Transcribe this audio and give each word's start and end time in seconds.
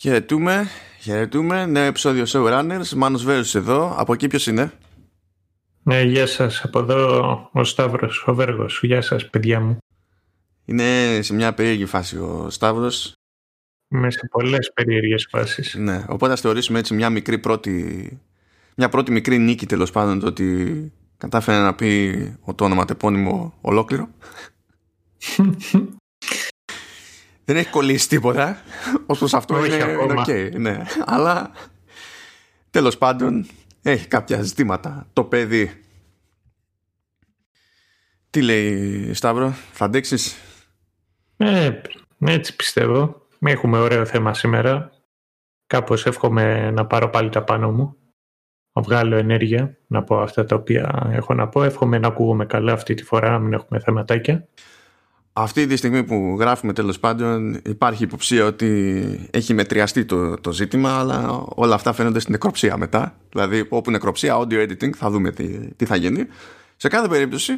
Χαιρετούμε, 0.00 0.66
χαιρετούμε. 1.00 1.66
Νέο 1.66 1.84
επεισόδιο 1.84 2.24
Showrunners. 2.28 2.88
Μάνος 2.96 3.24
Βέρους 3.24 3.54
εδώ. 3.54 3.94
Από 3.96 4.12
εκεί 4.12 4.26
ποιος 4.26 4.46
είναι; 4.46 4.72
Ναι, 5.82 6.02
γεια 6.02 6.26
σας. 6.26 6.62
Από 6.62 6.78
εδώ 6.78 7.50
ο 7.52 7.64
Σταύρος, 7.64 8.24
ο 8.26 8.34
Βέργος. 8.34 8.80
Γεια 8.82 9.00
σας, 9.00 9.30
παιδιά 9.30 9.60
μου. 9.60 9.76
Είναι 10.64 11.22
σε 11.22 11.34
μια 11.34 11.54
περίεργη 11.54 11.84
φάση 11.84 12.18
ο 12.18 12.46
Σταύρος. 12.50 13.12
Είμαι 13.88 14.10
σε 14.10 14.28
πολλές 14.30 14.72
περίεργες 14.74 15.26
φάσεις. 15.30 15.74
Ναι, 15.74 16.04
οπότε 16.08 16.32
ας 16.32 16.40
θεωρήσουμε 16.40 16.78
έτσι 16.78 16.94
μια 16.94 17.10
μικρή 17.10 17.38
πρώτη, 17.38 18.18
μια 18.76 18.88
πρώτη 18.88 19.10
μικρή 19.10 19.38
νίκη 19.38 19.66
τέλος 19.66 19.90
πάντων 19.90 20.20
το 20.20 20.26
ότι 20.26 20.92
κατάφερε 21.16 21.58
να 21.58 21.74
πει 21.74 22.38
το 22.54 22.64
όνομα 22.64 22.84
τεπώνυμο 22.84 23.54
ολόκληρο. 23.60 24.08
Δεν 27.48 27.56
έχει 27.56 27.70
κολλήσει 27.70 28.08
τίποτα. 28.08 28.60
Ω 29.06 29.24
αυτό 29.32 29.54
Όχι 29.54 29.74
είναι, 29.74 29.82
ακόμα. 29.82 30.24
είναι 30.28 30.44
οκ, 30.46 30.58
ναι. 30.58 30.82
Αλλά 31.04 31.50
τέλος 32.70 32.98
πάντων 32.98 33.46
έχει 33.82 34.08
κάποια 34.08 34.42
ζητήματα. 34.42 35.06
Το 35.12 35.24
παιδί. 35.24 35.82
Τι 38.30 38.42
λέει 38.42 39.14
Σταύρο, 39.14 39.54
θα 39.72 39.84
αντέξεις; 39.84 40.36
Ε, 41.36 41.70
έτσι 42.18 42.56
πιστεύω. 42.56 43.26
Έχουμε 43.38 43.78
ωραίο 43.78 44.04
θέμα 44.04 44.34
σήμερα. 44.34 44.90
Κάπως 45.66 46.06
εύχομαι 46.06 46.70
να 46.70 46.86
πάρω 46.86 47.10
πάλι 47.10 47.28
τα 47.28 47.44
πάνω 47.44 47.72
μου. 47.72 47.96
Να 48.72 48.82
βγάλω 48.82 49.16
ενέργεια, 49.16 49.78
να 49.86 50.02
πω 50.02 50.20
αυτά 50.20 50.44
τα 50.44 50.56
οποία 50.56 51.10
έχω 51.12 51.34
να 51.34 51.48
πω. 51.48 51.62
Εύχομαι 51.62 51.98
να 51.98 52.06
ακούγομαι 52.08 52.46
καλά 52.46 52.72
αυτή 52.72 52.94
τη 52.94 53.04
φορά, 53.04 53.30
να 53.30 53.38
μην 53.38 53.52
έχουμε 53.52 53.80
θεματάκια. 53.80 54.48
Αυτή 55.40 55.66
τη 55.66 55.76
στιγμή 55.76 56.04
που 56.04 56.36
γράφουμε 56.38 56.72
τέλος 56.72 56.98
πάντων 56.98 57.60
υπάρχει 57.64 58.02
υποψία 58.02 58.44
ότι 58.44 59.28
έχει 59.30 59.54
μετριαστεί 59.54 60.04
το, 60.04 60.36
το 60.40 60.52
ζήτημα 60.52 60.98
αλλά 60.98 61.44
όλα 61.48 61.74
αυτά 61.74 61.92
φαίνονται 61.92 62.18
στην 62.18 62.32
νεκροψία 62.32 62.76
μετά. 62.76 63.16
Δηλαδή 63.30 63.66
όπου 63.68 63.90
νεκροψία, 63.90 64.36
audio 64.38 64.68
editing, 64.68 64.90
θα 64.96 65.10
δούμε 65.10 65.30
τι, 65.30 65.74
τι 65.74 65.84
θα 65.84 65.96
γίνει. 65.96 66.26
Σε 66.76 66.88
κάθε 66.88 67.08
περίπτωση 67.08 67.52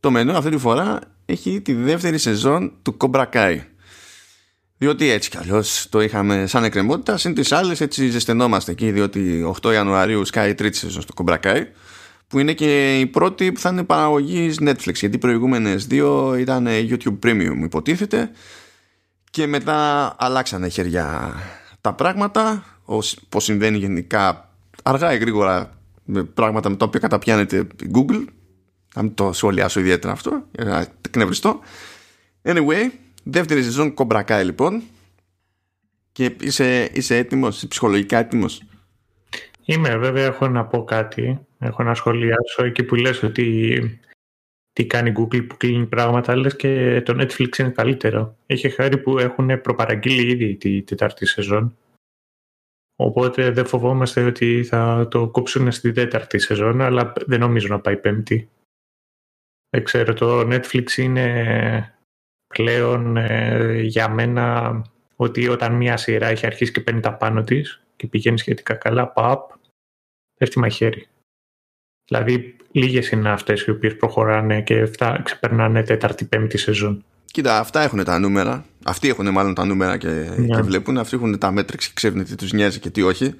το 0.00 0.10
μενού 0.10 0.32
αυτή 0.32 0.50
τη 0.50 0.58
φορά 0.58 0.98
έχει 1.24 1.60
τη 1.60 1.74
δεύτερη 1.74 2.18
σεζόν 2.18 2.72
του 2.82 2.96
Cobra 3.00 3.24
Kai. 3.32 3.58
Διότι 4.78 5.10
έτσι 5.10 5.30
κι 5.30 5.38
αλλιώς 5.38 5.86
το 5.90 6.00
είχαμε 6.00 6.46
σαν 6.46 6.64
εκκρεμότητα, 6.64 7.16
συν 7.16 7.34
τις 7.34 7.52
άλλες 7.52 7.80
έτσι 7.80 8.08
ζεσθενόμαστε 8.08 8.72
εκεί, 8.72 8.90
διότι 8.90 9.54
8 9.62 9.72
Ιανουαρίου 9.72 10.24
σκάει 10.24 10.50
η 10.50 10.54
τρίτη 10.54 10.76
σεζόν 10.76 11.02
στο 11.02 11.14
Cobra 11.16 11.38
Kai, 11.44 11.62
που 12.32 12.38
είναι 12.38 12.52
και 12.52 12.98
η 12.98 13.06
πρώτη 13.06 13.52
που 13.52 13.60
θα 13.60 13.68
είναι 13.68 13.84
παραγωγή 13.84 14.54
Netflix, 14.60 14.94
γιατί 14.94 15.16
οι 15.16 15.18
προηγούμενες 15.18 15.86
δύο 15.86 16.34
ήταν 16.34 16.66
YouTube 16.68 17.18
Premium, 17.22 17.56
υποτίθεται, 17.62 18.30
και 19.30 19.46
μετά 19.46 20.14
αλλάξανε 20.18 20.68
χέρια 20.68 21.34
τα 21.80 21.92
πράγματα, 21.94 22.64
όπω 22.84 23.40
συμβαίνει 23.40 23.76
γενικά 23.78 24.50
αργά 24.82 25.12
ή 25.14 25.18
γρήγορα 25.18 25.70
με 26.04 26.24
πράγματα 26.24 26.68
με 26.68 26.76
τα 26.76 26.84
οποία 26.84 27.00
καταπιάνεται 27.00 27.56
η 27.58 27.90
Google. 27.94 28.24
Να 28.94 29.02
μην 29.02 29.14
το 29.14 29.32
σχολιάσω 29.32 29.80
ιδιαίτερα 29.80 30.12
αυτό, 30.12 30.42
για 30.50 30.64
να 30.64 30.86
εκνευριστώ. 31.06 31.60
Anyway, 32.42 32.90
δεύτερη 33.22 33.62
σεζόν 33.62 33.94
Cobra 33.96 34.24
Kai 34.24 34.42
λοιπόν. 34.44 34.82
Και 36.12 36.36
είσαι, 36.40 36.90
είσαι 36.92 37.16
έτοιμος, 37.16 37.56
είσαι 37.56 37.66
ψυχολογικά 37.66 38.18
έτοιμος; 38.18 38.62
Είμαι 39.64 39.96
βέβαια, 39.96 40.24
έχω 40.24 40.48
να 40.48 40.64
πω 40.64 40.84
κάτι. 40.84 41.46
Έχω 41.62 41.82
να 41.82 41.94
σχολιάσω 41.94 42.64
εκεί 42.64 42.82
που 42.84 42.94
λες 42.94 43.22
ότι 43.22 44.00
τι 44.72 44.86
κάνει 44.86 45.10
η 45.10 45.14
Google 45.18 45.46
που 45.48 45.56
κλείνει 45.56 45.86
πράγματα, 45.86 46.36
λες 46.36 46.56
και 46.56 47.02
το 47.04 47.12
Netflix 47.20 47.58
είναι 47.58 47.70
καλύτερο. 47.70 48.36
Έχει 48.46 48.68
χάρη 48.68 48.98
που 48.98 49.18
έχουν 49.18 49.60
προπαραγγείλει 49.60 50.30
ήδη 50.30 50.56
τη 50.56 50.82
τετάρτη 50.82 51.26
σεζόν. 51.26 51.76
Οπότε 52.96 53.50
δεν 53.50 53.66
φοβόμαστε 53.66 54.24
ότι 54.24 54.64
θα 54.64 55.08
το 55.10 55.28
κόψουν 55.28 55.72
στη 55.72 55.92
τέταρτη 55.92 56.38
σεζόν, 56.38 56.80
αλλά 56.80 57.12
δεν 57.26 57.40
νομίζω 57.40 57.68
να 57.68 57.80
πάει 57.80 57.96
πέμπτη. 57.96 58.50
Δεν 59.70 59.84
ξέρω, 59.84 60.12
το 60.12 60.40
Netflix 60.40 60.90
είναι 60.96 61.96
πλέον 62.46 63.16
ε, 63.16 63.80
για 63.80 64.08
μένα 64.08 64.82
ότι 65.16 65.48
όταν 65.48 65.74
μία 65.74 65.96
σειρά 65.96 66.26
έχει 66.26 66.46
αρχίσει 66.46 66.72
και 66.72 66.80
παίρνει 66.80 67.00
τα 67.00 67.14
πάνω 67.14 67.42
της 67.42 67.82
και 67.96 68.06
πηγαίνει 68.06 68.38
σχετικά 68.38 68.74
καλά, 68.74 69.08
παπ, 69.08 69.50
πέφτει 70.34 70.58
μαχαίρι. 70.58 71.06
Δηλαδή, 72.12 72.56
λίγες 72.72 73.10
είναι 73.10 73.30
αυτές 73.30 73.62
οι 73.62 73.70
οποίες 73.70 73.96
προχωράνε 73.96 74.62
και 74.62 74.84
φτά, 74.86 75.20
ξεπερνάνε 75.24 75.82
τέταρτη, 75.82 76.24
πέμπτη 76.24 76.58
σεζόν. 76.58 77.04
Κοίτα, 77.24 77.58
αυτά 77.58 77.82
έχουν 77.82 78.04
τα 78.04 78.18
νούμερα. 78.18 78.64
Αυτοί 78.84 79.08
έχουν 79.08 79.30
μάλλον 79.30 79.54
τα 79.54 79.64
νούμερα 79.64 79.96
και, 79.96 80.08
Ναι. 80.08 80.46
και 80.56 80.62
βλέπουν. 80.62 80.98
Αυτοί 80.98 81.16
έχουν 81.16 81.38
τα 81.38 81.50
μέτρηξ 81.50 81.86
και 81.86 81.92
ξέρουν 81.94 82.24
τι 82.24 82.34
τους 82.34 82.52
νοιάζει 82.52 82.78
και 82.78 82.90
τι 82.90 83.02
όχι. 83.02 83.34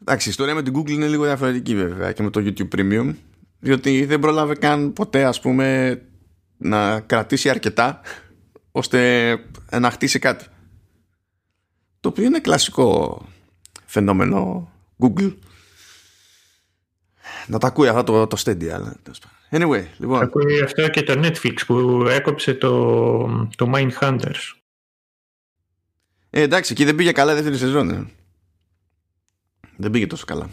Εντάξει, 0.00 0.28
η 0.28 0.30
ιστορία 0.30 0.54
με 0.54 0.62
την 0.62 0.76
Google 0.76 0.90
είναι 0.90 1.06
λίγο 1.06 1.24
διαφορετική 1.24 1.74
βέβαια 1.76 2.12
και 2.12 2.22
με 2.22 2.30
το 2.30 2.40
YouTube 2.44 2.78
Premium. 2.78 3.14
Διότι 3.60 4.04
δεν 4.04 4.18
πρόλαβε 4.18 4.54
καν 4.54 4.92
ποτέ, 4.92 5.24
ας 5.24 5.40
πούμε, 5.40 6.00
να 6.56 7.00
κρατήσει 7.00 7.48
αρκετά 7.48 8.00
ώστε 8.72 9.30
να 9.80 9.90
χτίσει 9.90 10.18
κάτι. 10.18 10.44
Το 12.00 12.08
οποίο 12.08 12.24
είναι 12.24 12.40
κλασικό 12.40 13.18
φαινόμενο 13.86 14.70
Google. 14.98 15.34
Να 17.50 17.58
τα 17.58 17.66
ακούει 17.66 17.88
αυτό 17.88 18.02
το, 18.02 18.26
το 18.26 18.42
Stadia. 18.44 18.68
αλλά 18.68 18.96
τέλος 19.02 19.18
πάντων. 19.18 19.38
Anyway, 19.50 19.84
λοιπόν. 19.98 20.22
Ακούει 20.22 20.60
αυτό 20.62 20.88
και 20.88 21.02
το 21.02 21.20
Netflix 21.24 21.54
που 21.66 22.06
έκοψε 22.10 22.54
το, 22.54 23.46
το 23.56 23.72
Mindhunters. 23.74 24.54
Ε, 26.30 26.40
εντάξει, 26.40 26.72
εκεί 26.72 26.84
δεν 26.84 26.94
πήγε 26.94 27.12
καλά 27.12 27.32
η 27.32 27.34
δεύτερη 27.34 27.56
σεζόν. 27.56 27.90
ε. 27.90 28.06
Δεν 29.76 29.90
πήγε 29.90 30.06
τόσο 30.06 30.24
καλά. 30.24 30.50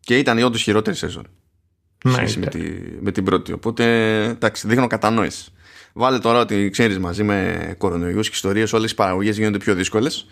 Και 0.00 0.18
ήταν 0.18 0.38
η 0.38 0.42
όντως 0.42 0.62
χειρότερη 0.62 0.96
σεζόν. 0.96 1.26
Ναι, 2.04 2.12
σχέση 2.12 2.38
με, 2.38 2.46
ήταν. 2.46 2.60
τη, 2.60 2.70
με 3.00 3.12
την 3.12 3.24
πρώτη. 3.24 3.52
Οπότε, 3.52 3.84
εντάξει, 4.24 4.66
δείχνω 4.68 4.86
κατανόηση. 4.86 5.52
Βάλε 5.92 6.18
τώρα 6.18 6.40
ότι 6.40 6.70
ξέρεις 6.70 6.98
μαζί 6.98 7.22
με 7.22 7.74
κορονοϊούς 7.78 8.28
και 8.28 8.34
ιστορίες, 8.34 8.72
όλες 8.72 8.90
οι 8.90 8.94
παραγωγές 8.94 9.36
γίνονται 9.36 9.58
πιο 9.58 9.74
δύσκολες. 9.74 10.26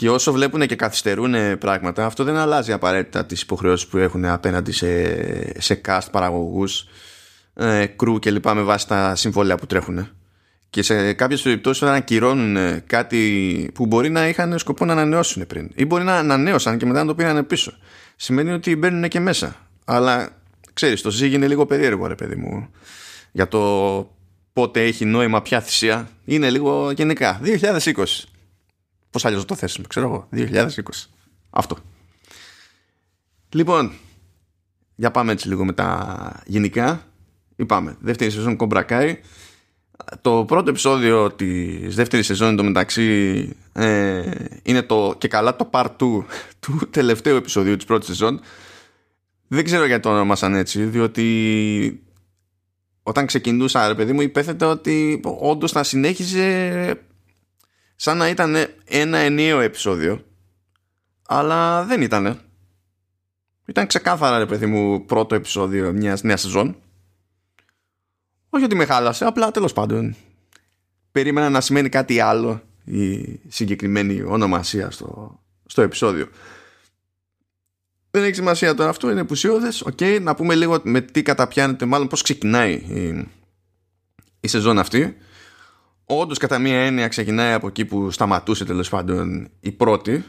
Και 0.00 0.10
όσο 0.10 0.32
βλέπουν 0.32 0.66
και 0.66 0.76
καθυστερούν 0.76 1.58
πράγματα, 1.58 2.04
αυτό 2.04 2.24
δεν 2.24 2.36
αλλάζει 2.36 2.72
απαραίτητα 2.72 3.26
τις 3.26 3.42
υποχρεώσεις 3.42 3.88
που 3.88 3.98
έχουν 3.98 4.24
απέναντι 4.24 4.72
σε, 4.72 5.60
σε 5.60 5.80
cast, 5.86 6.06
παραγωγούς, 6.10 6.86
ε, 7.54 7.86
crew 8.02 8.20
κλπ. 8.20 8.44
με 8.44 8.62
βάση 8.62 8.88
τα 8.88 9.14
συμβόλαια 9.14 9.56
που 9.56 9.66
τρέχουν. 9.66 10.08
Και 10.70 10.82
σε 10.82 11.12
κάποιες 11.12 11.42
περιπτώσεις 11.42 11.82
όταν 11.82 11.94
ακυρώνουν 11.94 12.82
κάτι 12.86 13.70
που 13.74 13.86
μπορεί 13.86 14.10
να 14.10 14.28
είχαν 14.28 14.58
σκοπό 14.58 14.84
να 14.84 14.92
ανανεώσουν 14.92 15.46
πριν, 15.46 15.70
ή 15.74 15.84
μπορεί 15.84 16.04
να 16.04 16.16
ανανέωσαν 16.16 16.78
και 16.78 16.86
μετά 16.86 17.00
να 17.00 17.06
το 17.06 17.14
πήραν 17.14 17.46
πίσω, 17.46 17.72
σημαίνει 18.16 18.52
ότι 18.52 18.76
μπαίνουν 18.76 19.08
και 19.08 19.20
μέσα. 19.20 19.56
Αλλά 19.84 20.28
ξέρεις, 20.72 21.02
το 21.02 21.10
ζύγι 21.10 21.34
είναι 21.34 21.48
λίγο 21.48 21.66
περίεργο, 21.66 22.06
ρε 22.06 22.14
παιδί 22.14 22.36
μου, 22.36 22.68
για 23.32 23.48
το 23.48 23.60
πότε 24.52 24.84
έχει 24.84 25.04
νόημα 25.04 25.42
ποια 25.42 25.60
θυσία. 25.60 26.08
Είναι 26.24 26.50
λίγο 26.50 26.90
γενικά. 26.90 27.40
2020. 27.44 28.04
Πώς 29.10 29.24
αλλιώς 29.24 29.44
το 29.44 29.54
θέσουμε, 29.54 29.86
ξέρω 29.88 30.06
εγώ. 30.06 30.28
2020. 30.32 30.70
Αυτό. 31.50 31.76
Λοιπόν, 33.48 33.92
για 34.94 35.10
πάμε 35.10 35.32
έτσι 35.32 35.48
λίγο 35.48 35.64
με 35.64 35.72
τα 35.72 36.42
γενικά. 36.46 37.06
Είπαμε, 37.56 37.96
δεύτερη 38.00 38.30
σεζόν 38.30 38.56
Cobra 38.60 38.84
Kai. 38.88 39.14
Το 40.20 40.44
πρώτο 40.44 40.70
επεισόδιο 40.70 41.32
της 41.32 41.94
δεύτερης 41.94 42.26
σεζόν 42.26 42.48
εντωμεταξύ 42.52 43.48
ε, 43.72 44.30
είναι 44.62 44.82
το 44.82 45.14
και 45.18 45.28
καλά 45.28 45.56
το 45.56 45.70
part 45.72 45.86
2 45.86 45.88
του 46.60 46.80
τελευταίου 46.90 47.36
επεισοδίου 47.36 47.76
της 47.76 47.84
πρώτης 47.84 48.08
σεζόν. 48.08 48.40
Δεν 49.48 49.64
ξέρω 49.64 49.86
γιατί 49.86 50.02
το 50.02 50.10
ονομάσαν 50.10 50.54
έτσι, 50.54 50.84
διότι 50.84 52.02
όταν 53.02 53.26
ξεκινούσα, 53.26 53.88
ρε 53.88 53.94
παιδί 53.94 54.12
μου, 54.12 54.20
υπέθετα 54.20 54.66
ότι 54.68 55.20
όντως 55.40 55.72
θα 55.72 55.82
συνέχιζε 55.82 57.09
σαν 58.02 58.16
να 58.16 58.28
ήταν 58.28 58.56
ένα 58.84 59.18
ενιαίο 59.18 59.60
επεισόδιο. 59.60 60.24
Αλλά 61.26 61.84
δεν 61.84 62.02
ήτανε. 62.02 62.38
Ήταν 63.66 63.86
ξεκάθαρα, 63.86 64.38
ρε 64.38 64.46
παιδί 64.46 64.66
μου, 64.66 65.04
πρώτο 65.04 65.34
επεισόδιο 65.34 65.92
μιας 65.92 66.22
νέας 66.22 66.40
σεζόν. 66.40 66.76
Όχι 68.50 68.64
ότι 68.64 68.74
με 68.74 68.84
χάλασε, 68.84 69.24
απλά 69.24 69.50
τέλος 69.50 69.72
πάντων. 69.72 70.16
Περίμενα 71.12 71.50
να 71.50 71.60
σημαίνει 71.60 71.88
κάτι 71.88 72.20
άλλο 72.20 72.62
η 72.84 73.38
συγκεκριμένη 73.48 74.22
ονομασία 74.22 74.90
στο, 74.90 75.40
στο 75.66 75.82
επεισόδιο. 75.82 76.28
Δεν 78.10 78.22
έχει 78.22 78.34
σημασία 78.34 78.74
τώρα 78.74 78.90
αυτό, 78.90 79.10
είναι 79.10 79.20
επουσιώδες. 79.20 79.80
Οκ, 79.82 80.00
να 80.20 80.34
πούμε 80.34 80.54
λίγο 80.54 80.80
με 80.84 81.00
τι 81.00 81.22
καταπιάνεται, 81.22 81.84
μάλλον 81.84 82.08
πώς 82.08 82.22
ξεκινάει 82.22 82.72
η, 82.72 83.28
η 84.40 84.48
σεζόν 84.48 84.78
αυτή. 84.78 85.16
Όντως 86.12 86.38
κατά 86.38 86.58
μία 86.58 86.80
έννοια 86.80 87.08
ξεκινάει 87.08 87.52
από 87.52 87.66
εκεί 87.66 87.84
που 87.84 88.10
σταματούσε 88.10 88.64
τέλος 88.64 88.88
πάντων 88.88 89.50
η 89.60 89.72
πρώτη, 89.72 90.24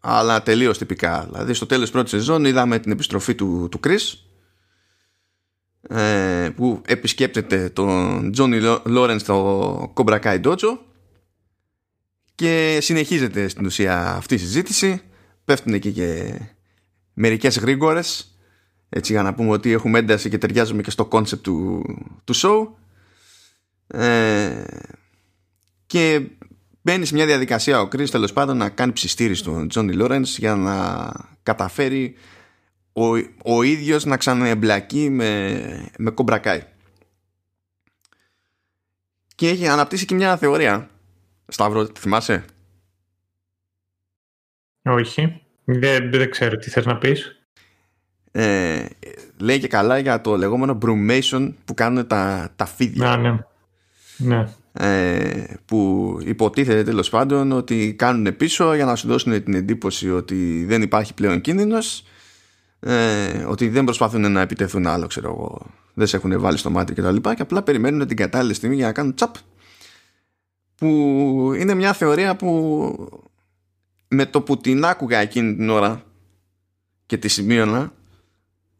αλλά 0.00 0.42
τελείως 0.42 0.78
τυπικά. 0.78 1.26
Δηλαδή 1.30 1.54
στο 1.54 1.66
τέλος 1.66 1.82
της 1.82 1.92
πρώτης 1.92 2.10
σεζόν 2.10 2.44
είδαμε 2.44 2.78
την 2.78 2.92
επιστροφή 2.92 3.34
του, 3.34 3.68
του 3.70 3.80
Chris, 3.84 4.18
ε, 5.96 6.50
που 6.56 6.82
επισκέπτεται 6.86 7.68
τον 7.68 8.32
Johnny 8.36 8.78
Lawrence 8.84 9.16
στο 9.18 9.92
Cobra 9.96 10.20
Kai 10.20 10.42
Dojo 10.42 10.78
και 12.34 12.78
συνεχίζεται 12.80 13.48
στην 13.48 13.66
ουσία 13.66 14.14
αυτή 14.14 14.34
η 14.34 14.38
συζήτηση 14.38 15.02
πέφτουν 15.44 15.74
εκεί 15.74 15.92
και 15.92 16.38
μερικές 17.12 17.58
γρήγορες 17.58 18.38
έτσι 18.88 19.12
για 19.12 19.22
να 19.22 19.34
πούμε 19.34 19.50
ότι 19.50 19.72
έχουμε 19.72 19.98
ένταση 19.98 20.28
και 20.28 20.38
ταιριάζουμε 20.38 20.82
και 20.82 20.90
στο 20.90 21.04
κόνσεπτ 21.04 21.42
του, 21.42 21.82
του 22.24 22.34
show 22.36 22.68
ε, 23.86 24.64
και 25.90 26.22
μπαίνει 26.82 27.04
σε 27.04 27.14
μια 27.14 27.26
διαδικασία 27.26 27.80
ο 27.80 27.84
Kreese 27.84 28.10
τέλος 28.10 28.32
πάντων 28.32 28.56
να 28.56 28.68
κάνει 28.68 28.92
ψηστήρι 28.92 29.34
στον 29.34 29.68
Τζόνι 29.68 29.92
Λόρενς 29.92 30.38
για 30.38 30.54
να 30.54 31.10
καταφέρει 31.42 32.14
ο, 32.92 33.06
ο 33.44 33.62
ίδιος 33.62 34.04
να 34.04 34.16
ξαναεμπλακεί 34.16 35.10
με, 35.10 35.90
με 35.98 36.10
Cobra 36.10 36.43
Kai 36.43 36.62
και 39.34 39.48
έχει 39.48 39.68
αναπτύσσει 39.68 40.04
και 40.04 40.14
μια 40.14 40.36
θεωρία 40.36 40.90
Σταύρο, 41.48 41.86
θυμάσαι; 41.98 42.44
Όχι 44.82 45.40
δεν, 45.64 46.10
δεν 46.10 46.30
ξέρω 46.30 46.56
τι 46.56 46.70
θες 46.70 46.86
να 46.86 46.98
πεις 46.98 47.40
ε, 48.32 48.86
λέει 49.38 49.58
και 49.58 49.68
καλά 49.68 49.98
για 49.98 50.20
το 50.20 50.36
λεγόμενο 50.36 50.78
brumation 50.82 51.52
που 51.64 51.74
κάνουν 51.74 52.06
τα, 52.06 52.52
τα 52.56 52.66
φίδια. 52.66 53.16
ναι. 53.16 53.38
ναι. 54.16 54.48
Ε, 54.72 55.44
που 55.64 56.18
υποτίθεται 56.24 56.82
τέλος 56.82 57.08
πάντων 57.08 57.52
ότι 57.52 57.94
κάνουν 57.98 58.36
πίσω 58.36 58.74
για 58.74 58.84
να 58.84 58.96
σου 58.96 59.08
δώσουν 59.08 59.44
την 59.44 59.54
εντύπωση 59.54 60.10
ότι 60.10 60.64
δεν 60.64 60.82
υπάρχει 60.82 61.14
πλέον 61.14 61.40
κίνδυνος 61.40 62.04
ε, 62.80 63.44
ότι 63.44 63.68
δεν 63.68 63.84
προσπαθούν 63.84 64.32
να 64.32 64.40
επιτεθούν 64.40 64.86
άλλο 64.86 65.06
ξέρω 65.06 65.28
εγώ 65.28 65.70
δεν 65.94 66.06
σε 66.06 66.16
έχουν 66.16 66.40
βάλει 66.40 66.58
στο 66.58 66.70
μάτι 66.70 66.94
και 66.94 67.02
τα 67.02 67.12
λοιπά 67.12 67.34
και 67.34 67.42
απλά 67.42 67.62
περιμένουν 67.62 68.06
την 68.06 68.16
κατάλληλη 68.16 68.54
στιγμή 68.54 68.74
για 68.76 68.86
να 68.86 68.92
κάνουν 68.92 69.14
τσαπ. 69.14 69.34
Που 70.74 70.86
είναι 71.58 71.74
μια 71.74 71.92
θεωρία 71.92 72.36
που 72.36 73.22
με 74.08 74.26
το 74.26 74.42
που 74.42 74.56
την 74.56 74.84
άκουγα 74.84 75.18
εκείνη 75.18 75.56
την 75.56 75.68
ώρα 75.68 76.04
και 77.06 77.16
τη 77.16 77.28
σημείωνα 77.28 77.92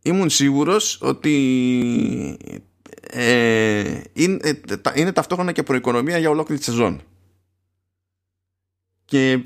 ήμουν 0.03 0.31
σίγουρος 0.31 0.99
ότι 1.03 2.37
ε, 3.13 4.01
είναι, 4.13 4.39
ε, 4.45 4.55
είναι 4.95 5.13
ταυτόχρονα 5.13 5.53
και 5.53 5.63
προοικονομία 5.63 6.19
για 6.19 6.31
ολόκληρη 6.31 6.61
τη 6.61 6.67
σεζόν. 6.67 7.01
Και 9.05 9.45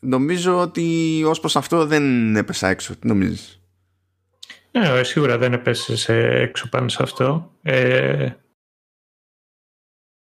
νομίζω 0.00 0.60
ότι 0.60 1.22
ως 1.26 1.40
προς 1.40 1.56
αυτό 1.56 1.86
δεν 1.86 2.36
έπεσα 2.36 2.68
έξω. 2.68 2.96
Τι 2.96 3.06
νομίζεις; 3.06 3.60
Ναι, 4.70 5.02
σίγουρα 5.02 5.38
δεν 5.38 5.52
έπεσες 5.52 6.08
έξω 6.08 6.68
πάνω 6.68 6.88
σε 6.88 7.02
αυτό. 7.02 7.52
Ε, 7.62 8.30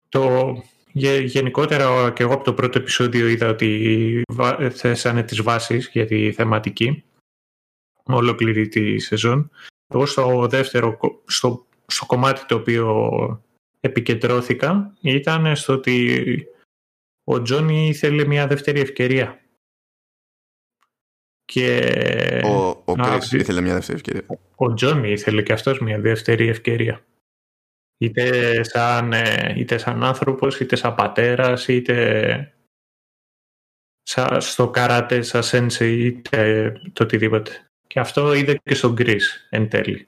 το, 0.10 0.56
γενικότερα 0.94 2.12
και 2.12 2.24
εγώ 2.24 2.34
από 2.34 2.44
το 2.44 2.54
πρώτο 2.54 2.78
επεισόδιο 2.78 3.28
είδα 3.28 3.50
ότι 3.50 4.22
θέσανε 4.70 5.24
τις 5.24 5.42
βάσεις 5.42 5.90
για 5.92 6.06
τη 6.06 6.32
θεματική 6.32 7.04
ολόκληρη 8.04 8.68
τη 8.68 9.00
σεζόν. 9.00 9.52
Εγώ 9.88 10.06
στο 10.06 10.48
δεύτερο, 10.48 10.98
στο, 11.26 11.66
στο 11.88 12.06
κομμάτι 12.06 12.46
το 12.46 12.56
οποίο 12.56 13.44
επικεντρώθηκα 13.80 14.94
ήταν 15.02 15.56
στο 15.56 15.74
ότι 15.74 16.48
ο 17.24 17.42
Τζόνι 17.42 17.88
ήθελε 17.88 18.26
μια 18.26 18.48
δεύτερη 18.48 18.80
ευκαιρία. 18.80 19.40
Και... 21.46 22.42
Ο, 22.46 22.68
ο 22.68 22.96
ήθελε 23.32 23.62
μια 23.62 23.74
δεύτερη 23.74 23.98
ευκαιρία. 23.98 24.40
Ο 24.56 24.74
Τζόνι 24.74 25.12
ήθελε 25.12 25.42
και 25.42 25.54
αυτός 25.54 25.80
μια 25.80 26.00
δεύτερη 26.00 26.48
ευκαιρία. 26.48 27.06
Είτε 27.98 28.64
σαν, 28.64 29.14
ε, 29.14 29.54
είτε 29.58 29.78
σαν 29.78 30.04
άνθρωπος, 30.04 30.60
είτε 30.60 30.76
σαν 30.76 30.96
πατέρας, 30.96 31.68
είτε 31.68 32.56
στο 34.38 34.70
καράτε, 34.70 35.22
σαν 35.22 35.44
σένσε, 35.44 35.92
είτε 35.92 36.72
το 36.94 37.04
οτιδήποτε. 37.04 37.70
Και 37.88 38.00
αυτό 38.00 38.34
είδε 38.34 38.60
και 38.64 38.76
στον 38.76 38.94
Γκρι 38.94 39.20
εν 39.50 39.70
τέλει. 39.70 40.08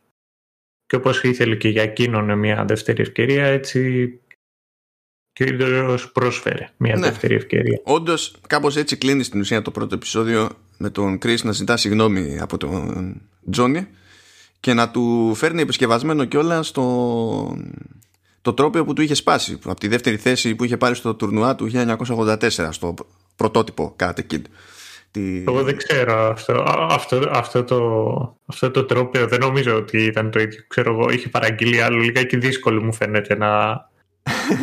Και 0.88 0.96
όπως 0.96 1.24
ήθελε 1.24 1.56
και 1.56 1.70
για 1.70 1.82
εκείνον 1.82 2.40
μια 2.40 2.66
δεύτερη 2.66 3.02
ευκαιρία, 3.02 3.46
έτσι 3.46 4.12
και 5.34 5.44
ο 5.44 5.48
ίδιος 5.48 6.12
πρόσφερε 6.12 6.70
μια 6.78 6.96
ναι. 6.96 7.08
δεύτερη 7.08 7.36
ευκαιρία. 7.36 7.80
Όντως, 7.84 8.36
κάπως 8.48 8.76
έτσι 8.76 8.98
κλείνει 8.98 9.24
στην 9.24 9.40
ουσία 9.40 9.62
το 9.62 9.72
πρώτο 9.72 9.96
επεισόδιο 9.96 10.50
με 10.78 10.90
τον 10.90 11.18
Κρι 11.18 11.38
να 11.44 11.52
ζητά 11.52 11.78
συγγνώμη 11.78 12.40
από 12.40 12.58
τον 12.58 13.22
Τζόνι 13.52 13.88
και 14.60 14.74
να 14.74 14.90
του 14.90 15.34
φέρνει 15.36 15.62
επισκευασμένο 15.62 16.26
κιόλα 16.26 16.64
στο 16.64 17.58
το 18.42 18.54
τρόπο 18.54 18.84
που 18.84 18.94
του 18.94 19.02
είχε 19.02 19.14
σπάσει 19.14 19.60
από 19.66 19.80
τη 19.80 19.88
δεύτερη 19.88 20.18
θέση 20.18 20.56
που 20.56 20.64
είχε 20.64 20.78
πάρει 20.78 20.96
στο 20.96 21.16
τουρνουά 21.16 21.56
του 21.56 21.72
1984 21.74 22.50
στο 22.70 22.94
πρωτότυπο 23.36 23.96
Karate 24.00 24.22
Kid. 24.32 24.42
Εγώ 25.48 25.64
δεν 25.64 25.78
ξέρω 25.78 26.32
αυτό, 26.32 26.64
αυτό, 26.90 27.30
αυτό, 27.32 27.64
το, 27.64 28.40
αυτό 28.46 28.72
το 28.72 28.84
τρόπο 28.84 29.28
δεν 29.28 29.40
νομίζω 29.40 29.76
ότι 29.76 30.04
ήταν 30.04 30.32
το 30.32 30.40
ίδιο. 30.40 30.60
Ξέρω 30.68 30.94
εγώ, 30.94 31.10
είχε 31.10 31.30
παραγγείλει 31.30 31.82
άλλο, 31.82 31.98
λιγάκι 31.98 32.38
δύσκολο 32.38 32.84
μου 32.84 32.94
φαίνεται 32.94 33.36
να, 33.36 33.50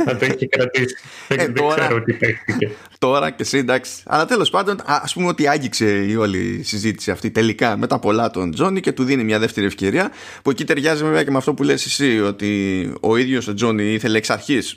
να 0.06 0.16
το 0.16 0.24
έχει 0.24 0.48
κρατήσει. 0.48 0.96
δεν, 1.28 1.40
ε, 1.40 1.48
τώρα, 1.48 1.74
ξέρω 1.74 2.02
τι 2.02 2.12
παίχτηκε. 2.12 2.70
Τώρα 2.98 3.30
και 3.30 3.42
εσύ 3.42 3.58
εντάξει. 3.58 4.02
Αλλά 4.06 4.24
τέλος 4.24 4.50
πάντων, 4.50 4.80
α 4.84 5.04
πούμε 5.14 5.26
ότι 5.26 5.48
άγγιξε 5.48 6.04
η 6.04 6.16
όλη 6.16 6.62
συζήτηση 6.62 7.10
αυτή 7.10 7.30
τελικά 7.30 7.76
μετά 7.76 7.98
πολλά 7.98 8.30
τον 8.30 8.50
Τζόνι 8.50 8.80
και 8.80 8.92
του 8.92 9.04
δίνει 9.04 9.24
μια 9.24 9.38
δεύτερη 9.38 9.66
ευκαιρία. 9.66 10.10
Που 10.42 10.50
εκεί 10.50 10.64
ταιριάζει 10.64 11.02
βέβαια 11.02 11.24
και 11.24 11.30
με 11.30 11.36
αυτό 11.36 11.54
που 11.54 11.62
λες 11.62 11.84
εσύ, 11.84 12.20
ότι 12.20 12.92
ο 13.00 13.16
ίδιος 13.16 13.48
ο 13.48 13.54
Τζόνι 13.54 13.92
ήθελε 13.92 14.16
εξ 14.16 14.30
αρχής. 14.30 14.76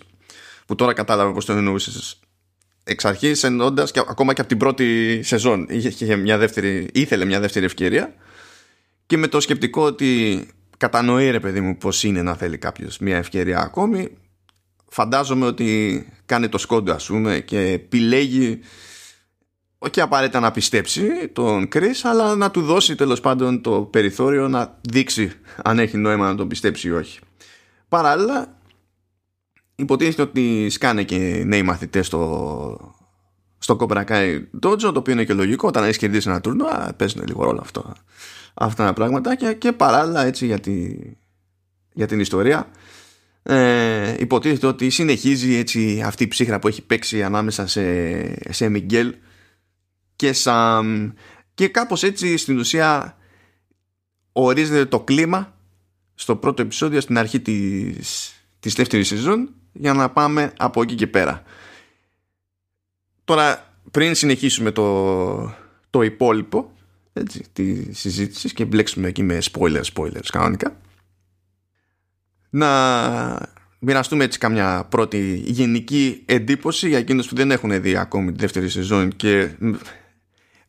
Που 0.65 0.75
τώρα 0.75 0.93
κατάλαβα 0.93 1.31
πώ 1.31 1.43
το 1.43 1.53
εννοούσες 1.53 2.19
εξ 2.88 3.06
αρχής 3.06 3.44
εννοώντας 3.44 3.92
και 3.92 4.00
ακόμα 4.00 4.34
και 4.34 4.42
από 4.42 4.50
την 4.50 4.57
πρώτη 4.57 5.19
σεζόν 5.24 5.68
είχε 5.69 6.16
μια 6.16 6.38
δεύτερη, 6.38 6.89
ήθελε 6.94 7.25
μια 7.25 7.39
δεύτερη 7.39 7.66
ευκαιρία 7.66 8.13
και 9.06 9.18
με 9.18 9.28
το 9.28 9.39
σκεπτικό 9.39 9.81
ότι 9.86 10.42
κατανοεί 10.78 11.31
ρε 11.31 11.39
παιδί 11.39 11.62
μου 11.62 11.78
πως 11.78 12.04
είναι 12.04 12.22
να 12.22 12.36
θέλει 12.36 12.57
κάποιος 12.57 12.98
μια 12.98 13.18
ευκαιρία 13.18 13.60
ακόμη 13.60 14.10
φαντάζομαι 14.89 15.45
ότι 15.45 16.06
κάνει 16.25 16.50
το 16.50 16.57
σκόντο 16.57 16.92
ας 16.94 17.06
πούμε 17.06 17.39
και 17.39 17.60
επιλέγει 17.60 18.60
όχι 19.78 20.01
απαραίτητα 20.01 20.39
να 20.39 20.51
πιστέψει 20.51 21.28
τον 21.28 21.68
Chris 21.74 22.00
αλλά 22.04 22.36
να 22.36 22.51
του 22.51 22.62
δώσει 22.62 22.95
τέλος 22.95 23.19
πάντων 23.19 23.62
το 23.62 23.81
περιθώριο 23.81 24.48
να 24.48 24.80
δείξει 24.81 25.31
αν 25.63 25.80
έχει 25.80 25.98
νόημα 25.98 26.28
να 26.28 26.36
τον 26.36 26.48
πιστέψει 26.48 26.88
ή 26.88 26.92
όχι. 26.92 27.19
Παράλληλα 27.89 28.56
υποτίθεται 29.77 30.21
ότι 30.21 30.69
σκάνε 30.69 31.03
και 31.03 31.44
νέοι 31.45 31.63
μαθητές 31.63 32.06
στο, 32.06 32.95
στο 33.57 33.77
Cobra 33.79 34.06
Kai 34.06 34.41
Dojo 34.62 34.79
το 34.79 34.94
οποίο 34.95 35.13
είναι 35.13 35.24
και 35.24 35.33
λογικό 35.33 35.68
όταν 35.68 35.83
έχεις 35.83 35.97
κερδίσει 35.97 36.29
ένα 36.29 36.41
τουρνό 36.41 36.65
παίζουν 36.97 37.24
λίγο 37.27 37.43
ρόλο 37.43 37.60
αυτό. 37.62 37.93
Αυτά 38.53 38.86
τα 38.86 38.93
πράγματα 38.93 39.36
και, 39.36 39.53
και 39.53 39.72
παράλληλα 39.72 40.25
έτσι 40.25 40.46
για, 40.46 40.60
τη, 40.60 40.96
για 41.93 42.07
την 42.07 42.19
ιστορία 42.19 42.67
ε, 43.43 44.15
υποτίθεται 44.19 44.67
ότι 44.67 44.89
συνεχίζει 44.89 45.55
έτσι 45.55 46.01
αυτή 46.05 46.24
η 46.24 46.27
ψύχρα 46.27 46.60
που 46.60 46.67
έχει 46.67 46.81
παίξει 46.81 47.24
ανάμεσα 47.24 47.67
σε, 47.67 48.53
σε 48.53 48.69
Μιγγέλ 48.69 49.15
και 50.15 50.34
Σαμ 50.34 51.12
και 51.53 51.67
κάπως 51.67 52.03
έτσι 52.03 52.38
στην 52.38 52.57
ουσία 52.57 53.17
ορίζεται 54.31 54.86
το 54.86 55.00
κλίμα 55.00 55.55
στο 56.15 56.36
πρώτο 56.36 56.62
επεισόδιο 56.62 57.01
στην 57.01 57.17
αρχή 57.17 57.39
της, 57.39 58.34
της 58.60 58.74
δεύτερης 58.74 59.07
σεζόν 59.07 59.50
για 59.79 59.93
να 59.93 60.10
πάμε 60.10 60.53
από 60.57 60.81
εκεί 60.81 60.96
και 60.96 61.07
πέρα. 61.07 61.43
Τώρα 63.24 63.74
πριν 63.91 64.15
συνεχίσουμε 64.15 64.72
το, 64.72 65.55
το 65.89 66.01
υπόλοιπο 66.01 66.72
έτσι, 67.13 67.43
τη 67.53 67.93
συζήτηση 67.93 68.53
και 68.53 68.65
μπλέξουμε 68.65 69.07
εκεί 69.07 69.24
με 69.24 69.39
spoilers, 69.51 69.84
spoilers 69.93 70.27
κανονικά 70.31 70.75
να 72.50 73.50
μοιραστούμε 73.79 74.24
έτσι 74.24 74.39
καμιά 74.39 74.86
πρώτη 74.89 75.41
γενική 75.46 76.24
εντύπωση 76.25 76.88
για 76.88 76.98
εκείνους 76.98 77.27
που 77.27 77.36
δεν 77.36 77.51
έχουν 77.51 77.81
δει 77.81 77.98
ακόμη 77.98 78.31
τη 78.31 78.38
δεύτερη 78.38 78.69
σεζόν 78.69 79.15
και 79.15 79.51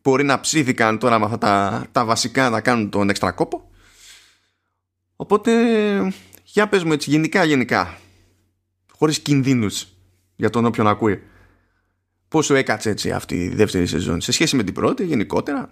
μπορεί 0.02 0.24
να 0.24 0.40
ψήθηκαν 0.40 0.98
τώρα 0.98 1.18
με 1.18 1.24
αυτά 1.24 1.38
τα, 1.38 1.86
τα 1.92 2.04
βασικά 2.04 2.50
να 2.50 2.60
κάνουν 2.60 2.90
τον 2.90 3.08
έξτρα 3.08 3.30
κόπο 3.30 3.70
οπότε 5.16 5.52
για 6.44 6.68
πες 6.68 6.84
μου 6.84 6.92
έτσι 6.92 7.10
γενικά 7.10 7.44
γενικά 7.44 7.98
χωρίς 8.98 9.18
κινδύνους 9.18 9.86
για 10.36 10.50
τον 10.50 10.64
όποιον 10.64 10.86
ακούει 10.86 11.22
πόσο 12.28 12.54
έκατσε 12.54 12.90
έτσι 12.90 13.10
αυτή 13.10 13.44
η 13.44 13.48
δεύτερη 13.48 13.86
σεζόν 13.86 14.20
σε 14.20 14.32
σχέση 14.32 14.56
με 14.56 14.62
την 14.62 14.74
πρώτη 14.74 15.04
γενικότερα; 15.04 15.68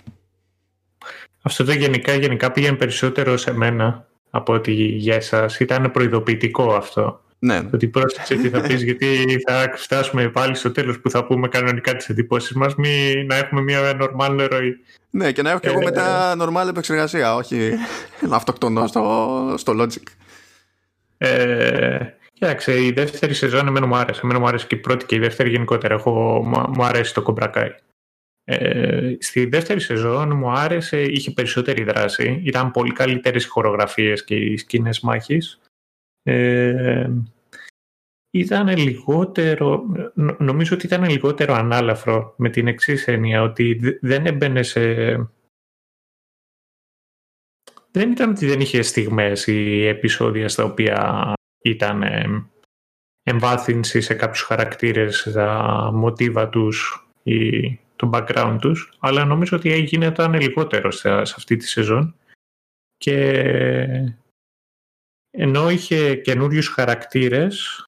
Αυτό 1.42 1.64
το 1.64 1.73
γενικά 1.73 2.14
γενικά 2.14 2.52
πήγαινε 2.52 2.76
περισσότερο 2.76 3.37
σε 3.37 3.52
μένα 3.52 4.06
από 4.30 4.52
ότι 4.52 4.73
για 4.73 5.14
εσάς. 5.14 5.61
Ήταν 5.61 5.90
προειδοποιητικό 5.90 6.75
αυτό. 6.75 7.21
Ναι. 7.38 7.61
Ότι 7.73 7.88
πρόσεξε 7.88 8.35
τι 8.35 8.49
θα 8.49 8.61
πεις 8.61 8.83
γιατί 8.88 9.42
θα 9.47 9.73
φτάσουμε 9.76 10.28
πάλι 10.28 10.54
στο 10.54 10.71
τέλος 10.71 11.00
που 11.00 11.11
θα 11.11 11.25
πούμε 11.25 11.49
κανονικά 11.49 11.97
τις 11.97 12.09
εντυπώσεις 12.09 12.56
μας 12.56 12.75
μη 12.75 13.25
να 13.26 13.37
έχουμε 13.37 13.61
μια 13.61 13.95
νορμάλ 13.95 14.47
ροή. 14.47 14.76
Ναι 15.11 15.33
και 15.33 15.42
να 15.42 15.50
έχω 15.50 15.59
και 15.59 15.68
εγώ 15.68 15.80
ε, 15.80 15.85
μετά 15.85 16.35
νορμάλ 16.35 16.68
επεξεργασία 16.68 17.35
όχι 17.35 17.71
να 18.28 18.37
αυτοκτονώ 18.40 18.87
στο, 18.87 19.54
στο 19.56 19.73
Logic. 19.80 20.02
Ε, 21.18 21.99
Κοίταξε, 22.38 22.85
η 22.85 22.93
δεύτερη 22.93 23.35
σεζόν 23.35 23.66
εμένα 23.66 23.87
μου 23.87 23.97
άρεσε. 23.97 24.21
Εμένα 24.25 24.38
μου 24.38 24.47
άρεσε 24.47 24.66
και 24.66 24.75
η 24.75 24.78
πρώτη 24.78 25.07
και 25.07 25.14
η 25.14 25.19
δεύτερη 25.19 25.50
γενικότερα. 25.50 25.95
Έχω, 25.95 26.43
μου 26.75 26.85
αρέσει 26.85 27.14
το 27.14 27.23
κομπρακάι. 27.23 27.75
Ε, 28.45 29.16
στη 29.21 29.47
δεύτερη 29.47 29.81
σεζόν 29.81 30.37
μου 30.37 30.50
άρεσε, 30.50 31.02
είχε 31.02 31.31
περισσότερη 31.31 31.85
δράση. 31.85 32.40
Ήταν 32.45 32.71
πολύ 32.71 32.93
καλύτερες 32.93 33.45
οι 33.45 33.49
χορογραφίες 33.49 34.25
και 34.25 34.37
οι 34.37 34.57
σκηνές 34.57 35.00
μάχης. 35.00 35.61
Ε, 36.23 37.11
ήταν 38.31 38.76
λιγότερο, 38.76 39.85
νομίζω 40.38 40.75
ότι 40.75 40.87
ήταν 40.87 41.05
λιγότερο 41.05 41.55
ανάλαφρο 41.55 42.35
με 42.37 42.49
την 42.49 42.66
εξής 42.66 43.07
έννοια, 43.07 43.43
ότι 43.43 43.99
δεν 44.00 44.26
έμπαινε 44.26 44.62
σε... 44.62 45.14
Δεν 47.90 48.11
ήταν 48.11 48.31
ότι 48.31 48.47
δεν 48.47 48.61
είχε 48.61 48.83
στιγμές 48.83 49.47
ή 49.47 49.87
επεισόδια 49.87 50.49
στα 50.49 50.64
οποία 50.64 51.35
ήταν 51.68 52.02
εμβάθυνση 53.23 54.00
σε 54.00 54.14
κάποιους 54.14 54.42
χαρακτήρες, 54.42 55.30
τα 55.32 55.90
μοτίβα 55.92 56.49
τους 56.49 57.06
ή 57.23 57.78
το 57.96 58.11
background 58.12 58.58
τους, 58.61 58.92
αλλά 58.99 59.25
νομίζω 59.25 59.56
ότι 59.56 59.73
έγινε 59.73 60.06
ήταν 60.06 60.35
λιγότερο 60.35 60.90
σε, 60.90 61.11
αυτή 61.11 61.56
τη 61.56 61.66
σεζόν 61.66 62.16
και 62.96 63.28
ενώ 65.30 65.70
είχε 65.70 66.16
καινούριους 66.16 66.68
χαρακτήρες 66.68 67.85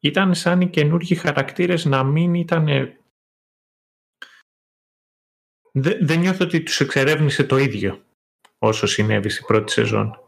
ήταν 0.00 0.34
σαν 0.34 0.60
οι 0.60 0.68
καινούργιοι 0.68 1.16
χαρακτήρες 1.16 1.84
να 1.84 2.04
μην 2.04 2.34
ήταν... 2.34 2.96
Δεν, 5.72 6.18
νιώθω 6.18 6.44
ότι 6.44 6.62
τους 6.62 6.80
εξερεύνησε 6.80 7.44
το 7.44 7.56
ίδιο 7.56 8.04
όσο 8.58 8.86
συνέβη 8.86 9.28
στην 9.28 9.46
πρώτη 9.46 9.72
σεζόν. 9.72 10.27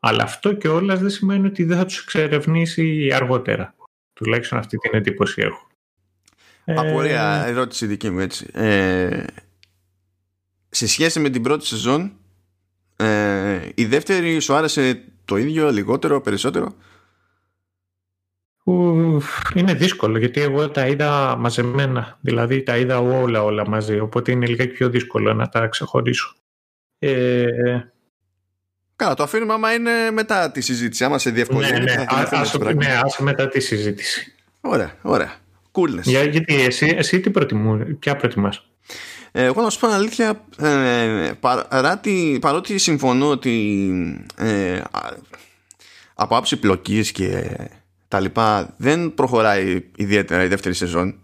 Αλλά 0.00 0.22
αυτό 0.22 0.52
και 0.52 0.68
όλας 0.68 1.00
δεν 1.00 1.10
σημαίνει 1.10 1.46
ότι 1.46 1.64
δεν 1.64 1.76
θα 1.76 1.84
τους 1.84 2.02
εξερευνήσει 2.02 3.10
αργότερα. 3.14 3.74
Τουλάχιστον 4.12 4.58
αυτή 4.58 4.76
την 4.76 4.94
εντύπωση 4.94 5.40
έχω. 5.42 5.66
Απορία, 6.64 7.44
ε... 7.46 7.50
ερώτηση 7.50 7.86
δική 7.86 8.10
μου 8.10 8.18
έτσι. 8.18 8.46
Ε, 8.52 9.24
σε 10.68 10.86
σχέση 10.86 11.20
με 11.20 11.30
την 11.30 11.42
πρώτη 11.42 11.66
σεζόν, 11.66 12.12
ε, 12.96 13.68
η 13.74 13.84
δεύτερη 13.84 14.40
σου 14.40 14.54
άρεσε 14.54 15.04
το 15.24 15.36
ίδιο, 15.36 15.70
λιγότερο, 15.70 16.20
περισσότερο; 16.20 16.74
Είναι 19.54 19.74
δύσκολο 19.74 20.18
γιατί 20.18 20.40
εγώ 20.40 20.70
τα 20.70 20.86
είδα 20.86 21.36
μαζεμένα, 21.36 22.18
δηλαδή 22.20 22.62
τα 22.62 22.76
είδα 22.76 22.98
όλα 22.98 23.42
όλα 23.44 23.68
μαζί, 23.68 23.98
οπότε 23.98 24.32
είναι 24.32 24.46
λίγα 24.46 24.68
πιο 24.68 24.88
δύσκολο 24.88 25.34
να 25.34 25.48
τα 25.48 25.66
ξεχωρίσω. 25.66 26.34
Ε... 26.98 27.46
Καλά, 28.98 29.14
το 29.14 29.22
αφήνουμε 29.22 29.52
άμα 29.52 29.74
είναι 29.74 30.10
μετά 30.10 30.50
τη 30.50 30.60
συζήτηση, 30.60 31.04
άμα 31.04 31.18
σε 31.18 31.30
διευκολύνει. 31.30 31.72
Ναι, 31.72 31.78
ναι, 31.78 32.72
ναι, 32.72 33.00
άσε 33.04 33.22
μετά 33.22 33.48
τη 33.48 33.60
συζήτηση. 33.60 34.34
Ωραία, 34.60 34.94
ωραία. 35.02 35.34
Coolness. 35.72 36.02
Για, 36.02 36.22
γιατί 36.22 36.62
εσύ, 36.62 36.94
εσύ 36.96 37.20
τι 37.20 37.30
προτιμού, 37.30 37.96
ποια 37.98 38.16
προτιμάς; 38.16 38.66
Ε, 39.32 39.44
εγώ 39.44 39.62
να 39.62 39.70
σου 39.70 39.78
πω 39.78 39.88
αλήθεια, 39.88 40.44
ε, 40.58 41.30
παράτι, 41.40 42.38
παρότι 42.40 42.78
συμφωνώ 42.78 43.28
ότι 43.28 44.26
ε, 44.36 44.80
από 46.14 46.36
άψη 46.36 46.56
πλοκής 46.56 47.12
και 47.12 47.58
τα 48.08 48.20
λοιπά 48.20 48.74
δεν 48.76 49.14
προχωράει 49.14 49.84
ιδιαίτερα 49.96 50.44
η 50.44 50.46
δεύτερη 50.46 50.74
σεζόν 50.74 51.20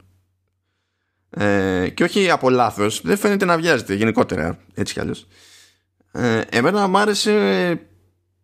ε, 1.31 1.89
και 1.95 2.05
όχι 2.05 2.31
από 2.31 2.51
λάθος, 2.51 3.01
δεν 3.05 3.17
φαίνεται 3.17 3.45
να 3.45 3.57
βιάζεται 3.57 3.95
γενικότερα 3.95 4.59
έτσι 4.75 4.93
κι 4.93 5.01
αλλιώς 5.01 5.27
ε, 6.17 6.41
εμένα 6.51 6.89
μου 6.89 6.99
άρεσε 6.99 7.89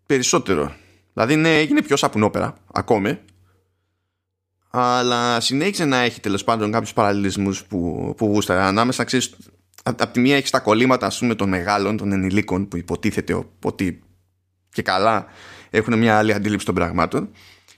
περισσότερο. 0.07 0.75
Δηλαδή 1.13 1.37
ναι 1.37 1.59
έγινε 1.59 1.83
πιο 1.83 1.97
σαπουνόπερα 1.97 2.55
ακόμη. 2.73 3.19
Αλλά 4.71 5.41
συνέχισε 5.41 5.85
να 5.85 5.97
έχει 5.97 6.21
τέλος 6.21 6.45
πάντων 6.45 6.73
κάποιους 6.73 6.93
παραλληλισμούς 6.93 7.65
που, 7.65 8.13
που 8.17 8.27
γούσταρα 8.27 8.67
ανάμεσα 8.67 9.05
ξέρεις 9.05 9.37
από 9.83 10.07
τη 10.07 10.21
μία 10.21 10.37
έχεις 10.37 10.51
τα 10.51 10.61
κολλήματα 10.61 11.07
ας 11.07 11.19
πούμε 11.19 11.35
των 11.35 11.49
μεγάλων 11.49 11.97
των 11.97 12.13
ενηλίκων 12.13 12.69
που 12.69 12.77
υποτίθεται 12.77 13.47
ότι 13.65 14.03
και 14.73 14.83
καλά 14.83 15.27
έχουν 15.71 15.99
μια 15.99 16.19
άλλη 16.19 16.33
αντίληψη 16.33 16.67
των 16.67 16.75
πραγμάτων. 16.75 17.31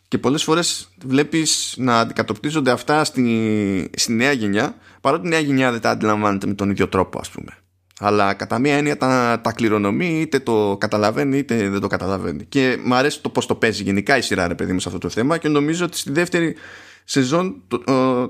Και 0.09 0.19
πολλές 0.19 0.43
φορές 0.43 0.89
βλέπεις 1.05 1.75
να 1.77 1.99
αντικατοπτρίζονται 2.01 2.71
αυτά 2.71 3.05
στη, 3.05 3.91
στη 3.97 4.13
νέα 4.13 4.33
γενιά 4.33 4.77
παρότι 5.01 5.27
η 5.27 5.31
νέα 5.31 5.41
γενιά 5.41 5.71
δεν 5.73 5.81
τα 5.81 5.91
αντιλαμβάνεται 5.91 6.47
με 6.47 6.55
τον 6.55 6.71
ίδιο 6.71 6.89
τρόπο 6.89 7.19
ας 7.19 7.31
πούμε 7.31 7.62
αλλά 8.05 8.35
κατά 8.35 8.59
μία 8.59 8.77
έννοια 8.77 8.97
τα, 8.97 9.41
τα 9.43 9.53
κληρονομεί 9.53 10.21
είτε 10.21 10.39
το 10.39 10.77
καταλαβαίνει 10.81 11.39
είτε 11.39 11.69
δεν 11.69 11.81
το 11.81 11.87
καταλαβαίνει. 11.87 12.45
Και 12.45 12.79
μου 12.85 12.95
αρέσει 12.95 13.23
το 13.23 13.29
πως 13.29 13.47
το 13.47 13.55
παίζει 13.55 13.83
γενικά 13.83 14.17
η 14.17 14.21
σειρά 14.21 14.49
ρε 14.49 14.55
παιδί 14.55 14.73
μου 14.73 14.81
σε 14.81 14.89
αυτό 14.89 15.01
το 15.01 15.09
θέμα. 15.09 15.39
Και 15.39 15.49
νομίζω 15.49 15.85
ότι 15.85 15.97
στη 15.97 16.13
δεύτερη 16.13 16.57
σεζόν 17.05 17.63
το, 17.69 17.79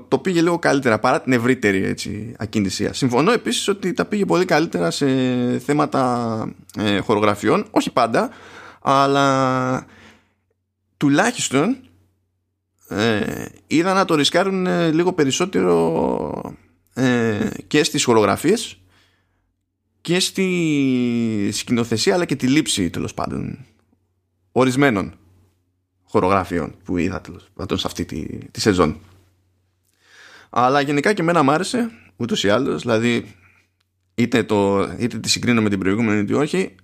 το 0.07 0.17
πήγε 0.17 0.41
λίγο 0.41 0.59
καλύτερα 0.59 0.99
παρά 0.99 1.21
την 1.21 1.33
ευρύτερη 1.33 1.83
έτσι, 1.83 2.35
ακίνησία. 2.37 2.93
Συμφωνώ 2.93 3.31
επίσης 3.31 3.67
ότι 3.67 3.93
τα 3.93 4.05
πήγε 4.05 4.25
πολύ 4.25 4.45
καλύτερα 4.45 4.91
σε 4.91 5.07
θέματα 5.65 6.53
ε, 6.77 6.99
χορογραφιών, 6.99 7.65
όχι 7.71 7.91
πάντα, 7.91 8.29
αλλά 8.81 9.85
τουλάχιστον 10.97 11.77
ε, 12.87 13.45
είδα 13.67 13.93
να 13.93 14.05
το 14.05 14.15
ρισκάρουν 14.15 14.67
ε, 14.67 14.91
λίγο 14.91 15.13
περισσότερο 15.13 16.55
ε, 16.93 17.47
και 17.67 17.83
στις 17.83 18.03
χορογραφίες 18.03 18.77
και 20.03 20.19
στη 20.19 21.49
σκηνοθεσία 21.53 22.13
αλλά 22.13 22.25
και 22.25 22.35
τη 22.35 22.47
λήψη 22.47 22.89
τέλος 22.89 23.13
πάντων 23.13 23.65
ορισμένων 24.51 25.13
χορογραφιών 26.03 26.75
που 26.83 26.97
είδα 26.97 27.21
τέλος 27.21 27.49
πάντων 27.53 27.77
σε 27.77 27.87
αυτή 27.87 28.05
τη, 28.05 28.25
τη 28.51 28.61
σεζόν. 28.61 28.99
Αλλά 30.49 30.81
γενικά 30.81 31.13
και 31.13 31.21
εμένα 31.21 31.43
μ' 31.43 31.49
άρεσε 31.49 31.91
ούτως 32.15 32.43
ή 32.43 32.49
άλλως, 32.49 32.81
δηλαδή 32.81 33.35
είτε, 34.15 34.43
το, 34.43 34.81
είτε 34.97 35.19
τη 35.19 35.29
συγκρίνω 35.29 35.61
με 35.61 35.69
την 35.69 35.79
προηγούμενη 35.79 36.19
είτε 36.19 36.33
όχι, 36.35 36.75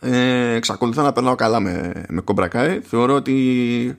ε, 0.00 0.54
εξακολουθώ 0.54 1.02
να 1.02 1.12
περνάω 1.12 1.34
καλά 1.34 1.60
με, 1.60 2.04
με 2.08 2.20
Κομπρακάι. 2.20 2.80
Θεωρώ 2.80 3.14
ότι 3.14 3.98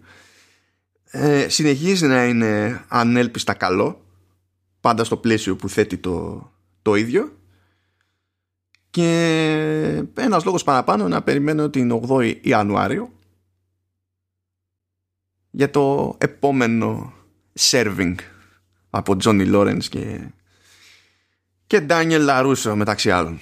ε, 1.04 1.50
συνεχίζει 1.50 2.08
να 2.08 2.26
είναι 2.26 2.84
ανέλπιστα 2.88 3.54
καλό 3.54 4.06
πάντα 4.82 5.04
στο 5.04 5.18
πλαίσιο 5.18 5.56
που 5.56 5.70
θέτει 5.70 5.98
το, 5.98 6.48
το 6.82 6.96
ίδιο 6.96 7.37
και 8.90 10.04
ένας 10.14 10.46
λόγος 10.46 10.64
παραπάνω 10.64 11.08
να 11.08 11.22
περιμένω 11.22 11.70
την 11.70 12.02
8η 12.10 12.36
Ιανουάριο 12.42 13.12
για 15.52 15.70
το 15.70 16.16
επόμενο 16.18 17.14
serving 17.60 18.16
από 18.90 19.16
Johnny 19.24 19.54
Lawrence 19.54 19.84
και, 19.90 20.20
και 21.68 21.86
Daniel 21.90 22.30
LaRusso 22.30 22.74
μεταξύ 22.76 23.12
άλλων. 23.12 23.40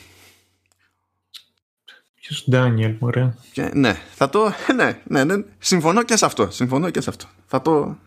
Ποιος 2.15 2.45
Ντάνιελ, 2.49 2.95
ωραία. 2.99 3.37
ναι, 3.73 3.93
θα 4.13 4.29
το, 4.29 4.53
ναι, 4.75 5.01
ναι, 5.07 5.23
ναι, 5.23 5.43
συμφωνώ 5.59 6.03
και 6.03 6.15
σε 6.15 6.25
αυτό, 6.25 6.51
συμφωνώ 6.51 6.89
και 6.89 7.01
σε 7.01 7.09
αυτό. 7.09 7.25
Θα 7.47 7.61
το, 7.61 7.97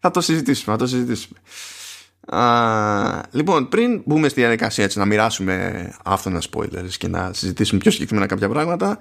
θα 0.00 0.10
το 0.10 0.20
συζητήσουμε, 0.20 0.76
θα 0.76 0.82
το 0.82 0.88
συζητήσουμε. 0.88 1.38
Α, 2.26 3.20
λοιπόν, 3.30 3.68
πριν 3.68 4.02
μπούμε 4.04 4.28
στη 4.28 4.40
διαδικασία 4.40 4.84
έτσι, 4.84 4.98
να 4.98 5.04
μοιράσουμε 5.04 5.88
άφθονα 6.04 6.42
spoilers 6.50 6.90
και 6.98 7.08
να 7.08 7.32
συζητήσουμε 7.32 7.80
πιο 7.80 7.90
συγκεκριμένα 7.90 8.26
κάποια 8.26 8.48
πράγματα, 8.48 8.98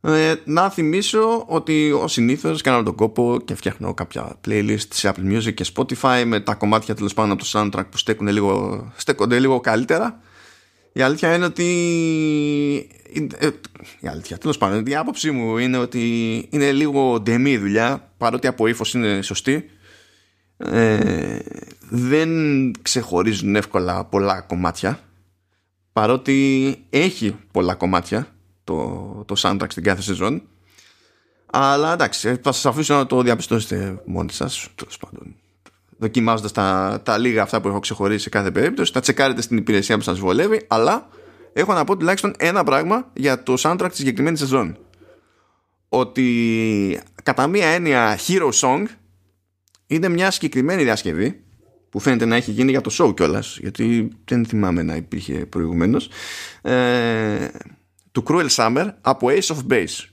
ε, 0.00 0.34
να 0.44 0.70
θυμίσω 0.70 1.44
ότι 1.46 1.92
ο 1.92 2.08
συνήθως 2.08 2.62
κάνω 2.62 2.82
τον 2.82 2.94
κόπο 2.94 3.40
και 3.44 3.54
φτιάχνω 3.54 3.94
κάποια 3.94 4.40
playlist 4.46 4.86
σε 4.88 5.12
Apple 5.14 5.36
Music 5.36 5.54
και 5.54 5.66
Spotify 5.74 6.22
με 6.26 6.40
τα 6.40 6.54
κομμάτια 6.54 6.94
τέλος 6.94 7.14
πάνω 7.14 7.32
από 7.32 7.42
το 7.42 7.50
soundtrack 7.52 7.84
που 7.90 7.96
στέκουν 7.96 8.28
λίγο, 8.28 8.84
στέκονται 8.96 9.38
λίγο 9.38 9.60
καλύτερα. 9.60 10.20
Η 10.92 11.02
αλήθεια 11.02 11.34
είναι 11.34 11.44
ότι 11.44 11.66
ε, 13.38 13.48
η 14.00 14.08
αλήθεια, 14.08 14.38
τέλος 14.38 14.58
πάντων, 14.58 14.86
η 14.86 14.96
άποψή 14.96 15.30
μου 15.30 15.58
είναι 15.58 15.76
ότι 15.76 16.36
είναι 16.50 16.72
λίγο 16.72 17.20
ντεμή 17.20 17.50
η 17.50 17.58
δουλειά, 17.58 18.10
παρότι 18.16 18.46
από 18.46 18.66
ύφος 18.66 18.94
είναι 18.94 19.22
σωστή. 19.22 19.70
Ε, 20.58 21.38
δεν 21.88 22.30
ξεχωρίζουν 22.82 23.56
εύκολα 23.56 24.04
πολλά 24.04 24.40
κομμάτια 24.40 25.00
παρότι 25.92 26.76
έχει 26.90 27.36
πολλά 27.50 27.74
κομμάτια 27.74 28.26
το, 28.64 28.74
το 29.26 29.34
soundtrack 29.38 29.66
στην 29.68 29.82
κάθε 29.82 30.02
σεζόν 30.02 30.42
αλλά 31.46 31.92
εντάξει 31.92 32.34
θα 32.42 32.52
σας 32.52 32.66
αφήσω 32.66 32.94
να 32.94 33.06
το 33.06 33.22
διαπιστώσετε 33.22 34.02
μόνοι 34.04 34.32
σας 34.32 34.68
τέλος 34.74 34.98
πάντων 34.98 35.34
δοκιμάζοντας 35.98 36.52
τα, 36.52 37.00
τα 37.02 37.18
λίγα 37.18 37.42
αυτά 37.42 37.60
που 37.60 37.68
έχω 37.68 37.78
ξεχωρίσει 37.78 38.22
σε 38.22 38.28
κάθε 38.28 38.50
περίπτωση 38.50 38.92
θα 38.92 39.00
τσεκάρετε 39.00 39.42
στην 39.42 39.56
υπηρεσία 39.56 39.96
που 39.96 40.02
σας 40.02 40.18
βολεύει 40.18 40.64
αλλά 40.68 41.08
έχω 41.52 41.72
να 41.72 41.84
πω 41.84 41.96
τουλάχιστον 41.96 42.34
ένα 42.38 42.64
πράγμα 42.64 43.10
για 43.12 43.42
το 43.42 43.54
soundtrack 43.58 43.86
της 43.88 43.98
συγκεκριμένης 43.98 44.38
σεζόν. 44.38 44.78
Ότι 45.88 47.00
κατά 47.22 47.46
μία 47.46 47.66
έννοια 47.66 48.18
Hero 48.26 48.50
Song 48.60 48.84
είναι 49.88 50.08
μια 50.08 50.30
συγκεκριμένη 50.30 50.82
διασκευή 50.82 51.42
που 51.90 52.00
φαίνεται 52.00 52.24
να 52.24 52.36
έχει 52.36 52.50
γίνει 52.50 52.70
για 52.70 52.80
το 52.80 52.90
show 52.98 53.14
κιόλας, 53.14 53.58
γιατί 53.60 54.08
δεν 54.24 54.46
θυμάμαι 54.46 54.82
να 54.82 54.96
υπήρχε 54.96 55.46
προηγουμένως 55.46 56.10
ε, 56.62 57.48
του 58.12 58.22
Cruel 58.26 58.48
Summer 58.48 58.88
από 59.00 59.28
Ace 59.30 59.54
of 59.54 59.72
Base. 59.72 60.04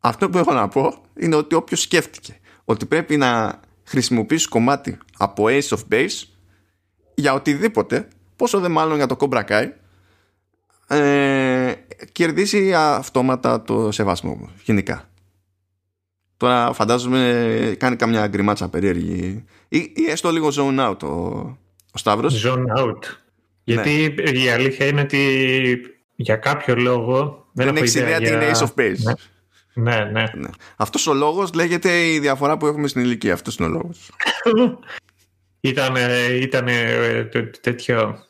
Αυτό 0.00 0.30
που 0.30 0.38
έχω 0.38 0.52
να 0.52 0.68
πω 0.68 1.04
είναι 1.16 1.34
ότι 1.34 1.54
όποιος 1.54 1.80
σκέφτηκε 1.80 2.38
ότι 2.64 2.86
πρέπει 2.86 3.16
να 3.16 3.60
χρησιμοποιήσει 3.84 4.48
κομμάτι 4.48 4.98
από 5.18 5.44
Ace 5.46 5.68
of 5.68 5.80
Base 5.92 6.22
για 7.14 7.34
οτιδήποτε, 7.34 8.08
πόσο 8.36 8.60
δε 8.60 8.68
μάλλον 8.68 8.96
για 8.96 9.06
το 9.06 9.16
Cobra 9.20 9.44
Kai, 9.44 9.68
ε, 10.86 11.72
κερδίσει 12.12 12.74
αυτόματα 12.74 13.62
το 13.62 13.90
σεβασμό 13.92 14.34
μου, 14.34 14.50
γενικά. 14.64 15.09
Τώρα 16.40 16.72
φαντάζομαι 16.72 17.74
κάνει 17.78 17.96
καμιά 17.96 18.26
γκριμάτσα 18.26 18.68
περίεργη 18.68 19.44
ή, 19.68 19.78
ή 19.78 20.10
έστω 20.10 20.30
λίγο 20.30 20.48
zone 20.52 20.90
out 20.90 21.02
ο, 21.02 21.08
ο 21.92 21.98
Σταύρος. 21.98 22.46
Zone 22.46 22.78
out. 22.78 22.98
Γιατί 23.64 24.14
ναι. 24.16 24.30
η 24.30 24.48
αλήθεια 24.48 24.86
είναι 24.86 25.00
ότι 25.00 25.80
για 26.16 26.36
κάποιο 26.36 26.74
λόγο 26.74 27.46
δεν, 27.52 27.66
δεν 27.66 27.76
έχεις 27.76 27.94
ιδέα 27.94 28.18
τι 28.18 28.28
είναι 28.28 28.50
Ace 28.54 28.62
of 28.62 28.74
Base. 28.80 28.96
Ναι. 29.02 29.12
Ναι, 29.74 30.04
ναι. 30.04 30.24
ναι. 30.34 30.48
Αυτός 30.76 31.06
ο 31.06 31.14
λόγος 31.14 31.52
λέγεται 31.52 32.08
η 32.08 32.18
διαφορά 32.18 32.56
που 32.56 32.66
έχουμε 32.66 32.88
στην 32.88 33.02
ηλικία. 33.02 33.32
Αυτός 33.32 33.56
είναι 33.56 33.68
ο 33.68 33.70
λόγος. 33.70 34.10
ήταν, 35.60 35.94
ήταν 36.40 36.66
τέτοιο... 37.60 38.24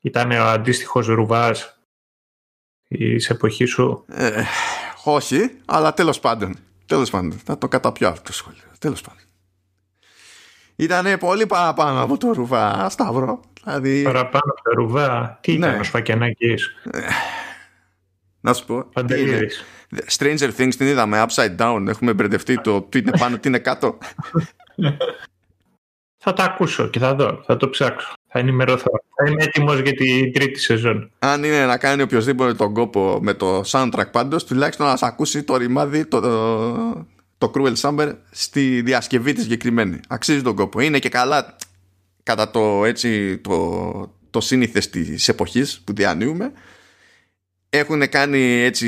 Ήταν 0.00 0.30
ο 0.30 0.44
αντίστοιχος 0.44 1.06
Ρουβάς 1.06 1.78
της 2.88 3.30
εποχής 3.30 3.70
σου. 3.70 4.04
Ε, 4.08 4.42
όχι, 5.04 5.50
αλλά 5.64 5.94
τέλος 5.94 6.20
πάντων. 6.20 6.56
Τέλος 6.90 7.10
πάντων. 7.10 7.32
Θα 7.44 7.58
το 7.58 7.68
καταπιώ 7.68 8.08
αυτό 8.08 8.22
το 8.22 8.32
σχόλιο. 8.32 8.62
Τέλος 8.78 9.00
πάντων. 9.00 9.22
Ήταν 10.76 11.18
πολύ 11.18 11.46
παραπάνω 11.46 12.02
από 12.02 12.18
το 12.18 12.32
Ρουβά, 12.32 12.88
Σταύρο. 12.88 13.40
Δηλαδή... 13.64 14.02
Παραπάνω 14.02 14.52
από 14.56 14.62
το 14.62 14.70
Ρουβά; 14.70 15.38
Τι 15.40 15.52
ήταν 15.52 15.70
ναι. 15.70 15.78
ο 15.78 15.82
Σφακιανάκης; 15.82 16.66
Ε, 16.90 17.00
να 18.40 18.52
σου 18.52 18.66
πω. 18.66 18.88
Stranger 20.18 20.50
Things 20.56 20.74
την 20.74 20.86
είδαμε 20.86 21.24
upside 21.28 21.56
down. 21.56 21.84
Έχουμε 21.88 22.14
μπερδευτεί 22.14 22.60
το 22.60 22.82
τι 22.82 22.98
είναι 22.98 23.12
πάνω, 23.18 23.38
τι 23.38 23.48
είναι 23.48 23.58
κάτω. 23.58 23.98
θα 26.24 26.32
τα 26.32 26.44
ακούσω 26.44 26.86
και 26.86 26.98
θα 26.98 27.14
δω. 27.14 27.42
Θα 27.46 27.56
το 27.56 27.68
ψάξω. 27.68 28.12
Θα 28.32 28.38
ενημερωθώ. 28.38 28.90
Θα 29.16 29.30
είμαι 29.30 29.42
έτοιμος 29.42 29.80
για 29.80 29.92
την 29.94 30.32
τρίτη 30.32 30.58
σεζόν. 30.58 31.10
Αν 31.18 31.44
είναι 31.44 31.66
να 31.66 31.76
κάνει 31.76 32.02
οποιοδήποτε 32.02 32.54
τον 32.54 32.74
κόπο 32.74 33.18
με 33.22 33.34
το 33.34 33.62
soundtrack 33.66 34.10
πάντως, 34.12 34.44
τουλάχιστον 34.44 34.86
να 34.86 34.96
σα 34.96 35.06
ακούσει 35.06 35.42
το 35.42 35.56
ρημάδι, 35.56 36.04
το, 36.04 36.20
το, 36.20 37.06
το 37.38 37.52
Cruel 37.54 37.74
Summer 37.74 38.12
στη 38.30 38.82
διασκευή 38.82 39.32
της 39.32 39.42
συγκεκριμένη. 39.42 40.00
Αξίζει 40.08 40.42
τον 40.42 40.54
κόπο. 40.54 40.80
Είναι 40.80 40.98
και 40.98 41.08
καλά 41.08 41.56
κατά 42.22 42.50
το 42.50 42.84
έτσι 42.84 43.38
το, 43.38 44.14
το 44.30 44.40
σύνηθες 44.40 44.90
της 44.90 45.28
εποχής 45.28 45.80
που 45.84 45.92
διανύουμε 45.94 46.52
έχουν 47.70 48.08
κάνει 48.08 48.62
έτσι 48.62 48.86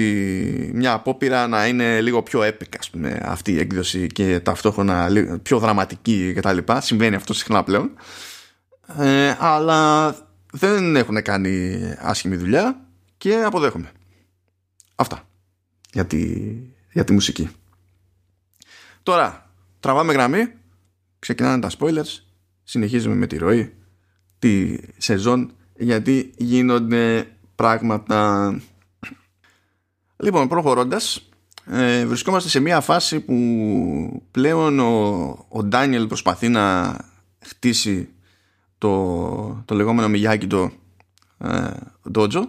μια 0.75 0.93
απόπειρα 0.93 1.47
να 1.47 1.67
είναι 1.67 2.01
λίγο 2.01 2.23
πιο 2.23 2.41
epic 2.41 2.77
ας 2.79 2.91
πούμε, 2.91 3.21
αυτή 3.23 3.53
η 3.53 3.59
έκδοση 3.59 4.07
και 4.07 4.41
ταυτόχρονα 4.41 5.11
πιο 5.43 5.59
δραματική 5.59 6.33
κτλ. 6.37 6.59
Συμβαίνει 6.79 7.15
αυτό 7.15 7.35
συχνά 7.35 7.63
πλέον. 7.63 7.91
Ε, 8.87 9.37
αλλά 9.39 10.15
δεν 10.53 10.97
έχουν 10.97 11.23
κάνει 11.23 11.81
άσχημη 11.99 12.37
δουλειά 12.37 12.81
και 13.17 13.43
αποδέχομαι. 13.43 13.93
Αυτά 14.95 15.23
για 15.93 16.07
τη, 16.07 16.53
για 16.93 17.05
τη 17.05 17.12
μουσική. 17.12 17.51
Τώρα, 19.03 19.51
τραβάμε 19.81 20.12
γραμμή, 20.12 20.53
ξεκινάνε 21.19 21.61
τα 21.61 21.71
spoilers, 21.79 22.21
συνεχίζουμε 22.62 23.15
με 23.15 23.27
τη 23.27 23.37
ροή, 23.37 23.75
τη 24.39 24.79
σεζόν, 24.97 25.53
γιατί 25.77 26.33
γίνονται 26.37 27.27
πράγματα 27.55 28.51
Λοιπόν, 30.23 30.49
προχωρώντας, 30.49 31.29
ε, 31.67 32.07
βρισκόμαστε 32.07 32.49
σε 32.49 32.61
μια 32.61 32.81
φάση 32.81 33.21
που 33.21 34.23
πλέον 34.31 34.79
ο, 35.49 35.62
Ντάνιελ 35.65 36.07
προσπαθεί 36.07 36.49
να 36.49 36.97
χτίσει 37.45 38.09
το, 38.83 39.62
το 39.65 39.75
λεγόμενο 39.75 40.09
Μιγιάκι 40.09 40.47
το 40.47 40.71
ε, 41.39 41.71
Dojo 42.15 42.43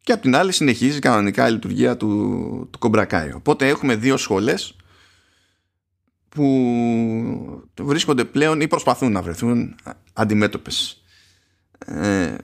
και 0.00 0.12
απ' 0.12 0.20
την 0.20 0.36
άλλη 0.36 0.52
συνεχίζει 0.52 0.98
κανονικά 0.98 1.48
η 1.48 1.52
λειτουργία 1.52 1.96
του, 1.96 2.08
του 2.70 2.78
Κομπρακάι. 2.78 3.32
Οπότε 3.32 3.68
έχουμε 3.68 3.96
δύο 3.96 4.16
σχολές 4.16 4.76
που 6.28 7.62
βρίσκονται 7.80 8.24
πλέον 8.24 8.60
ή 8.60 8.68
προσπαθούν 8.68 9.12
να 9.12 9.22
βρεθούν 9.22 9.74
αντιμέτωπες. 10.12 11.02
Ε, 11.86 12.34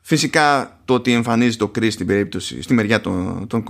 Φυσικά 0.00 0.80
το 0.84 0.94
ότι 0.94 1.12
εμφανίζει 1.12 1.56
το 1.56 1.70
Chris 1.74 1.92
στην 1.92 2.06
περίπτωση, 2.06 2.62
στη 2.62 2.74
μεριά 2.74 3.00
των, 3.00 3.46
των 3.46 3.64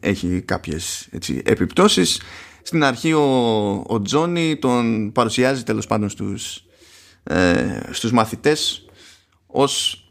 έχει 0.00 0.40
κάποιες 0.40 1.08
έτσι, 1.10 1.42
επιπτώσεις. 1.44 2.20
Στην 2.62 2.84
αρχή 2.84 3.12
ο, 3.12 3.84
ο 3.86 4.02
Τζόνι 4.02 4.56
τον 4.56 5.12
παρουσιάζει 5.12 5.62
τέλος 5.62 5.86
πάντων 5.86 6.08
στους, 6.08 6.63
ε, 7.24 7.80
στους 7.90 8.12
μαθητές 8.12 8.86
ως 9.46 10.04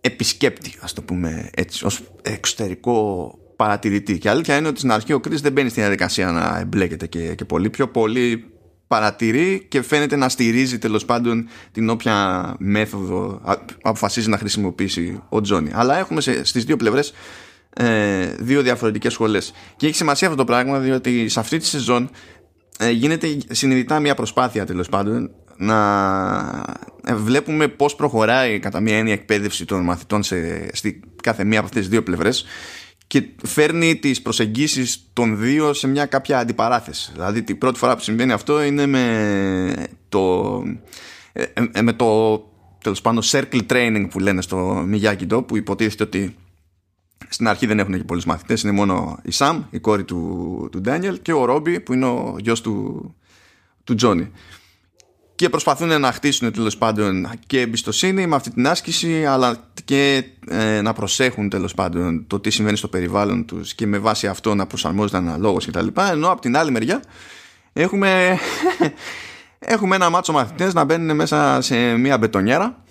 επισκέπτη 0.00 0.72
ας 0.80 0.92
το 0.92 1.02
πούμε 1.02 1.50
έτσι, 1.54 1.84
ως 1.84 2.00
εξωτερικό 2.22 3.28
παρατηρητή 3.56 4.18
και 4.18 4.28
αλήθεια 4.28 4.56
είναι 4.56 4.68
ότι 4.68 4.78
στην 4.78 4.92
αρχή 4.92 5.12
ο 5.12 5.20
Chris 5.24 5.40
δεν 5.40 5.52
μπαίνει 5.52 5.68
στην 5.68 5.82
διαδικασία 5.82 6.30
να 6.30 6.58
εμπλέκεται 6.58 7.06
και, 7.06 7.34
και 7.34 7.44
πολύ 7.44 7.70
πιο 7.70 7.88
πολύ 7.88 8.44
παρατηρεί 8.86 9.66
και 9.68 9.82
φαίνεται 9.82 10.16
να 10.16 10.28
στηρίζει 10.28 10.78
τέλος 10.78 11.04
πάντων 11.04 11.48
την 11.72 11.90
όποια 11.90 12.54
μέθοδο 12.58 13.40
αποφασίζει 13.82 14.28
να 14.28 14.38
χρησιμοποιήσει 14.38 15.22
ο 15.28 15.40
Τζόνι. 15.40 15.70
Αλλά 15.74 15.98
έχουμε 15.98 16.20
σε, 16.20 16.44
στις 16.44 16.64
δύο 16.64 16.76
πλευρές 16.76 17.12
ε, 17.74 18.26
δύο 18.38 18.62
διαφορετικές 18.62 19.12
σχολές. 19.12 19.52
Και 19.76 19.86
έχει 19.86 19.94
σημασία 19.94 20.28
αυτό 20.28 20.38
το 20.38 20.46
πράγμα 20.46 20.78
διότι 20.78 21.28
σε 21.28 21.40
αυτή 21.40 21.58
τη 21.58 21.66
σεζόν 21.66 22.10
ε, 22.78 22.90
γίνεται 22.90 23.38
συνειδητά 23.50 24.00
μια 24.00 24.14
προσπάθεια 24.14 24.66
τέλος 24.66 24.88
πάντων 24.88 25.30
να 25.58 25.78
ε, 27.04 27.14
βλέπουμε 27.14 27.68
πώς 27.68 27.94
προχωράει 27.94 28.58
κατά 28.58 28.80
μια 28.80 28.96
έννοια 28.96 29.12
εκπαίδευση 29.12 29.64
των 29.64 29.84
μαθητών 29.84 30.22
σε, 30.22 30.68
στη 30.76 31.00
κάθε 31.22 31.44
μία 31.44 31.58
από 31.58 31.66
αυτές 31.66 31.82
τις 31.82 31.90
δύο 31.90 32.02
πλευρές 32.02 32.44
και 33.06 33.28
φέρνει 33.44 33.96
τις 33.96 34.22
προσεγγίσεις 34.22 35.10
των 35.12 35.38
δύο 35.38 35.72
σε 35.72 35.86
μια 35.86 36.06
κάποια 36.06 36.38
αντιπαράθεση. 36.38 37.10
Δηλαδή 37.12 37.42
την 37.42 37.58
πρώτη 37.58 37.78
φορά 37.78 37.96
που 37.96 38.02
συμβαίνει 38.02 38.32
αυτό 38.32 38.62
είναι 38.62 38.86
με 38.86 39.86
το, 40.08 40.62
ε, 41.32 41.44
ε, 41.72 41.82
με 41.82 41.92
το 41.92 42.38
τέλος 42.82 43.00
πάντων 43.00 43.22
circle 43.24 43.60
training 43.70 44.06
που 44.10 44.18
λένε 44.18 44.42
στο 44.42 44.86
Miyagi-Do 44.92 45.46
που 45.46 45.56
υποτίθεται 45.56 46.02
ότι 46.02 46.36
στην 47.28 47.48
αρχή 47.48 47.66
δεν 47.66 47.78
έχουν 47.78 47.96
και 47.96 48.04
πολλούς 48.04 48.24
μαθητές 48.24 48.62
είναι 48.62 48.72
μόνο 48.72 49.18
η 49.22 49.30
Sam, 49.32 49.60
η 49.70 49.78
κόρη 49.78 50.04
του, 50.04 50.68
του 50.72 50.80
Daniel 50.84 51.14
και 51.22 51.32
ο 51.32 51.46
Robbie 51.48 51.84
που 51.84 51.92
είναι 51.92 52.06
ο 52.06 52.36
γιος 52.38 52.60
του, 52.60 53.14
του 53.84 53.94
Johnny 54.00 54.26
και 55.38 55.48
προσπαθούν 55.48 56.00
να 56.00 56.12
χτίσουν 56.12 56.52
τέλος 56.52 56.76
πάντων 56.76 57.30
και 57.46 57.60
εμπιστοσύνη 57.60 58.26
με 58.26 58.36
αυτή 58.36 58.50
την 58.50 58.68
άσκηση 58.68 59.26
αλλά 59.26 59.56
και 59.84 60.24
ε, 60.48 60.80
να 60.80 60.92
προσέχουν 60.92 61.48
τέλος 61.48 61.74
πάντων 61.74 62.24
το 62.26 62.40
τι 62.40 62.50
συμβαίνει 62.50 62.76
στο 62.76 62.88
περιβάλλον 62.88 63.44
τους 63.44 63.74
και 63.74 63.86
με 63.86 63.98
βάση 63.98 64.26
αυτό 64.26 64.54
να 64.54 64.66
προσαρμόζονται 64.66 65.16
αναλόγως 65.16 65.66
κτλ. 65.66 65.86
Ενώ 66.10 66.30
από 66.30 66.40
την 66.40 66.56
άλλη 66.56 66.70
μεριά 66.70 67.02
έχουμε, 67.72 68.38
έχουμε 69.76 69.94
ένα 69.94 70.10
μάτσο 70.10 70.32
μαθητές 70.32 70.74
να 70.74 70.84
μπαίνουν 70.84 71.16
μέσα 71.16 71.58
σε 71.60 71.96
μια 71.96 72.18
μπετονιέρα 72.18 72.82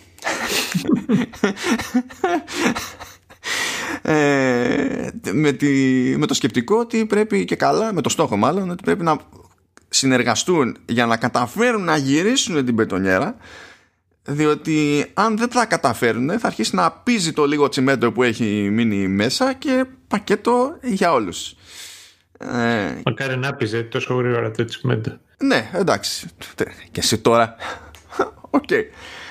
ε, 4.01 5.09
με, 5.31 5.51
τη, 5.51 5.67
με 6.17 6.25
το 6.25 6.33
σκεπτικό 6.33 6.77
ότι 6.77 7.05
πρέπει 7.05 7.45
και 7.45 7.55
καλά, 7.55 7.93
με 7.93 8.01
το 8.01 8.09
στόχο 8.09 8.37
μάλλον, 8.37 8.69
ότι 8.69 8.83
πρέπει 8.83 9.03
να 9.03 9.17
συνεργαστούν 9.89 10.77
για 10.85 11.05
να 11.05 11.17
καταφέρουν 11.17 11.83
να 11.83 11.97
γυρίσουν 11.97 12.65
την 12.65 12.75
πετονιέρα 12.75 13.35
διότι 14.23 15.05
αν 15.13 15.37
δεν 15.37 15.49
τα 15.49 15.65
καταφέρουν 15.65 16.39
θα 16.39 16.47
αρχίσει 16.47 16.75
να 16.75 16.91
πήζει 16.91 17.33
το 17.33 17.45
λίγο 17.45 17.69
τσιμέντο 17.69 18.11
που 18.11 18.23
έχει 18.23 18.69
μείνει 18.71 19.07
μέσα 19.07 19.53
και 19.53 19.85
πακέτο 20.07 20.77
για 20.81 21.11
όλους. 21.11 21.55
Ε, 22.39 23.01
Μακάρι 23.05 23.37
να 23.37 23.53
πήζει 23.53 23.83
τόσο 23.83 24.13
γρήγορα 24.15 24.51
το 24.51 24.65
τσιμέντο. 24.65 25.17
Ναι, 25.37 25.69
εντάξει. 25.73 26.27
Και 26.91 26.99
εσύ 26.99 27.17
τώρα. 27.17 27.55
Okay. 28.49 28.83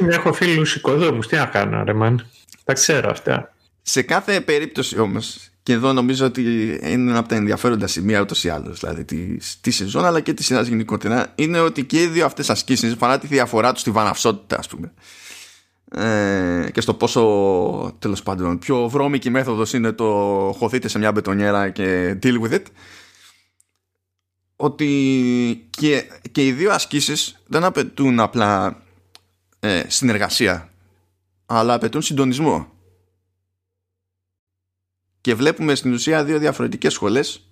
Έχω 0.09 0.33
φίλους 0.33 0.75
οικοδόμους. 0.75 1.27
Τι 1.27 1.37
να 1.37 1.47
κάνω 1.47 1.85
ρε 1.85 1.93
man. 1.93 2.31
Τα 2.65 2.73
ξέρω 2.73 3.11
αυτά. 3.11 3.55
Σε 3.83 4.03
κάθε 4.03 4.41
περίπτωση 4.41 4.99
όμως 4.99 5.51
και 5.67 5.73
εδώ 5.73 5.93
νομίζω 5.93 6.27
ότι 6.27 6.43
είναι 6.83 7.11
ένα 7.11 7.19
από 7.19 7.29
τα 7.29 7.35
ενδιαφέροντα 7.35 7.87
σημεία 7.87 8.21
ούτως 8.21 8.45
ή 8.45 8.49
άλλως, 8.49 8.81
δηλαδή 8.81 9.05
της, 9.05 9.59
της 9.61 9.77
σεζόν 9.77 10.05
αλλά 10.05 10.21
και 10.21 10.33
της 10.33 10.47
σειράς 10.47 10.67
γενικότερα, 10.67 11.33
είναι 11.35 11.61
ότι 11.61 11.85
και 11.85 12.03
οι 12.03 12.07
δύο 12.07 12.25
αυτές 12.25 12.51
ασκήσεις, 12.51 12.97
παρά 12.97 13.19
τη 13.19 13.27
διαφορά 13.27 13.73
τους 13.73 13.81
στη 13.81 13.91
βαναυσότητα, 13.91 14.59
ας 14.59 14.69
πούμε, 14.69 14.93
ε, 15.91 16.71
και 16.71 16.81
στο 16.81 16.95
πόσο 16.95 17.23
τέλος 17.99 18.23
πάντων 18.23 18.59
πιο 18.59 18.89
βρώμικη 18.89 19.31
μέθοδος 19.31 19.73
είναι 19.73 19.93
το 19.93 20.05
χωθείτε 20.59 20.89
σε 20.89 20.99
μια 20.99 21.13
μπετονιέρα 21.13 21.71
και 21.71 22.19
deal 22.23 22.41
with 22.43 22.53
it, 22.53 22.63
ότι 24.57 25.69
και, 25.71 26.05
και 26.33 26.47
οι 26.47 26.53
δύο 26.53 26.73
ασκήσεις 26.73 27.43
δεν 27.47 27.65
απαιτούν 27.65 28.21
απλά 28.21 28.83
ε, 29.61 29.83
συνεργασία, 29.87 30.71
αλλά 31.47 31.75
απαιτούν 31.75 32.03
συντονισμό 32.03 32.76
και 35.27 35.35
βλέπουμε 35.35 35.75
στην 35.75 35.93
ουσία 35.93 36.25
δύο 36.25 36.39
διαφορετικές 36.39 36.93
σχολές 36.93 37.49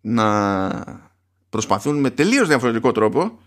να, 0.00 1.10
προσπαθούν 1.48 2.00
με 2.00 2.10
τελείως 2.10 2.48
διαφορετικό 2.48 2.92
τρόπο 2.92 3.38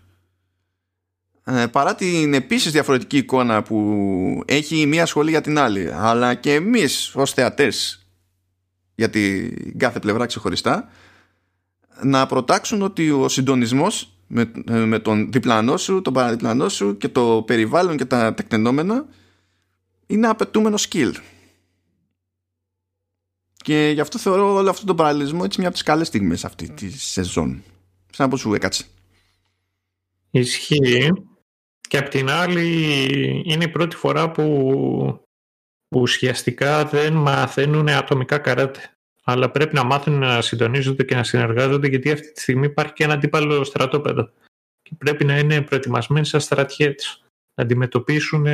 ε, 1.44 1.66
παρά 1.66 1.94
την 1.94 2.34
επίσης 2.34 2.72
διαφορετική 2.72 3.16
εικόνα 3.16 3.62
που 3.62 4.42
έχει 4.46 4.80
η 4.80 4.86
μία 4.86 5.06
σχολή 5.06 5.30
για 5.30 5.40
την 5.40 5.58
άλλη 5.58 5.90
αλλά 5.92 6.34
και 6.34 6.54
εμείς 6.54 7.12
ως 7.14 7.32
θεατές 7.32 8.06
για 8.94 9.10
την 9.10 9.78
κάθε 9.78 9.98
πλευρά 9.98 10.26
ξεχωριστά 10.26 10.88
να 12.02 12.26
προτάξουν 12.26 12.82
ότι 12.82 13.10
ο 13.10 13.28
συντονισμός 13.28 14.12
με, 14.26 14.50
με 14.86 14.98
τον 14.98 15.32
διπλανό 15.32 15.76
σου, 15.76 16.02
τον 16.02 16.12
παραδιπλανό 16.12 16.68
σου 16.68 16.96
και 16.96 17.08
το 17.08 17.42
περιβάλλον 17.46 17.96
και 17.96 18.04
τα 18.04 18.34
τεκτενόμενα 18.34 19.06
είναι 20.06 20.26
απαιτούμενο 20.26 20.76
skill. 20.88 21.12
Και 23.66 23.90
γι' 23.94 24.00
αυτό 24.00 24.18
θεωρώ 24.18 24.54
όλο 24.54 24.70
αυτό 24.70 24.86
τον 24.86 24.96
παραλληλισμό 24.96 25.40
έτσι 25.44 25.58
μια 25.58 25.68
από 25.68 25.76
τις 25.76 25.86
καλές 25.86 26.06
στιγμές 26.06 26.44
αυτή 26.44 26.70
τη 26.70 26.90
σεζόν. 26.90 27.62
Σαν 28.12 28.30
να 28.30 28.36
σου 28.36 28.54
έκατσε. 28.54 28.86
Ισχύει. 30.30 31.12
Και 31.88 31.98
απ' 31.98 32.08
την 32.08 32.30
άλλη 32.30 32.62
είναι 33.44 33.64
η 33.64 33.68
πρώτη 33.68 33.96
φορά 33.96 34.30
που 34.30 35.26
ουσιαστικά 35.94 36.84
δεν 36.84 37.12
μαθαίνουν 37.12 37.88
ατομικά 37.88 38.38
καράτε. 38.38 38.96
Αλλά 39.24 39.50
πρέπει 39.50 39.74
να 39.74 39.84
μάθουν 39.84 40.18
να 40.18 40.42
συντονίζονται 40.42 41.04
και 41.04 41.14
να 41.14 41.24
συνεργάζονται 41.24 41.88
γιατί 41.88 42.10
αυτή 42.10 42.32
τη 42.32 42.40
στιγμή 42.40 42.66
υπάρχει 42.66 42.92
και 42.92 43.04
ένα 43.04 43.14
αντίπαλο 43.14 43.64
στρατόπεδο. 43.64 44.30
Και 44.82 44.94
πρέπει 44.98 45.24
να 45.24 45.38
είναι 45.38 45.62
προετοιμασμένοι 45.62 46.26
σαν 46.26 46.40
στρατιέτες. 46.40 47.24
Να 47.54 47.64
αντιμετωπίσουν 47.64 48.46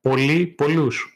πολλοί, 0.00 0.46
πολλούς. 0.46 1.13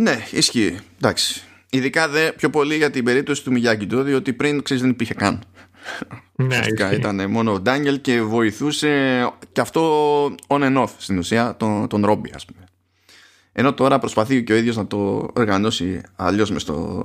Ναι, 0.00 0.24
ισχύει. 0.30 0.78
Εντάξει. 0.96 1.42
Ειδικά 1.70 2.08
δε 2.08 2.32
πιο 2.32 2.50
πολύ 2.50 2.76
για 2.76 2.90
την 2.90 3.04
περίπτωση 3.04 3.44
του 3.44 3.52
Μιγιάκη 3.52 3.86
διότι 4.02 4.32
πριν 4.32 4.62
ξέρεις 4.62 4.82
δεν 4.82 4.90
υπήρχε 4.90 5.14
καν. 5.14 5.42
Ναι, 6.34 6.60
ήταν 6.92 7.30
μόνο 7.30 7.52
ο 7.52 7.60
Ντάνιελ 7.60 8.00
και 8.00 8.22
βοηθούσε 8.22 9.22
και 9.52 9.60
αυτό 9.60 10.24
on 10.46 10.62
and 10.62 10.82
off 10.82 10.88
στην 10.98 11.18
ουσία 11.18 11.56
τον, 11.56 11.88
τον 11.88 12.04
Ρόμπι 12.04 12.32
ας 12.34 12.44
πούμε. 12.44 12.64
Ενώ 13.52 13.74
τώρα 13.74 13.98
προσπαθεί 13.98 14.44
και 14.44 14.52
ο 14.52 14.56
ίδιος 14.56 14.76
να 14.76 14.86
το 14.86 15.30
οργανώσει 15.34 16.00
αλλιώς 16.16 16.50
μες 16.50 16.62
στο, 16.62 17.02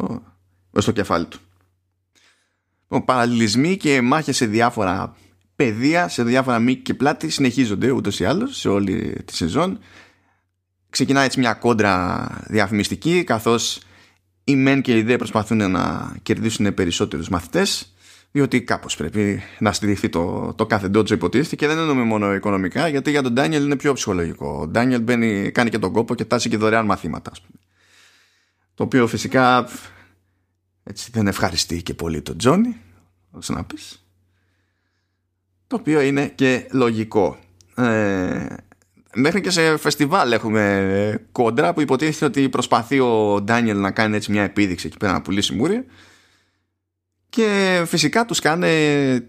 στο 0.78 0.92
κεφάλι 0.92 1.26
του. 1.26 1.40
Λοιπόν, 2.82 3.06
παραλληλισμοί 3.06 3.78
και 3.78 4.02
μάχες 4.02 4.36
σε 4.36 4.46
διάφορα 4.46 5.16
πεδία, 5.56 6.08
σε 6.08 6.24
διάφορα 6.24 6.60
μήκη 6.60 6.82
και 6.82 6.94
πλάτη 6.94 7.30
συνεχίζονται 7.30 7.92
ούτως 7.92 8.20
ή 8.20 8.26
άλλως 8.26 8.58
σε 8.58 8.70
όλη 8.70 9.22
τη 9.26 9.36
σεζόν. 9.36 9.80
Ξεκινάει 10.94 11.26
έτσι 11.26 11.40
μια 11.40 11.54
κόντρα 11.54 12.28
διαφημιστική 12.48 13.24
καθώς 13.24 13.82
οι 14.44 14.56
μεν 14.56 14.82
και 14.82 14.98
οι 14.98 15.02
δε 15.02 15.16
προσπαθούν 15.16 15.72
να 15.72 16.16
κερδίσουν 16.24 16.74
περισσότερους 16.74 17.30
μαθητές 17.30 17.94
διότι 18.32 18.62
κάπως 18.62 18.96
πρέπει 18.96 19.42
να 19.60 19.72
στηριχθεί 19.74 20.10
το, 20.10 20.54
το 20.54 20.66
κάθε 20.66 20.88
ντότζο 20.88 21.14
υποτίθεται 21.14 21.56
και 21.56 21.68
δεν 21.68 21.78
εννοούμε 21.78 22.04
μόνο 22.04 22.34
οικονομικά, 22.34 22.88
γιατί 22.88 23.10
για 23.10 23.22
τον 23.22 23.34
Ντάνιελ 23.34 23.64
είναι 23.64 23.76
πιο 23.76 23.94
ψυχολογικό. 23.94 24.60
Ο 24.62 24.68
Ντάνιελ 24.68 25.02
μπαίνει, 25.02 25.52
κάνει 25.52 25.70
και 25.70 25.80
τον 25.80 25.92
κόπο 25.92 26.16
και 26.16 26.26
τάσει 26.26 26.50
και 26.50 26.58
δωρεάν 26.58 26.86
μαθήματα, 26.86 27.32
ας 27.32 27.42
πούμε. 27.42 27.60
Το 28.74 28.84
οποίο 28.84 29.08
φυσικά 29.08 29.68
έτσι 30.84 31.10
δεν 31.14 31.28
ευχαριστεί 31.28 31.84
και 31.84 31.94
πολύ 31.94 32.22
τον 32.22 32.38
Τζόνι, 32.38 32.78
όσο 33.32 33.54
να 33.54 33.64
πεις. 33.64 34.06
Το 35.68 35.76
οποίο 35.76 36.02
είναι 36.02 36.28
και 36.28 36.68
λογικό. 36.72 37.38
Ε, 37.76 38.46
μέχρι 39.16 39.42
και 39.42 39.50
σε 39.50 39.78
φεστιβάλ 39.78 40.32
έχουμε 40.32 41.26
κόντρα 41.32 41.74
που 41.74 41.82
υποτίθεται 41.82 42.26
ότι 42.26 42.50
προσπαθεί 42.50 43.00
ο 43.00 43.42
Ντάνιελ 43.42 43.80
να 43.80 43.92
κάνει 43.92 44.16
έτσι 44.16 44.32
μια 44.32 44.44
επίδειξη 44.44 44.88
εκεί 44.88 44.98
πέρα 44.98 45.12
να 45.12 45.22
πουλήσει 45.22 45.54
μούρι 45.54 45.86
και 47.34 47.84
φυσικά 47.86 48.26
τους 48.26 48.40
κάνε 48.40 48.70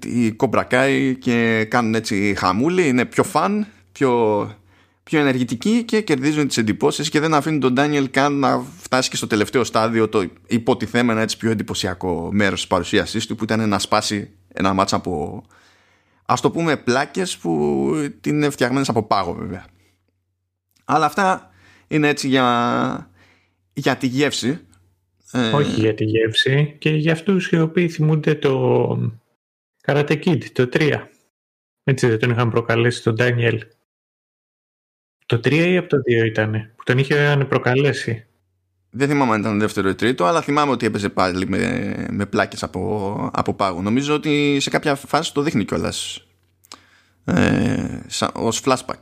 οι 0.04 0.32
κομπρακάοι 0.32 1.16
και 1.16 1.66
κάνουν 1.70 1.94
έτσι 1.94 2.34
χαμούλη, 2.38 2.88
είναι 2.88 3.04
πιο 3.04 3.24
φαν, 3.24 3.66
πιο, 3.92 4.50
πιο 5.02 5.20
ενεργητικοί 5.20 5.82
και 5.82 6.00
κερδίζουν 6.00 6.46
τις 6.46 6.56
εντυπώσεις 6.56 7.08
και 7.08 7.20
δεν 7.20 7.34
αφήνουν 7.34 7.60
τον 7.60 7.72
Ντάνιελ 7.72 8.10
καν 8.10 8.38
να 8.38 8.64
φτάσει 8.80 9.10
και 9.10 9.16
στο 9.16 9.26
τελευταίο 9.26 9.64
στάδιο 9.64 10.08
το 10.08 10.24
υποτιθέμενα 10.46 11.20
έτσι 11.20 11.36
πιο 11.36 11.50
εντυπωσιακό 11.50 12.28
μέρος 12.32 12.60
της 12.60 12.68
παρουσίασής 12.68 13.26
του 13.26 13.36
που 13.36 13.44
ήταν 13.44 13.68
να 13.68 13.78
σπάσει 13.78 14.30
ένα 14.52 14.72
μάτσα 14.72 14.96
από 14.96 15.44
ας 16.26 16.40
το 16.40 16.50
πούμε 16.50 16.76
πλάκες 16.76 17.36
που 17.36 17.90
είναι 18.26 18.50
φτιαγμένες 18.50 18.88
από 18.88 19.02
πάγο 19.02 19.32
βέβαια. 19.32 19.64
Αλλά 20.84 21.06
αυτά 21.06 21.50
είναι 21.88 22.08
έτσι 22.08 22.28
για, 22.28 23.10
για 23.72 23.96
τη 23.96 24.06
γεύση 24.06 24.60
ε, 25.32 25.50
Όχι 25.50 25.80
για 25.80 25.94
τη 25.94 26.04
γεύση 26.04 26.76
και 26.78 26.90
για 26.90 27.12
αυτούς 27.12 27.50
οι 27.50 27.58
οποίοι 27.60 27.88
θυμούνται 27.88 28.34
το 28.34 29.12
Karate 29.86 30.22
Kid, 30.24 30.44
το 30.52 30.68
3. 30.72 30.92
Έτσι 31.84 32.06
δεν 32.06 32.18
τον 32.18 32.30
είχαν 32.30 32.50
προκαλέσει 32.50 33.02
τον 33.02 33.14
Ντάνιελ. 33.14 33.64
Το 35.26 35.36
3 35.36 35.52
ή 35.52 35.76
από 35.76 35.88
το 35.88 35.96
2 35.96 36.26
ήταν 36.26 36.72
που 36.76 36.82
τον 36.84 36.98
είχε 36.98 37.46
προκαλέσει. 37.48 38.26
Δεν 38.90 39.08
θυμάμαι 39.08 39.34
αν 39.34 39.40
ήταν 39.40 39.58
δεύτερο 39.58 39.88
ή 39.88 39.94
τρίτο, 39.94 40.24
αλλά 40.24 40.42
θυμάμαι 40.42 40.72
ότι 40.72 40.86
έπαιζε 40.86 41.08
πάλι 41.08 41.48
με, 41.48 42.06
με 42.10 42.26
πλάκες 42.26 42.62
από, 42.62 43.30
από 43.32 43.54
πάγου. 43.54 43.82
Νομίζω 43.82 44.14
ότι 44.14 44.60
σε 44.60 44.70
κάποια 44.70 44.94
φάση 44.94 45.34
το 45.34 45.42
δείχνει 45.42 45.64
κιόλας 45.64 46.26
ε, 47.24 48.00
ως 48.32 48.62
flashback. 48.64 49.00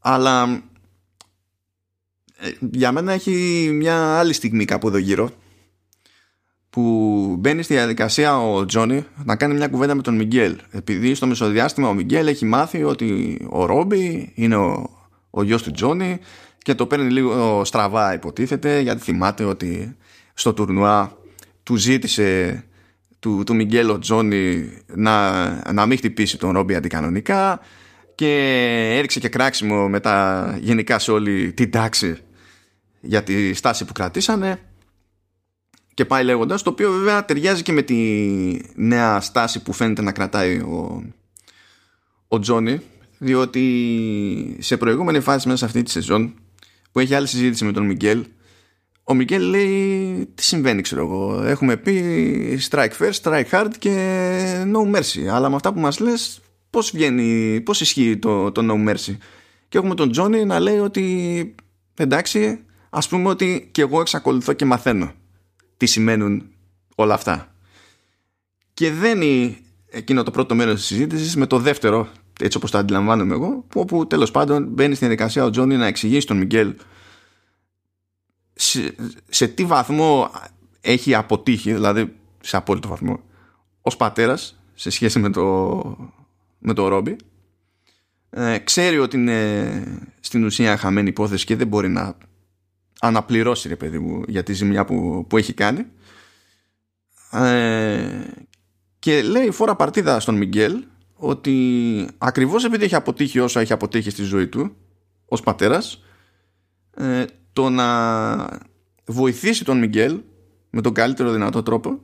Αλλά 0.00 0.62
ε, 2.36 2.50
για 2.60 2.92
μένα 2.92 3.12
έχει 3.12 3.68
μια 3.72 4.18
άλλη 4.18 4.32
στιγμή 4.32 4.64
κάπου 4.64 4.88
εδώ 4.88 4.98
γύρω 4.98 5.30
που 6.70 7.36
μπαίνει 7.38 7.62
στη 7.62 7.74
διαδικασία 7.74 8.40
ο 8.40 8.64
Τζόνι 8.64 9.04
να 9.24 9.36
κάνει 9.36 9.54
μια 9.54 9.68
κουβέντα 9.68 9.94
με 9.94 10.02
τον 10.02 10.14
Μιγγέλ. 10.14 10.56
Επειδή 10.70 11.14
στο 11.14 11.26
μεσοδιάστημα 11.26 11.88
ο 11.88 11.94
Μιγγέλ 11.94 12.26
έχει 12.26 12.44
μάθει 12.44 12.84
ότι 12.84 13.38
ο 13.50 13.64
Ρόμπι 13.64 14.32
είναι 14.34 14.56
ο, 14.56 14.90
ο 15.30 15.42
γιος 15.42 15.62
του 15.62 15.70
Τζόνι 15.70 16.18
και 16.58 16.74
το 16.74 16.86
παίρνει 16.86 17.10
λίγο 17.10 17.64
στραβά 17.64 18.14
υποτίθεται 18.14 18.80
γιατί 18.80 19.02
θυμάται 19.02 19.44
ότι 19.44 19.96
στο 20.34 20.52
τουρνουά 20.52 21.16
του 21.62 21.76
ζήτησε 21.76 22.62
του, 23.18 23.42
του 23.46 23.54
Μιγγέλ 23.54 23.90
ο 23.90 23.98
Τζόνι 23.98 24.72
να, 24.86 25.72
να 25.72 25.86
μην 25.86 25.96
χτυπήσει 25.96 26.38
τον 26.38 26.50
Ρόμπι 26.50 26.74
αντικανονικά 26.74 27.60
και 28.20 28.96
έριξε 28.96 29.20
και 29.20 29.28
κράξιμο 29.28 29.88
μετά 29.88 30.58
γενικά 30.60 30.98
σε 30.98 31.10
όλη 31.10 31.52
την 31.52 31.70
τάξη 31.70 32.16
για 33.00 33.22
τη 33.22 33.54
στάση 33.54 33.84
που 33.84 33.92
κρατήσανε. 33.92 34.60
Και 35.94 36.04
πάει 36.04 36.24
λέγοντας 36.24 36.62
το 36.62 36.70
οποίο 36.70 36.92
βέβαια 36.92 37.24
ταιριάζει 37.24 37.62
και 37.62 37.72
με 37.72 37.82
τη 37.82 37.96
νέα 38.74 39.20
στάση 39.20 39.62
που 39.62 39.72
φαίνεται 39.72 40.02
να 40.02 40.12
κρατάει 40.12 40.56
ο, 40.56 41.04
ο 42.28 42.38
Τζόνι 42.38 42.80
διότι 43.18 44.56
σε 44.60 44.76
προηγούμενη 44.76 45.20
φάση 45.20 45.46
μέσα 45.46 45.58
σε 45.58 45.64
αυτή 45.64 45.82
τη 45.82 45.90
σεζόν 45.90 46.34
που 46.92 46.98
έχει 46.98 47.14
άλλη 47.14 47.26
συζήτηση 47.26 47.64
με 47.64 47.72
τον 47.72 47.86
Μιγγέλ 47.86 48.24
ο 49.04 49.14
Μιγγέλ 49.14 49.42
λέει 49.42 50.32
τι 50.34 50.42
συμβαίνει 50.42 50.82
ξέρω 50.82 51.02
εγώ 51.02 51.42
έχουμε 51.42 51.76
πει 51.76 52.60
strike 52.70 52.92
first, 52.98 53.20
strike 53.22 53.50
hard 53.50 53.70
και 53.78 53.92
no 54.72 54.96
mercy 54.96 55.26
αλλά 55.30 55.48
με 55.48 55.54
αυτά 55.54 55.72
που 55.72 55.80
μας 55.80 55.98
λες 55.98 56.40
πώς 56.70 56.90
βγαίνει, 56.90 57.60
πώς 57.60 57.80
ισχύει 57.80 58.16
το, 58.16 58.52
το 58.52 58.62
no 58.70 58.88
mercy 58.88 59.16
και 59.68 59.78
έχουμε 59.78 59.94
τον 59.94 60.10
Τζόνι 60.10 60.44
να 60.44 60.60
λέει 60.60 60.78
ότι 60.78 61.54
εντάξει 61.94 62.64
ας 62.90 63.08
πούμε 63.08 63.28
ότι 63.28 63.68
και 63.72 63.82
εγώ 63.82 64.00
εξακολουθώ 64.00 64.52
και 64.52 64.64
μαθαίνω 64.64 65.12
τι 65.76 65.86
σημαίνουν 65.86 66.50
όλα 66.94 67.14
αυτά. 67.14 67.54
Και 68.74 68.92
δεν 68.92 69.22
είναι 69.22 69.56
εκείνο 69.90 70.22
το 70.22 70.30
πρώτο 70.30 70.54
μέρος 70.54 70.74
της 70.74 70.84
συζήτησης 70.84 71.36
με 71.36 71.46
το 71.46 71.58
δεύτερο, 71.58 72.08
έτσι 72.40 72.56
όπως 72.56 72.70
το 72.70 72.78
αντιλαμβάνομαι 72.78 73.34
εγώ, 73.34 73.64
που 73.68 73.80
όπου 73.80 74.06
τέλος 74.06 74.30
πάντων 74.30 74.64
μπαίνει 74.64 74.94
στην 74.94 75.06
διαδικασία 75.06 75.44
ο 75.44 75.50
Τζόνι 75.50 75.76
να 75.76 75.86
εξηγήσει 75.86 76.26
τον 76.26 76.36
Μιγγέλ 76.36 76.74
σε, 78.52 78.94
σε 79.28 79.46
τι 79.46 79.64
βαθμό 79.64 80.30
έχει 80.80 81.14
αποτύχει, 81.14 81.72
δηλαδή 81.72 82.12
σε 82.40 82.56
απόλυτο 82.56 82.88
βαθμό, 82.88 83.20
ως 83.80 83.96
πατέρας 83.96 84.60
σε 84.74 84.90
σχέση 84.90 85.18
με 85.18 85.30
το, 85.30 85.42
με 86.60 86.74
το 86.74 86.88
Ρόμπι. 86.88 87.16
Ε, 88.30 88.58
ξέρει 88.58 88.98
ότι 88.98 89.16
είναι 89.16 89.82
στην 90.20 90.44
ουσία 90.44 90.76
χαμένη 90.76 91.08
υπόθεση 91.08 91.44
και 91.44 91.56
δεν 91.56 91.66
μπορεί 91.66 91.88
να 91.88 92.16
αναπληρώσει 93.00 93.68
ρε 93.68 93.76
παιδί 93.76 93.98
μου 93.98 94.22
για 94.26 94.42
τη 94.42 94.52
ζημιά 94.52 94.84
που, 94.84 95.26
που 95.28 95.36
έχει 95.36 95.52
κάνει 95.52 95.86
ε, 97.32 98.24
και 98.98 99.22
λέει 99.22 99.50
φορά 99.50 99.76
παρτίδα 99.76 100.20
στον 100.20 100.36
Μιγγέλ 100.36 100.84
ότι 101.14 102.08
ακριβώς 102.18 102.64
επειδή 102.64 102.84
έχει 102.84 102.94
αποτύχει 102.94 103.38
όσο 103.40 103.60
έχει 103.60 103.72
αποτύχει 103.72 104.10
στη 104.10 104.22
ζωή 104.22 104.46
του 104.46 104.76
ως 105.24 105.40
πατέρας 105.40 106.02
ε, 106.94 107.24
το 107.52 107.70
να 107.70 108.60
βοηθήσει 109.06 109.64
τον 109.64 109.78
Μιγγέλ 109.78 110.20
με 110.70 110.80
τον 110.80 110.92
καλύτερο 110.92 111.32
δυνατό 111.32 111.62
τρόπο 111.62 112.02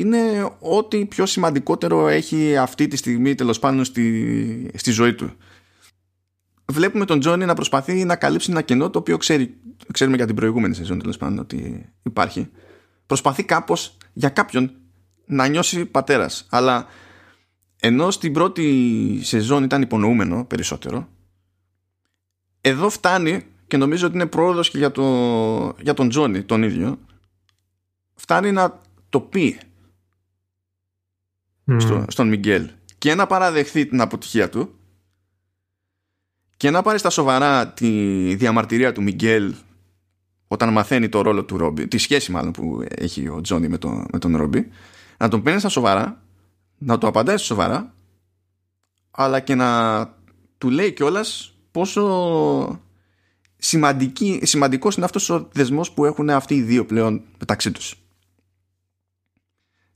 είναι 0.00 0.50
ό,τι 0.58 1.06
πιο 1.06 1.26
σημαντικότερο 1.26 2.08
έχει 2.08 2.56
αυτή 2.56 2.88
τη 2.88 2.96
στιγμή 2.96 3.34
τέλος 3.34 3.58
πάντων 3.58 3.84
στη, 3.84 4.70
στη 4.74 4.90
ζωή 4.90 5.14
του. 5.14 5.30
Βλέπουμε 6.72 7.04
τον 7.04 7.20
Τζόνι 7.20 7.44
να 7.44 7.54
προσπαθεί 7.54 8.04
να 8.04 8.16
καλύψει 8.16 8.50
ένα 8.50 8.62
κενό 8.62 8.90
το 8.90 8.98
οποίο 8.98 9.16
ξέρει, 9.16 9.56
ξέρουμε 9.92 10.16
για 10.16 10.26
την 10.26 10.34
προηγούμενη 10.34 10.74
σεζόν 10.74 10.98
τέλος 10.98 11.16
πάντων 11.16 11.38
ότι 11.38 11.88
υπάρχει. 12.02 12.48
Προσπαθεί 13.06 13.44
κάπως 13.44 13.96
για 14.12 14.28
κάποιον 14.28 14.70
να 15.26 15.46
νιώσει 15.46 15.86
πατέρας. 15.86 16.46
Αλλά 16.50 16.86
ενώ 17.80 18.10
στην 18.10 18.32
πρώτη 18.32 19.20
σεζόν 19.22 19.64
ήταν 19.64 19.82
υπονοούμενο 19.82 20.44
περισσότερο 20.44 21.08
εδώ 22.68 22.88
φτάνει 22.88 23.42
και 23.66 23.76
νομίζω 23.76 24.06
ότι 24.06 24.14
είναι 24.14 24.26
πρόοδος 24.26 24.70
και 24.70 24.78
για, 24.78 24.90
το, 24.90 25.04
για 25.80 25.94
τον 25.94 26.08
Τζόνι 26.08 26.42
τον 26.42 26.62
ίδιο 26.62 26.98
φτάνει 28.14 28.52
να 28.52 28.80
το 29.08 29.20
πει 29.20 29.58
στο, 31.76 32.04
στον 32.08 32.28
Μιγγέλ. 32.28 32.70
Και 32.98 33.14
να 33.14 33.26
παραδεχθεί 33.26 33.86
την 33.86 34.00
αποτυχία 34.00 34.48
του. 34.48 34.74
Και 36.56 36.70
να 36.70 36.82
πάρει 36.82 36.98
στα 36.98 37.10
σοβαρά 37.10 37.68
τη 37.68 37.88
διαμαρτυρία 38.34 38.92
του 38.92 39.02
Μιγγέλ 39.02 39.54
όταν 40.48 40.72
μαθαίνει 40.72 41.08
το 41.08 41.20
ρόλο 41.20 41.44
του 41.44 41.56
Ρόμπι, 41.56 41.88
τη 41.88 41.98
σχέση 41.98 42.32
μάλλον 42.32 42.52
που 42.52 42.84
έχει 42.88 43.28
ο 43.28 43.40
Τζόνι 43.40 43.68
με, 43.68 43.78
το, 43.78 44.04
με 44.12 44.18
τον 44.18 44.36
Ρόμπι, 44.36 44.68
να 45.16 45.28
τον 45.28 45.42
παίρνει 45.42 45.60
στα 45.60 45.68
σοβαρά, 45.68 46.22
να 46.78 46.98
το 46.98 47.06
απαντάει 47.06 47.36
στα 47.36 47.46
σοβαρά, 47.46 47.94
αλλά 49.10 49.40
και 49.40 49.54
να 49.54 50.00
του 50.58 50.70
λέει 50.70 50.92
κιόλας 50.92 51.54
πόσο 51.70 52.80
σημαντική, 53.56 54.40
σημαντικός 54.42 54.96
είναι 54.96 55.04
αυτός 55.04 55.30
ο 55.30 55.48
δεσμός 55.52 55.92
που 55.92 56.04
έχουν 56.04 56.30
αυτοί 56.30 56.54
οι 56.54 56.62
δύο 56.62 56.84
πλέον 56.84 57.22
μεταξύ 57.38 57.70
τους. 57.70 58.05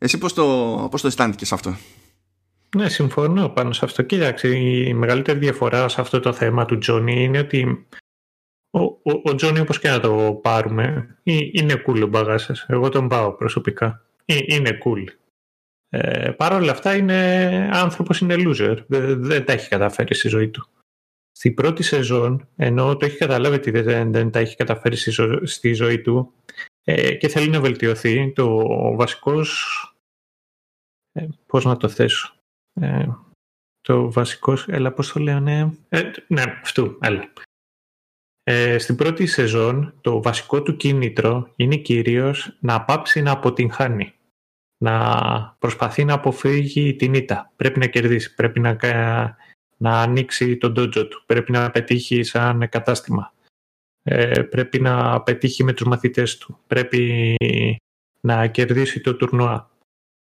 Εσύ 0.03 0.19
πώς 0.19 0.33
το, 0.33 0.45
πώς 0.91 1.01
το 1.01 1.07
αισθάνθηκες 1.07 1.53
αυτό; 1.53 1.77
Ναι, 2.77 2.89
συμφωνώ 2.89 3.49
πάνω 3.49 3.73
σε 3.73 3.85
αυτό. 3.85 4.03
Κοίταξε, 4.03 4.49
η 4.49 4.95
μεγαλύτερη 4.95 5.39
διαφορά 5.39 5.89
σε 5.89 6.01
αυτό 6.01 6.21
το 6.21 6.33
θέμα 6.33 6.65
του 6.65 6.79
Τζόνι 6.79 7.25
είναι 7.25 7.39
ότι 7.39 7.87
ο, 8.71 8.81
ο, 8.81 9.21
ο 9.25 9.35
Τζόνι, 9.35 9.61
όπως 9.61 9.79
και 9.79 9.89
να 9.89 10.01
το 10.01 10.39
πάρουμε, 10.43 11.17
είναι 11.23 11.83
cool 11.87 12.03
ο 12.03 12.07
μπαγάσας. 12.07 12.67
Εγώ 12.69 12.89
τον 12.89 13.09
πάω 13.09 13.33
προσωπικά. 13.33 14.05
Είναι 14.25 14.79
cool. 14.85 15.05
Ε, 15.89 16.31
Παρ' 16.31 16.53
όλα 16.53 16.73
αυτά 16.73 16.97
είναι 16.97 17.71
άνθρωπος, 17.73 18.21
είναι 18.21 18.35
loser. 18.39 18.77
Δεν, 18.87 19.23
δεν 19.23 19.45
τα 19.45 19.53
έχει 19.53 19.69
καταφέρει 19.69 20.15
στη 20.15 20.29
ζωή 20.29 20.49
του. 20.49 20.69
Στην 21.33 21.55
πρώτη 21.55 21.83
σεζόν, 21.83 22.49
ενώ 22.57 22.97
το 22.97 23.07
έχει 23.07 23.17
καταλάβει 23.17 23.57
ότι 23.57 23.71
δεν, 23.71 24.13
δεν 24.13 24.31
τα 24.31 24.39
έχει 24.39 24.57
καταφέρει 24.57 24.97
στη, 24.97 25.13
στη 25.47 25.73
ζωή 25.73 26.01
του 26.01 26.33
ε, 26.85 27.15
και 27.15 27.29
θέλει 27.29 27.49
να 27.49 27.61
βελτιωθεί, 27.61 28.33
το 28.33 28.67
βασικός... 28.97 29.85
Ε, 31.51 31.57
πώς 31.57 31.65
να 31.65 31.77
το 31.77 31.89
θέσω. 31.89 32.35
Ε, 32.81 33.07
το 33.81 34.13
βασικό... 34.13 34.57
Έλα, 34.67 34.93
πώς 34.93 35.13
το 35.13 35.21
λέω, 35.21 35.41
ναι. 35.41 35.71
Ε, 35.89 36.11
ναι, 36.27 36.43
αυτού, 36.63 36.99
έλα. 37.01 37.33
Ε, 38.43 38.79
στην 38.79 38.97
πρώτη 38.97 39.27
σεζόν 39.27 39.95
το 40.01 40.23
βασικό 40.23 40.63
του 40.63 40.77
κίνητρο 40.77 41.53
είναι 41.57 41.77
κυρίως 41.77 42.57
να 42.61 42.85
πάψει 42.85 43.23
να 43.23 43.31
αποτυγχάνει. 43.31 44.15
Να 44.79 45.57
προσπαθεί 45.59 46.05
να 46.05 46.15
αποφύγει 46.15 46.97
την 46.97 47.15
ήττα. 47.15 47.53
Πρέπει 47.57 47.79
να 47.79 47.87
κερδίσει, 47.87 48.35
πρέπει 48.35 48.61
να, 48.61 48.77
να 49.77 50.01
ανοίξει 50.01 50.57
τον 50.57 50.73
ντότζο 50.73 51.09
του, 51.09 51.23
πρέπει 51.27 51.53
να 51.53 51.71
πετύχει 51.71 52.23
σαν 52.23 52.69
κατάστημα. 52.69 53.33
Ε, 54.03 54.43
πρέπει 54.43 54.81
να 54.81 55.23
πετύχει 55.23 55.65
με 55.65 55.73
τους 55.73 55.87
μαθητές 55.87 56.39
του, 56.39 56.59
πρέπει 56.67 57.37
να 58.21 58.47
κερδίσει 58.47 59.01
το 59.01 59.17
τουρνουά. 59.17 59.70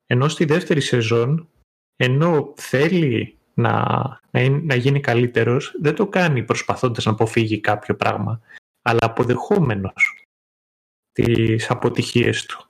Ενώ 0.07 0.29
στη 0.29 0.45
δεύτερη 0.45 0.81
σεζόν, 0.81 1.49
ενώ 1.97 2.53
θέλει 2.57 3.37
να, 3.55 3.83
να, 4.31 4.49
να 4.49 4.75
γίνει 4.75 5.01
καλύτερος, 5.01 5.75
δεν 5.81 5.95
το 5.95 6.07
κάνει 6.07 6.43
προσπαθώντας 6.43 7.05
να 7.05 7.13
αποφύγει 7.13 7.61
κάποιο 7.61 7.97
πράγμα, 7.97 8.41
αλλά 8.83 9.01
αποδεχόμενος 9.03 10.27
τις 11.13 11.71
αποτυχίες 11.71 12.47
του. 12.47 12.67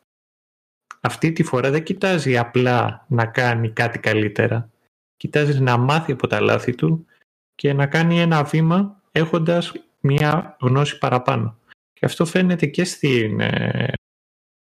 Αυτή 1.01 1.33
τη 1.33 1.43
φορά 1.43 1.71
δεν 1.71 1.83
κοιτάζει 1.83 2.39
απλά 2.39 3.07
να 3.09 3.27
κάνει 3.27 3.71
κάτι 3.71 3.99
καλύτερα. 3.99 4.71
Κοιτάζει 5.17 5.61
να 5.61 5.77
μάθει 5.77 6.13
από 6.13 6.27
τα 6.27 6.41
λάθη 6.41 6.75
του 6.75 7.07
και 7.55 7.73
να 7.73 7.87
κάνει 7.87 8.21
ένα 8.21 8.45
βήμα 8.45 9.03
έχοντας 9.13 9.73
μία 10.01 10.57
γνώση 10.61 10.99
παραπάνω. 10.99 11.59
Και 11.93 12.07
αυτό 12.07 12.25
φαίνεται 12.25 12.67
και, 12.67 12.85
στην, 12.85 13.41
ε, 13.41 13.93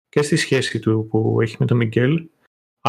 και 0.10 0.22
στη 0.22 0.36
σχέση 0.36 0.80
του 0.80 1.08
που 1.10 1.42
έχει 1.42 1.56
με 1.60 1.66
τον 1.66 1.78
Μιγγέλ, 1.78 2.28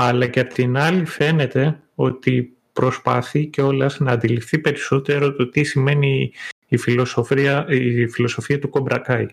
αλλά 0.00 0.26
και 0.26 0.40
από 0.40 0.54
την 0.54 0.76
άλλη 0.76 1.04
φαίνεται 1.04 1.82
ότι 1.94 2.56
προσπαθεί 2.72 3.46
και 3.46 3.62
όλας 3.62 3.98
να 3.98 4.12
αντιληφθεί 4.12 4.58
περισσότερο 4.58 5.32
το 5.32 5.48
τι 5.48 5.64
σημαίνει 5.64 6.32
η 6.66 6.76
φιλοσοφία, 6.76 7.66
η 7.68 8.08
φιλοσοφία 8.08 8.58
του 8.58 8.68
Κομπρακάη. 8.68 9.26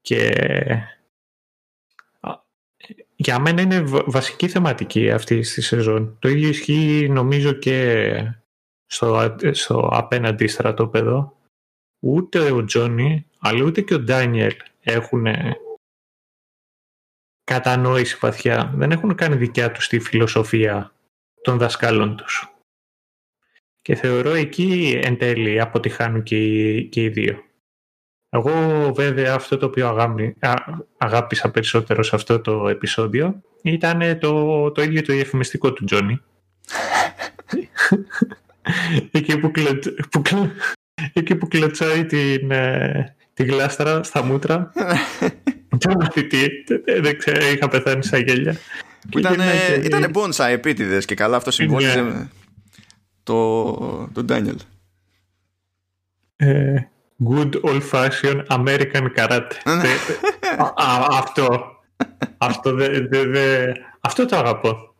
Και 0.00 0.32
για 3.16 3.38
μένα 3.38 3.60
είναι 3.60 3.82
βασική 4.06 4.48
θεματική 4.48 5.10
αυτή 5.10 5.42
στη 5.42 5.60
σεζόν. 5.60 6.16
Το 6.18 6.28
ίδιο 6.28 6.48
ισχύει 6.48 7.08
νομίζω 7.10 7.52
και 7.52 8.08
στο, 8.86 9.36
στο 9.50 9.88
απέναντι 9.92 10.46
στρατόπεδο. 10.46 11.36
Ούτε 12.00 12.50
ο 12.50 12.64
Τζόνι, 12.64 13.26
αλλά 13.38 13.64
ούτε 13.64 13.80
και 13.80 13.94
ο 13.94 14.00
Ντάνιελ 14.00 14.52
έχουν 14.80 15.26
κατανόηση 17.46 18.16
βαθιά. 18.20 18.72
Δεν 18.74 18.90
έχουν 18.90 19.14
κάνει 19.14 19.36
δικιά 19.36 19.72
τους 19.72 19.88
τη 19.88 19.98
φιλοσοφία 19.98 20.92
των 21.42 21.58
δασκάλων 21.58 22.16
τους. 22.16 22.50
Και 23.82 23.94
θεωρώ 23.94 24.30
εκεί 24.30 25.00
εν 25.04 25.18
τέλει 25.18 25.60
αποτυχάνουν 25.60 26.22
και 26.22 26.36
οι, 26.36 26.84
και 26.84 27.02
οι 27.02 27.08
δύο. 27.08 27.44
Εγώ 28.28 28.52
βέβαια 28.94 29.34
αυτό 29.34 29.56
το 29.56 29.66
οποίο 29.66 29.96
αγάπησα 30.98 31.50
περισσότερο 31.50 32.02
σε 32.02 32.14
αυτό 32.16 32.40
το 32.40 32.68
επεισόδιο 32.68 33.42
ήταν 33.62 34.18
το, 34.18 34.70
το 34.70 34.82
ίδιο 34.82 35.02
το 35.02 35.12
διαφημιστικό 35.12 35.72
του 35.72 35.84
Τζόνι. 35.84 36.20
εκεί, 39.10 39.38
που 39.38 39.50
που, 40.10 40.22
εκεί 41.12 41.36
που 41.36 41.48
κλωτσάει 41.48 42.06
την, 42.06 42.50
ε, 42.50 43.16
τη 43.34 43.44
γλάστρα 43.44 44.02
στα 44.02 44.22
μούτρα. 44.22 44.72
και 45.78 45.88
μαθητή. 46.00 46.50
Δεν 47.00 47.18
ξέρω, 47.18 47.46
είχα 47.46 47.68
πεθάνει 47.68 48.04
σαν 48.04 48.22
γέλια. 48.22 48.56
Ήταν 49.82 50.10
μπόνσα 50.10 50.46
επίτηδες 50.46 51.04
και 51.04 51.14
καλά 51.14 51.36
αυτό 51.36 51.50
συμβόλιζε 51.50 52.00
ναι 52.00 52.28
το, 53.26 53.72
το 54.12 54.24
Daniel. 54.28 54.56
Ε, 56.36 56.74
good 57.28 57.50
old 57.62 57.82
fashioned 57.90 58.46
American 58.46 59.06
karate. 59.16 59.52
Ναι. 59.64 59.88
αυτό. 61.10 61.74
αυτό, 62.38 62.74
δε, 62.74 63.00
δε, 63.08 63.72
αυτό 64.00 64.26
το 64.26 64.36
αγαπώ. 64.36 64.94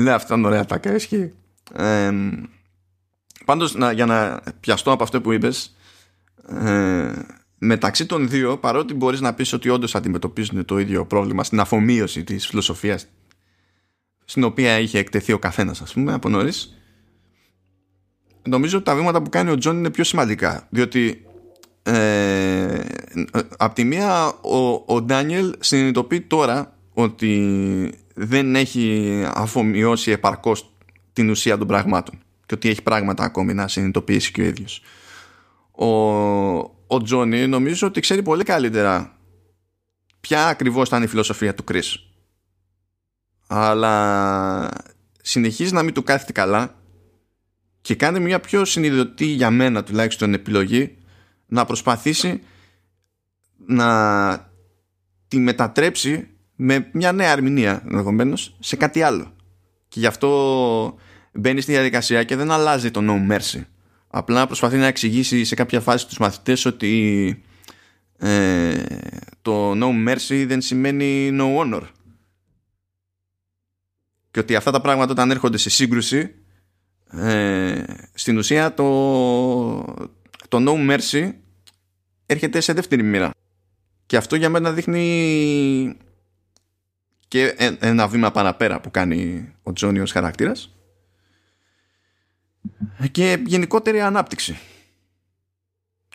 ναι, 0.00 0.12
αυτό 0.12 0.34
είναι 0.34 0.46
ωραία 0.46 0.64
τα 0.64 0.80
ισχύει. 0.94 1.32
Ε, 1.72 2.10
πάντως, 3.44 3.74
να, 3.74 3.92
για 3.92 4.06
να 4.06 4.40
πιαστώ 4.60 4.92
από 4.92 5.02
αυτό 5.02 5.20
που 5.20 5.32
είπες, 5.32 5.76
ε, 6.48 7.12
μεταξύ 7.58 8.06
των 8.06 8.28
δύο, 8.28 8.58
παρότι 8.58 8.94
μπορείς 8.94 9.20
να 9.20 9.34
πεις 9.34 9.52
ότι 9.52 9.68
όντως 9.68 9.94
αντιμετωπίζουν 9.94 10.64
το 10.64 10.78
ίδιο 10.78 11.06
πρόβλημα 11.06 11.44
στην 11.44 11.60
αφομοίωση 11.60 12.24
της 12.24 12.46
φιλοσοφίας 12.46 13.06
στην 14.28 14.44
οποία 14.44 14.78
είχε 14.78 14.98
εκτεθεί 14.98 15.32
ο 15.32 15.38
καθένας, 15.38 15.80
ας 15.80 15.92
πούμε, 15.92 16.12
από 16.12 16.28
νωρίς. 16.28 16.76
Νομίζω 18.42 18.76
ότι 18.76 18.86
τα 18.86 18.94
βήματα 18.94 19.22
που 19.22 19.30
κάνει 19.30 19.50
ο 19.50 19.58
Τζον 19.58 19.76
είναι 19.76 19.90
πιο 19.90 20.04
σημαντικά. 20.04 20.66
Διότι 20.70 21.26
ε, 21.82 22.78
από 23.56 23.74
τη 23.74 23.84
μία 23.84 24.26
ο, 24.26 24.82
ο 24.86 25.02
Ντάνιελ 25.02 25.54
συνειδητοποιεί 25.60 26.20
τώρα 26.20 26.76
ότι 26.92 27.92
δεν 28.14 28.56
έχει 28.56 29.22
αφομοιώσει 29.34 30.10
επαρκώς 30.10 30.72
την 31.12 31.30
ουσία 31.30 31.58
των 31.58 31.66
πραγμάτων 31.66 32.18
και 32.46 32.54
ότι 32.54 32.68
έχει 32.68 32.82
πράγματα 32.82 33.24
ακόμη 33.24 33.54
να 33.54 33.68
συνειδητοποιήσει 33.68 34.32
και 34.32 34.40
ο 34.40 34.44
ίδιος. 34.44 34.82
Ο, 35.70 35.86
ο 36.86 37.02
Τζόνι 37.02 37.46
νομίζω 37.46 37.86
ότι 37.86 38.00
ξέρει 38.00 38.22
πολύ 38.22 38.44
καλύτερα 38.44 39.18
ποια 40.20 40.46
ακριβώς 40.46 40.88
ήταν 40.88 41.02
η 41.02 41.06
φιλοσοφία 41.06 41.54
του 41.54 41.64
Κρίς 41.64 42.06
αλλά 43.46 44.70
συνεχίζει 45.22 45.72
να 45.72 45.82
μην 45.82 45.94
του 45.94 46.02
κάθεται 46.02 46.32
καλά 46.32 46.74
και 47.80 47.94
κάνει 47.94 48.20
μια 48.20 48.40
πιο 48.40 48.64
συνειδητή 48.64 49.24
για 49.24 49.50
μένα 49.50 49.82
τουλάχιστον 49.82 50.34
επιλογή 50.34 50.96
να 51.46 51.64
προσπαθήσει 51.64 52.42
να 53.66 54.50
τη 55.28 55.38
μετατρέψει 55.38 56.28
με 56.56 56.90
μια 56.92 57.12
νέα 57.12 57.32
αρμηνία 57.32 57.82
ενδεχομένως 57.90 58.56
σε 58.60 58.76
κάτι 58.76 59.02
άλλο. 59.02 59.34
Και 59.88 60.00
γι' 60.00 60.06
αυτό 60.06 60.98
μπαίνει 61.32 61.60
στη 61.60 61.72
διαδικασία 61.72 62.24
και 62.24 62.36
δεν 62.36 62.50
αλλάζει 62.50 62.90
το 62.90 63.00
no 63.02 63.32
mercy 63.32 63.64
απλά 64.08 64.46
προσπαθεί 64.46 64.76
να 64.76 64.86
εξηγήσει 64.86 65.44
σε 65.44 65.54
κάποια 65.54 65.80
φάση 65.80 66.06
τους 66.06 66.18
μαθητές 66.18 66.64
ότι 66.64 67.42
ε, 68.18 68.84
το 69.42 69.72
no 69.72 70.08
mercy 70.08 70.44
δεν 70.46 70.60
σημαίνει 70.60 71.30
no 71.32 71.56
honor. 71.58 71.82
Και 74.30 74.38
ότι 74.38 74.54
αυτά 74.54 74.70
τα 74.70 74.80
πράγματα 74.80 75.12
όταν 75.12 75.30
έρχονται 75.30 75.58
σε 75.58 75.70
σύγκρουση 75.70 76.34
ε, 77.10 77.82
στην 78.14 78.38
ουσία 78.38 78.74
το, 78.74 78.88
το 80.48 80.64
no 80.66 80.90
mercy 80.90 81.32
έρχεται 82.26 82.60
σε 82.60 82.72
δεύτερη 82.72 83.02
μοίρα. 83.02 83.30
Και 84.06 84.16
αυτό 84.16 84.36
για 84.36 84.48
μένα 84.48 84.72
δείχνει 84.72 85.96
και 87.28 87.54
ένα 87.78 88.08
βήμα 88.08 88.30
παραπέρα 88.30 88.80
που 88.80 88.90
κάνει 88.90 89.52
ο 89.62 89.72
Τζόνι 89.72 90.00
ως 90.00 90.12
χαρακτήρας 90.12 90.75
και 93.10 93.42
γενικότερη 93.46 94.00
ανάπτυξη. 94.00 94.58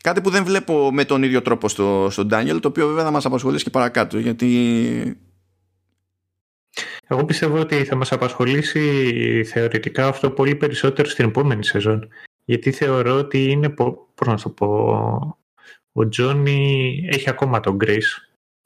Κάτι 0.01 0.21
που 0.21 0.29
δεν 0.29 0.43
βλέπω 0.43 0.91
με 0.91 1.05
τον 1.05 1.23
ίδιο 1.23 1.41
τρόπο 1.41 1.69
στο, 1.69 2.07
στον 2.11 2.29
Daniel, 2.31 2.57
το 2.61 2.67
οποίο 2.67 2.87
βέβαια 2.87 3.03
θα 3.03 3.11
μας 3.11 3.25
απασχολήσει 3.25 3.63
και 3.63 3.69
παρακάτω, 3.69 4.19
γιατί... 4.19 5.21
Εγώ 7.07 7.25
πιστεύω 7.25 7.59
ότι 7.59 7.83
θα 7.83 7.95
μας 7.95 8.11
απασχολήσει 8.11 9.43
θεωρητικά 9.43 10.07
αυτό 10.07 10.31
πολύ 10.31 10.55
περισσότερο 10.55 11.09
στην 11.09 11.25
επόμενη 11.25 11.65
σεζόν. 11.65 12.07
Γιατί 12.45 12.71
θεωρώ 12.71 13.17
ότι 13.17 13.43
είναι, 13.43 13.69
πώς 13.69 14.27
να 14.27 14.37
το 14.37 14.49
πω, 14.49 15.37
ο 15.91 16.07
Τζόνι 16.07 16.93
έχει 17.11 17.29
ακόμα 17.29 17.59
τον 17.59 17.77
Chris 17.85 18.03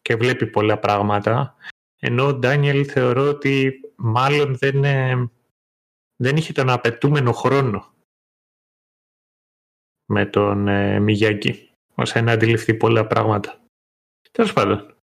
και 0.02 0.16
βλέπει 0.16 0.48
πολλά 0.48 0.78
πράγματα, 0.78 1.56
ενώ 2.00 2.26
ο 2.26 2.34
Ντάνιελ 2.34 2.86
θεωρώ 2.90 3.28
ότι 3.28 3.74
μάλλον 3.96 4.58
δεν, 4.58 4.84
δεν 6.16 6.38
είχε 6.38 6.54
τον 6.54 6.70
απαιτούμενο 6.70 7.32
χρόνο 7.32 7.94
με 10.06 10.26
τον 10.26 10.68
ε, 10.68 11.00
Μιγιάκη, 11.00 11.70
ώστε 11.96 12.22
να 12.22 12.32
αντιληφθεί 12.32 12.74
πολλά 12.74 13.08
πράγματα. 13.08 13.60
Τέλος 14.32 14.54
πάντων. 14.54 14.96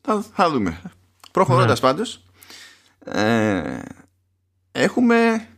Θα, 0.00 0.22
θα 0.22 0.50
δούμε. 0.50 0.82
Προχωρώντας 1.32 1.80
ναι. 1.80 1.88
πάντως, 1.88 2.24
ε, 3.04 3.78
έχουμε 4.72 5.48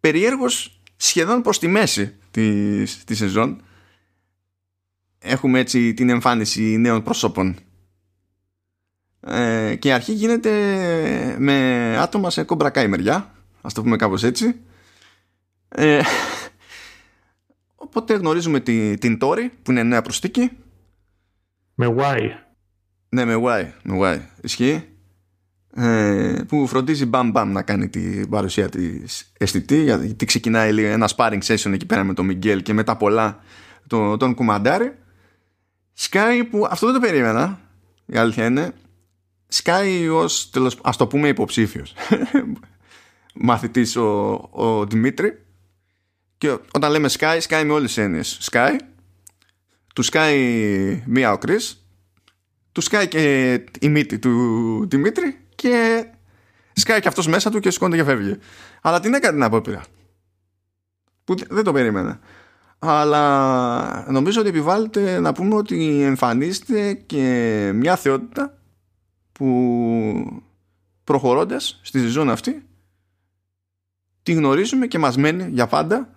περιέργως 0.00 0.80
σχεδόν 0.96 1.42
προς 1.42 1.58
τη 1.58 1.68
μέση 1.68 2.16
της, 2.30 3.04
της 3.04 3.18
σεζόν 3.18 3.62
έχουμε 5.18 5.58
έτσι 5.58 5.94
την 5.94 6.08
εμφάνιση 6.08 6.76
νέων 6.76 7.02
προσώπων 7.02 7.56
ε, 9.20 9.74
και 9.78 9.88
η 9.88 9.92
αρχή 9.92 10.12
γίνεται 10.12 10.50
με 11.38 11.96
άτομα 11.98 12.30
σε 12.30 12.42
κομπρακά 12.42 12.88
μεριά 12.88 13.34
ας 13.62 13.72
το 13.72 13.82
πούμε 13.82 13.96
κάπως 13.96 14.22
έτσι. 14.22 14.60
Ε, 15.68 16.00
οπότε 17.74 18.14
γνωρίζουμε 18.14 18.60
τη, 18.60 18.98
την 18.98 19.18
Τόρη 19.18 19.50
που 19.62 19.70
είναι 19.70 19.82
νέα 19.82 20.02
προστίκη 20.02 20.50
με 21.74 21.94
Y. 21.98 22.30
Ναι 23.08 23.24
με 23.24 23.34
Y, 23.44 23.66
με 23.82 23.98
y. 24.00 24.18
ισχύει. 24.42 24.86
Ε, 25.74 26.42
που 26.48 26.66
φροντίζει 26.66 27.06
μπαμ 27.06 27.30
μπαμ 27.30 27.52
να 27.52 27.62
κάνει 27.62 27.88
την 27.88 28.28
παρουσία 28.28 28.68
της 28.68 29.32
αισθητή 29.38 29.82
γιατί 29.82 30.24
ξεκινάει 30.24 30.84
ένα 30.84 31.08
sparring 31.16 31.40
session 31.42 31.72
εκεί 31.72 31.86
πέρα 31.86 32.04
με 32.04 32.14
τον 32.14 32.26
Μιγγέλ 32.26 32.62
και 32.62 32.72
μετά 32.72 32.96
πολλά 32.96 33.40
τον, 33.86 34.18
τον 34.18 34.34
κουμαντάρει 34.34 34.94
Sky 35.98 36.42
που 36.50 36.66
αυτό 36.70 36.86
δεν 36.86 36.94
το 36.94 37.00
περίμενα 37.00 37.60
η 38.06 38.16
αλήθεια 38.16 38.46
είναι. 38.46 38.72
Sky 39.52 40.08
ως 40.12 40.50
τέλος, 40.50 40.78
ας 40.82 40.96
το 40.96 41.06
πούμε 41.06 41.28
υποψήφιος 41.28 41.94
μαθητής 43.32 43.96
ο, 43.96 44.32
ο 44.50 44.86
Δημήτρη 44.86 45.42
και 46.38 46.58
όταν 46.72 46.90
λέμε 46.90 47.08
Sky, 47.18 47.40
Sky 47.48 47.62
με 47.66 47.72
όλες 47.72 47.94
τις 47.94 48.04
έννοιες 48.04 48.48
Sky 48.50 48.76
του 49.94 50.04
Sky 50.04 51.00
μία 51.06 51.32
ο 51.32 51.38
Chris 51.46 51.76
του 52.72 52.82
Sky 52.82 53.06
και 53.08 53.52
η 53.80 53.88
μύτη 53.88 54.18
του 54.18 54.86
Δημήτρη 54.88 55.36
και 55.54 56.06
σκάει 56.72 57.00
και 57.00 57.08
αυτός 57.08 57.26
μέσα 57.26 57.50
του 57.50 57.60
και 57.60 57.70
σηκώνεται 57.70 58.02
και 58.02 58.08
φεύγει. 58.08 58.38
Αλλά 58.82 59.00
την 59.00 59.14
έκανε 59.14 59.32
την 59.32 59.42
απόπειρα. 59.42 59.82
Που 61.24 61.34
δεν 61.48 61.64
το 61.64 61.72
περίμενα. 61.72 62.20
Αλλά 62.78 64.10
νομίζω 64.10 64.40
ότι 64.40 64.48
επιβάλλεται 64.48 65.20
να 65.20 65.32
πούμε 65.32 65.54
ότι 65.54 66.02
εμφανίζεται 66.02 66.94
και 66.94 67.70
μια 67.74 67.96
θεότητα 67.96 68.58
που 69.32 70.42
προχωρώντας 71.04 71.80
στη 71.82 72.06
ζώνη 72.06 72.30
αυτή 72.30 72.66
τη 74.22 74.32
γνωρίζουμε 74.32 74.86
και 74.86 74.98
μας 74.98 75.16
μένει 75.16 75.48
για 75.48 75.66
πάντα. 75.66 76.08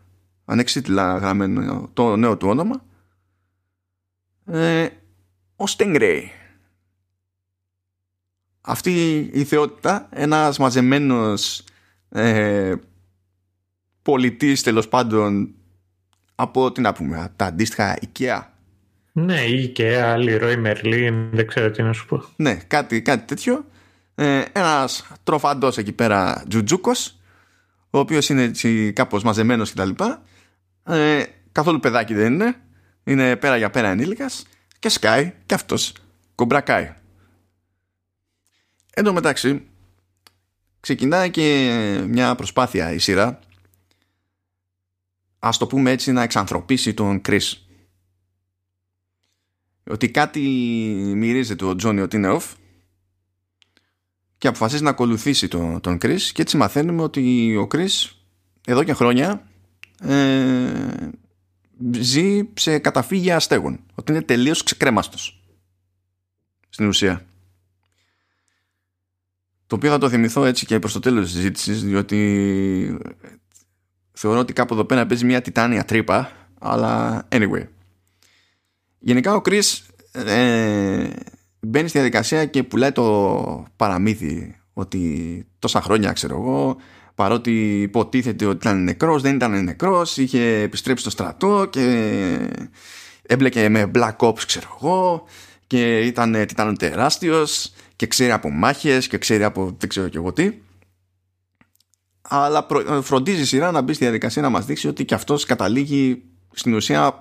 Ανεξίτηλα 0.46 1.18
γραμμένο 1.18 1.89
το 1.94 2.15
νέο 2.15 2.38
του 2.38 2.48
όνομα. 2.48 2.86
Ε, 4.46 4.88
ο 5.56 5.68
Στέγκρεϊ 5.68 6.32
αυτή 8.65 9.18
η 9.34 9.44
θεότητα 9.44 10.10
ένας 10.12 10.58
μαζεμένος 10.58 11.63
ε, 12.10 12.74
πολιτής 14.02 14.63
τέλος 14.63 14.88
πάντων 14.88 15.54
από 16.36 16.72
τι 16.72 16.82
να 16.82 16.94
πούμε 16.94 17.32
τα 17.36 17.46
αντίστοιχα 17.46 17.98
IKEA. 18.02 18.41
Ναι 19.12 19.41
η 19.41 19.74
IKEA, 19.78 20.15
Leroy 20.15 20.65
Merlin 20.65 21.30
δεν 21.32 21.48
ξέρω 21.48 21.72
τι 21.72 21.84
να 21.84 21.94
σου 21.94 22.06
πω. 22.06 22.24
Ναι 22.36 22.56
κάτι, 22.56 23.02
κάτι 23.02 23.26
τέτοιο. 23.26 23.65
Ε, 24.15 24.44
ένας 24.52 25.08
τροφαντός 25.24 25.78
εκεί 25.78 25.91
πέρα 25.91 26.44
τζουτζούκος 26.48 27.18
ο 27.96 28.00
οποίος 28.00 28.30
είναι 28.30 28.42
έτσι 28.42 28.94
κάπως 28.94 29.24
μαζεμένος 29.24 29.74
κτλ 29.74 29.90
ε, 30.84 31.24
καθόλου 31.52 31.80
παιδάκι 31.80 32.14
δεν 32.14 32.34
είναι. 32.34 32.56
Είναι 33.04 33.36
πέρα 33.36 33.58
για 33.58 33.70
πέρα 33.70 33.88
ενήλικας 33.88 34.46
και 34.80 34.90
σκάει 34.90 35.34
και 35.46 35.54
αυτός 35.54 35.94
κομπρακάει. 36.36 36.94
Εν 38.94 39.04
τω 39.04 39.14
μεταξύ, 39.14 39.68
ξεκινάει 40.80 41.30
και 41.30 41.70
μια 42.08 42.36
προσπάθεια 42.36 42.92
η 42.94 42.98
σειρά 42.98 43.40
ας 45.40 45.58
το 45.58 45.68
πούμε 45.68 45.92
έτσι 45.92 46.12
να 46.12 46.24
εξανθρωπίσει 46.24 46.94
τον 46.94 47.22
Κρίς 47.22 47.68
ότι 49.84 50.12
κάτι 50.12 50.40
μυρίζεται 51.16 51.66
ο 51.66 51.76
Τζόνι 51.76 52.02
ότι 52.02 52.16
είναι 52.16 52.38
off 52.40 52.54
και 54.46 54.52
αποφασίζει 54.52 54.84
να 54.84 54.90
ακολουθήσει 54.90 55.48
τον, 55.48 55.82
τον 55.82 55.98
Κρίς 55.98 56.32
και 56.32 56.42
έτσι 56.42 56.58
μαθαίνουμε 56.58 57.02
ότι 57.02 57.56
ο 57.56 57.68
Κρίς 57.68 58.18
εδώ 58.66 58.84
και 58.84 58.94
χρόνια 58.94 59.48
ε, 60.02 61.10
ζει 61.92 62.50
σε 62.54 62.80
καταφύγια 62.80 63.36
αστέγων 63.36 63.80
ότι 63.96 64.12
είναι 64.12 64.22
τελείως 64.22 64.64
ξεκρέμαστος 64.64 65.44
στην 66.70 66.88
ουσία. 66.88 67.26
Το 69.68 69.76
οποίο 69.76 69.90
θα 69.90 69.98
το 69.98 70.10
θυμηθώ 70.10 70.46
έτσι 70.46 70.66
και 70.66 70.80
προς 70.80 70.94
το 70.94 71.00
τέλος 71.00 71.24
της 71.26 71.34
συζήτησης 71.34 71.84
διότι 71.84 72.98
θεωρώ 74.12 74.40
ότι 74.40 74.54
κάπου 74.54 74.74
εδώ 74.74 74.86
πέρα 74.86 75.06
παίζει 75.06 75.26
μια 75.26 75.42
τιτάνια 75.42 75.86
τρύπα 75.86 76.32
αλλά 76.60 77.28
anyway. 77.32 77.68
Γενικά 79.00 79.36
ο 79.36 79.42
Chris 79.46 79.80
ε, 80.12 81.10
μπαίνει 81.65 81.88
στη 81.88 81.97
διαδικασία 81.97 82.45
και 82.45 82.63
πουλάει 82.63 82.91
το 82.91 83.65
παραμύθι 83.75 84.56
ότι 84.73 85.45
τόσα 85.60 85.82
χρόνια 85.82 86.12
ξέρω 86.12 86.36
εγώ 86.36 86.78
παρότι 87.15 87.82
υποτίθεται 87.82 88.45
ότι 88.45 88.58
ήταν 88.67 88.84
νεκρός 88.84 89.21
δεν 89.21 89.36
ήταν 89.36 89.63
νεκρός 89.63 90.17
είχε 90.17 90.62
επιστρέψει 90.62 91.01
στο 91.01 91.12
στρατό 91.12 91.67
και 91.69 92.49
έμπλεκε 93.21 93.69
με 93.69 93.91
Black 93.95 94.15
Ops 94.17 94.39
ξέρω 94.45 94.67
εγώ 94.75 95.23
και 95.67 95.99
ήταν, 95.99 96.34
ήταν 96.34 96.78
τεράστιος 96.78 97.73
και 97.95 98.08
ξέρει 98.08 98.32
από 98.32 98.49
μάχες 98.49 99.08
και 99.08 99.17
ξέρει 99.17 99.43
από 99.43 99.75
δεν 99.78 99.89
ξέρω 99.89 100.08
και 100.08 100.17
εγώ 100.17 100.34
τι. 100.34 100.51
Αλλά 102.21 102.67
φροντίζει 103.01 103.41
η 103.41 103.45
σειρά 103.45 103.71
να 103.71 103.82
μπει 103.82 103.93
στη 103.93 104.04
διαδικασία 104.04 104.41
να 104.41 104.49
μας 104.49 104.65
δείξει 104.65 104.88
ότι 104.88 105.06
και 105.06 105.13
αυτός 105.13 105.45
καταλήγει 105.45 106.23
στην 106.51 106.73
ουσία 106.73 107.17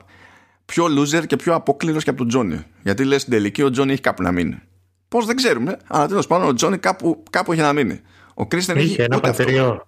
πιο 0.65 0.85
loser 0.85 1.27
και 1.27 1.37
πιο 1.37 1.55
απόκληρος 1.55 2.05
και 2.05 2.11
από 2.11 2.19
τον 2.19 2.29
Τζόνι. 2.29 2.65
Γιατί 2.83 3.05
λες 3.05 3.21
στην 3.21 3.33
τελική 3.33 3.63
ο 3.63 3.71
Τζόνι 3.71 3.93
έχει 3.93 4.01
κάπου 4.01 4.23
να 4.23 4.33
μείνει. 4.33 4.63
Πώς 5.09 5.27
δεν 5.27 5.37
ξέρουμε 5.37 5.79
αλλά 5.87 6.07
τέλος 6.07 6.27
πάντων 6.27 6.49
ο 6.49 6.55
Τζόνι 6.55 6.79
κάπου, 6.79 7.23
κάπου 7.31 7.53
έχει 7.53 7.61
να 7.61 7.73
μείνει. 7.73 8.01
Ο 8.35 8.47
Κρίστεν 8.47 8.79
είχε, 8.79 9.03
ένα 9.03 9.21
πατριό. 9.21 9.87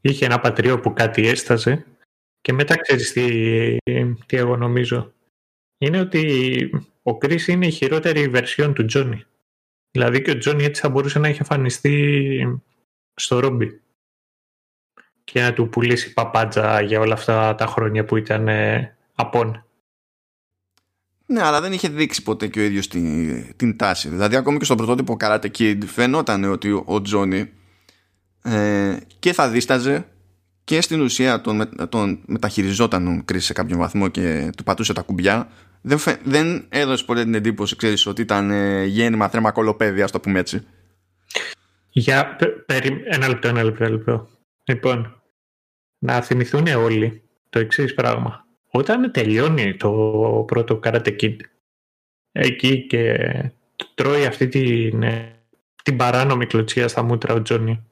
είχε 0.00 0.24
ένα 0.24 0.40
πατριό 0.40 0.80
που 0.80 0.92
κάτι 0.92 1.28
έστασε 1.28 1.86
και 2.40 2.52
μετά 2.52 2.76
ξέρεις 2.76 3.12
τι, 3.12 3.76
τι 4.26 4.36
εγώ 4.36 4.56
νομίζω. 4.56 5.12
Είναι 5.78 6.00
ότι 6.00 6.70
ο 7.02 7.18
Κρίς 7.18 7.48
είναι 7.48 7.66
η 7.66 7.70
χειρότερη 7.70 8.28
βερσιόν 8.28 8.74
του 8.74 8.84
Τζόνι. 8.84 9.24
Δηλαδή 9.90 10.22
και 10.22 10.30
ο 10.30 10.38
Τζόνι 10.38 10.64
έτσι 10.64 10.80
θα 10.80 10.88
μπορούσε 10.88 11.18
να 11.18 11.28
έχει 11.28 11.38
εμφανιστεί 11.38 12.60
στο 13.14 13.38
Ρόμπι. 13.38 13.80
Και 15.24 15.40
να 15.40 15.52
του 15.52 15.68
πουλήσει 15.68 16.12
παπάντζα 16.12 16.80
για 16.80 17.00
όλα 17.00 17.14
αυτά 17.14 17.54
τα 17.54 17.66
χρόνια 17.66 18.04
που 18.04 18.16
ήταν 18.16 18.48
ε, 18.48 18.96
απόν. 19.14 19.64
Ναι, 21.32 21.42
αλλά 21.42 21.60
δεν 21.60 21.72
είχε 21.72 21.88
δείξει 21.88 22.22
ποτέ 22.22 22.46
και 22.46 22.60
ο 22.60 22.62
ίδιος 22.62 22.88
την, 22.88 23.56
την 23.56 23.76
τάση. 23.76 24.08
Δηλαδή 24.08 24.36
ακόμη 24.36 24.58
και 24.58 24.64
στο 24.64 24.74
πρωτότυπο 24.74 25.16
Karate 25.20 25.50
Kid 25.58 25.78
φαινόταν 25.86 26.44
ότι 26.44 26.82
ο 26.84 27.02
Τζόνι 27.02 27.50
ε, 28.42 28.96
και 29.18 29.32
θα 29.32 29.48
δίσταζε 29.48 30.06
και 30.64 30.80
στην 30.80 31.00
ουσία 31.00 31.40
τον, 31.40 31.68
τον 31.88 32.20
μεταχειριζόταν 32.26 33.06
ο 33.06 33.24
Chris 33.32 33.40
σε 33.40 33.52
κάποιο 33.52 33.76
βαθμό 33.76 34.08
και 34.08 34.50
του 34.56 34.62
πατούσε 34.62 34.92
τα 34.92 35.02
κουμπιά 35.02 35.48
δεν, 35.82 35.98
φε... 35.98 36.16
δεν 36.24 36.66
έδωσε 36.68 37.04
ποτέ 37.04 37.22
την 37.22 37.34
εντύπωση, 37.34 37.76
ξέρεις, 37.76 38.06
ότι 38.06 38.22
ήταν 38.22 38.50
ε, 38.50 38.84
γέννημα 38.84 39.28
θρέμα 39.28 39.50
κολοπέδια, 39.50 40.04
ας 40.04 40.10
το 40.10 40.20
πούμε 40.20 40.38
έτσι. 40.38 40.66
Για 41.90 42.36
περι... 42.66 43.02
ένα 43.04 43.28
λεπτό, 43.28 43.48
ένα 43.48 43.62
λεπτό, 43.62 43.84
ένα 43.84 43.92
λεπτό. 43.92 44.28
Λοιπόν, 44.64 45.22
να 45.98 46.20
θυμηθούν 46.20 46.66
όλοι 46.66 47.22
το 47.50 47.58
εξής 47.58 47.94
πράγμα. 47.94 48.46
Όταν 48.74 49.12
τελειώνει 49.12 49.76
το 49.76 49.90
πρώτο 50.46 50.80
Karate 50.82 51.20
Kid 51.20 51.36
εκεί 52.32 52.86
και 52.86 53.16
τρώει 53.94 54.26
αυτή 54.26 54.48
την, 54.48 55.02
ε, 55.02 55.44
την 55.82 55.96
παράνομη 55.96 56.46
κλωτσία 56.46 56.88
στα 56.88 57.02
μούτρα 57.02 57.34
ο 57.34 57.42
Τζόνι 57.42 57.86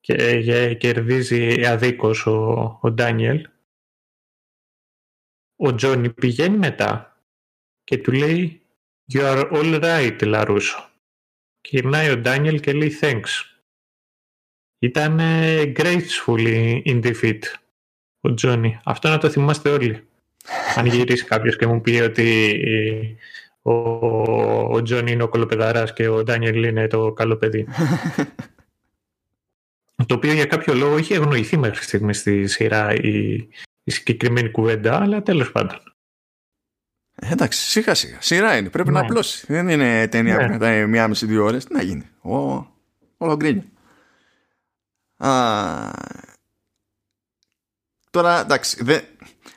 και 0.00 0.74
κερδίζει 0.74 1.66
αδίκως 1.66 2.26
ο, 2.26 2.78
ο 2.82 2.90
Ντάνιελ 2.90 3.48
ο 5.56 5.74
Τζόνι 5.74 6.12
πηγαίνει 6.12 6.56
μετά 6.56 7.20
και 7.84 7.98
του 7.98 8.12
λέει 8.12 8.60
You 9.12 9.20
are 9.20 9.50
all 9.52 9.82
right, 9.82 10.26
Λαρούσο. 10.26 10.90
Και 11.60 11.68
γυρνάει 11.72 12.10
ο 12.10 12.16
Ντάνιελ 12.16 12.60
και 12.60 12.72
λέει 12.72 12.98
Thanks. 13.00 13.30
Ήταν 14.78 15.18
graceful 15.76 16.82
in 16.84 17.02
defeat 17.02 17.40
ο 18.26 18.34
Τζόνι. 18.34 18.80
Αυτό 18.84 19.08
να 19.08 19.18
το 19.18 19.30
θυμάστε 19.30 19.68
όλοι. 19.68 20.06
Αν 20.76 20.86
γυρίσει 20.86 21.24
κάποιος 21.24 21.56
και 21.56 21.66
μου 21.66 21.80
πει 21.80 22.00
ότι 22.00 22.56
ο, 23.62 23.72
ο 24.74 24.82
Τζόνι 24.82 25.12
είναι 25.12 25.22
ο 25.22 25.28
κολοπεδαράς 25.28 25.92
και 25.92 26.08
ο 26.08 26.22
Ντάνιελ 26.22 26.64
είναι 26.64 26.86
το 26.86 27.12
καλό 27.12 27.36
παιδί. 27.36 27.66
το 30.06 30.14
οποίο 30.14 30.32
για 30.32 30.46
κάποιο 30.46 30.74
λόγο 30.74 30.98
είχε 30.98 31.14
ευνοηθεί 31.14 31.56
μέχρι 31.56 31.84
στιγμής 31.84 32.18
στη 32.18 32.46
σειρά 32.46 32.94
η, 32.94 33.34
η 33.84 33.90
συγκεκριμένη 33.90 34.50
κουβέντα, 34.50 35.02
αλλά 35.02 35.22
τέλος 35.22 35.52
πάντων. 35.52 35.78
Ε, 37.14 37.32
εντάξει, 37.32 37.60
σιγά 37.70 37.94
σιγά. 37.94 38.20
Σειρά 38.20 38.56
είναι. 38.56 38.70
Πρέπει 38.70 38.90
ναι. 38.90 39.00
να 39.00 39.04
απλώσει. 39.04 39.44
Δεν 39.48 39.68
είναι 39.68 40.08
ταινία 40.08 40.36
ναι. 40.36 40.42
που 40.42 40.48
κρατάει 40.48 40.86
μία 40.86 41.08
μισή 41.08 41.26
δύο 41.26 41.44
ώρες. 41.44 41.64
Τι 41.64 41.74
να 41.74 41.82
γίνει. 41.82 42.10
Ο, 42.20 42.66
όλο 43.16 43.36
γκρίνιο. 43.36 43.64
Τώρα 48.16 48.40
εντάξει, 48.40 48.84
δεν, 48.84 49.00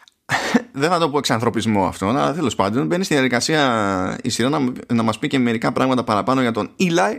δεν 0.81 0.89
θα 0.89 0.99
το 0.99 1.09
πω 1.09 1.17
εξανθρωπισμό 1.17 1.87
αυτό, 1.87 2.07
αλλά 2.07 2.33
τέλος 2.33 2.55
πάντων 2.55 2.87
μπαίνει 2.87 3.03
στη 3.03 3.13
διαδικασία 3.13 4.19
η 4.23 4.29
σειρά 4.29 4.49
να, 4.49 4.71
να 4.93 5.03
μας 5.03 5.19
πει 5.19 5.27
και 5.27 5.39
μερικά 5.39 5.71
πράγματα 5.71 6.03
παραπάνω 6.03 6.41
για 6.41 6.51
τον 6.51 6.69
Eli, 6.79 7.15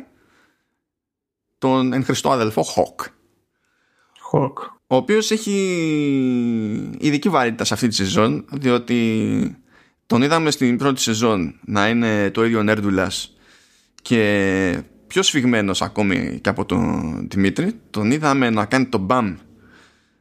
τον 1.58 1.92
εν 1.92 2.04
Χριστώ 2.04 2.30
αδελφό 2.30 2.64
Hawk. 2.74 3.04
Hawk. 4.32 4.52
Ο 4.86 4.96
οποίος 4.96 5.30
έχει 5.30 5.52
ειδική 6.98 7.28
βαρύτητα 7.28 7.64
σε 7.64 7.74
αυτή 7.74 7.88
τη 7.88 7.94
σεζόν, 7.94 8.44
διότι 8.52 9.56
τον 10.06 10.22
είδαμε 10.22 10.50
στην 10.50 10.78
πρώτη 10.78 11.00
σεζόν 11.00 11.54
να 11.64 11.88
είναι 11.88 12.30
το 12.30 12.44
ίδιο 12.44 12.62
νέρντουλας 12.62 13.36
και 14.02 14.82
πιο 15.06 15.22
σφιγμένος 15.22 15.82
ακόμη 15.82 16.38
και 16.42 16.48
από 16.48 16.64
τον 16.64 17.26
Δημήτρη. 17.30 17.80
Τον 17.90 18.10
είδαμε 18.10 18.50
να 18.50 18.64
κάνει 18.64 18.86
το 18.86 18.98
μπαμ 18.98 19.36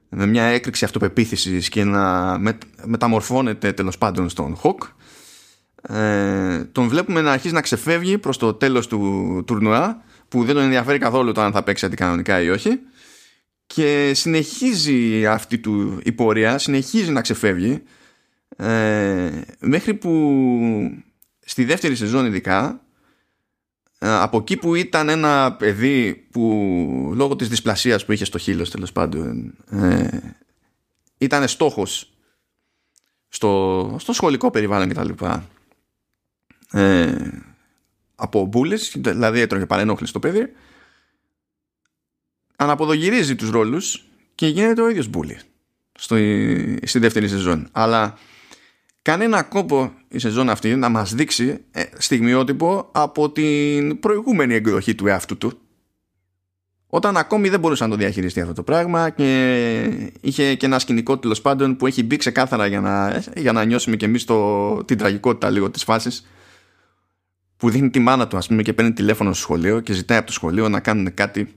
με 0.09 0.25
μια 0.25 0.43
έκρηξη 0.43 0.85
αυτοπεποίθησης 0.85 1.69
και 1.69 1.83
να 1.83 2.37
μεταμορφώνεται 2.85 3.71
τέλος 3.71 3.97
πάντων 3.97 4.29
στον 4.29 4.55
Χοκ. 4.55 4.83
Ε, 5.81 6.63
τον 6.71 6.87
βλέπουμε 6.87 7.21
να 7.21 7.31
αρχίζει 7.31 7.53
να 7.53 7.61
ξεφεύγει 7.61 8.17
προς 8.17 8.37
το 8.37 8.53
τέλος 8.53 8.87
του 8.87 9.43
τουρνουά 9.47 10.03
που 10.27 10.43
δεν 10.43 10.55
τον 10.55 10.63
ενδιαφέρει 10.63 10.97
καθόλου 10.97 11.31
το 11.31 11.41
αν 11.41 11.51
θα 11.51 11.63
παίξει 11.63 11.85
αντικανονικά 11.85 12.41
ή 12.41 12.49
όχι 12.49 12.79
και 13.65 14.11
συνεχίζει 14.13 15.27
αυτή 15.27 15.57
του 15.57 15.99
η 16.03 16.11
πορεία, 16.11 16.57
συνεχίζει 16.57 17.11
να 17.11 17.21
ξεφεύγει 17.21 17.83
ε, 18.55 19.29
μέχρι 19.59 19.93
που 19.93 20.11
στη 21.39 21.65
δεύτερη 21.65 21.95
σεζόν 21.95 22.25
ειδικά 22.25 22.67
ε, 22.69 22.88
από 23.99 24.37
εκεί 24.37 24.57
που 24.57 24.75
ήταν 24.75 25.09
ένα 25.09 25.53
παιδί 25.53 26.27
που 26.31 27.11
λόγω 27.15 27.35
της 27.35 27.49
δυσπλασίας 27.49 28.05
που 28.05 28.11
είχε 28.11 28.25
στο 28.25 28.37
χείλος 28.37 28.69
τέλος 28.71 28.91
πάντων 28.91 29.53
ε, 29.71 30.07
ήταν 31.17 31.47
στόχος 31.47 32.11
στο, 33.27 33.95
στο 33.99 34.13
σχολικό 34.13 34.51
περιβάλλον 34.51 34.89
κτλ. 34.89 35.25
Ε, 36.71 37.15
από 38.15 38.45
μπούλες, 38.45 38.95
δηλαδή 38.97 39.39
έτρωγε 39.39 39.65
παρενόχληση 39.65 40.13
το 40.13 40.19
παιδί 40.19 40.53
αναποδογυρίζει 42.55 43.35
τους 43.35 43.49
ρόλους 43.49 44.03
και 44.35 44.47
γίνεται 44.47 44.81
ο 44.81 44.89
ίδιος 44.89 45.07
μπούλη 45.07 45.39
στο, 45.99 46.15
στη 46.83 46.99
δεύτερη 46.99 47.27
σεζόν 47.27 47.67
αλλά 47.71 48.17
κάνει 49.09 49.23
ένα 49.23 49.43
κόπο 49.43 49.91
η 50.07 50.19
σεζόν 50.19 50.49
αυτή 50.49 50.75
να 50.75 50.89
μας 50.89 51.13
δείξει 51.13 51.59
ε, 51.71 51.83
στιγμιότυπο 51.97 52.89
από 52.91 53.31
την 53.31 53.99
προηγούμενη 53.99 54.53
εκδοχή 54.53 54.95
του 54.95 55.07
εαυτού 55.07 55.37
του. 55.37 55.59
Όταν 56.87 57.17
ακόμη 57.17 57.49
δεν 57.49 57.59
μπορούσε 57.59 57.83
να 57.83 57.89
το 57.89 57.95
διαχειριστεί 57.95 58.41
αυτό 58.41 58.53
το 58.53 58.63
πράγμα 58.63 59.09
και 59.09 60.09
είχε 60.21 60.55
και 60.55 60.65
ένα 60.65 60.79
σκηνικό 60.79 61.17
τέλος 61.17 61.41
πάντων 61.41 61.75
που 61.75 61.87
έχει 61.87 62.03
μπει 62.03 62.17
ξεκάθαρα 62.17 62.65
για 62.65 62.81
να, 62.81 63.23
για 63.35 63.51
να 63.51 63.65
νιώσουμε 63.65 63.95
και 63.95 64.05
εμείς 64.05 64.25
το, 64.25 64.83
την 64.83 64.97
τραγικότητα 64.97 65.49
λίγο 65.49 65.69
της 65.69 65.83
φάσης 65.83 66.27
που 67.57 67.69
δείχνει 67.69 67.89
τη 67.89 67.99
μάνα 67.99 68.27
του 68.27 68.37
ας 68.37 68.47
πούμε 68.47 68.61
και 68.61 68.73
παίρνει 68.73 68.93
τηλέφωνο 68.93 69.33
στο 69.33 69.41
σχολείο 69.41 69.79
και 69.79 69.93
ζητάει 69.93 70.17
από 70.17 70.27
το 70.27 70.33
σχολείο 70.33 70.69
να 70.69 70.79
κάνουν 70.79 71.13
κάτι 71.13 71.53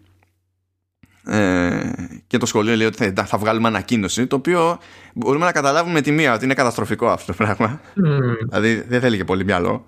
ε, 1.26 1.90
και 2.26 2.38
το 2.38 2.46
σχολείο 2.46 2.76
λέει 2.76 2.86
ότι 2.86 3.12
θα, 3.14 3.24
θα 3.24 3.38
βγάλουμε 3.38 3.68
ανακοίνωση 3.68 4.26
το 4.26 4.36
οποίο 4.36 4.78
μπορούμε 5.14 5.44
να 5.44 5.52
καταλάβουμε 5.52 5.92
με 5.92 6.00
τη 6.00 6.10
μία 6.10 6.34
ότι 6.34 6.44
είναι 6.44 6.54
καταστροφικό 6.54 7.08
αυτό 7.08 7.32
το 7.32 7.44
πράγμα 7.44 7.80
mm. 7.80 8.46
δηλαδή 8.48 8.84
δεν 8.88 9.00
θέλει 9.00 9.16
και 9.16 9.24
πολύ 9.24 9.44
μυαλό 9.44 9.86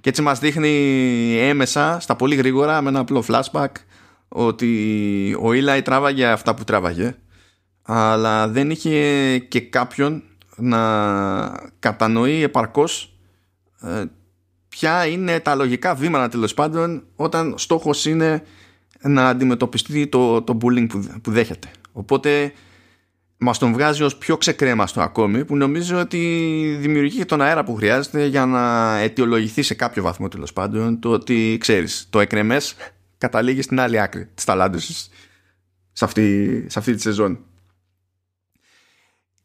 και 0.00 0.08
έτσι 0.08 0.22
μας 0.22 0.38
δείχνει 0.38 1.36
έμεσα 1.38 1.98
στα 2.00 2.16
πολύ 2.16 2.34
γρήγορα 2.34 2.82
με 2.82 2.88
ένα 2.88 2.98
απλό 2.98 3.24
flashback 3.28 3.70
ότι 4.28 5.36
ο 5.40 5.52
Ήλαϊ 5.52 5.82
τράβαγε 5.82 6.26
αυτά 6.26 6.54
που 6.54 6.64
τράβαγε 6.64 7.16
αλλά 7.82 8.48
δεν 8.48 8.70
είχε 8.70 9.38
και 9.38 9.60
κάποιον 9.60 10.22
να 10.56 10.80
κατανοεί 11.78 12.42
επαρκώς 12.42 13.18
ε, 13.80 14.04
ποια 14.68 15.06
είναι 15.06 15.40
τα 15.40 15.54
λογικά 15.54 15.94
βήματα 15.94 16.28
τέλος 16.28 16.54
πάντων 16.54 17.02
όταν 17.16 17.54
στόχος 17.58 18.06
είναι 18.06 18.42
να 19.02 19.28
αντιμετωπιστεί 19.28 20.06
το, 20.06 20.42
το 20.42 20.58
bullying 20.62 20.86
που, 20.88 21.04
που 21.22 21.30
δέχεται. 21.30 21.70
Οπότε 21.92 22.52
μας 23.42 23.58
τον 23.58 23.72
βγάζει 23.72 24.02
ως 24.02 24.16
πιο 24.16 24.36
ξεκρέμαστο 24.36 25.00
ακόμη 25.00 25.44
που 25.44 25.56
νομίζω 25.56 26.00
ότι 26.00 26.18
δημιουργεί 26.80 27.16
και 27.16 27.24
τον 27.24 27.40
αέρα 27.40 27.64
που 27.64 27.74
χρειάζεται 27.74 28.26
για 28.26 28.46
να 28.46 28.96
αιτιολογηθεί 28.98 29.62
σε 29.62 29.74
κάποιο 29.74 30.02
βαθμό 30.02 30.28
τέλος 30.28 30.52
πάντων 30.52 31.00
το 31.00 31.10
ότι 31.10 31.56
ξέρεις 31.60 32.06
το 32.10 32.20
εκρεμές 32.20 32.74
καταλήγει 33.18 33.62
στην 33.62 33.80
άλλη 33.80 34.00
άκρη 34.00 34.28
της 34.34 34.44
ταλάντωσης 34.44 35.08
σε 35.92 36.04
αυτή, 36.04 36.64
σε 36.68 36.78
αυτή 36.78 36.94
τη 36.94 37.00
σεζόν. 37.00 37.38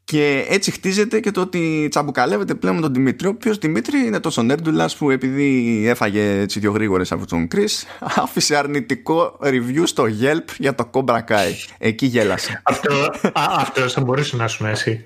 Και 0.05 0.45
έτσι 0.49 0.71
χτίζεται 0.71 1.19
και 1.19 1.31
το 1.31 1.41
ότι 1.41 1.87
τσαμπουκαλεύεται 1.89 2.55
πλέον 2.55 2.75
με 2.75 2.81
τον 2.81 2.93
Δημήτρη. 2.93 3.27
Ο 3.27 3.29
οποίο 3.29 3.53
Δημήτρη; 3.53 4.05
Είναι 4.05 4.19
τόσο 4.19 4.41
νέρντουλα 4.41 4.89
που 4.97 5.09
επειδή 5.09 5.83
έφαγε 5.87 6.39
έτσι 6.39 6.59
δύο 6.59 6.71
γρήγορες 6.71 7.11
από 7.11 7.27
τον 7.27 7.47
Κρι, 7.47 7.67
άφησε 8.23 8.55
αρνητικό 8.55 9.39
review 9.43 9.81
στο 9.83 10.03
Yelp 10.03 10.49
για 10.57 10.75
το 10.75 10.89
Cobra 10.93 11.19
Kai. 11.27 11.51
Εκεί 11.77 12.05
γέλασε. 12.05 12.61
Αυτό, 12.63 13.09
αυτός 13.33 13.93
θα 13.93 14.01
μπορούσε 14.01 14.35
να 14.35 14.47
σου 14.47 14.65
εσύ. 14.75 15.05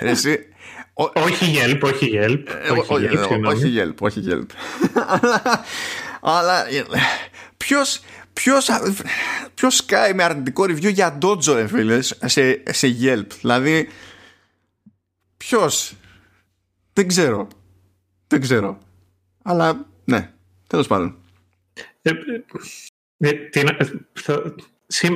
εσύ 0.00 0.38
όχι 1.12 1.54
Yelp, 1.56 1.80
όχι 1.82 2.10
Yelp. 2.14 2.44
Ε, 2.64 2.70
όχι 3.46 3.72
Yelp, 3.76 3.94
όχι 3.98 4.22
Yelp. 4.28 4.46
Αλλά 6.38 6.64
ποιος 7.56 8.00
Ποιος, 8.32 8.68
ποιος 9.54 9.76
σκάει 9.76 10.14
με 10.14 10.22
αρνητικό 10.22 10.62
review 10.62 10.92
για 10.92 11.18
Dojo, 11.22 11.52
ρε 11.54 11.66
φίλε, 11.66 12.00
σε, 12.02 12.62
σε 12.72 12.96
Yelp; 13.00 13.26
Δηλαδή, 13.40 13.88
ποιος; 15.36 15.94
Δεν 16.92 17.08
ξέρω. 17.08 17.48
Δεν 18.26 18.40
ξέρω. 18.40 18.78
Αλλά, 19.42 19.86
ναι. 20.04 20.32
Τέλος 20.66 20.86
πάντων. 20.86 21.16
Ε, 22.02 22.10
ε, 23.18 23.30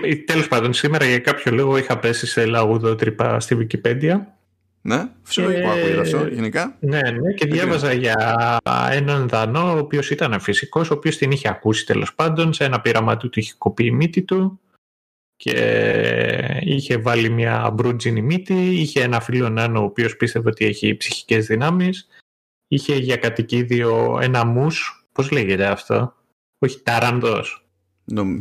ε, 0.03 0.17
τέλος 0.17 0.49
πάντων, 0.49 0.73
σήμερα 0.73 1.07
για 1.07 1.19
κάποιο 1.19 1.53
λόγο 1.53 1.77
είχα 1.77 1.99
πέσει 1.99 2.27
σε 2.27 2.47
λαγούδο 2.47 2.95
τρύπα 2.95 3.41
στη 3.41 3.57
Wikipedia 3.61 4.21
ναι, 4.87 5.09
φυσιολογικό 5.23 5.73
και... 5.73 5.79
ακούγεται 5.79 6.01
αυτό 6.01 6.27
γενικά. 6.27 6.77
Ναι, 6.81 7.01
ναι, 7.01 7.33
και 7.33 7.47
διάβαζα 7.47 7.93
για 7.93 8.59
έναν 8.91 9.29
Δανό, 9.29 9.73
ο 9.75 9.79
οποίος 9.79 10.11
ήταν 10.11 10.41
φυσικός, 10.41 10.91
ο 10.91 10.95
οποίος 10.95 11.17
την 11.17 11.31
είχε 11.31 11.49
ακούσει 11.49 11.87
τέλος 11.87 12.15
πάντων. 12.15 12.53
Σε 12.53 12.65
ένα 12.65 12.81
πείραμα 12.81 13.17
του 13.17 13.29
του 13.29 13.39
είχε 13.39 13.55
κοπεί 13.59 13.85
η 13.85 13.91
μύτη 13.91 14.23
του 14.23 14.61
και 15.37 16.61
είχε 16.61 16.97
βάλει 16.97 17.29
μια 17.29 17.71
μπρούτζινη 17.71 18.23
μύτη. 18.23 18.55
Είχε 18.55 19.03
ένα 19.03 19.21
φίλο 19.21 19.49
νάνο, 19.49 19.81
ο 19.81 19.85
οποίος 19.85 20.17
πίστευε 20.17 20.49
ότι 20.49 20.65
έχει 20.65 20.97
ψυχικές 20.97 21.47
δυνάμεις. 21.47 22.09
Είχε 22.69 22.95
για 22.95 23.17
κατοικίδιο 23.17 24.19
ένα 24.23 24.45
μους. 24.45 25.07
Πώς 25.13 25.31
λέγεται 25.31 25.67
αυτό, 25.67 26.15
Όχι 26.59 26.83
τάραντος. 26.83 27.67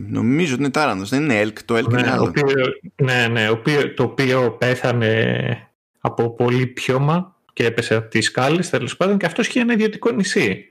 νομίζω 0.09 0.53
ότι 0.53 0.63
είναι 0.63 0.71
τάραντος, 0.71 1.09
δεν 1.09 1.23
είναι 1.23 1.39
ελκ, 1.39 1.63
το 1.63 1.75
ελκ 1.75 1.91
ναι, 1.91 1.99
είναι 1.99 2.11
άλλο. 2.11 2.23
Οποίο, 2.23 2.55
ναι, 3.01 3.27
ναι, 3.27 3.47
το 3.95 4.03
οποίο 4.03 4.51
πέθανε 4.51 5.72
από 6.05 6.29
πολύ 6.29 6.67
πιώμα 6.67 7.35
και 7.53 7.65
έπεσε 7.65 7.95
από 7.95 8.09
τις 8.09 8.25
σκάλες 8.25 8.69
τέλος 8.69 8.97
πάντων 8.97 9.17
και 9.17 9.25
αυτός 9.25 9.47
είχε 9.47 9.59
ένα 9.59 9.73
ιδιωτικό 9.73 10.11
νησί. 10.11 10.69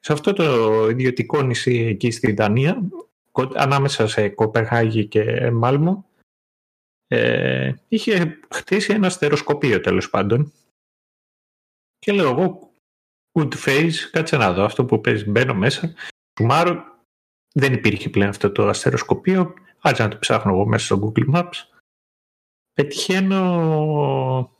Σε 0.00 0.12
αυτό 0.12 0.32
το 0.32 0.88
ιδιωτικό 0.88 1.42
νησί 1.42 1.76
εκεί 1.76 2.10
στη 2.10 2.32
Δανία, 2.32 2.82
ανάμεσα 3.54 4.06
σε 4.06 4.28
Κοπεχάγη 4.28 5.06
και 5.06 5.50
Μάλμο, 5.50 6.06
ε, 7.06 7.72
είχε 7.88 8.38
χτίσει 8.50 8.92
ένα 8.92 9.08
στεροσκοπείο 9.08 9.80
τέλος 9.80 10.10
πάντων. 10.10 10.52
Και 11.98 12.12
λέω 12.12 12.30
εγώ, 12.30 12.70
good 13.32 13.54
face, 13.64 13.94
κάτσε 14.10 14.36
να 14.36 14.52
δω 14.52 14.64
αυτό 14.64 14.84
που 14.84 15.00
παίζει, 15.00 15.30
μπαίνω 15.30 15.54
μέσα 15.54 15.94
Σουμάρου 16.38 16.76
δεν 17.52 17.72
υπήρχε 17.72 18.08
πλέον 18.08 18.28
αυτό 18.28 18.52
το 18.52 18.68
αστεροσκοπείο. 18.68 19.54
Άρχισα 19.80 20.04
να 20.04 20.10
το 20.10 20.18
ψάχνω 20.18 20.52
εγώ 20.52 20.66
μέσα 20.66 20.84
στο 20.84 21.12
Google 21.14 21.34
Maps. 21.34 21.80
Πετυχαίνω 22.72 23.40
ε, 24.52 24.57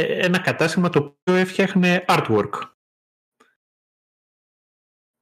ένα 0.00 0.38
κατάστημα 0.38 0.88
το 0.88 0.98
οποίο 0.98 1.40
έφτιαχνε 1.40 2.04
artwork. 2.08 2.50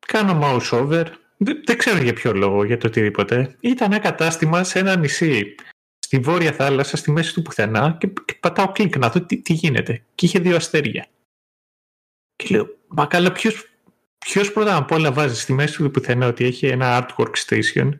Κάνω 0.06 0.40
mouse 0.42 0.70
over. 0.70 1.06
Δεν, 1.36 1.62
δεν 1.64 1.78
ξέρω 1.78 2.02
για 2.02 2.12
ποιο 2.12 2.32
λόγο, 2.32 2.64
για 2.64 2.76
το 2.78 2.86
οτιδήποτε. 2.86 3.56
Ήταν 3.60 3.92
ένα 3.92 4.00
κατάστημα 4.00 4.64
σε 4.64 4.78
ένα 4.78 4.96
νησί 4.96 5.54
στη 5.98 6.18
βόρεια 6.18 6.52
θάλασσα, 6.52 6.96
στη 6.96 7.10
μέση 7.10 7.34
του 7.34 7.42
πουθενά 7.42 7.96
και, 8.00 8.06
και 8.24 8.34
πατάω 8.34 8.72
κλικ 8.72 8.96
να 8.96 9.10
δω 9.10 9.20
τι, 9.20 9.42
τι 9.42 9.52
γίνεται. 9.52 10.04
Και 10.14 10.26
είχε 10.26 10.38
δύο 10.38 10.56
αστέρια. 10.56 11.06
Και 12.36 12.46
λέω, 12.48 12.76
μα 12.88 13.06
καλά, 13.06 13.32
ποιος, 13.32 13.64
ποιος 14.18 14.52
πρώτα 14.52 14.76
απ' 14.76 14.90
όλα 14.90 15.12
βάζει 15.12 15.40
στη 15.40 15.52
μέση 15.52 15.76
του 15.76 15.90
πουθενά 15.90 16.26
ότι 16.26 16.44
έχει 16.44 16.66
ένα 16.66 17.08
art 17.08 17.24
workstation. 17.24 17.90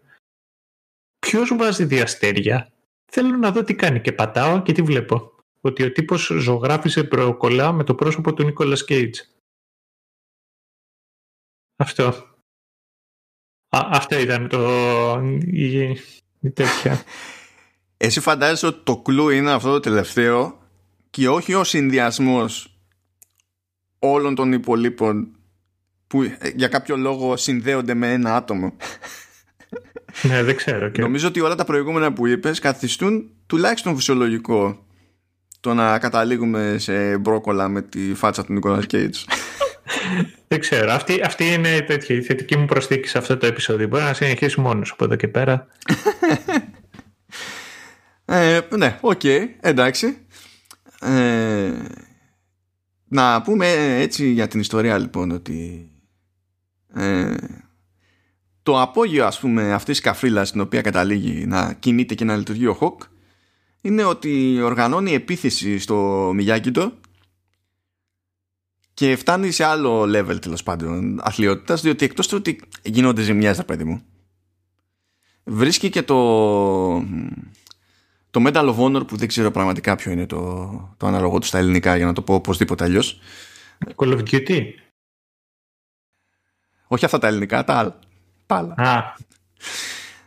Ποιος 1.19 1.57
βάζει 1.57 1.85
δύο 1.85 2.03
αστέρια; 2.03 2.73
Θέλω 3.13 3.37
να 3.37 3.53
δω 3.53 3.65
τι 3.65 3.75
κάνει 3.75 4.01
και 4.01 4.13
πατάω 4.13 4.63
και 4.63 4.73
τι 4.73 4.83
βλέπω. 4.83 5.33
Ότι 5.61 5.83
ο 5.83 5.93
τύπος 5.93 6.27
ζωγράφισε 6.27 7.05
προκολά 7.05 7.73
με 7.73 7.85
το 7.85 7.95
πρόσωπο 7.95 8.35
του 8.35 8.45
Νίκολα 8.45 8.77
Κέιτ. 8.77 9.17
Αυτό. 11.77 12.05
Α, 13.69 13.89
αυτό 13.91 14.19
ήταν 14.19 14.49
το... 14.49 14.61
η, 15.41 15.81
η 16.41 16.51
τέτοια. 16.55 17.03
Εσύ 17.97 18.21
φαντάζεσαι 18.21 18.67
ότι 18.67 18.81
το 18.85 18.99
κλου 18.99 19.29
είναι 19.29 19.53
αυτό 19.53 19.73
το 19.73 19.81
τελευταίο 19.81 20.63
και 21.11 21.29
όχι 21.29 21.55
ο 21.55 21.65
συνδυασμός 21.65 22.81
όλων 23.99 24.35
των 24.35 24.53
υπολείπων 24.53 25.37
που 26.07 26.23
για 26.55 26.69
κάποιο 26.69 26.97
λόγο 26.97 27.37
συνδέονται 27.37 27.95
με 27.95 28.13
ένα 28.13 28.37
άτομο. 28.37 28.77
Ναι, 30.23 30.43
δεν 30.43 30.57
ξέρω. 30.57 30.89
Και... 30.89 31.01
Νομίζω 31.01 31.29
ότι 31.29 31.41
όλα 31.41 31.55
τα 31.55 31.65
προηγούμενα 31.65 32.13
που 32.13 32.27
είπες 32.27 32.59
καθιστούν 32.59 33.31
τουλάχιστον 33.47 33.97
φυσιολογικό 33.97 34.87
το 35.61 35.75
να 35.75 35.99
καταλήγουμε 35.99 36.77
σε 36.79 37.19
μπρόκολα 37.19 37.69
με 37.69 37.83
τη 37.83 38.15
φάτσα 38.15 38.45
του 38.45 38.53
Νικόλας 38.53 38.87
Κέιτζ. 38.87 39.27
δεν 40.49 40.61
ξέρω. 40.61 40.93
Αυτή, 40.93 41.21
αυτή 41.25 41.53
είναι 41.53 41.81
τέτοια, 41.81 42.17
η 42.17 42.23
θετική 42.23 42.57
μου 42.57 42.65
προσθήκη 42.65 43.09
σε 43.09 43.19
αυτό 43.19 43.37
το 43.37 43.47
επεισόδιο. 43.47 43.89
Μπορεί 43.89 44.03
να 44.03 44.15
συνεχίσει 44.15 44.61
μόνος 44.61 44.91
από 44.91 45.05
εδώ 45.05 45.17
και 45.17 45.29
πέρα. 45.29 45.67
Ε, 48.33 48.61
ναι, 48.77 48.99
ok, 49.01 49.21
okay, 49.23 49.47
εντάξει. 49.61 50.19
Ε, 51.01 51.73
να 53.09 53.43
πούμε 53.43 53.97
έτσι 54.01 54.31
για 54.31 54.49
την 54.49 54.61
ιστορία 54.61 54.99
λοιπόν 54.99 55.31
ότι 55.31 55.91
ε, 56.95 57.35
το 58.63 58.81
απόγειο 58.81 59.27
ας 59.27 59.41
πούμε 59.41 59.73
αυτής 59.73 59.97
της 59.97 60.05
καφρίλας 60.05 60.49
στην 60.49 60.61
οποία 60.61 60.81
καταλήγει 60.81 61.47
να 61.47 61.73
κινείται 61.73 62.15
και 62.15 62.25
να 62.25 62.37
λειτουργεί 62.37 62.67
ο 62.67 62.75
Χοκ 62.75 63.03
είναι 63.81 64.05
ότι 64.05 64.61
οργανώνει 64.61 65.13
επίθεση 65.13 65.79
στο 65.79 66.31
Μιγιάκητο 66.35 66.93
και 68.95 69.17
φτάνει 69.17 69.51
σε 69.51 69.65
άλλο 69.65 70.03
level 70.03 70.41
τέλος 70.41 70.63
πάντων 70.63 71.21
αθλειότητας 71.23 71.81
διότι 71.81 72.05
εκτός 72.05 72.29
του 72.29 72.37
ότι 72.39 72.61
γίνονται 72.83 73.23
ζημιές 73.23 73.65
παιδί 73.65 73.85
μου 73.85 74.03
βρίσκει 75.45 75.91
και 75.91 76.03
το 76.03 76.17
το 78.31 78.43
Medal 78.47 78.75
of 78.75 78.77
Honor 78.77 79.07
που 79.07 79.17
δεν 79.17 79.29
ξέρω 79.29 79.51
πραγματικά 79.51 79.97
ποιο 79.97 80.13
είναι 80.13 80.27
το, 80.27 80.95
το 80.97 81.07
αναλογό 81.07 81.39
του 81.39 81.47
στα 81.47 81.59
ελληνικά 81.59 81.97
για 81.97 82.07
να 82.07 82.13
το 82.13 82.23
πω 82.23 82.35
οπωσδήποτε 82.35 82.85
αλλιώς. 82.85 83.21
Call 83.97 84.19
of 84.19 84.23
Duty; 84.31 84.63
Όχι 86.87 87.05
αυτά 87.05 87.19
τα 87.19 87.27
ελληνικά, 87.27 87.65
τα 87.65 87.75
άλλα. 87.75 87.99
Τα 88.47 88.57
άλλα. 88.57 88.75
Α. 88.77 89.15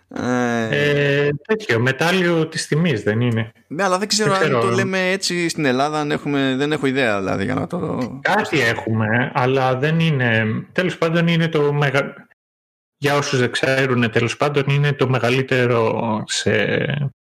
Ε, 0.08 0.68
ε, 0.72 1.30
τέτοιο, 1.46 1.80
μετάλλιο 1.80 2.48
της 2.48 2.68
τιμής 2.68 3.04
δεν 3.04 3.22
είναι; 3.22 3.52
Ναι, 3.68 3.84
αλλά 3.84 3.98
δεν 3.98 4.08
ξέρω, 4.08 4.34
αν 4.34 4.52
το 4.52 4.70
λέμε 4.70 5.12
έτσι 5.12 5.50
στην 5.50 5.66
Ελλάδα. 5.66 6.00
Αν 6.00 6.12
έχουμε, 6.12 6.56
δεν 6.58 6.72
έχω 6.72 6.86
ιδέα 6.86 7.20
δηλαδή 7.20 7.44
για 7.44 7.54
να 7.54 7.68
το. 7.68 8.10
Κάτι 8.22 8.60
έχουμε, 8.60 9.32
αλλά 9.34 9.76
δεν 9.76 10.00
είναι. 10.00 10.46
Τέλος 10.72 10.98
πάντων 10.98 11.28
είναι 11.28 11.48
το 11.48 11.74
μεγα... 11.74 12.28
Για 12.98 13.16
όσους 13.16 13.40
δεν 13.40 13.52
ξέρουν, 13.52 14.12
τέλος 14.12 14.38
πάντων 14.38 14.64
είναι 14.68 14.94
το 14.94 15.10
μεγαλύτερο 15.10 16.24
σε 16.28 16.52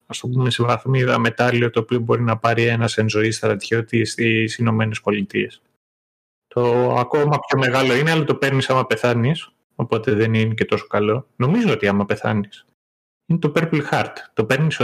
ας 0.07 0.19
το 0.19 0.27
πούμε 0.27 0.49
σε 0.49 0.63
βαθμίδα 0.63 1.19
μετάλλιο 1.19 1.69
το 1.69 1.79
οποίο 1.79 1.99
μπορεί 1.99 2.21
να 2.21 2.37
πάρει 2.37 2.63
ένας 2.63 2.97
εν 2.97 3.09
ζωή 3.09 3.31
στρατιώτης 3.31 4.11
στις 4.11 4.57
Ηνωμένες 4.57 5.01
Πολιτείες. 5.01 5.61
Το 6.47 6.93
ακόμα 6.97 7.39
πιο 7.47 7.59
μεγάλο 7.59 7.95
είναι, 7.95 8.11
αλλά 8.11 8.23
το 8.23 8.35
παίρνεις 8.35 8.69
άμα 8.69 8.85
πεθάνεις, 8.85 9.51
οπότε 9.79 10.13
δεν 10.13 10.33
είναι 10.33 10.53
και 10.53 10.65
τόσο 10.65 10.87
καλό. 10.87 11.27
Νομίζω 11.35 11.71
ότι 11.71 11.87
άμα 11.87 12.05
πεθάνεις. 12.05 12.65
Είναι 13.25 13.39
το 13.39 13.51
Purple 13.55 13.81
Heart. 13.91 14.13
Το 14.33 14.45
παίρνεις 14.45 14.81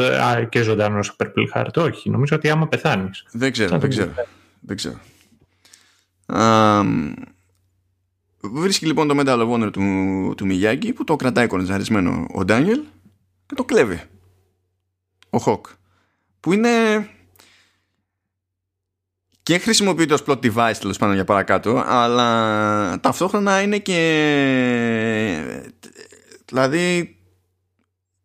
και 0.49 0.61
ζωντανό 0.61 0.99
το 0.99 1.15
Purple 1.17 1.45
Heart. 1.53 1.75
Όχι, 1.75 2.09
νομίζω 2.09 2.35
ότι 2.35 2.49
άμα 2.49 2.67
πεθάνεις. 2.67 3.25
Δεν 3.31 3.51
ξέρω, 3.51 3.77
δεν 3.77 3.89
ξέρω. 3.89 4.11
Δεν 4.59 4.75
ξέρω. 4.75 4.99
Um, 6.25 7.13
βρίσκει 8.41 8.85
λοιπόν 8.85 9.07
το 9.07 9.15
Medal 9.19 9.39
of 9.39 9.51
Honor 9.51 9.71
του, 9.71 10.33
του 10.37 10.45
Μιγιάγκη 10.45 10.93
που 10.93 11.03
το 11.03 11.15
κρατάει 11.15 11.47
κονζαρισμένο 11.47 12.25
ο 12.33 12.45
Ντάνιελ 12.45 12.81
και 13.45 13.55
το 13.55 13.63
κλέβει 13.63 14.01
ο 15.29 15.37
Χοκ 15.37 15.67
που 16.39 16.53
είναι 16.53 16.69
και 19.43 19.57
χρησιμοποιείται 19.57 20.13
ως 20.13 20.23
plot 20.25 20.39
device 20.39 20.77
τέλος 20.79 20.97
πάντων 20.97 21.15
για 21.15 21.25
παρακάτω 21.25 21.83
αλλά 21.87 22.99
ταυτόχρονα 22.99 23.61
είναι 23.61 23.77
και 23.77 23.99
δηλαδή 26.45 27.17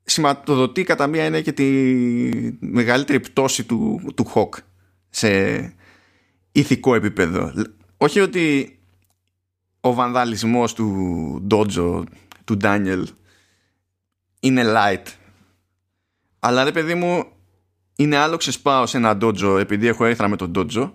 σηματοδοτεί 0.02 0.82
κατά 0.82 1.06
μία 1.06 1.24
είναι 1.24 1.40
και 1.40 1.52
τη 1.52 1.64
μεγαλύτερη 2.60 3.20
πτώση 3.20 3.64
του, 3.64 4.00
του 4.14 4.24
Χοκ 4.24 4.54
σε 5.10 5.58
ηθικό 6.52 6.94
επίπεδο. 6.94 7.52
Όχι 7.96 8.20
ότι 8.20 8.78
ο 9.80 9.94
βανδαλισμός 9.94 10.74
του 10.74 10.88
Ντότζο 11.46 12.04
του 12.44 12.56
Ντάνιελ 12.56 13.08
είναι 14.40 14.62
light. 14.66 15.06
Αλλά 16.38 16.64
ρε 16.64 16.72
παιδί 16.72 16.94
μου, 16.94 17.24
είναι 17.96 18.16
άλλο 18.16 18.36
ξεσπάω 18.36 18.86
σε 18.86 18.96
ένα 18.96 19.16
ντότζο 19.16 19.58
επειδή 19.58 19.86
έχω 19.86 20.04
έρθρα 20.04 20.28
με 20.28 20.36
τον 20.36 20.50
ντότζο 20.50 20.94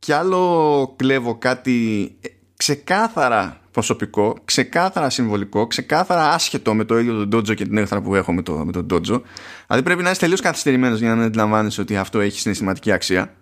και 0.00 0.14
άλλο 0.14 0.94
κλέβω 0.96 1.38
κάτι 1.38 2.08
ε, 2.20 2.28
ξεκάθαρα 2.56 3.60
προσωπικό, 3.70 4.36
ξεκάθαρα 4.44 5.10
συμβολικό, 5.10 5.66
ξεκάθαρα 5.66 6.32
άσχετο 6.32 6.74
με 6.74 6.84
το 6.84 6.98
ίδιο 6.98 7.16
τον 7.16 7.28
ντότζο 7.28 7.54
και 7.54 7.64
την 7.64 7.76
έρθρα 7.76 8.02
που 8.02 8.14
έχω 8.14 8.32
με, 8.32 8.42
το, 8.42 8.52
με 8.52 8.72
τον 8.72 8.84
ντότζο. 8.84 9.22
Δηλαδή 9.66 9.84
πρέπει 9.84 10.02
να 10.02 10.10
είσαι 10.10 10.20
τελείως 10.20 10.40
καθυστερημένος 10.40 10.98
για 10.98 11.14
να 11.14 11.24
αντιλαμβάνει 11.24 11.74
ότι 11.78 11.96
αυτό 11.96 12.20
έχει 12.20 12.40
συναισθηματική 12.40 12.92
αξία. 12.92 13.34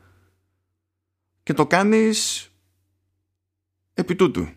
Και 1.43 1.53
το 1.53 1.67
κάνεις 1.67 2.49
επί 3.95 4.15
τούτου. 4.15 4.49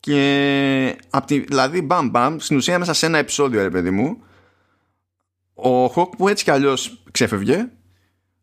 Και 0.00 0.96
απ 1.10 1.26
τη, 1.26 1.38
δηλαδή 1.38 1.82
μπαμ 1.82 2.08
μπαμ 2.10 2.36
στην 2.38 2.56
ουσία 2.56 2.78
μέσα 2.78 2.92
σε 2.92 3.06
ένα 3.06 3.18
επεισόδιο 3.18 3.62
ρε 3.62 3.70
παιδί 3.70 3.90
μου 3.90 4.22
ο 5.54 5.86
Χοκ 5.86 6.16
που 6.16 6.28
έτσι 6.28 6.44
κι 6.44 6.50
αλλιώς 6.50 7.02
ξέφευγε 7.10 7.68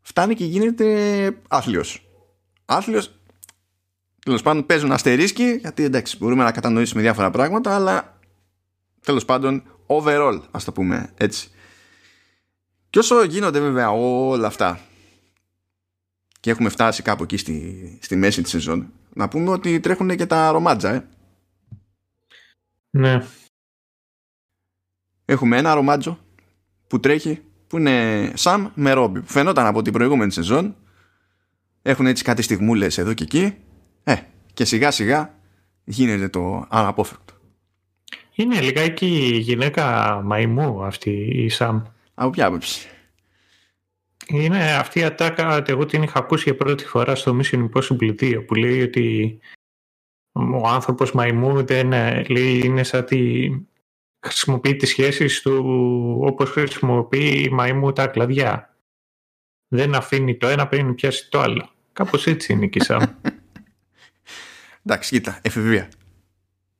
φτάνει 0.03 0.35
και 0.35 0.45
γίνεται 0.45 1.37
άθλιος. 1.47 2.07
Άθλιος 2.65 3.11
τέλος 4.25 4.41
πάντων 4.41 4.65
παίζουν 4.65 4.91
αστερίσκοι 4.91 5.55
γιατί 5.55 5.83
εντάξει 5.83 6.17
μπορούμε 6.17 6.43
να 6.43 6.51
κατανοήσουμε 6.51 7.01
διάφορα 7.01 7.31
πράγματα 7.31 7.75
αλλά 7.75 8.19
τέλος 8.99 9.25
πάντων 9.25 9.63
overall 9.87 10.41
ας 10.51 10.63
το 10.63 10.71
πούμε 10.71 11.11
έτσι. 11.17 11.49
Και 12.89 12.99
όσο 12.99 13.23
γίνονται 13.23 13.59
βέβαια 13.59 13.91
όλα 13.91 14.47
αυτά 14.47 14.79
και 16.39 16.49
έχουμε 16.49 16.69
φτάσει 16.69 17.03
κάπου 17.03 17.23
εκεί 17.23 17.37
στη, 17.37 17.99
στη 18.01 18.15
μέση 18.15 18.41
της 18.41 18.51
σεζόν 18.51 18.91
να 19.13 19.27
πούμε 19.27 19.49
ότι 19.49 19.79
τρέχουν 19.79 20.15
και 20.15 20.25
τα 20.25 20.51
ρομάτζα 20.51 20.93
ε. 20.93 21.07
Ναι. 22.89 23.25
Έχουμε 25.25 25.57
ένα 25.57 25.73
ρομάτζο 25.73 26.19
που 26.87 26.99
τρέχει 26.99 27.41
που 27.73 27.79
είναι 27.79 28.31
Σαμ 28.35 28.67
με 28.73 28.91
Ρόμπι 28.91 29.21
που 29.21 29.31
φαινόταν 29.31 29.65
από 29.65 29.81
την 29.81 29.93
προηγούμενη 29.93 30.31
σεζόν. 30.31 30.75
Έχουν 31.81 32.05
έτσι 32.05 32.23
κάτι 32.23 32.41
στιγμούλες 32.41 32.97
εδώ 32.97 33.13
και 33.13 33.23
εκεί. 33.23 33.55
Ε, 34.03 34.15
και 34.53 34.65
σιγά 34.65 34.91
σιγά 34.91 35.35
γίνεται 35.83 36.29
το 36.29 36.65
αναπόφευκτο. 36.69 37.33
Είναι 38.35 38.61
λιγάκι 38.61 39.05
η 39.05 39.37
γυναίκα 39.37 40.21
μαϊμού 40.23 40.83
αυτή 40.83 41.11
η 41.11 41.49
Σαμ. 41.49 41.81
Από 42.13 42.29
ποια 42.29 42.45
άποψη; 42.45 42.87
Είναι 44.27 44.73
αυτή 44.73 44.99
η 44.99 45.03
ατάκα 45.03 45.63
εγώ 45.65 45.85
την 45.85 46.03
είχα 46.03 46.19
ακούσει 46.19 46.43
για 46.43 46.55
πρώτη 46.55 46.85
φορά 46.85 47.15
στο 47.15 47.37
Mission 47.39 47.69
Impossible 47.69 48.15
2 48.21 48.45
που 48.47 48.55
λέει 48.55 48.81
ότι 48.81 49.39
ο 50.31 50.67
άνθρωπος 50.67 51.11
μαϊμού 51.11 51.65
δεν 51.65 51.91
λέει 52.29 52.61
είναι 52.63 52.83
σαν 52.83 53.05
τη 53.05 53.49
χρησιμοποιεί 54.23 54.75
τις 54.75 54.89
σχέσεις 54.89 55.41
του 55.41 56.19
όπως 56.21 56.49
χρησιμοποιεί 56.49 57.43
η 57.43 57.49
μαϊμού 57.49 57.93
τα 57.93 58.07
κλαδιά. 58.07 58.77
Δεν 59.67 59.95
αφήνει 59.95 60.37
το 60.37 60.47
ένα 60.47 60.67
πριν 60.67 60.95
πιάσει 60.95 61.29
το 61.29 61.39
άλλο. 61.39 61.69
Κάπως 61.93 62.27
έτσι 62.27 62.53
είναι 62.53 62.65
η 62.65 62.69
Κισά. 62.69 63.17
Εντάξει, 64.85 65.09
κοίτα, 65.09 65.39
εφηβεία. 65.41 65.89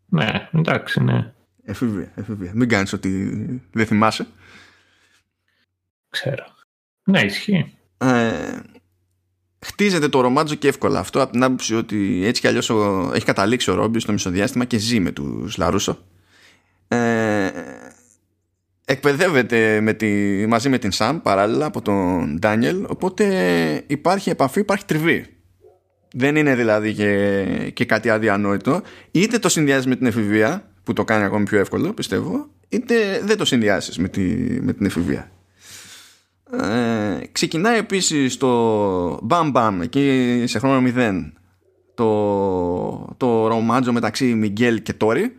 Ναι, 0.05 0.49
εντάξει, 0.53 1.03
ναι. 1.03 1.33
Εφηβεία, 1.63 2.11
εφηβεία. 2.15 2.51
Μην 2.53 2.69
κάνεις 2.69 2.93
ότι 2.93 3.09
δεν 3.71 3.85
θυμάσαι. 3.85 4.27
Ξέρω. 6.09 6.45
Ναι, 7.03 7.21
ισχύει. 7.21 7.73
Ε, 7.97 8.59
χτίζεται 9.65 10.09
το 10.09 10.21
ρομάτζο 10.21 10.55
και 10.55 10.67
εύκολα. 10.67 10.99
Αυτό 10.99 11.21
από 11.21 11.31
την 11.31 11.43
άποψη 11.43 11.75
ότι 11.75 12.25
έτσι 12.25 12.41
κι 12.41 12.47
αλλιώς 12.47 12.69
έχει 13.13 13.25
καταλήξει 13.25 13.71
ο 13.71 13.73
Ρόμπι 13.73 13.99
στο 13.99 14.11
μισοδιάστημα 14.11 14.65
και 14.65 14.77
ζει 14.77 14.99
με 14.99 15.11
τους 15.11 15.57
Λαρούσο. 15.57 15.97
Ε, 16.93 17.51
εκπαιδεύεται 18.85 19.81
με 19.81 19.93
τη, 19.93 20.07
μαζί 20.47 20.69
με 20.69 20.77
την 20.77 20.91
Σαμ 20.91 21.21
παράλληλα 21.21 21.65
από 21.65 21.81
τον 21.81 22.39
Ντάνιελ 22.39 22.85
οπότε 22.87 23.25
υπάρχει 23.87 24.29
επαφή, 24.29 24.59
υπάρχει 24.59 24.85
τριβή. 24.85 25.25
Δεν 26.15 26.35
είναι 26.35 26.55
δηλαδή 26.55 26.93
και, 26.93 27.71
και 27.73 27.85
κάτι 27.85 28.09
αδιανόητο. 28.09 28.81
Είτε 29.11 29.39
το 29.39 29.49
συνδυάζεις 29.49 29.85
με 29.85 29.95
την 29.95 30.05
εφηβεία 30.05 30.71
που 30.83 30.93
το 30.93 31.03
κάνει 31.03 31.23
ακόμη 31.23 31.43
πιο 31.45 31.59
εύκολο 31.59 31.93
πιστεύω 31.93 32.49
είτε 32.69 33.21
δεν 33.23 33.37
το 33.37 33.45
συνδυάσεις 33.45 33.97
με, 33.97 34.07
τη, 34.07 34.21
με 34.61 34.73
την 34.73 34.85
εφηβεία. 34.85 35.31
Ε, 36.51 37.25
ξεκινάει 37.31 37.77
επίσης 37.77 38.37
το 38.37 38.49
μπαμ 39.23 39.49
μπαμ 39.49 39.81
εκεί 39.81 40.43
σε 40.47 40.59
χρόνο 40.59 40.91
0 40.95 41.31
το, 41.95 43.15
το 43.17 43.47
ρομάτζο 43.47 43.93
μεταξύ 43.93 44.25
Μιγγέλ 44.25 44.81
και 44.81 44.93
Τόρι 44.93 45.35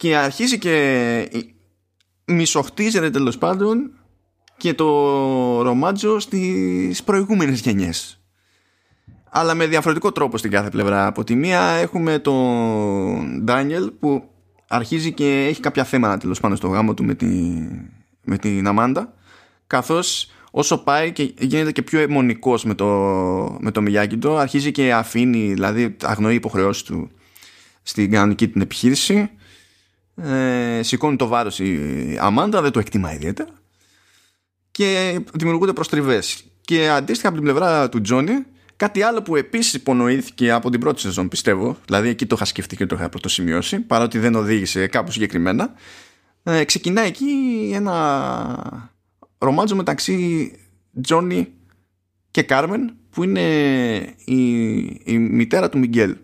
και 0.00 0.16
αρχίζει 0.16 0.58
και 0.58 1.28
μισοχτίζεται 2.24 3.10
τέλος 3.10 3.38
πάντων 3.38 3.90
και 4.56 4.74
το 4.74 4.86
ρομάτζο 5.62 6.18
στις 6.18 7.02
προηγούμενες 7.02 7.60
γενιές. 7.60 8.20
Αλλά 9.30 9.54
με 9.54 9.66
διαφορετικό 9.66 10.12
τρόπο 10.12 10.38
στην 10.38 10.50
κάθε 10.50 10.70
πλευρά. 10.70 11.06
Από 11.06 11.24
τη 11.24 11.34
μία 11.34 11.60
έχουμε 11.60 12.18
τον 12.18 13.44
Ντάνιελ 13.44 13.90
που 13.90 14.30
αρχίζει 14.68 15.12
και 15.12 15.46
έχει 15.48 15.60
κάποια 15.60 15.84
θέματα 15.84 16.18
τέλος 16.18 16.40
πάνω 16.40 16.54
στο 16.54 16.68
γάμο 16.68 16.94
του 16.94 17.04
με, 17.04 17.14
τη, 17.14 17.26
με 18.24 18.38
την 18.38 18.66
Αμάντα. 18.66 19.14
Καθώς 19.66 20.30
όσο 20.50 20.78
πάει 20.78 21.12
και 21.12 21.34
γίνεται 21.38 21.72
και 21.72 21.82
πιο 21.82 22.00
αιμονικός 22.00 22.64
με 22.64 22.74
το, 22.74 22.86
με 23.60 23.70
το 23.70 23.80
Μιγιάκιντο 23.80 24.36
αρχίζει 24.36 24.70
και 24.70 24.92
αφήνει 24.92 25.52
δηλαδή 25.52 25.96
αγνοεί 26.02 26.34
υποχρεώσεις 26.34 26.82
του 26.82 27.10
στην 27.82 28.10
κανονική 28.10 28.48
την 28.48 28.60
επιχείρηση 28.60 29.30
ε, 30.22 30.82
σηκώνει 30.82 31.16
το 31.16 31.26
βάρος 31.26 31.58
η 31.58 32.18
Αμάντα 32.20 32.62
δεν 32.62 32.70
το 32.70 32.78
εκτιμά 32.78 33.14
ιδιαίτερα 33.14 33.50
και 34.70 35.20
δημιουργούνται 35.32 35.72
προστριβές. 35.72 36.44
Και 36.60 36.88
αντίστοιχα 36.88 37.28
από 37.28 37.36
την 37.36 37.46
πλευρά 37.46 37.88
του 37.88 38.00
Τζόνι 38.00 38.44
κάτι 38.76 39.02
άλλο 39.02 39.22
που 39.22 39.36
επίσης 39.36 39.74
υπονοήθηκε 39.74 40.50
από 40.50 40.70
την 40.70 40.80
πρώτη 40.80 41.00
σεζόν 41.00 41.28
πιστεύω 41.28 41.76
δηλαδή 41.86 42.08
εκεί 42.08 42.26
το 42.26 42.34
είχα 42.36 42.44
σκεφτεί 42.44 42.76
και 42.76 42.86
το 42.86 42.94
είχα 42.94 43.08
πρωτοσημειώσει 43.08 43.80
παρότι 43.80 44.18
δεν 44.18 44.34
οδήγησε 44.34 44.86
κάπου 44.86 45.10
συγκεκριμένα 45.10 45.74
ε, 46.42 46.64
ξεκινάει 46.64 47.06
εκεί 47.06 47.70
ένα 47.74 48.90
ρομάτζο 49.38 49.76
μεταξύ 49.76 50.52
Τζόνι 51.00 51.48
και 52.30 52.42
Κάρμεν 52.42 52.94
που 53.10 53.24
είναι 53.24 53.40
η, 54.24 54.80
η 55.04 55.18
μητέρα 55.18 55.68
του 55.68 55.78
Μιγγέλ 55.78 56.16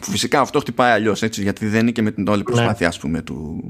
Φυσικά 0.00 0.40
αυτό 0.40 0.60
χτυπάει 0.60 0.92
αλλιώς 0.92 1.22
έτσι, 1.22 1.42
γιατί 1.42 1.66
δεν 1.66 1.80
είναι 1.80 1.90
και 1.90 2.02
με 2.02 2.10
την 2.10 2.28
όλη 2.28 2.38
ναι. 2.38 2.44
προσπάθεια 2.44 2.88
ας 2.88 2.98
πούμε, 2.98 3.22
του, 3.22 3.62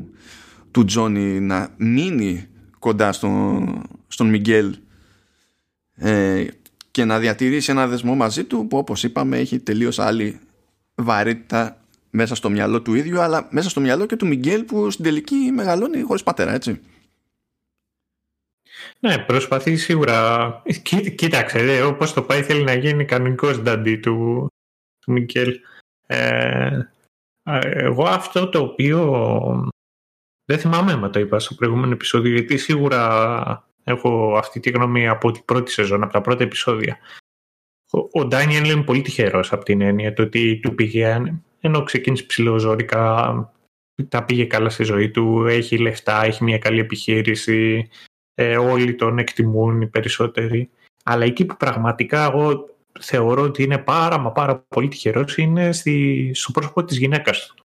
του 0.70 0.84
Τζόνι 0.84 1.40
να 1.40 1.74
μείνει 1.76 2.48
κοντά 2.78 3.12
στον, 3.12 3.82
στον 4.08 4.28
Μιγγέλ 4.28 4.76
ε, 5.94 6.46
και 6.90 7.04
να 7.04 7.18
διατηρήσει 7.18 7.70
ένα 7.70 7.86
δεσμό 7.86 8.14
μαζί 8.14 8.44
του 8.44 8.66
που 8.66 8.78
όπως 8.78 9.02
είπαμε 9.04 9.38
έχει 9.38 9.58
τελείως 9.58 9.98
άλλη 9.98 10.40
βαρύτητα 10.94 11.80
μέσα 12.10 12.34
στο 12.34 12.50
μυαλό 12.50 12.82
του 12.82 12.94
ίδιου 12.94 13.20
αλλά 13.20 13.48
μέσα 13.50 13.68
στο 13.68 13.80
μυαλό 13.80 14.06
και 14.06 14.16
του 14.16 14.26
Μιγγέλ 14.26 14.62
που 14.62 14.90
στην 14.90 15.04
τελική 15.04 15.34
μεγαλώνει 15.34 16.00
χωρίς 16.02 16.22
πατέρα 16.22 16.52
έτσι. 16.52 16.80
Ναι, 19.00 19.18
προσπαθεί 19.18 19.76
σίγουρα. 19.76 20.62
κοίταξε, 21.14 21.82
όπως 21.82 22.12
το 22.12 22.22
πάει 22.22 22.42
θέλει 22.42 22.64
να 22.64 22.74
γίνει 22.74 23.04
κανονικός 23.04 23.60
νταντί 23.60 23.96
του, 23.96 24.46
του 24.98 25.12
Μιγγέλ. 25.12 25.60
Ε, 26.06 26.80
εγώ 27.60 28.04
αυτό 28.04 28.48
το 28.48 28.60
οποίο 28.60 29.70
δεν 30.44 30.58
θυμάμαι 30.58 30.92
αν 30.92 31.12
το 31.12 31.18
είπα 31.18 31.38
στο 31.38 31.54
προηγούμενο 31.54 31.92
επεισόδιο 31.92 32.32
γιατί 32.32 32.56
σίγουρα 32.56 33.68
έχω 33.84 34.36
αυτή 34.36 34.60
τη 34.60 34.70
γνώμη 34.70 35.08
από 35.08 35.30
την 35.30 35.44
πρώτη 35.44 35.70
σεζόν, 35.70 36.02
από 36.02 36.12
τα 36.12 36.20
πρώτα 36.20 36.42
επεισόδια. 36.42 36.98
Ο, 38.12 38.24
Ντάνιελ 38.24 38.70
είναι 38.70 38.82
πολύ 38.82 39.02
τυχερός 39.02 39.52
από 39.52 39.64
την 39.64 39.80
έννοια 39.80 40.12
το 40.12 40.22
ότι 40.22 40.60
του 40.62 40.74
πήγε 40.74 41.22
ενώ 41.60 41.82
ξεκίνησε 41.82 42.24
ψηλοζόρικα 42.24 43.34
τα 44.08 44.24
πήγε 44.24 44.44
καλά 44.44 44.68
στη 44.68 44.84
ζωή 44.84 45.10
του, 45.10 45.46
έχει 45.46 45.78
λεφτά, 45.78 46.24
έχει 46.24 46.44
μια 46.44 46.58
καλή 46.58 46.80
επιχείρηση, 46.80 47.88
ε, 48.34 48.56
όλοι 48.56 48.94
τον 48.94 49.18
εκτιμούν 49.18 49.80
οι 49.80 49.86
περισσότεροι. 49.86 50.70
Αλλά 51.04 51.24
εκεί 51.24 51.44
που 51.44 51.56
πραγματικά 51.56 52.24
εγώ 52.24 52.75
θεωρώ 53.00 53.42
ότι 53.42 53.62
είναι 53.62 53.78
πάρα 53.78 54.18
μα 54.18 54.32
πάρα 54.32 54.58
πολύ 54.58 54.88
τυχερός 54.88 55.36
είναι 55.36 55.72
στη, 55.72 56.30
στο 56.34 56.52
πρόσωπο 56.52 56.84
της 56.84 56.98
γυναίκας 56.98 57.46
του. 57.46 57.64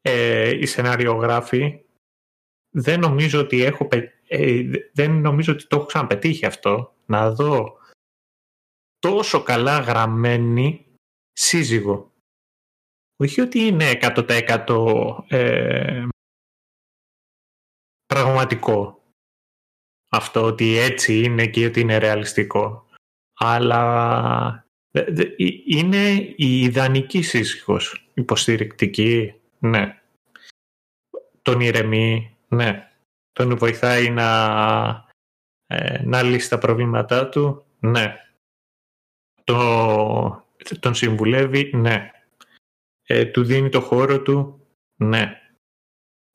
Ε, 0.00 0.50
οι 0.50 0.66
σενάριογράφοι 0.66 1.84
δεν 2.70 3.00
νομίζω 3.00 3.40
ότι 3.40 3.62
έχω 3.62 3.88
ε, 4.28 4.62
δεν 4.92 5.20
νομίζω 5.20 5.52
ότι 5.52 5.66
το 5.66 5.76
έχω 5.76 5.86
ξαναπετύχει 5.86 6.46
αυτό 6.46 6.94
να 7.06 7.30
δω 7.30 7.78
τόσο 8.98 9.42
καλά 9.42 9.78
γραμμένη 9.78 10.86
σύζυγο. 11.32 12.12
Όχι 13.16 13.40
ότι 13.40 13.58
είναι 13.58 13.98
100% 14.00 15.24
ε, 15.28 16.06
πραγματικό 18.06 19.02
αυτό 20.10 20.44
ότι 20.44 20.76
έτσι 20.76 21.22
είναι 21.22 21.46
και 21.46 21.66
ότι 21.66 21.80
είναι 21.80 21.98
ρεαλιστικό 21.98 22.89
αλλά 23.44 24.64
είναι 25.64 26.12
η 26.36 26.60
ιδανική 26.60 27.22
σύζυγος 27.22 28.10
υποστηρικτική, 28.14 29.34
ναι. 29.58 30.00
Τον 31.42 31.60
ηρεμεί, 31.60 32.36
ναι. 32.48 32.90
Τον 33.32 33.56
βοηθάει 33.56 34.10
να, 34.10 34.28
ε, 35.66 36.02
να 36.04 36.22
λύσει 36.22 36.48
τα 36.48 36.58
προβλήματά 36.58 37.28
του, 37.28 37.64
ναι. 37.80 38.16
Το, 39.44 40.44
τον 40.80 40.94
συμβουλεύει, 40.94 41.70
ναι. 41.74 42.10
Ε, 43.06 43.24
του 43.24 43.44
δίνει 43.44 43.68
το 43.68 43.80
χώρο 43.80 44.22
του, 44.22 44.66
ναι. 44.96 45.40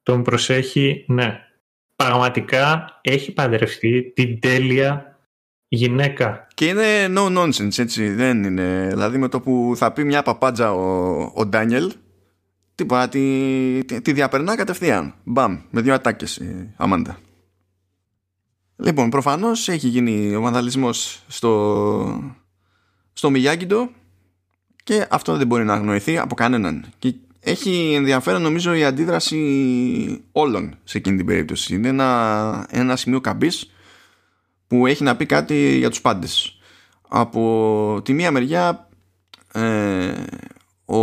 Τον 0.03 0.23
προσέχει, 0.23 1.05
ναι. 1.07 1.49
Πραγματικά 1.95 2.99
έχει 3.01 3.33
παντρευτεί 3.33 4.11
την 4.15 4.39
τέλεια 4.39 5.14
γυναίκα. 5.67 6.47
Και 6.53 6.65
είναι 6.67 7.07
no 7.09 7.37
nonsense, 7.37 7.77
έτσι. 7.77 8.09
Δεν 8.09 8.43
είναι. 8.43 8.87
Δηλαδή 8.89 9.17
με 9.17 9.27
το 9.27 9.39
που 9.39 9.73
θα 9.75 9.91
πει 9.91 10.03
μια 10.03 10.21
παπάντζα 10.21 10.73
ο, 10.73 11.31
ο 11.35 11.45
Ντάνιελ, 11.45 11.91
τίποτα, 12.75 13.09
τη, 13.09 13.85
τη, 13.85 14.01
τη 14.01 14.13
διαπερνά 14.13 14.55
κατευθείαν. 14.55 15.13
Μπαμ, 15.23 15.59
με 15.69 15.81
δύο 15.81 15.93
ατάκες 15.93 16.37
η 16.37 16.73
Αμάντα. 16.75 17.17
Λοιπόν, 18.75 19.09
προφανώς 19.09 19.67
έχει 19.69 19.87
γίνει 19.87 20.35
ο 20.35 20.41
βανδαλισμός 20.41 21.23
στο, 21.27 22.33
στο 23.13 23.29
Μιγιάγκιντο 23.29 23.89
και 24.83 25.07
αυτό 25.09 25.37
δεν 25.37 25.47
μπορεί 25.47 25.63
να 25.63 25.73
αγνοηθεί 25.73 26.17
από 26.17 26.35
κανέναν. 26.35 26.85
Και 26.99 27.13
έχει 27.39 27.93
ενδιαφέρον 27.95 28.41
νομίζω 28.41 28.73
η 28.73 28.83
αντίδραση 28.83 30.23
όλων 30.31 30.75
σε 30.83 30.97
εκείνη 30.97 31.17
την 31.17 31.25
περίπτωση. 31.25 31.75
Είναι 31.75 31.87
ένα, 31.87 32.67
ένα 32.69 32.95
σημείο 32.95 33.21
καμπής 33.21 33.69
που 34.67 34.87
έχει 34.87 35.03
να 35.03 35.15
πει 35.15 35.25
κάτι 35.25 35.77
για 35.77 35.89
τους 35.89 36.01
πάντες. 36.01 36.59
Από 37.07 38.01
τη 38.03 38.13
μία 38.13 38.31
μεριά 38.31 38.89
ε, 39.53 40.13
ο, 40.85 40.97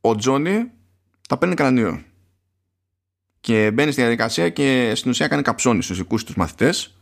ο 0.00 0.14
Τζόνι 0.16 0.70
τα 1.28 1.38
παίρνει 1.38 1.54
κρανίο 1.54 2.02
και 3.40 3.70
μπαίνει 3.70 3.92
στη 3.92 4.00
διαδικασία 4.00 4.48
και 4.48 4.92
στην 4.94 5.10
ουσία 5.10 5.28
κάνει 5.28 5.42
καψόνι 5.42 5.82
στους 5.82 5.96
δικούς 5.98 6.24
τους 6.24 6.34
μαθητές 6.34 6.96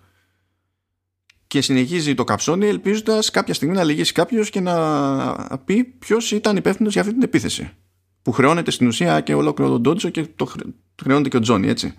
και 1.47 1.61
συνεχίζει 1.61 2.15
το 2.15 2.25
καψόνι 2.25 2.67
ελπίζοντας 2.67 3.31
κάποια 3.31 3.55
στιγμή 3.55 3.75
να 3.75 3.85
λυγίσει 3.85 4.13
κάποιος 4.13 4.51
και 4.51 4.61
να 4.61 5.59
πει 5.65 5.85
ποιος 5.85 6.33
ήταν 6.33 6.57
υπεύθυνος 6.57 6.93
για 6.93 7.01
αυτή 7.01 7.15
την 7.15 7.23
επίθεση 7.23 7.71
που 8.23 8.33
χρεώνεται 8.33 8.71
στην 8.71 8.87
ουσία 8.87 9.21
και 9.21 9.35
ολόκληρο 9.35 9.71
τον 9.71 9.81
Ντότζο 9.81 10.09
και 10.09 10.27
το 10.37 10.53
χρεώνεται 11.03 11.29
και 11.29 11.37
ο 11.37 11.41
Τζόνι 11.41 11.69
έτσι 11.69 11.95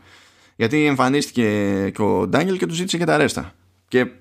γιατί 0.56 0.86
εμφανίστηκε 0.86 1.90
και 1.90 2.02
ο 2.02 2.28
Ντάνιελ 2.28 2.58
και 2.58 2.66
του 2.66 2.74
ζήτησε 2.74 2.98
και 2.98 3.06
τα 3.06 3.18
ρέστα. 3.18 3.56
Και 3.88 4.12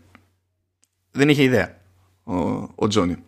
δεν 1.10 1.28
είχε 1.28 1.42
ιδέα 1.42 1.80
ο, 2.24 2.34
ο 2.74 2.86
Τζόνι. 2.88 3.24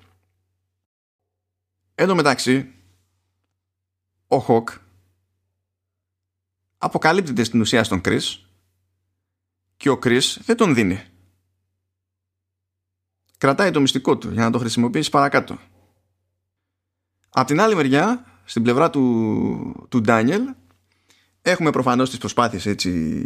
Εν 1.95 2.07
τω 2.07 2.15
μεταξύ, 2.15 2.73
ο 4.27 4.39
Χοκ 4.39 4.69
αποκαλύπτεται 6.79 7.45
στην 7.45 7.61
ουσία 7.61 7.85
στον 7.85 8.01
Κρίς 8.01 8.47
και 9.77 9.89
ο 9.89 9.99
Κρίς 9.99 10.41
δεν 10.45 10.57
τον 10.57 10.75
δίνει. 10.75 11.01
κρατάει 13.39 13.71
το 13.71 13.81
μυστικό 13.81 14.19
του 14.19 14.33
για 14.33 14.45
να 14.45 14.51
το 14.51 14.59
χρησιμοποιήσει 14.59 15.11
παρακάτω. 15.11 15.59
Απ' 17.29 17.47
την 17.47 17.61
άλλη 17.61 17.75
μεριά, 17.75 18.25
στην 18.45 18.63
πλευρά 18.63 18.91
του, 18.91 19.87
του 19.89 20.03
Daniel, 20.07 20.41
έχουμε 21.43 21.71
προφανώς 21.71 22.11
τις 22.11 22.19
προσπάθειες 22.19 22.67
έτσι 22.67 23.23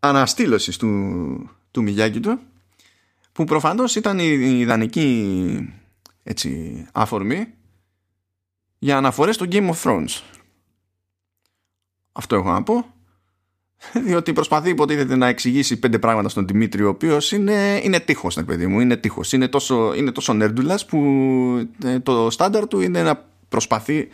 αναστήλωσης 0.00 0.76
του, 0.76 1.50
του 1.70 1.82
Μιγιάκη 1.82 2.20
του, 2.20 2.38
που 3.32 3.44
προφανώς 3.44 3.96
ήταν 3.96 4.18
η 4.18 4.58
ιδανική 4.60 5.72
έτσι, 6.22 6.86
αφορμή 6.92 7.46
για 8.78 8.96
αναφορές 8.96 9.34
στο 9.34 9.46
Game 9.50 9.70
of 9.70 9.82
Thrones. 9.82 10.20
Αυτό 12.12 12.36
έχω 12.36 12.50
να 12.50 12.62
πω. 12.62 12.86
Διότι 14.04 14.32
προσπαθεί 14.32 14.70
υποτίθεται 14.70 15.16
να 15.16 15.26
εξηγήσει 15.26 15.78
πέντε 15.78 15.98
πράγματα 15.98 16.28
στον 16.28 16.46
Δημήτρη, 16.46 16.82
ο 16.82 16.88
οποίος 16.88 17.32
είναι, 17.32 17.80
είναι 17.82 18.00
τείχος, 18.00 18.36
ναι, 18.36 18.42
παιδί 18.42 18.66
μου. 18.66 18.80
Είναι 18.80 18.96
τείχος. 18.96 19.32
Είναι 19.32 19.48
τόσο, 19.48 19.94
είναι 19.94 20.12
τόσο 20.12 20.32
νέρντουλα 20.32 20.78
που 20.88 20.98
ε, 21.84 22.00
το 22.00 22.30
στάνταρ 22.30 22.68
του 22.68 22.80
είναι 22.80 23.02
να 23.02 23.26
προσπαθεί 23.48 24.08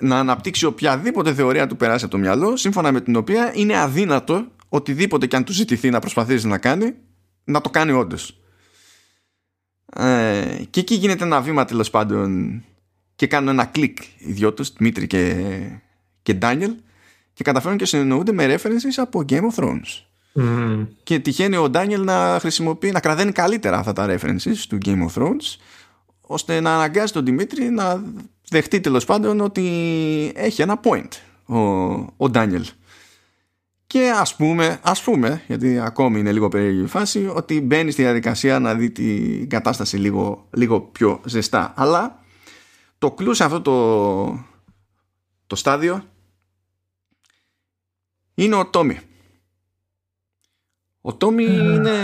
να 0.00 0.18
αναπτύξει 0.18 0.64
οποιαδήποτε 0.64 1.34
θεωρία 1.34 1.66
του 1.66 1.76
περάσει 1.76 2.04
από 2.04 2.12
το 2.12 2.18
μυαλό, 2.18 2.56
σύμφωνα 2.56 2.92
με 2.92 3.00
την 3.00 3.16
οποία 3.16 3.52
είναι 3.54 3.78
αδύνατο 3.78 4.46
οτιδήποτε 4.68 5.26
και 5.26 5.36
αν 5.36 5.44
του 5.44 5.52
ζητηθεί 5.52 5.90
να 5.90 5.98
προσπαθήσει 5.98 6.46
να 6.46 6.58
κάνει, 6.58 6.94
να 7.44 7.60
το 7.60 7.70
κάνει 7.70 7.92
όντως. 7.92 8.40
Ε, 9.92 10.62
και 10.70 10.80
εκεί 10.80 10.94
γίνεται 10.94 11.24
ένα 11.24 11.40
βήμα 11.40 11.64
τέλος 11.64 11.90
πάντων 11.90 12.62
και 13.16 13.26
κάνουν 13.26 13.48
ένα 13.48 13.64
κλικ 13.64 13.98
οι 14.18 14.32
δυο 14.32 14.52
τους, 14.52 14.72
Δημήτρη 14.72 15.06
και, 15.06 15.44
και 16.22 16.34
Ντάνιελ, 16.34 16.74
και 17.32 17.44
καταφέρουν 17.44 17.76
και 17.76 17.84
συνεννοούνται 17.84 18.32
με 18.32 18.54
references 18.54 18.94
από 18.96 19.24
Game 19.28 19.42
of 19.50 19.64
Thrones. 19.64 20.02
Mm. 20.34 20.86
Και 21.02 21.18
τυχαίνει 21.18 21.56
ο 21.56 21.70
Ντάνιελ 21.70 22.04
να 22.04 22.36
χρησιμοποιεί, 22.40 22.90
να 22.90 23.00
κραδαίνει 23.00 23.32
καλύτερα 23.32 23.78
αυτά 23.78 23.92
τα 23.92 24.06
references 24.08 24.56
του 24.68 24.78
Game 24.84 25.06
of 25.08 25.22
Thrones, 25.22 25.56
ώστε 26.20 26.60
να 26.60 26.74
αναγκάζει 26.74 27.12
τον 27.12 27.24
Δημήτρη 27.24 27.70
να 27.70 28.02
δεχτεί 28.50 28.80
τέλος 28.80 29.04
πάντων 29.04 29.40
ότι 29.40 29.62
έχει 30.34 30.62
ένα 30.62 30.80
point 30.82 31.08
ο, 31.44 31.58
ο 32.16 32.30
Ντάνιελ. 32.30 32.66
Και 33.86 34.10
ας 34.10 34.36
πούμε, 34.36 34.80
ας 34.82 35.02
πούμε, 35.02 35.42
γιατί 35.46 35.78
ακόμη 35.78 36.18
είναι 36.18 36.32
λίγο 36.32 36.48
περίεργη 36.48 36.82
η 36.82 36.86
φάση, 36.86 37.30
ότι 37.34 37.60
μπαίνει 37.60 37.90
στη 37.90 38.02
διαδικασία 38.02 38.58
να 38.58 38.74
δει 38.74 38.90
την 38.90 39.48
κατάσταση 39.48 39.96
λίγο, 39.96 40.48
λίγο 40.54 40.80
πιο 40.80 41.20
ζεστά. 41.24 41.72
Αλλά 41.76 42.22
το 42.98 43.10
κλου 43.10 43.34
σε 43.34 43.44
αυτό 43.44 43.60
το, 43.60 44.44
το 45.46 45.56
στάδιο 45.56 46.04
είναι 48.34 48.54
ο 48.54 48.66
Τόμι. 48.66 48.98
Ο 51.00 51.14
Τόμι 51.14 51.44
είναι 51.44 51.94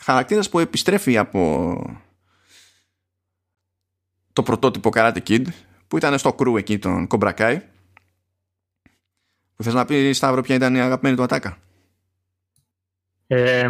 χαρακτήρας 0.00 0.48
που 0.48 0.58
επιστρέφει 0.58 1.18
από 1.18 1.74
το 4.32 4.42
πρωτότυπο 4.42 4.90
Karate 4.94 5.18
Kid 5.28 5.44
που 5.88 5.96
ήταν 5.96 6.18
στο 6.18 6.32
κρού 6.32 6.56
εκεί 6.56 6.78
τον 6.78 7.06
Κομπρακάι 7.06 7.62
που 9.56 9.62
θες 9.62 9.74
να 9.74 9.84
πεις 9.84 10.16
Σταύρο 10.16 10.42
ποια 10.42 10.54
ήταν 10.54 10.74
η 10.74 10.80
αγαπημένη 10.80 11.16
του 11.16 11.22
ατάκα; 11.22 11.58
Ε, 13.26 13.68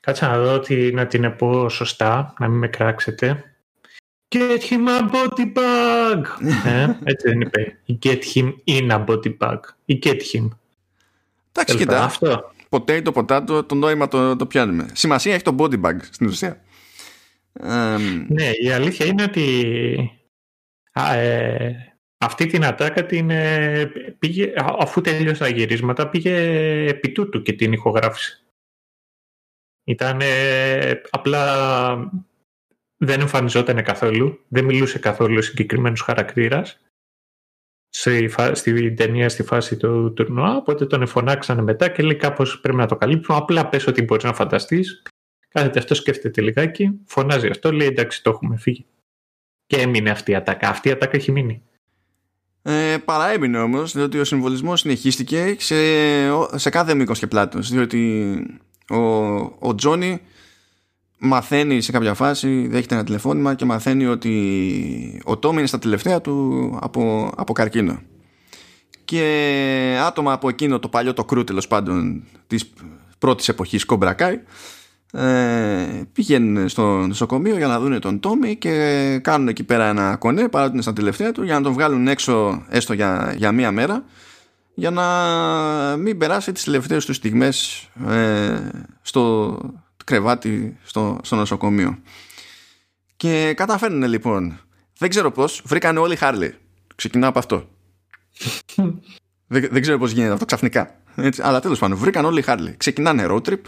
Κάτσε 0.00 0.26
να 0.26 0.38
δω 0.38 0.54
ότι 0.54 0.92
να 0.92 1.06
την 1.06 1.36
πω 1.36 1.68
σωστά 1.68 2.34
να 2.38 2.48
μην 2.48 2.58
με 2.58 2.68
κράξετε 2.68 3.42
Get 4.34 4.60
him 4.70 4.88
a 4.88 5.10
body 5.10 5.52
bag. 5.54 6.22
ε, 6.64 6.98
έτσι 7.04 7.28
δεν 7.28 7.40
είπε. 7.40 7.78
Get 8.02 8.20
him 8.34 8.52
in 8.64 8.90
a 8.90 9.04
body 9.04 9.36
bag. 9.38 9.58
Ή 9.84 9.98
get 10.02 10.20
him. 10.32 10.48
Εντάξει, 11.52 11.76
κοιτά. 11.76 12.04
Αυτό. 12.04 12.52
Ποτέ 12.68 13.02
το 13.02 13.12
ποτάτο, 13.12 13.64
το 13.64 13.74
νόημα 13.74 14.08
το, 14.08 14.36
το 14.36 14.46
πιάνουμε. 14.46 14.88
Σημασία 14.92 15.34
έχει 15.34 15.42
το 15.42 15.54
body 15.58 15.80
bag 15.80 15.96
στην 16.10 16.26
ουσία. 16.26 16.60
Ναι, 18.28 18.50
η 18.60 18.70
αλήθεια 18.70 19.06
είναι 19.06 19.22
ότι 19.22 20.20
α, 20.92 21.14
ε, 21.14 21.98
αυτή 22.18 22.46
την 22.46 22.64
ατάκα 22.64 23.06
την 23.06 23.30
ε, 23.30 23.86
πήγε, 24.18 24.52
αφού 24.56 25.00
τελείωσε 25.00 25.42
τα 25.42 25.48
γυρίσματα, 25.48 26.08
πήγε 26.08 26.34
επί 26.88 27.12
τούτου 27.12 27.42
και 27.42 27.52
την 27.52 27.72
ηχογράφηση. 27.72 28.42
Ήταν 29.84 30.20
απλά 31.10 32.12
δεν 32.96 33.20
εμφανιζόταν 33.20 33.82
καθόλου, 33.82 34.44
δεν 34.48 34.64
μιλούσε 34.64 34.98
καθόλου 34.98 35.42
συγκεκριμένους 35.42 36.00
χαρακτήρας 36.00 36.80
στη, 37.88 38.34
στη 38.52 38.94
ταινία 38.94 39.28
στη 39.28 39.42
φάση 39.42 39.76
του 39.76 40.12
τουρνουά, 40.12 40.56
οπότε 40.56 40.86
τον 40.86 41.02
εφωνάξανε 41.02 41.62
μετά 41.62 41.88
και 41.88 42.02
λέει 42.02 42.16
κάπως 42.16 42.60
πρέπει 42.60 42.78
να 42.78 42.86
το 42.86 42.96
καλύψουμε, 42.96 43.38
απλά 43.38 43.68
πες 43.68 43.86
ότι 43.86 44.02
μπορείς 44.02 44.24
να 44.24 44.34
φανταστείς. 44.34 45.02
Κάθεται 45.48 45.78
αυτό, 45.78 45.94
σκέφτεται 45.94 46.40
λιγάκι, 46.40 46.90
φωνάζει 47.06 47.48
αυτό, 47.48 47.72
λέει 47.72 47.86
εντάξει 47.86 48.22
το 48.22 48.30
έχουμε 48.30 48.56
φύγει. 48.56 48.86
Και 49.66 49.76
έμεινε 49.76 50.10
αυτή 50.10 50.30
η 50.30 50.34
ατάκα. 50.34 50.68
Αυτή 50.68 50.88
η 50.88 50.90
ατάκα 50.92 51.16
έχει 51.16 51.32
μείνει. 51.32 51.62
Ε, 52.62 52.96
παραέμεινε 53.04 53.58
όμως, 53.58 53.92
διότι 53.92 54.18
ο 54.18 54.24
συμβολισμός 54.24 54.80
συνεχίστηκε 54.80 55.56
σε, 55.58 55.74
σε 56.58 56.70
κάθε 56.70 56.94
μήκος 56.94 57.18
και 57.18 57.26
πλάτος. 57.26 57.70
Διότι 57.70 58.32
ο, 58.88 58.96
ο 59.58 59.74
Τζόνι 59.76 60.20
μαθαίνει 61.18 61.80
σε 61.80 61.92
κάποια 61.92 62.14
φάση, 62.14 62.66
δέχεται 62.66 62.94
ένα 62.94 63.04
τηλεφώνημα 63.04 63.54
και 63.54 63.64
μαθαίνει 63.64 64.06
ότι 64.06 65.22
ο 65.24 65.36
Τόμι 65.36 65.58
είναι 65.58 65.66
στα 65.66 65.78
τελευταία 65.78 66.20
του 66.20 66.78
από, 66.80 67.32
από 67.36 67.52
καρκίνο. 67.52 68.02
Και 69.04 69.98
άτομα 70.06 70.32
από 70.32 70.48
εκείνο 70.48 70.78
το 70.78 70.88
παλιό 70.88 71.12
το 71.12 71.24
κρού 71.24 71.44
τέλος 71.44 71.68
πάντων 71.68 72.24
της 72.46 72.72
πρώτης 73.18 73.48
εποχής 73.48 73.84
Κομπρακάι 73.84 74.40
ε, 75.12 76.02
πηγαίνουν 76.12 76.68
στο 76.68 77.06
νοσοκομείο 77.06 77.56
για 77.56 77.66
να 77.66 77.80
δουν 77.80 78.00
τον 78.00 78.20
Τόμι 78.20 78.56
και 78.56 79.18
κάνουν 79.22 79.48
εκεί 79.48 79.64
πέρα 79.64 79.88
ένα 79.88 80.16
κονέ 80.16 80.48
παρά 80.48 80.70
είναι 80.72 80.82
στα 80.82 80.92
τελευταία 80.92 81.32
του 81.32 81.42
για 81.42 81.54
να 81.54 81.62
τον 81.62 81.72
βγάλουν 81.72 82.08
έξω 82.08 82.64
έστω 82.68 82.92
για, 82.92 83.34
για 83.36 83.52
μία 83.52 83.72
μέρα 83.72 84.04
για 84.74 84.90
να 84.90 85.96
μην 85.96 86.18
περάσει 86.18 86.52
τις 86.52 86.64
τελευταίες 86.64 87.04
του 87.04 87.12
στιγμές 87.12 87.88
ε, 88.08 88.58
στο 89.02 89.56
κρεβάτι 90.04 90.76
στο, 90.82 91.18
στο 91.22 91.36
νοσοκομείο. 91.36 91.98
Και 93.16 93.52
καταφέρνουν 93.56 94.08
λοιπόν. 94.08 94.60
Δεν 94.98 95.08
ξέρω 95.08 95.30
πώς, 95.30 95.62
βρήκαν 95.64 95.96
όλοι 95.96 96.16
Χάρλι. 96.16 96.54
Ξεκινάω 96.94 97.28
από 97.28 97.38
αυτό. 97.38 97.68
δεν, 99.46 99.68
δεν 99.70 99.82
ξέρω 99.82 99.98
πώς 99.98 100.10
γίνεται 100.10 100.32
αυτό 100.32 100.44
ξαφνικά. 100.44 101.00
Έτσι, 101.16 101.42
αλλά 101.44 101.60
τέλος 101.60 101.78
πάντων, 101.78 101.98
βρήκαν 101.98 102.24
όλοι 102.24 102.42
Χάρλι. 102.42 102.74
Ξεκινάνε 102.76 103.26
road 103.28 103.42
trip, 103.42 103.60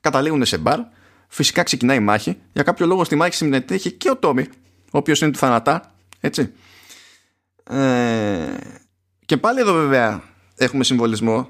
καταλήγουν 0.00 0.44
σε 0.44 0.58
μπαρ. 0.58 0.80
Φυσικά 1.28 1.62
ξεκινάει 1.62 1.96
η 1.96 2.00
μάχη. 2.00 2.38
Για 2.52 2.62
κάποιο 2.62 2.86
λόγο 2.86 3.04
στη 3.04 3.14
μάχη 3.14 3.34
συμμετέχει 3.34 3.92
και 3.92 4.10
ο 4.10 4.16
Τόμι, 4.16 4.42
ο 4.84 4.98
οποίος 4.98 5.20
είναι 5.20 5.30
του 5.30 5.38
θανατά. 5.38 5.94
Έτσι. 6.20 6.52
Ε, 7.64 8.56
και 9.26 9.36
πάλι 9.36 9.60
εδώ 9.60 9.72
βέβαια 9.72 10.22
έχουμε 10.56 10.84
συμβολισμό, 10.84 11.48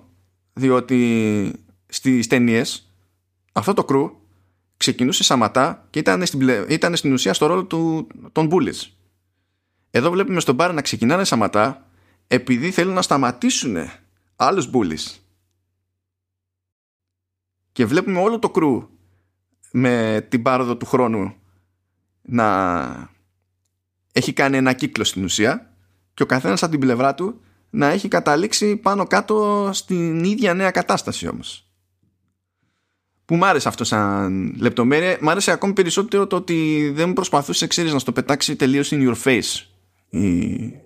διότι 0.52 1.52
στι 1.86 2.26
ταινίες 2.26 2.92
αυτό 3.52 3.74
το 3.74 3.84
κρού 3.84 4.10
ξεκινούσε 4.76 5.22
σαματά 5.22 5.86
και 5.90 5.98
ήταν 5.98 6.26
στην, 6.26 6.48
ήταν 6.68 6.96
στην 6.96 7.12
ουσία 7.12 7.34
στο 7.34 7.46
ρόλο 7.46 7.64
του, 7.64 8.06
των 8.32 8.50
bullies. 8.52 8.90
Εδώ 9.90 10.10
βλέπουμε 10.10 10.40
στον 10.40 10.54
μπαρ 10.54 10.72
να 10.72 10.82
ξεκινάνε 10.82 11.24
σαματά 11.24 11.86
επειδή 12.26 12.70
θέλουν 12.70 12.94
να 12.94 13.02
σταματήσουν 13.02 13.76
άλλους 14.36 14.70
bullies. 14.72 15.19
Και 17.72 17.86
βλέπουμε 17.86 18.20
όλο 18.20 18.38
το 18.38 18.50
κρού 18.50 18.88
με 19.72 20.26
την 20.28 20.42
πάροδο 20.42 20.76
του 20.76 20.86
χρόνου 20.86 21.34
να 22.22 23.10
έχει 24.12 24.32
κάνει 24.32 24.56
ένα 24.56 24.72
κύκλο 24.72 25.04
στην 25.04 25.24
ουσία 25.24 25.74
και 26.14 26.22
ο 26.22 26.26
καθένας 26.26 26.62
από 26.62 26.70
την 26.70 26.80
πλευρά 26.80 27.14
του 27.14 27.40
να 27.70 27.86
έχει 27.86 28.08
καταλήξει 28.08 28.76
πάνω 28.76 29.06
κάτω 29.06 29.70
στην 29.72 30.24
ίδια 30.24 30.54
νέα 30.54 30.70
κατάσταση 30.70 31.28
όμως 31.28 31.70
που 33.30 33.36
μ' 33.36 33.44
άρεσε 33.44 33.68
αυτό 33.68 33.84
σαν 33.84 34.54
λεπτομέρεια. 34.58 35.18
Μ' 35.20 35.28
άρεσε 35.28 35.50
ακόμη 35.50 35.72
περισσότερο 35.72 36.26
το 36.26 36.36
ότι 36.36 36.90
δεν 36.94 37.12
προσπαθούσε, 37.12 37.66
ξέρεις, 37.66 37.92
να 37.92 37.98
στο 37.98 38.12
πετάξει 38.12 38.56
τελείως 38.56 38.88
in 38.92 39.08
your 39.08 39.14
face 39.24 39.64
η, 40.08 40.28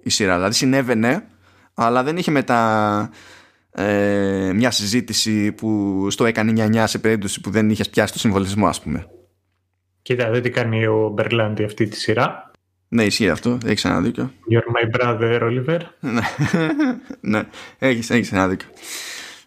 η 0.02 0.10
σειρά. 0.10 0.34
Δηλαδή 0.34 0.54
συνέβαινε, 0.54 1.26
αλλά 1.74 2.02
δεν 2.02 2.16
είχε 2.16 2.30
μετά 2.30 3.10
ε, 3.76 4.52
μια 4.54 4.70
συζήτηση 4.70 5.52
που 5.52 6.06
στο 6.10 6.24
έκανε 6.24 6.68
9 6.72 6.84
σε 6.86 6.98
περίπτωση 6.98 7.40
που 7.40 7.50
δεν 7.50 7.70
είχες 7.70 7.90
πιάσει 7.90 8.12
το 8.12 8.18
συμβολισμό, 8.18 8.66
ας 8.66 8.80
πούμε. 8.80 9.06
Κοίτα, 10.02 10.30
δεν 10.30 10.42
τι 10.42 10.50
κάνει 10.50 10.86
ο 10.86 11.10
Μπερλάντι 11.14 11.64
αυτή 11.64 11.88
τη 11.88 11.96
σειρά. 11.96 12.50
Ναι, 12.88 13.04
ισχύει 13.04 13.28
αυτό. 13.28 13.58
Έχεις 13.66 13.84
ένα 13.84 14.00
δίκιο. 14.00 14.32
You're 14.50 14.96
my 14.96 15.00
brother, 15.00 15.40
Oliver. 15.42 15.78
ναι, 16.00 16.20
ναι. 17.38 17.42
έχεις 17.78 18.32
ένα 18.32 18.48
δίκιο. 18.48 18.68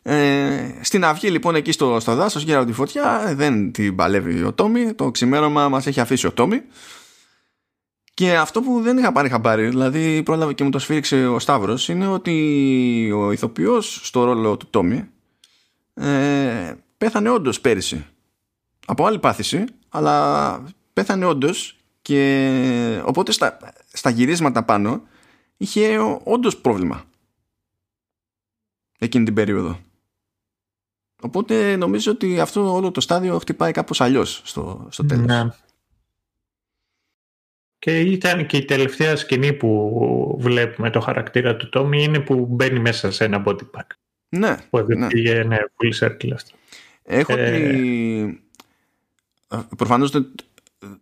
Ε, 0.09 0.79
στην 0.81 1.05
αυγή 1.05 1.29
λοιπόν 1.29 1.55
εκεί 1.55 1.71
στο, 1.71 1.99
στο 1.99 2.15
δάσος 2.15 2.43
γύρω 2.43 2.57
από 2.57 2.67
τη 2.67 2.73
φωτιά 2.73 3.33
δεν 3.35 3.71
την 3.71 3.95
παλεύει 3.95 4.43
ο 4.43 4.53
Τόμι 4.53 4.93
το 4.93 5.11
ξημέρωμα 5.11 5.69
μας 5.69 5.87
έχει 5.87 5.99
αφήσει 5.99 6.27
ο 6.27 6.31
Τόμι 6.31 6.61
και 8.17 8.37
αυτό 8.37 8.61
που 8.61 8.81
δεν 8.81 8.97
είχα 8.97 9.11
πάρει 9.11 9.29
χαμπάρι 9.29 9.67
δηλαδή 9.67 10.23
πρόλαβε 10.23 10.53
και 10.53 10.63
μου 10.63 10.69
το 10.69 10.79
σφίριξε 10.79 11.27
ο 11.27 11.39
Σταύρος 11.39 11.89
είναι 11.89 12.07
ότι 12.07 13.11
ο 13.15 13.31
ηθοποιός 13.31 13.99
στο 14.03 14.23
ρόλο 14.23 14.57
του 14.57 14.67
Τόμι 14.69 15.09
ε, 15.93 16.73
πέθανε 16.97 17.29
όντως 17.29 17.61
πέρυσι 17.61 18.05
από 18.85 19.05
άλλη 19.05 19.19
πάθηση 19.19 19.65
αλλά 19.89 20.63
πέθανε 20.93 21.25
όντως 21.25 21.77
και 22.01 23.01
οπότε 23.05 23.31
στα, 23.31 23.57
στα 23.93 24.09
γυρίσματα 24.09 24.63
πάνω 24.63 25.01
είχε 25.57 25.97
όντως 26.23 26.57
πρόβλημα 26.57 27.03
εκείνη 28.99 29.25
την 29.25 29.33
περίοδο. 29.33 29.79
Οπότε 31.21 31.75
νομίζω 31.75 32.11
ότι 32.11 32.39
αυτό 32.39 32.73
όλο 32.73 32.91
το 32.91 33.01
στάδιο 33.01 33.39
χτυπάει 33.39 33.71
κάπως 33.71 34.01
αλλιώς 34.01 34.41
στο, 34.43 34.87
στο 34.89 35.05
τέλος. 35.05 35.25
Ναι. 35.25 35.51
Και 37.79 37.99
ήταν 37.99 38.45
και 38.45 38.57
η 38.57 38.65
τελευταία 38.65 39.15
σκηνή 39.15 39.53
που 39.53 40.37
βλέπουμε 40.39 40.89
το 40.89 40.99
χαρακτήρα 40.99 41.55
του 41.55 41.69
Τόμι 41.69 42.03
είναι 42.03 42.19
που 42.19 42.45
μπαίνει 42.45 42.79
μέσα 42.79 43.11
σε 43.11 43.23
ένα 43.23 43.43
body 43.45 43.69
pack. 43.71 43.87
Ναι. 44.29 44.57
Που 44.69 44.85
ναι. 44.87 45.07
πήγε 45.07 45.43
ναι, 45.43 45.57
full 45.57 46.05
circle 46.05 46.31
αυτό. 46.33 46.55
Έχω 47.03 47.33
ε... 47.37 47.59
τη... 47.59 48.39
Προφανώς 49.77 50.11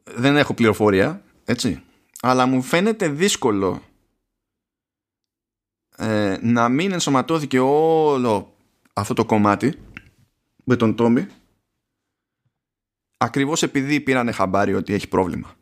δεν 0.03 0.37
έχω 0.37 0.53
πληροφορία, 0.53 1.21
έτσι. 1.45 1.83
Αλλά 2.21 2.45
μου 2.45 2.61
φαίνεται 2.61 3.07
δύσκολο 3.07 3.81
ε, 5.97 6.37
να 6.41 6.69
μην 6.69 6.91
ενσωματώθηκε 6.91 7.59
όλο 7.59 8.55
αυτό 8.93 9.13
το 9.13 9.25
κομμάτι 9.25 9.73
με 10.63 10.75
τον 10.75 10.95
Τόμι 10.95 11.27
ακριβώς 13.17 13.63
επειδή 13.63 13.99
πήρανε 13.99 14.31
χαμπάρι 14.31 14.73
ότι 14.73 14.93
έχει 14.93 15.07
πρόβλημα. 15.07 15.55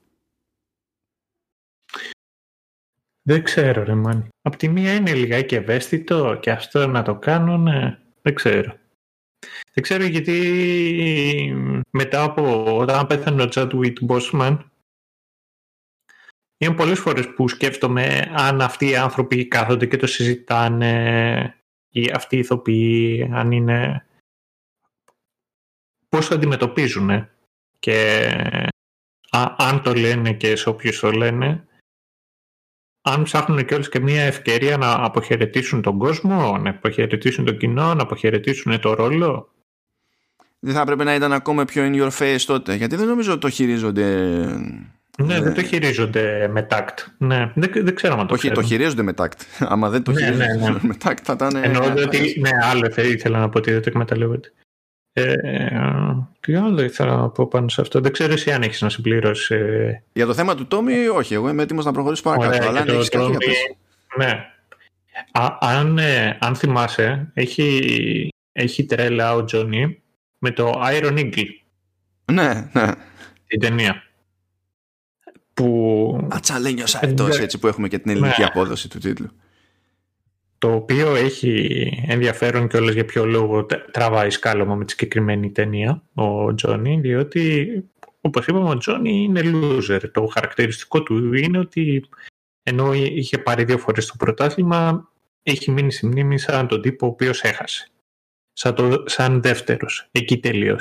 Δεν 3.25 3.43
ξέρω 3.43 3.83
ρε 3.83 3.95
μάνι. 3.95 4.27
Απ' 4.41 4.55
τη 4.55 4.67
μία 4.67 4.93
είναι 4.93 5.13
λιγάκι 5.13 5.55
ευαίσθητο 5.55 6.37
και 6.41 6.51
αυτό 6.51 6.87
να 6.87 7.03
το 7.03 7.15
κάνουν, 7.15 7.67
δεν 8.21 8.33
ξέρω. 8.33 8.77
Δεν 9.73 9.83
ξέρω 9.83 10.03
γιατί 10.03 10.33
μετά 11.89 12.23
από 12.23 12.77
όταν 12.77 13.07
πέθανε 13.07 13.43
ο 13.43 13.47
Chadwick 13.51 13.93
Boseman 14.07 14.57
είναι 16.57 16.75
πολλές 16.75 16.99
φορές 16.99 17.33
που 17.33 17.47
σκέφτομαι 17.47 18.31
αν 18.33 18.61
αυτοί 18.61 18.89
οι 18.89 18.95
άνθρωποι 18.95 19.47
κάθονται 19.47 19.85
και 19.85 19.97
το 19.97 20.07
συζητάνε 20.07 21.55
ή 21.89 22.11
αυτοί 22.13 22.35
οι 22.35 22.39
ηθοποιοί 22.39 23.29
αν 23.33 23.51
είναι 23.51 24.05
πώς 26.09 26.27
το 26.27 26.35
αντιμετωπίζουν 26.35 27.29
και 27.79 28.29
αν 29.57 29.81
το 29.81 29.93
λένε 29.93 30.33
και 30.33 30.55
σε 30.55 30.69
όποιους 30.69 30.99
το 30.99 31.11
λένε 31.11 31.67
αν 33.05 33.23
ψάχνουν 33.23 33.65
και 33.65 33.73
όλες 33.73 33.89
και 33.89 33.99
μια 33.99 34.21
ευκαιρία 34.21 34.77
να 34.77 34.93
αποχαιρετήσουν 34.93 35.81
τον 35.81 35.97
κόσμο, 35.97 36.57
να 36.57 36.69
αποχαιρετήσουν 36.69 37.45
τον 37.45 37.57
κοινό, 37.57 37.93
να 37.93 38.01
αποχαιρετήσουν 38.01 38.79
το 38.79 38.93
ρόλο. 38.93 39.49
Δεν 40.59 40.73
θα 40.73 40.81
έπρεπε 40.81 41.03
να 41.03 41.15
ήταν 41.15 41.33
ακόμα 41.33 41.65
πιο 41.65 41.83
in 41.85 42.01
your 42.01 42.11
face 42.19 42.41
τότε, 42.45 42.75
γιατί 42.75 42.95
δεν 42.95 43.07
νομίζω 43.07 43.31
ότι 43.31 43.41
το 43.41 43.49
χειρίζονται... 43.49 44.05
Ναι, 45.17 45.41
δεν 45.41 45.53
το 45.53 45.63
χειρίζονται 45.63 46.47
με 46.51 46.61
τάκτ. 46.61 46.99
Ναι, 47.17 47.51
δεν, 47.55 47.71
δεν 47.73 47.95
ξέρω 47.95 48.19
αν 48.19 48.27
το 48.27 48.33
Όχι, 48.33 48.51
το 48.51 48.61
χειρίζονται 48.61 49.01
με 49.01 49.13
τάκτ. 49.13 49.41
Άμα 49.59 49.89
δεν 49.89 50.03
το 50.03 50.11
ναι, 50.11 50.19
χειρίζονται 50.19 50.57
ναι, 50.57 50.69
ναι. 50.69 50.79
με 50.87 50.95
τάκτ 50.95 51.23
θα 51.25 51.33
ήταν... 51.33 51.55
Εννοώ 51.55 51.93
ότι, 52.05 52.39
ναι, 52.39 52.49
άλλο 52.71 52.91
ήθελα 52.95 53.39
να 53.39 53.49
πω 53.49 53.57
ότι 53.57 53.71
δεν 53.71 53.81
το 53.81 53.89
εκμεταλλεύονται. 53.89 54.51
Ε, 55.13 55.35
τι 56.39 56.55
άλλο 56.55 56.81
ήθελα 56.81 57.15
να 57.15 57.29
πω 57.29 57.47
πάνω 57.47 57.69
σε 57.69 57.81
αυτό. 57.81 57.99
Δεν 57.99 58.11
ξέρω 58.11 58.33
εσύ 58.33 58.51
αν 58.51 58.61
έχεις 58.61 58.81
να 58.81 58.89
συμπληρώσεις. 58.89 59.49
Ε. 59.49 60.03
Για 60.13 60.25
το 60.25 60.33
θέμα 60.33 60.55
του 60.55 60.67
Τόμι, 60.67 61.07
όχι. 61.07 61.33
Εγώ 61.33 61.49
είμαι 61.49 61.63
έτοιμος 61.63 61.85
να 61.85 61.91
προχωρήσω 61.91 62.23
παρακάτω. 62.23 62.67
αλλά 62.67 62.79
αν 62.79 62.87
έχεις 62.87 63.09
κάτι 63.09 63.37
Ναι. 64.17 64.45
Α, 65.31 65.57
αν, 65.59 65.97
ε, 65.97 66.37
αν 66.41 66.55
θυμάσαι, 66.55 67.31
έχει, 67.33 68.29
έχει 68.51 68.85
τρέλα 68.85 69.35
ο 69.35 69.43
Τζόνι 69.43 70.01
με 70.37 70.51
το 70.51 70.81
Iron 70.85 71.17
Eagle. 71.17 71.47
Ναι, 72.31 72.69
ναι. 72.73 72.91
Την 73.47 73.59
ταινία. 73.59 74.03
Που... 75.53 76.27
Ατσαλένιος 76.31 76.95
αετό, 76.95 77.25
έτσι 77.25 77.59
που 77.59 77.67
έχουμε 77.67 77.87
και 77.87 77.99
την 77.99 78.11
ελληνική 78.11 78.41
ναι. 78.41 78.47
απόδοση 78.47 78.89
του 78.89 78.99
τίτλου 78.99 79.29
το 80.63 80.73
οποίο 80.73 81.15
έχει 81.15 82.03
ενδιαφέρον 82.07 82.67
και 82.67 82.77
όλες 82.77 82.93
για 82.93 83.05
ποιο 83.05 83.25
λόγο 83.25 83.65
τραβάει 83.65 84.29
σκάλωμα 84.29 84.75
με 84.75 84.85
τη 84.85 84.91
συγκεκριμένη 84.91 85.51
ταινία 85.51 86.03
ο 86.13 86.53
Τζόνι, 86.53 86.99
διότι 86.99 87.67
όπως 88.21 88.47
είπαμε 88.47 88.69
ο 88.69 88.77
Τζόνι 88.77 89.23
είναι 89.23 89.41
loser. 89.43 90.11
Το 90.11 90.25
χαρακτηριστικό 90.25 91.03
του 91.03 91.33
είναι 91.33 91.57
ότι 91.57 92.05
ενώ 92.63 92.93
είχε 92.93 93.37
πάρει 93.37 93.63
δύο 93.63 93.77
φορές 93.77 94.05
το 94.05 94.13
πρωτάθλημα, 94.17 95.09
έχει 95.43 95.71
μείνει 95.71 95.91
στη 95.91 96.05
μνήμη 96.05 96.39
σαν 96.39 96.67
τον 96.67 96.81
τύπο 96.81 97.07
ο 97.07 97.09
οποίος 97.09 97.41
έχασε. 97.41 97.91
Σαν, 98.53 98.75
το, 98.75 99.03
σαν 99.05 99.41
δεύτερος, 99.41 100.07
εκεί 100.11 100.39
τελείω. 100.39 100.79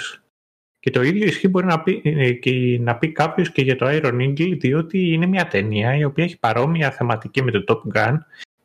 Και 0.80 0.90
το 0.90 1.02
ίδιο 1.02 1.26
ισχύει 1.26 1.48
μπορεί 1.48 1.66
να 1.66 1.82
πει, 1.82 2.02
ε, 2.04 2.32
και 2.32 2.78
να 2.80 2.96
πει 2.96 3.12
κάποιος 3.12 3.50
και 3.52 3.62
για 3.62 3.76
το 3.76 3.86
Iron 3.88 4.14
Eagle, 4.20 4.56
διότι 4.58 5.12
είναι 5.12 5.26
μια 5.26 5.48
ταινία 5.48 5.96
η 5.96 6.04
οποία 6.04 6.24
έχει 6.24 6.38
παρόμοια 6.38 6.90
θεματική 6.90 7.42
με 7.42 7.50
το 7.50 7.64
Top 7.66 7.96
Gun 7.98 8.16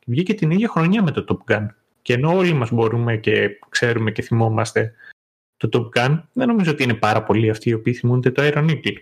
βγήκε 0.08 0.34
την 0.34 0.50
ίδια 0.50 0.68
χρονιά 0.68 1.02
με 1.02 1.10
το 1.10 1.24
Top 1.28 1.52
Gun. 1.52 1.66
Και 2.02 2.12
ενώ 2.12 2.36
όλοι 2.36 2.52
μας 2.52 2.70
μπορούμε 2.70 3.16
και 3.16 3.58
ξέρουμε 3.68 4.10
και 4.10 4.22
θυμόμαστε 4.22 4.94
το 5.56 5.68
Top 5.72 5.98
Gun, 5.98 6.22
δεν 6.32 6.48
νομίζω 6.48 6.70
ότι 6.70 6.82
είναι 6.82 6.94
πάρα 6.94 7.22
πολλοί 7.22 7.50
αυτοί 7.50 7.70
οι 7.70 7.72
οποίοι 7.72 7.92
θυμούνται 7.94 8.30
το 8.30 8.42
Iron 8.44 8.70
Eagle. 8.70 8.96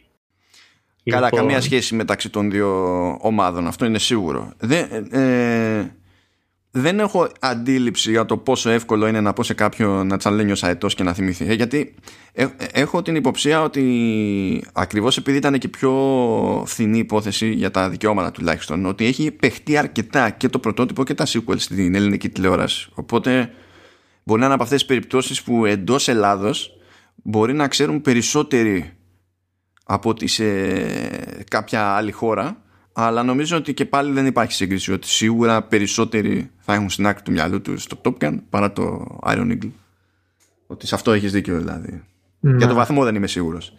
Καλά, 1.11 1.25
λοιπόν... 1.25 1.41
καμία 1.41 1.61
σχέση 1.61 1.95
μεταξύ 1.95 2.31
των 2.31 2.51
δύο 2.51 3.09
ομάδων, 3.21 3.67
αυτό 3.67 3.85
είναι 3.85 3.99
σίγουρο. 3.99 4.53
Δεν, 4.59 5.13
ε, 5.13 5.97
δεν 6.79 6.99
έχω 6.99 7.29
αντίληψη 7.41 8.11
για 8.11 8.25
το 8.25 8.37
πόσο 8.37 8.71
εύκολο 8.71 9.07
είναι 9.07 9.21
να 9.21 9.33
πω 9.33 9.43
σε 9.43 9.55
κάποιον 9.55 10.07
να 10.07 10.17
τσαλένει 10.17 10.53
ο 10.53 10.55
αετός 10.61 10.95
και 10.95 11.03
να 11.03 11.13
θυμηθεί. 11.13 11.49
Ε, 11.49 11.53
γιατί 11.53 11.95
ε, 12.33 12.47
έχω 12.73 13.03
την 13.03 13.17
υποψία 13.17 13.63
ότι 13.63 14.65
ακριβώς 14.73 15.17
επειδή 15.17 15.37
ήταν 15.37 15.59
και 15.59 15.69
πιο 15.69 15.93
φθηνή 16.67 16.99
υπόθεση 16.99 17.51
για 17.51 17.71
τα 17.71 17.91
δικαιώματα 17.91 18.31
τουλάχιστον, 18.31 18.87
ότι 18.87 19.05
έχει 19.07 19.31
παιχτεί 19.31 19.77
αρκετά 19.77 20.31
και 20.31 20.49
το 20.49 20.59
πρωτότυπο 20.59 21.05
και 21.05 21.15
τα 21.15 21.27
sequel 21.27 21.55
στην 21.57 21.95
ελληνική 21.95 22.29
τηλεόραση. 22.29 22.89
Οπότε 22.95 23.51
μπορεί 24.23 24.41
να 24.41 24.47
είναι 24.47 24.55
από 24.55 24.63
αυτές 24.63 24.79
τις 24.79 24.89
περιπτώσεις 24.89 25.43
που 25.43 25.65
εντός 25.65 26.09
Ελλάδος 26.09 26.79
μπορεί 27.15 27.53
να 27.53 27.69
ξέρουν 27.69 28.01
περισσότεροι 28.01 28.93
από 29.85 30.11
ότι 30.11 30.27
σε 30.27 30.45
κάποια 31.51 31.87
άλλη 31.87 32.13
χώρα 32.13 32.63
αλλά 32.99 33.23
νομίζω 33.23 33.57
ότι 33.57 33.75
και 33.75 33.85
πάλι 33.85 34.13
δεν 34.13 34.27
υπάρχει 34.27 34.53
σύγκριση 34.53 34.93
ότι 34.93 35.09
σίγουρα 35.09 35.63
περισσότεροι 35.63 36.51
θα 36.59 36.75
έχουν 36.75 36.91
στην 36.91 37.07
άκρη 37.07 37.23
του 37.23 37.33
μυαλού 37.33 37.61
τους 37.61 37.87
το 37.87 38.01
Top 38.05 38.15
Gun 38.19 38.39
παρά 38.51 38.73
το 38.73 39.07
Iron 39.23 39.51
Eagle. 39.51 39.71
Ότι 40.67 40.87
σε 40.87 40.95
αυτό 40.95 41.13
έχεις 41.13 41.33
δίκιο 41.33 41.59
δηλαδή. 41.59 42.03
Ναι. 42.41 42.57
για 42.57 42.67
το 42.67 42.75
βαθμό 42.75 43.05
δεν 43.05 43.15
είμαι 43.15 43.27
σίγουρος. 43.27 43.73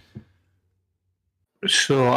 Στο 1.59 2.13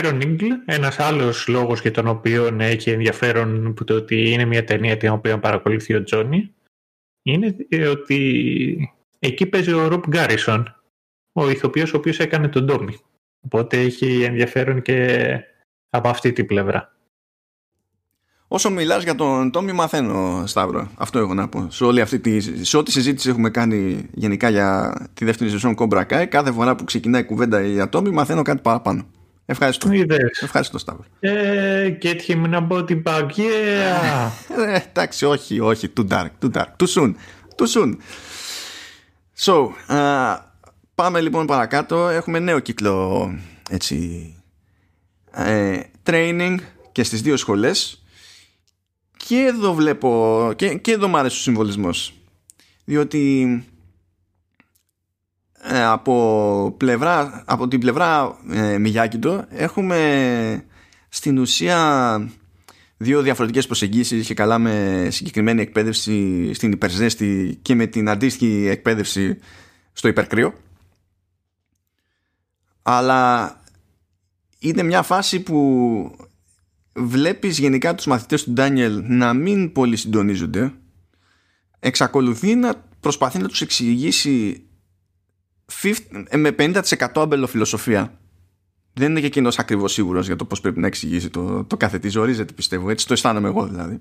Iron 0.00 0.22
Eagle 0.22 0.50
ένας 0.64 0.98
άλλος 0.98 1.48
λόγος 1.48 1.80
για 1.80 1.90
τον 1.90 2.06
οποίο 2.06 2.56
έχει 2.58 2.90
ενδιαφέρον 2.90 3.74
που 3.74 3.84
το 3.84 3.94
ότι 3.94 4.30
είναι 4.30 4.44
μια 4.44 4.64
ταινία 4.64 4.96
την 4.96 5.08
οποία 5.08 5.38
παρακολουθεί 5.38 5.94
ο 5.94 6.02
Τζόνι 6.02 6.54
είναι 7.22 7.56
ότι 7.90 8.94
εκεί 9.18 9.46
παίζει 9.46 9.72
ο 9.72 9.88
Ρουπ 9.88 10.06
Γκάρισον 10.08 10.82
ο 11.32 11.50
ηθοποιός 11.50 11.92
ο 11.92 11.96
οποίος 11.96 12.18
έκανε 12.18 12.48
τον 12.48 12.64
Ντόμι. 12.64 12.96
Οπότε 13.40 13.80
έχει 13.80 14.22
ενδιαφέρον 14.22 14.82
και 14.82 15.40
από 15.90 16.08
αυτή 16.08 16.32
την 16.32 16.46
πλευρά. 16.46 16.92
Όσο 18.50 18.70
μιλάς 18.70 19.02
για 19.02 19.14
τον 19.14 19.50
Τόμι 19.50 19.72
μαθαίνω 19.72 20.42
Σταύρο 20.46 20.88
Αυτό 20.94 21.18
έχω 21.18 21.34
να 21.34 21.48
πω 21.48 21.66
Σε, 21.70 21.84
όλη 21.84 22.00
αυτή 22.00 22.18
τη, 22.18 22.64
σε 22.64 22.76
ό,τι 22.76 22.90
συζήτηση 22.90 23.28
έχουμε 23.28 23.50
κάνει 23.50 24.08
Γενικά 24.12 24.48
για 24.48 24.94
τη 25.14 25.24
δεύτερη 25.24 25.50
σεζόν 25.50 25.74
Cobra 25.78 26.06
Kai 26.06 26.26
Κάθε 26.28 26.52
φορά 26.52 26.76
που 26.76 26.84
ξεκινάει 26.84 27.20
η 27.20 27.24
κουβέντα 27.24 27.60
για 27.60 27.88
Τόμι 27.88 28.10
Μαθαίνω 28.10 28.42
κάτι 28.42 28.62
παραπάνω. 28.62 29.06
Ευχαριστώ. 29.44 29.92
Είδες. 29.92 30.40
Ευχαριστώ 30.42 30.78
Σταύρο. 30.78 31.04
Ε, 31.20 31.96
Get 32.02 32.18
him 32.28 32.44
in 32.46 32.54
a 32.54 32.68
body 32.68 33.02
bag 33.02 33.26
Yeah 33.26 34.30
ε, 34.66 34.78
Εντάξει 34.88 35.24
όχι 35.24 35.60
όχι 35.60 35.92
Too 35.96 36.08
dark 36.08 36.28
Too 36.42 36.50
dark. 36.52 36.66
Too 36.76 36.86
soon 36.96 37.14
Too 37.56 37.66
soon. 37.74 37.96
So 39.44 39.68
uh, 39.88 40.36
Πάμε 40.94 41.20
λοιπόν 41.20 41.46
παρακάτω. 41.46 42.08
Έχουμε 42.08 42.38
νέο 42.38 42.58
κύκλο 42.58 43.30
Έτσι 43.70 44.32
ε, 45.38 45.80
training 46.02 46.56
και 46.92 47.02
στις 47.02 47.22
δύο 47.22 47.36
σχολές. 47.36 48.02
Και 49.16 49.36
εδώ 49.36 49.74
βλέπω 49.74 50.52
και, 50.56 50.74
και 50.74 50.92
εδώ 50.92 51.08
μου 51.08 51.16
άρεσε 51.16 51.36
ο 51.36 51.40
συμβολισμός. 51.40 52.14
Διότι 52.84 53.64
ε, 55.62 55.84
από, 55.84 56.74
πλευρά, 56.76 57.42
από 57.46 57.68
την 57.68 57.80
πλευρά 57.80 58.38
ε, 58.50 58.78
Μιγιάκητο 58.78 59.44
έχουμε 59.48 60.64
στην 61.08 61.38
ουσία 61.38 62.30
δύο 62.96 63.22
διαφορετικές 63.22 63.66
προσεγγίσεις 63.66 64.26
και 64.26 64.34
καλά 64.34 64.58
με 64.58 65.06
συγκεκριμένη 65.10 65.60
εκπαίδευση 65.60 66.50
στην 66.54 66.72
υπερζέστη 66.72 67.58
και 67.62 67.74
με 67.74 67.86
την 67.86 68.08
αντίστοιχη 68.08 68.66
εκπαίδευση 68.66 69.38
στο 69.92 70.08
υπερκρύο. 70.08 70.54
Αλλά 72.82 73.57
είναι 74.58 74.82
μια 74.82 75.02
φάση 75.02 75.40
που 75.40 76.28
βλέπεις 76.92 77.58
γενικά 77.58 77.94
τους 77.94 78.06
μαθητές 78.06 78.44
του 78.44 78.52
Ντάνιελ 78.52 79.04
να 79.06 79.34
μην 79.34 79.72
πολύ 79.72 79.96
συντονίζονται 79.96 80.72
εξακολουθεί 81.80 82.54
να 82.54 82.86
προσπαθεί 83.00 83.38
να 83.38 83.48
τους 83.48 83.60
εξηγήσει 83.60 84.62
50, 85.82 85.92
με 86.36 86.54
50% 86.58 86.82
αμπελοφιλοσοφία. 87.14 88.18
Δεν 88.92 89.10
είναι 89.10 89.20
και 89.20 89.26
εκείνος 89.26 89.58
ακριβώς 89.58 89.92
σίγουρος 89.92 90.26
για 90.26 90.36
το 90.36 90.44
πώς 90.44 90.60
πρέπει 90.60 90.80
να 90.80 90.86
εξηγήσει 90.86 91.30
το, 91.30 91.64
το 91.64 91.76
κάθε 91.76 91.98
τι 91.98 92.08
ζορίζεται, 92.08 92.52
πιστεύω. 92.52 92.90
Έτσι 92.90 93.06
το 93.06 93.12
αισθάνομαι 93.12 93.48
εγώ 93.48 93.66
δηλαδή. 93.66 94.00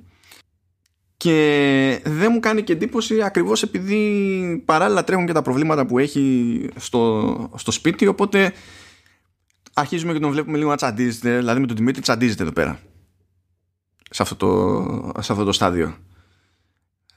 Και 1.17 2.01
δεν 2.05 2.29
μου 2.33 2.39
κάνει 2.39 2.61
και 2.61 2.73
εντύπωση 2.73 3.21
ακριβώς 3.21 3.63
επειδή 3.63 4.63
παράλληλα 4.65 5.03
τρέχουν 5.03 5.25
και 5.25 5.31
τα 5.31 5.41
προβλήματα 5.41 5.85
που 5.85 5.99
έχει 5.99 6.69
στο, 6.75 7.51
στο 7.55 7.71
σπίτι. 7.71 8.07
Οπότε 8.07 8.53
αρχίζουμε 9.77 10.13
και 10.13 10.19
τον 10.19 10.31
βλέπουμε 10.31 10.57
λίγο 10.57 10.69
να 10.69 10.75
τσαντίζεται. 10.75 11.37
Δηλαδή 11.37 11.59
με 11.59 11.67
τον 11.67 11.75
Δημήτρη 11.75 12.01
τσαντίζεται 12.01 12.43
εδώ 12.43 12.51
πέρα. 12.51 12.79
Σε 14.09 14.21
αυτό 14.21 14.35
το, 14.35 15.21
σε 15.21 15.31
αυτό 15.31 15.43
το 15.43 15.51
στάδιο. 15.51 15.97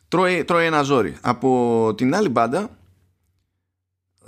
Τρώει, 0.08 0.44
τρώει 0.44 0.66
ένα 0.66 0.82
ζόρι. 0.82 1.16
Από 1.20 1.92
την 1.96 2.14
άλλη 2.14 2.28
μπάντα, 2.28 2.78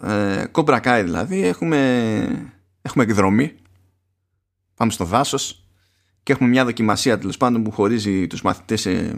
ε, 0.02 0.44
Cobra 0.52 0.80
Kai 0.82 1.00
δηλαδή, 1.04 1.42
έχουμε, 1.42 2.52
έχουμε 2.82 3.04
εκδρομή. 3.04 3.54
Πάμε 4.74 4.90
στο 4.90 5.04
δάσος 5.04 5.66
και 6.22 6.32
έχουμε 6.32 6.48
μια 6.48 6.64
δοκιμασία 6.64 7.18
τέλος 7.18 7.36
πάντων 7.36 7.62
που 7.62 7.70
χωρίζει 7.70 8.26
τους 8.26 8.42
μαθητές 8.42 8.80
σε, 8.80 9.14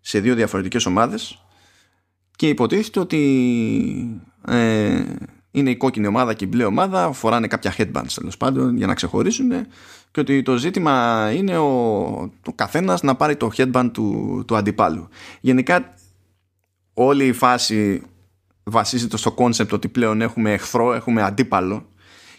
σε 0.00 0.20
δύο 0.20 0.34
διαφορετικές 0.34 0.86
ομάδες 0.86 1.44
και 2.36 2.48
υποτίθεται 2.48 3.00
ότι 3.00 4.22
ε, 4.46 5.04
είναι 5.52 5.70
η 5.70 5.76
κόκκινη 5.76 6.06
ομάδα 6.06 6.34
και 6.34 6.44
η 6.44 6.48
μπλε 6.50 6.64
ομάδα, 6.64 7.12
φοράνε 7.12 7.46
κάποια 7.46 7.74
headbands 7.78 8.12
τέλος 8.14 8.36
πάντων 8.36 8.76
για 8.76 8.86
να 8.86 8.94
ξεχωρίσουν 8.94 9.50
και 10.10 10.20
ότι 10.20 10.42
το 10.42 10.56
ζήτημα 10.56 11.30
είναι 11.34 11.58
ο, 11.58 11.68
ο 12.46 12.52
καθένας 12.54 13.02
να 13.02 13.14
πάρει 13.14 13.36
το 13.36 13.50
headband 13.56 13.90
του, 13.92 14.42
του 14.46 14.56
αντιπάλου. 14.56 15.08
Γενικά 15.40 15.94
όλη 16.94 17.26
η 17.26 17.32
φάση 17.32 18.02
βασίζεται 18.64 19.16
στο 19.16 19.34
concept 19.38 19.68
ότι 19.70 19.88
πλέον 19.88 20.20
έχουμε 20.20 20.52
εχθρό, 20.52 20.94
έχουμε 20.94 21.22
αντίπαλο 21.22 21.86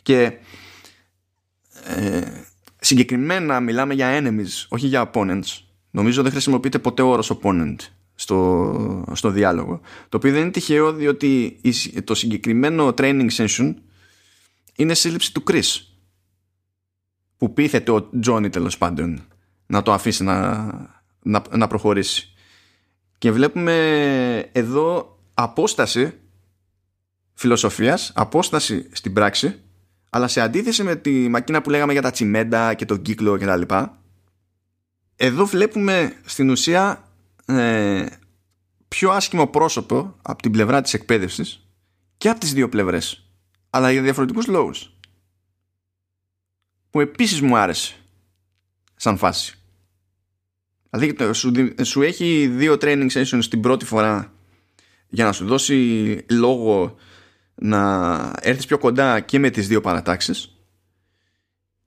και 0.01 0.31
ε, 1.83 2.21
συγκεκριμένα 2.79 3.59
μιλάμε 3.59 3.93
για 3.93 4.19
enemies, 4.19 4.65
όχι 4.67 4.87
για 4.87 5.11
opponents. 5.13 5.59
Νομίζω 5.91 6.21
δεν 6.21 6.31
χρησιμοποιείται 6.31 6.79
ποτέ 6.79 7.01
ο 7.01 7.07
όρος 7.07 7.39
opponent 7.39 7.75
στο, 8.15 9.05
στο 9.13 9.29
διάλογο. 9.29 9.81
Το 10.09 10.17
οποίο 10.17 10.31
δεν 10.31 10.41
είναι 10.41 10.51
τυχαίο 10.51 10.93
διότι 10.93 11.59
το 12.03 12.15
συγκεκριμένο 12.15 12.93
training 12.97 13.29
session 13.35 13.73
είναι 14.75 14.93
σύλληψη 14.93 15.33
του 15.33 15.43
Chris 15.47 15.81
που 17.37 17.53
πείθεται 17.53 17.91
ο 17.91 18.09
Τζόνι 18.19 18.49
τέλος 18.49 18.77
πάντων 18.77 19.21
να 19.65 19.81
το 19.81 19.93
αφήσει 19.93 20.23
να, 20.23 20.63
να, 21.23 21.41
να 21.51 21.67
προχωρήσει. 21.67 22.33
Και 23.17 23.31
βλέπουμε 23.31 24.49
εδώ 24.51 25.17
απόσταση 25.33 26.13
φιλοσοφίας, 27.33 28.11
απόσταση 28.15 28.89
στην 28.91 29.13
πράξη, 29.13 29.59
αλλά 30.09 30.27
σε 30.27 30.41
αντίθεση 30.41 30.83
με 30.83 30.95
τη 30.95 31.29
μακίνα 31.29 31.61
που 31.61 31.69
λέγαμε 31.69 31.91
για 31.91 32.01
τα 32.01 32.11
τσιμέντα 32.11 32.73
και 32.73 32.85
τον 32.85 33.01
κύκλο 33.01 33.37
κτλ. 33.37 33.75
Εδώ 35.15 35.45
βλέπουμε 35.45 36.15
στην 36.25 36.49
ουσία 36.49 37.12
ε, 37.45 38.05
πιο 38.87 39.11
άσχημο 39.11 39.47
πρόσωπο 39.47 40.15
από 40.21 40.41
την 40.41 40.51
πλευρά 40.51 40.81
της 40.81 40.93
εκπαίδευσης 40.93 41.67
και 42.17 42.29
από 42.29 42.39
τις 42.39 42.53
δύο 42.53 42.69
πλευρές 42.69 43.27
αλλά 43.69 43.91
για 43.91 44.01
διαφορετικούς 44.01 44.47
λόγους 44.47 44.93
που 46.89 46.99
επίσης 46.99 47.41
μου 47.41 47.57
άρεσε 47.57 47.95
σαν 48.95 49.17
φάση. 49.17 49.57
Δηλαδή 50.89 51.33
σου, 51.33 51.51
σου 51.81 52.01
έχει 52.01 52.47
δύο 52.47 52.77
training 52.81 53.09
sessions 53.11 53.45
την 53.49 53.61
πρώτη 53.61 53.85
φορά 53.85 54.33
για 55.07 55.25
να 55.25 55.31
σου 55.31 55.45
δώσει 55.45 56.17
λόγο 56.29 56.95
να 57.55 58.15
έρθεις 58.41 58.65
πιο 58.65 58.77
κοντά 58.77 59.19
και 59.19 59.39
με 59.39 59.49
τις 59.49 59.67
δύο 59.67 59.81
παρατάξεις. 59.81 60.57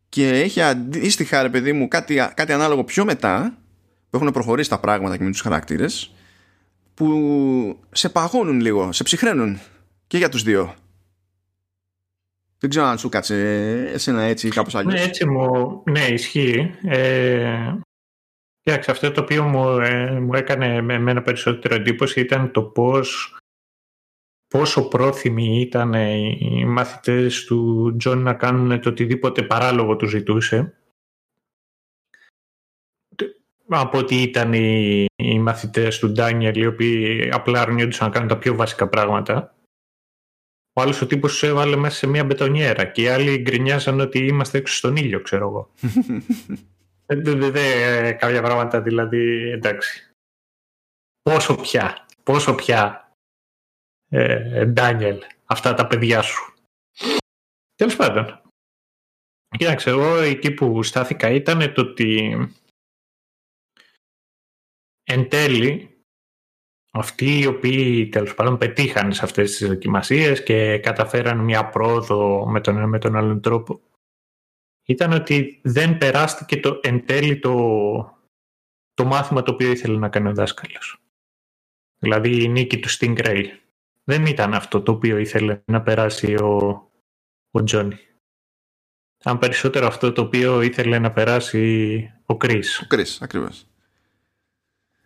Και 0.09 0.29
έχει 0.29 0.61
αντίστοιχα 0.61 1.43
ρε 1.43 1.49
παιδί 1.49 1.73
μου 1.73 1.89
κάτι, 1.89 2.15
κάτι 2.35 2.53
ανάλογο 2.53 2.85
πιο 2.85 3.05
μετά 3.05 3.59
που 4.11 4.17
έχουν 4.17 4.31
προχωρήσει 4.31 4.69
τα 4.69 4.81
πράγματα 4.81 5.17
και 5.17 5.25
με 5.25 5.31
τους 5.31 5.41
χαρακτήρες 5.41 6.15
που 6.95 7.79
σε 7.91 8.09
παγώνουν 8.09 8.61
λίγο, 8.61 8.93
σε 8.93 9.03
ψυχραίνουν 9.03 9.59
και 10.07 10.19
για 10.19 10.29
τους 10.29 10.43
δύο. 10.43 10.75
Δεν 12.59 12.71
ξέρω 12.71 12.87
αν 12.87 12.99
σου 12.99 13.09
'κατσε 13.09 13.37
εσένα 13.93 14.23
έτσι 14.23 14.47
ή 14.47 14.51
κάπως 14.51 14.75
αλλιώς. 14.75 14.95
Ναι, 14.95 15.01
έτσι 15.01 15.27
μου, 15.27 15.83
ναι, 15.91 16.01
ισχύει. 16.01 16.71
Ε, 16.83 17.73
αυτό 18.65 19.11
το 19.11 19.21
οποίο 19.21 19.43
μου, 19.43 19.69
ε, 19.69 20.21
μου 20.21 20.35
έκανε 20.35 20.81
με 20.81 21.11
ένα 21.11 21.23
περισσότερο 21.23 21.75
εντύπωση 21.75 22.21
ήταν 22.21 22.51
το 22.51 22.63
πώς 22.63 23.37
πόσο 24.49 24.89
πρόθυμοι 24.89 25.61
ήταν 25.61 25.93
οι 25.93 26.65
μαθητές 26.67 27.45
του 27.45 27.95
Τζον 27.99 28.23
να 28.23 28.35
κάνουν 28.35 28.81
το 28.81 28.89
οτιδήποτε 28.89 29.43
παράλογο 29.43 29.97
του 29.97 30.07
ζητούσε 30.07 30.75
από 33.69 33.99
ότι 33.99 34.23
ήταν 34.23 34.53
οι, 34.53 35.05
οι 35.17 35.39
μαθητές 35.39 35.99
του 35.99 36.13
Ντάνιελ 36.13 36.57
οι 36.57 36.67
οποίοι 36.67 37.31
απλά 37.33 37.61
αρνιόντουσαν 37.61 38.07
να 38.07 38.13
κάνουν 38.13 38.29
τα 38.29 38.39
πιο 38.39 38.55
βασικά 38.55 38.89
πράγματα. 38.89 39.55
Ο 40.73 40.81
άλλος 40.81 41.01
ο 41.01 41.07
τύπος 41.07 41.33
τους 41.33 41.43
έβαλε 41.43 41.77
μέσα 41.77 41.97
σε 41.97 42.07
μια 42.07 42.25
μπετονιέρα 42.25 42.85
και 42.85 43.03
οι 43.03 43.09
άλλοι 43.09 43.39
γκρινιάζαν 43.39 44.01
ότι 44.01 44.19
είμαστε 44.19 44.59
έξω 44.59 44.75
στον 44.75 44.97
ήλιο, 44.97 45.21
ξέρω 45.21 45.49
εγώ. 45.49 45.71
Δεν 47.07 47.53
δε, 47.53 48.13
κάποια 48.13 48.43
πράγματα 48.43 48.81
δηλαδή, 48.81 49.51
εντάξει. 49.51 50.11
Πόσο 51.23 51.55
πια, 51.55 52.07
πόσο 52.23 52.55
πια, 52.55 53.11
ε, 54.09 54.65
Ντάνιελ, 54.65 55.23
αυτά 55.45 55.75
τα 55.75 55.87
παιδιά 55.87 56.23
σου. 56.23 56.55
Τέλος 57.75 57.97
πάντων. 57.97 58.41
Κοίταξε, 59.59 59.91
εγώ 59.91 60.17
εκεί 60.17 60.51
που 60.51 60.83
στάθηκα 60.83 61.31
ήταν 61.31 61.73
το 61.73 61.81
ότι 61.81 62.37
εν 65.07 65.29
τέλει 65.29 65.91
αυτοί 66.91 67.39
οι 67.39 67.47
οποίοι 67.47 68.09
τέλος 68.09 68.35
πάντων 68.35 68.59
πετύχαν 68.59 69.13
σε 69.13 69.25
αυτές 69.25 69.57
τις 69.57 69.69
δοκιμασίες 69.69 70.43
και 70.43 70.79
καταφέραν 70.79 71.39
μια 71.39 71.69
πρόοδο 71.69 72.47
με 72.47 72.61
τον 72.61 72.77
ένα 72.77 72.87
με 72.87 72.99
τον 72.99 73.17
άλλον 73.17 73.41
τρόπο 73.41 73.81
ήταν 74.87 75.13
ότι 75.13 75.61
δεν 75.63 75.99
περάστηκε 75.99 76.61
το, 76.61 76.81
εν 76.83 77.07
τέλει 77.07 77.39
το, 77.39 77.55
το 78.95 79.05
μάθημα 79.05 79.43
το 79.43 79.53
οποίο 79.53 79.71
ήθελε 79.71 79.99
να 79.99 80.09
κάνει 80.09 80.29
ο 80.29 80.35
δάσκαλος. 80.35 81.01
Δηλαδή 81.99 82.43
η 82.43 82.49
νίκη 82.49 82.79
του 82.79 82.89
Stingray. 82.91 83.45
Δεν 84.05 84.27
ήταν 84.27 84.55
αυτό 84.55 84.83
το 84.83 84.93
οποίο 84.93 85.19
ήθελε 85.19 85.63
να 85.65 85.83
περάσει 85.83 86.35
ο, 86.35 86.83
ο 87.51 87.65
Τζόνι. 87.65 87.99
Αν 89.25 89.39
περισσότερο 89.39 89.87
αυτό 89.87 90.13
το 90.13 90.23
οποίο 90.23 90.63
ήθελε 90.63 90.99
να 90.99 91.13
περάσει 91.13 92.15
ο 92.27 92.37
Κρίς. 92.37 92.81
Ο 92.81 92.87
Κρίς, 92.87 93.23
ακριβώς. 93.23 93.67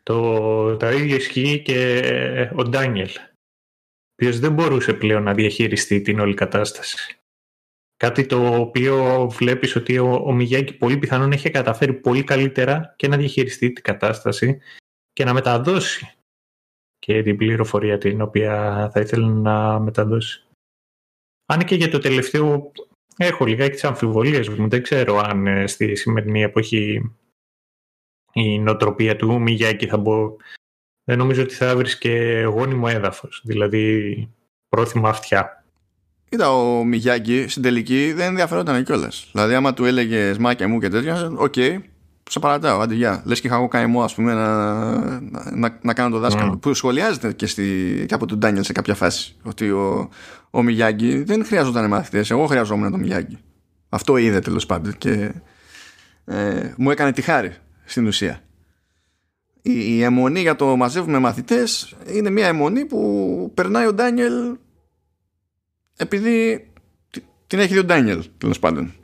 Το, 0.03 0.77
το 0.77 0.91
ίδιο 0.91 1.17
ισχύει 1.17 1.63
και 1.63 2.51
ο 2.55 2.63
Ντάνιελ, 2.63 3.11
ο 4.23 4.31
δεν 4.33 4.53
μπορούσε 4.53 4.93
πλέον 4.93 5.23
να 5.23 5.35
διαχειριστεί 5.35 6.01
την 6.01 6.21
όλη 6.21 6.35
κατάσταση. 6.35 7.15
Κάτι 7.97 8.27
το 8.27 8.55
οποίο 8.55 9.27
βλέπεις 9.31 9.77
ότι 9.77 9.99
ο, 9.99 10.13
ο 10.13 10.33
Μιγιάκη 10.33 10.77
πολύ 10.77 10.97
πιθανόν 10.97 11.33
έχει 11.33 11.51
καταφέρει 11.51 11.93
πολύ 11.93 12.25
καλύτερα 12.25 12.95
και 12.97 13.09
να 13.09 13.17
διαχειριστεί 13.17 13.73
την 13.73 13.85
κατάσταση 13.85 14.59
και 15.13 15.25
να 15.25 15.33
μεταδώσει 15.33 16.15
και 16.99 17.23
την 17.23 17.37
πληροφορία 17.37 17.99
την 17.99 18.21
οποία 18.21 18.89
θα 18.93 19.01
ήθελε 19.01 19.27
να 19.27 19.81
μεταδώσει. 19.81 20.45
Αν 21.47 21.65
και 21.65 21.75
για 21.75 21.91
το 21.91 21.99
τελευταίο 21.99 22.73
έχω 23.17 23.45
λιγάκι 23.45 23.71
τις 23.71 23.85
αμφιβολίες 23.85 24.49
μου, 24.49 24.69
δεν 24.69 24.83
ξέρω 24.83 25.17
αν 25.17 25.47
ε, 25.47 25.67
στη 25.67 25.97
σημερινή 25.97 26.43
εποχή 26.43 27.13
η 28.33 28.59
νοοτροπία 28.59 29.17
του 29.17 29.41
Μιγιάκη 29.41 29.87
θα 29.87 29.97
μπω... 29.97 30.37
Δεν 31.05 31.19
νομίζω 31.19 31.43
ότι 31.43 31.55
θα 31.55 31.83
και 31.99 32.45
γόνιμο 32.47 32.87
έδαφος, 32.89 33.43
δηλαδή 33.45 34.29
πρόθυμα 34.69 35.09
αυτιά. 35.09 35.65
Κοίτα, 36.29 36.53
ο 36.53 36.85
Μιγιάκη 36.85 37.49
στην 37.49 37.63
τελική 37.63 38.13
δεν 38.13 38.27
ενδιαφερόταν 38.27 38.85
κιόλας. 38.85 39.29
Δηλαδή, 39.33 39.55
άμα 39.55 39.75
του 39.75 39.85
έλεγε 39.85 40.35
μάκια 40.39 40.69
μου 40.69 40.81
και 40.81 40.89
τέτοια, 40.89 41.33
οκ, 41.37 41.53
okay, 41.57 41.79
σε 42.31 42.39
παρατάω, 42.39 42.81
άντε 42.81 42.95
γεια. 42.95 43.23
Λες 43.25 43.41
και 43.41 43.47
είχα 43.47 43.57
εγώ 43.57 43.69
κάνει 43.69 43.87
μου, 43.87 44.03
ας 44.03 44.15
πούμε, 44.15 44.35
να, 44.35 45.21
να, 45.51 45.79
να, 45.83 45.95
κάνω 45.95 46.11
το 46.11 46.19
δάσκαλο. 46.19 46.53
Mm. 46.53 46.61
Που 46.61 46.75
σχολιάζεται 46.75 47.33
και, 47.33 47.47
στη, 47.47 48.05
και 48.09 48.15
από 48.15 48.27
τον 48.27 48.39
Ντάνιελ 48.39 48.65
σε 48.65 48.73
κάποια 48.73 48.95
φάση. 48.95 49.37
Ότι 49.43 49.71
ο, 49.71 50.09
ο 50.51 50.63
Μιγιάκη 50.63 51.23
δεν 51.23 51.45
χρειαζόταν 51.45 51.89
μαθητές. 51.89 52.31
Εγώ 52.31 52.47
χρειαζόμουν 52.47 52.91
τον 52.91 53.01
Μιγιάκη. 53.01 53.39
Αυτό 53.89 54.17
είδε 54.17 54.39
τέλος 54.41 54.67
πάντων. 54.67 54.99
Και 54.99 55.33
ε, 56.25 56.75
μου 56.77 56.91
έκανε 56.91 57.13
τη 57.13 57.23
χάρη 57.23 57.53
στην 57.91 58.07
ουσία. 58.07 58.43
Η, 59.63 59.97
η 59.97 60.03
αιμονή 60.03 60.41
για 60.41 60.57
το 60.57 60.77
μαζεύουμε 60.77 61.19
μαθητές 61.19 61.97
είναι 62.13 62.31
μια 62.31 62.47
αιμονή 62.47 62.85
που 62.85 63.51
περνάει 63.55 63.87
ο 63.87 63.93
Ντάνιελ 63.93 64.57
επειδή 65.97 66.69
την 67.47 67.59
έχει 67.59 67.73
δει 67.73 67.79
ο 67.79 67.85
Ντάνιελ 67.85 68.25
τέλος 68.39 68.59
πάντων. 68.59 68.95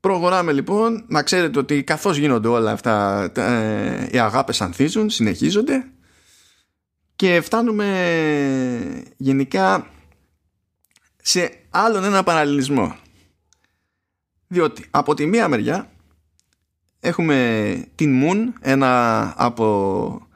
Προχωράμε 0.00 0.52
λοιπόν 0.52 1.04
να 1.08 1.22
ξέρετε 1.22 1.58
ότι 1.58 1.82
καθώς 1.84 2.16
γίνονται 2.16 2.48
όλα 2.48 2.72
αυτά 2.72 3.22
ε, 3.36 4.08
οι 4.12 4.18
αγάπες 4.18 4.60
ανθίζουν, 4.60 5.10
συνεχίζονται 5.10 5.90
και 7.16 7.40
φτάνουμε 7.40 9.04
γενικά 9.16 9.86
σε 11.22 11.50
άλλον 11.70 12.04
ένα 12.04 12.22
παραλληλισμό. 12.22 12.96
Διότι 14.48 14.86
από 14.90 15.14
τη 15.14 15.26
μία 15.26 15.48
μεριά 15.48 15.90
έχουμε 17.00 17.88
την 17.94 18.22
Moon, 18.22 18.52
ένα 18.60 19.34
από 19.36 20.28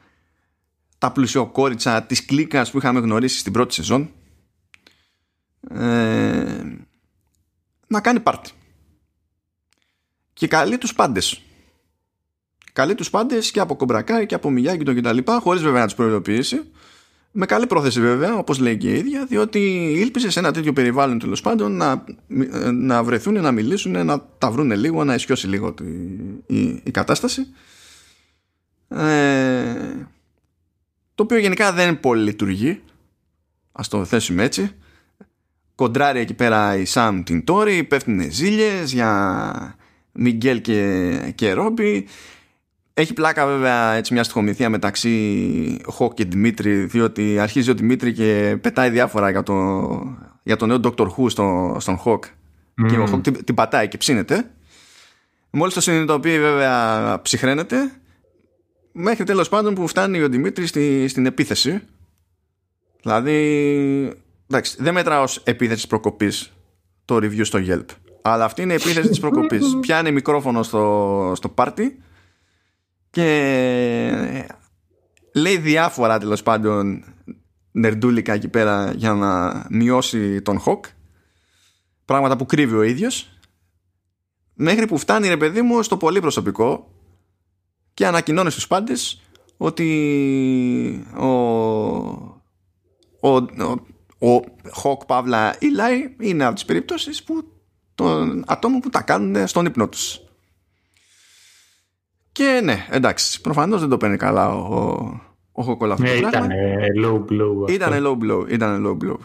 τα 0.98 1.12
πλουσιοκόριτσα 1.12 2.02
της 2.02 2.24
κλίκας 2.24 2.70
που 2.70 2.78
είχαμε 2.78 3.00
γνωρίσει 3.00 3.38
στην 3.38 3.52
πρώτη 3.52 3.74
σεζόν 3.74 4.10
ε, 5.70 6.62
να 7.86 8.00
κάνει 8.00 8.20
πάρτι. 8.20 8.50
Και 10.32 10.46
καλεί 10.46 10.78
τους 10.78 10.94
πάντες. 10.94 11.42
Καλεί 12.72 12.94
τους 12.94 13.10
πάντες 13.10 13.50
και 13.50 13.60
από 13.60 13.76
κομπρακά 13.76 14.24
και 14.24 14.34
από 14.34 14.50
Μιγιάκη 14.50 14.84
και 14.84 15.00
τα 15.00 15.12
λοιπά, 15.12 15.38
χωρίς 15.38 15.62
βέβαια 15.62 15.80
να 15.80 15.86
τους 15.86 15.94
προειδοποιήσει. 15.94 16.72
Με 17.33 17.47
καλή 17.47 17.66
πρόθεση 17.66 18.01
βέβαια, 18.01 18.37
όπως 18.37 18.59
λέει 18.59 18.76
και 18.76 18.91
η 18.91 18.99
ίδια, 18.99 19.24
διότι 19.24 19.59
ήλπιζε 19.97 20.30
σε 20.30 20.39
ένα 20.39 20.53
τέτοιο 20.53 20.72
περιβάλλον 20.72 21.18
τέλος 21.18 21.41
πάντων 21.41 21.76
να, 21.76 22.05
να 22.72 23.03
βρεθούν, 23.03 23.41
να 23.41 23.53
μιλήσουν, 23.53 24.05
να 24.07 24.20
τα 24.39 24.51
βρούνε 24.51 24.76
λίγο, 24.76 25.05
να 25.05 25.14
ισιώσει 25.14 25.47
λίγο 25.47 25.74
η, 26.47 26.57
η, 26.57 26.80
η 26.85 26.91
κατάσταση. 26.91 27.47
Ε, 28.89 29.72
το 31.14 31.22
οποίο 31.22 31.39
γενικά 31.39 31.72
δεν 31.72 32.01
πολύ 32.01 32.22
λειτουργεί 32.22 32.80
ας 33.72 33.89
το 33.89 34.05
θέσουμε 34.05 34.43
έτσι 34.43 34.74
κοντράρει 35.74 36.20
εκεί 36.20 36.35
πέρα 36.35 36.76
η 36.76 36.85
Σαμ 36.85 37.22
την 37.22 37.45
Τόρη 37.45 37.85
πέφτουν 37.85 38.33
ζήλιες 38.33 38.93
για 38.93 39.76
Μιγκέλ 40.12 40.61
και, 40.61 41.33
και 41.35 41.53
Ρόμπι 41.53 42.07
έχει 42.95 43.12
πλάκα 43.12 43.47
βέβαια 43.47 43.93
έτσι 43.93 44.12
μια 44.12 44.24
στιχομυθία 44.24 44.70
μεταξύ 44.70 45.80
Χοκ 45.84 46.14
και 46.14 46.24
Δημήτρη 46.24 46.84
διότι 46.84 47.38
αρχίζει 47.38 47.70
ο 47.70 47.74
Δημήτρη 47.74 48.12
και 48.12 48.59
πετάει 48.61 48.90
διάφορα 48.90 49.30
για 49.30 49.43
το, 49.43 49.88
για 50.43 50.57
το 50.57 50.66
νέο 50.66 50.80
Dr. 50.82 51.07
Who 51.07 51.30
στο, 51.30 51.76
στον 51.80 51.97
Χοκ. 51.97 52.24
Mm. 52.24 52.86
και 52.90 52.99
ο 52.99 53.07
Χοκ 53.07 53.22
την, 53.22 53.45
την 53.45 53.55
πατάει 53.55 53.88
και 53.88 53.97
ψήνεται. 53.97 54.51
Μόλις 55.51 55.74
το 55.74 55.80
συνειδητοποιεί 55.80 56.38
βέβαια 56.40 57.22
ψυχραίνεται. 57.22 57.93
Μέχρι 58.93 59.24
τέλος 59.24 59.49
πάντων 59.49 59.74
που 59.74 59.86
φτάνει 59.86 60.22
ο 60.22 60.28
Δημήτρης 60.28 60.68
στη, 60.68 61.09
στην 61.09 61.26
επίθεση. 61.26 61.80
Δηλαδή 63.03 63.36
εντάξει, 64.47 64.76
δεν 64.78 64.95
μετράω 64.95 65.22
ως 65.22 65.43
επίθεση 65.45 65.86
προκοπής 65.86 66.53
το 67.05 67.16
review 67.16 67.45
στο 67.45 67.59
Yelp. 67.66 67.84
Αλλά 68.22 68.45
αυτή 68.45 68.62
είναι 68.62 68.72
η 68.72 68.76
επίθεση 68.76 69.09
της 69.09 69.20
προκοπής. 69.24 69.76
Πιάνει 69.80 70.12
μικρόφωνο 70.12 70.62
στο, 70.62 71.32
στο 71.36 71.49
πάρτι 71.49 72.03
και 73.12 74.48
λέει 75.34 75.56
διάφορα 75.56 76.18
τέλος 76.18 76.42
πάντων 76.42 77.04
νερντούλικα 77.72 78.32
εκεί 78.32 78.48
πέρα 78.48 78.92
για 78.92 79.12
να 79.12 79.64
μειώσει 79.70 80.42
τον 80.42 80.58
Χοκ 80.58 80.84
πράγματα 82.04 82.36
που 82.36 82.46
κρύβει 82.46 82.74
ο 82.74 82.82
ίδιος 82.82 83.38
μέχρι 84.54 84.86
που 84.86 84.98
φτάνει 84.98 85.28
ρε 85.28 85.36
παιδί 85.36 85.62
μου 85.62 85.82
στο 85.82 85.96
πολύ 85.96 86.20
προσωπικό 86.20 86.92
και 87.94 88.06
ανακοινώνει 88.06 88.50
στους 88.50 88.66
πάντες 88.66 89.22
ότι 89.56 91.06
ο, 91.16 91.26
ο, 93.20 93.28
ο, 93.28 94.26
ο 94.28 94.44
Χοκ 94.70 95.04
παύλα 95.05 95.57
Ιλάι 95.74 96.16
είναι 96.20 96.44
από 96.44 96.54
τις 96.54 96.64
περιπτώσεις 96.64 97.22
που 97.22 97.44
των 97.94 98.44
ατόμων 98.46 98.80
που 98.80 98.90
τα 98.90 99.02
κάνουν 99.02 99.46
στον 99.46 99.66
ύπνο 99.66 99.88
τους. 99.88 100.20
Και 102.33 102.61
ναι, 102.64 102.87
εντάξει, 102.91 103.41
προφανώς 103.41 103.80
δεν 103.80 103.89
το 103.89 103.97
παίρνει 103.97 104.16
καλά 104.16 104.55
ο, 104.55 104.99
ο 105.53 105.62
Χοκ 105.62 105.80
όλα 105.80 105.93
αυτά. 105.93 106.05
Ναι, 106.05 106.12
ήταν 106.12 106.49
low 107.05 107.33
blow. 107.33 107.70
Ήταν 107.70 108.07
low 108.07 108.12
blow, 108.24 108.51
ήταν 108.51 108.87
low 108.87 109.05
blow. 109.05 109.16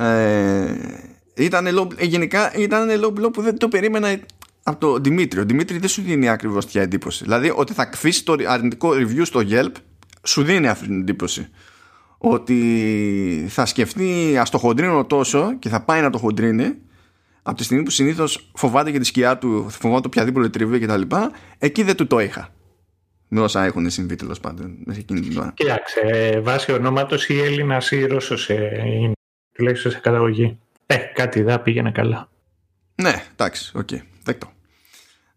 Ε, 0.00 0.74
ήταν 1.34 1.66
low, 1.78 2.00
γενικά 2.00 2.56
ήταν 2.56 2.88
low 3.02 3.20
blow 3.20 3.32
που 3.32 3.42
δεν 3.42 3.58
το 3.58 3.68
περίμενα 3.68 4.18
από 4.62 4.78
τον 4.78 5.02
Δημήτρη. 5.02 5.40
Ο 5.40 5.44
Δημήτρη 5.44 5.78
δεν 5.78 5.88
σου 5.88 6.02
δίνει 6.02 6.28
ακριβώς 6.28 6.64
τέτοια 6.64 6.82
εντύπωση. 6.82 7.24
Δηλαδή 7.24 7.52
ότι 7.56 7.72
θα 7.72 7.84
αφήσει 7.84 8.24
το 8.24 8.36
αρνητικό 8.46 8.90
review 8.90 9.22
στο 9.22 9.40
Yelp 9.50 9.72
σου 10.22 10.42
δίνει 10.42 10.68
αυτή 10.68 10.86
την 10.86 11.00
εντύπωση. 11.00 11.48
Ότι 12.18 13.46
θα 13.48 13.66
σκεφτεί 13.66 14.36
ας 14.38 14.50
το 14.50 14.58
χοντρύνω 14.58 15.04
τόσο 15.04 15.54
και 15.58 15.68
θα 15.68 15.80
πάει 15.80 16.00
να 16.00 16.10
το 16.10 16.18
χοντρύνει 16.18 16.74
από 17.46 17.56
τη 17.56 17.64
στιγμή 17.64 17.82
που 17.82 17.90
συνήθως 17.90 18.50
φοβάται 18.54 18.90
για 18.90 19.00
τη 19.00 19.06
σκιά 19.06 19.38
του, 19.38 19.70
φοβάται 19.70 20.06
οποιαδήποτε 20.06 20.48
τριβή 20.48 20.78
κτλ. 20.78 21.02
Εκεί 21.58 21.82
δεν 21.82 21.96
του 21.96 22.06
το 22.06 22.18
είχα. 22.18 22.48
Με 23.28 23.40
όσα 23.40 23.64
έχουν 23.64 23.90
συμβεί 23.90 24.14
τέλος 24.14 24.40
πάντων 24.40 24.76
μέχρι 24.84 25.00
εκείνη 25.00 25.20
την 25.20 25.38
ώρα. 25.38 25.52
Κοίταξε, 25.56 26.40
βάσει 26.42 26.72
ονόματος 26.72 27.28
ή 27.28 27.40
Έλληνας 27.40 27.90
ή 27.90 28.06
Ρώσος 28.06 28.50
ε, 28.50 28.82
είναι. 28.86 29.12
Τουλάχιστον 29.52 29.92
σε 29.92 29.98
καταγωγή. 29.98 30.58
Ε, 30.86 30.96
κάτι 30.96 31.42
δεν 31.42 31.62
πήγαινε 31.62 31.90
καλά. 31.90 32.28
Ναι, 32.94 33.24
εντάξει, 33.32 33.72
ok, 33.76 33.88
okay, 33.92 34.00
δεκτό. 34.22 34.52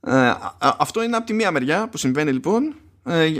Ε, 0.07 0.33
αυτό 0.59 1.03
είναι 1.03 1.15
από 1.15 1.25
τη 1.25 1.33
μία 1.33 1.51
μεριά 1.51 1.87
που 1.89 1.97
συμβαίνει 1.97 2.31
λοιπόν 2.31 2.75
ε, 3.05 3.31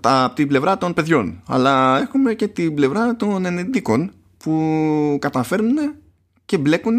τα, 0.00 0.24
από 0.24 0.34
την 0.34 0.48
πλευρά 0.48 0.78
των 0.78 0.94
παιδιών. 0.94 1.42
Αλλά 1.46 1.98
έχουμε 2.00 2.34
και 2.34 2.48
την 2.48 2.74
πλευρά 2.74 3.16
των 3.16 3.44
ενεντίκων 3.44 4.12
που 4.36 5.18
καταφέρνουν 5.20 5.94
και 6.44 6.58
μπλέκουν 6.58 6.98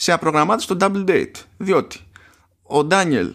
σε 0.00 0.12
απρογραμμάτες 0.12 0.64
στο 0.64 0.76
double 0.80 1.08
date. 1.08 1.34
Διότι 1.56 2.00
ο 2.62 2.84
Ντάνιελ 2.84 3.34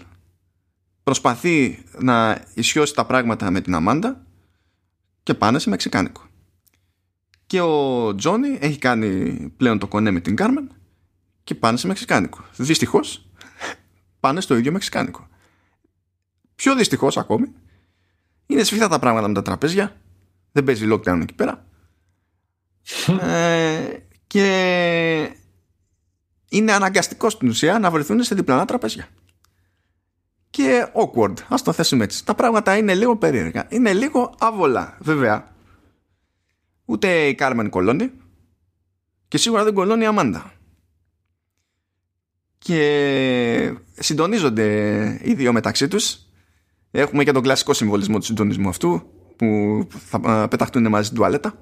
προσπαθεί 1.03 1.83
να 1.99 2.45
ισιώσει 2.53 2.93
τα 2.93 3.05
πράγματα 3.05 3.51
με 3.51 3.61
την 3.61 3.75
Αμάντα 3.75 4.25
και 5.23 5.33
πάνε 5.33 5.59
σε 5.59 5.69
μεξικάνικο. 5.69 6.21
Και 7.45 7.61
ο 7.61 8.15
Τζόνι 8.15 8.57
έχει 8.61 8.77
κάνει 8.77 9.39
πλέον 9.57 9.79
το 9.79 9.87
κονέ 9.87 10.11
με 10.11 10.19
την 10.19 10.35
Κάρμεν 10.35 10.71
και 11.43 11.55
πάνε 11.55 11.77
σε 11.77 11.87
μεξικάνικο. 11.87 12.45
Δυστυχώς 12.55 13.29
πάνε 14.19 14.41
στο 14.41 14.55
ίδιο 14.55 14.71
μεξικάνικο. 14.71 15.27
Πιο 16.55 16.75
δυστυχώς 16.75 17.17
ακόμη 17.17 17.53
είναι 18.45 18.63
σφιχτά 18.63 18.87
τα 18.87 18.99
πράγματα 18.99 19.27
με 19.27 19.33
τα 19.33 19.41
τραπέζια. 19.41 20.01
Δεν 20.51 20.63
παίζει 20.63 20.87
lockdown 20.91 21.19
εκεί 21.21 21.33
πέρα. 21.33 21.65
ε, 23.21 23.97
και 24.27 25.35
είναι 26.57 26.73
αναγκαστικό 26.73 27.29
στην 27.29 27.47
ουσία 27.47 27.79
να 27.79 27.91
βρεθούν 27.91 28.23
σε 28.23 28.35
διπλανά 28.35 28.65
τραπέζια. 28.65 29.07
Και 30.49 30.87
awkward, 30.93 31.33
ας 31.47 31.61
το 31.61 31.71
θέσουμε 31.71 32.03
έτσι. 32.03 32.25
Τα 32.25 32.35
πράγματα 32.35 32.77
είναι 32.77 32.95
λίγο 32.95 33.17
περίεργα. 33.17 33.65
Είναι 33.69 33.93
λίγο 33.93 34.35
άβολα, 34.39 34.97
βέβαια. 34.99 35.55
Ούτε 36.85 37.27
η 37.27 37.35
Κάρμεν 37.35 37.69
κολώνει 37.69 38.11
και 39.27 39.37
σίγουρα 39.37 39.63
δεν 39.63 39.73
κολώνει 39.73 40.03
η 40.03 40.05
Αμάντα 40.05 40.53
και 42.57 43.73
συντονίζονται 43.93 44.67
οι 45.23 45.33
δύο 45.33 45.53
μεταξύ 45.53 45.87
τους 45.87 46.19
έχουμε 46.91 47.23
και 47.23 47.31
τον 47.31 47.41
κλασικό 47.41 47.73
συμβολισμό 47.73 48.17
του 48.17 48.25
συντονισμού 48.25 48.69
αυτού 48.69 49.01
που 49.35 49.47
θα 49.89 50.47
πεταχτούν 50.47 50.87
μαζί 50.87 51.05
στην 51.05 51.17
τουαλέτα 51.17 51.59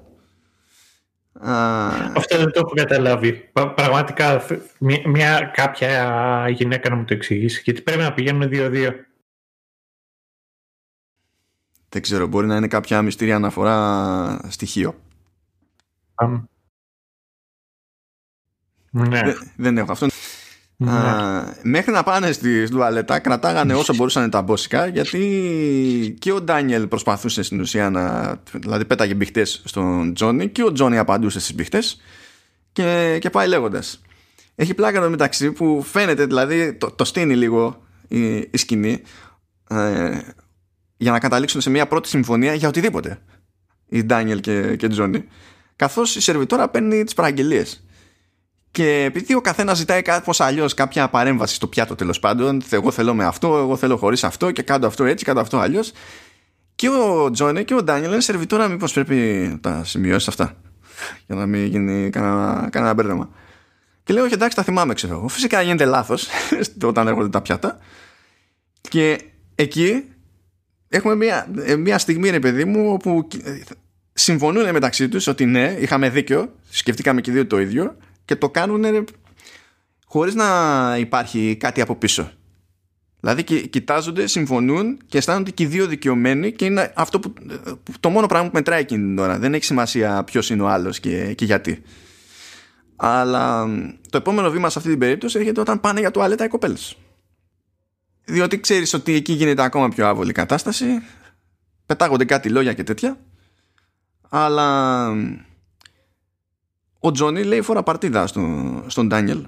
αυτό 1.40 2.36
δεν 2.36 2.52
το 2.52 2.60
έχω 2.60 2.72
καταλάβει. 2.74 3.50
Πραγματικά 3.52 4.42
μια, 5.04 5.50
κάποια 5.54 6.48
γυναίκα 6.48 6.90
να 6.90 6.96
μου 6.96 7.04
το 7.04 7.14
εξηγήσει 7.14 7.62
γιατί 7.64 7.82
πρέπει 7.82 8.02
να 8.02 8.14
πηγαίνουν 8.14 8.48
δύο-δύο. 8.48 8.92
Δεν 11.88 12.02
ξέρω, 12.02 12.26
μπορεί 12.26 12.46
να 12.46 12.56
είναι 12.56 12.68
κάποια 12.68 13.02
μυστήρια 13.02 13.36
αναφορά 13.36 14.40
στοιχείο. 14.48 14.94
Ναι. 18.90 19.20
δεν 19.56 19.78
έχω 19.78 19.92
αυτό. 19.92 20.06
Ναι. 20.76 20.92
μέχρι 21.62 21.92
να 21.92 22.02
πάνε 22.02 22.32
στη 22.32 22.68
τουαλέτα 22.68 23.18
κρατάγανε 23.18 23.74
όσο 23.74 23.94
μπορούσαν 23.96 24.30
τα 24.30 24.42
μπόσικα 24.42 24.86
γιατί 24.86 26.16
και 26.18 26.32
ο 26.32 26.40
Ντάνιελ 26.40 26.86
προσπαθούσε 26.86 27.42
στην 27.42 27.60
ουσία 27.60 27.90
να 27.90 28.34
δηλαδή 28.52 28.84
πέταγε 28.84 29.14
μπιχτές 29.14 29.62
στον 29.64 30.14
Τζόνι 30.14 30.48
και 30.48 30.62
ο 30.62 30.72
Τζόνι 30.72 30.98
απαντούσε 30.98 31.40
στις 31.40 31.54
μπιχτές 31.54 32.00
και, 32.72 33.18
και 33.20 33.30
πάει 33.30 33.48
λέγοντας. 33.48 34.00
Έχει 34.54 34.74
πλάκα 34.74 34.98
εδώ 34.98 35.10
μεταξύ 35.10 35.52
που 35.52 35.82
φαίνεται 35.82 36.26
δηλαδή 36.26 36.74
το, 36.74 36.90
το 36.90 37.04
στείνει 37.04 37.36
λίγο 37.36 37.82
η, 38.08 38.36
η 38.36 38.56
σκηνή 38.56 39.02
ε, 39.68 40.18
για 40.96 41.10
να 41.10 41.18
καταλήξουν 41.18 41.60
σε 41.60 41.70
μια 41.70 41.86
πρώτη 41.86 42.08
συμφωνία 42.08 42.54
για 42.54 42.68
οτιδήποτε 42.68 43.18
η 43.88 44.04
Ντάνιελ 44.04 44.40
και, 44.40 44.76
και 44.76 44.88
Τζόνι. 44.88 45.24
Καθώς 45.76 46.16
η 46.16 46.20
σερβιτόρα 46.20 46.68
παίρνει 46.68 47.04
τις 47.04 47.14
παραγγελίες 47.14 47.83
και 48.74 49.02
επειδή 49.04 49.34
ο 49.34 49.40
καθένας 49.40 49.78
ζητάει 49.78 50.02
κάπως 50.02 50.40
αλλιώς 50.40 50.74
κάποια 50.74 51.08
παρέμβαση 51.08 51.54
στο 51.54 51.66
πιάτο 51.66 51.94
τέλος 51.94 52.18
πάντων, 52.18 52.62
εγώ 52.70 52.90
θέλω 52.90 53.14
με 53.14 53.24
αυτό, 53.24 53.56
εγώ 53.56 53.76
θέλω 53.76 53.96
χωρίς 53.96 54.24
αυτό 54.24 54.50
και 54.50 54.62
κάνω 54.62 54.86
αυτό 54.86 55.04
έτσι, 55.04 55.24
κάνω 55.24 55.40
αυτό 55.40 55.58
αλλιώς. 55.58 55.92
Και 56.74 56.88
ο 56.88 57.30
Τζόνι 57.30 57.64
και 57.64 57.74
ο 57.74 57.82
Ντάνιελ 57.82 58.12
είναι 58.12 58.20
σερβιτόρα, 58.20 58.68
μήπως 58.68 58.92
πρέπει 58.92 59.14
να 59.50 59.60
τα 59.60 59.84
σημειώσεις 59.84 60.28
αυτά. 60.28 60.56
Για 61.26 61.36
να 61.36 61.46
μην 61.46 61.64
γίνει 61.64 62.10
κανένα, 62.10 62.68
κανένα 62.70 62.94
μπέρδεμα. 62.94 63.30
Και 64.04 64.12
λέω, 64.12 64.24
όχι 64.24 64.34
εντάξει, 64.34 64.56
τα 64.56 64.62
θυμάμαι, 64.62 64.94
ξέρω 64.94 65.14
εγώ. 65.14 65.28
Φυσικά 65.28 65.62
γίνεται 65.62 65.84
λάθος 65.84 66.28
όταν 66.82 67.06
έρχονται 67.06 67.28
τα 67.28 67.42
πιάτα. 67.42 67.78
Και 68.80 69.20
εκεί 69.54 70.04
έχουμε 70.88 71.14
μια, 71.14 71.48
μια 71.78 71.98
στιγμή, 71.98 72.30
ρε 72.30 72.38
παιδί 72.38 72.64
μου, 72.64 72.92
όπου 72.92 73.28
συμφωνούν 74.12 74.70
μεταξύ 74.70 75.08
τους 75.08 75.26
ότι 75.26 75.44
ναι, 75.44 75.76
είχαμε 75.78 76.08
δίκιο, 76.10 76.54
σκεφτήκαμε 76.70 77.20
και 77.20 77.32
δύο 77.32 77.46
το 77.46 77.60
ίδιο 77.60 77.96
και 78.24 78.36
το 78.36 78.50
κάνουν 78.50 79.06
χωρίς 80.06 80.34
να 80.34 80.96
υπάρχει 80.98 81.56
κάτι 81.56 81.80
από 81.80 81.96
πίσω. 81.96 82.30
Δηλαδή 83.20 83.68
κοιτάζονται, 83.68 84.26
συμφωνούν 84.26 84.98
και 85.06 85.18
αισθάνονται 85.18 85.50
και 85.50 85.62
οι 85.62 85.66
δύο 85.66 85.86
δικαιωμένοι 85.86 86.52
και 86.52 86.64
είναι 86.64 86.92
αυτό 86.96 87.20
που, 87.20 87.32
το 88.00 88.10
μόνο 88.10 88.26
πράγμα 88.26 88.48
που 88.48 88.54
μετράει 88.54 88.80
εκείνη 88.80 89.06
την 89.06 89.18
ώρα. 89.18 89.38
Δεν 89.38 89.54
έχει 89.54 89.64
σημασία 89.64 90.24
ποιος 90.24 90.50
είναι 90.50 90.62
ο 90.62 90.68
άλλος 90.68 91.00
και, 91.00 91.34
και 91.34 91.44
γιατί. 91.44 91.82
Αλλά 92.96 93.66
το 94.10 94.16
επόμενο 94.16 94.50
βήμα 94.50 94.70
σε 94.70 94.78
αυτή 94.78 94.90
την 94.90 94.98
περίπτωση 94.98 95.38
έρχεται 95.38 95.60
όταν 95.60 95.80
πάνε 95.80 96.00
για 96.00 96.10
τουαλέτα 96.10 96.44
οι 96.44 96.48
κοπέλες. 96.48 96.96
Διότι 98.24 98.60
ξέρεις 98.60 98.94
ότι 98.94 99.14
εκεί 99.14 99.32
γίνεται 99.32 99.62
ακόμα 99.62 99.88
πιο 99.88 100.06
άβολη 100.06 100.32
κατάσταση. 100.32 100.86
Πετάγονται 101.86 102.24
κάτι 102.24 102.48
λόγια 102.48 102.72
και 102.72 102.82
τέτοια. 102.82 103.18
Αλλά 104.28 105.08
ο 107.04 107.10
Τζόνι 107.10 107.42
λέει 107.42 107.60
φορά 107.60 107.82
παρτίδα 107.82 108.26
στον, 108.26 108.84
στον 108.86 109.08
Ντάνιελ 109.08 109.46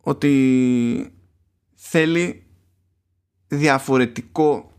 ότι 0.00 1.12
θέλει 1.74 2.46
διαφορετικό 3.46 4.72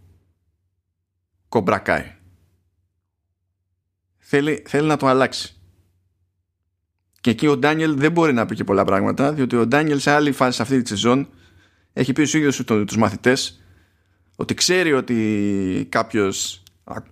κομπρακάι. 1.49 2.15
Θέλει, 4.17 4.63
θέλει 4.67 4.87
να 4.87 4.97
το 4.97 5.07
αλλάξει. 5.07 5.55
Και 7.21 7.29
εκεί 7.29 7.47
ο 7.47 7.57
Ντάνιελ 7.57 7.97
δεν 7.97 8.11
μπορεί 8.11 8.33
να 8.33 8.45
πει 8.45 8.55
και 8.55 8.63
πολλά 8.63 8.85
πράγματα, 8.85 9.33
διότι 9.33 9.55
ο 9.55 9.67
Ντάνιελ 9.67 9.99
σε 9.99 10.11
άλλη 10.11 10.31
φάση 10.31 10.55
σε 10.55 10.61
αυτή 10.61 10.81
τη 10.81 10.87
σεζόν 10.87 11.29
έχει 11.93 12.13
πει 12.13 12.23
στους 12.25 12.39
ίδιους 12.39 12.63
τους 12.65 12.97
μαθητές 12.97 13.61
ότι 14.35 14.53
ξέρει 14.53 14.93
ότι 14.93 15.87
κάποιος 15.89 16.63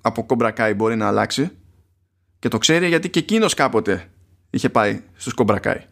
από 0.01 0.25
κομπρακάι 0.25 0.73
μπορεί 0.73 0.95
να 0.95 1.07
αλλάξει 1.07 1.51
και 2.39 2.47
το 2.47 2.57
ξέρει 2.57 2.87
γιατί 2.87 3.09
και 3.09 3.19
εκείνος 3.19 3.53
κάποτε 3.53 4.09
είχε 4.49 4.69
πάει 4.69 5.03
στους 5.13 5.33
κομπρακάι. 5.33 5.85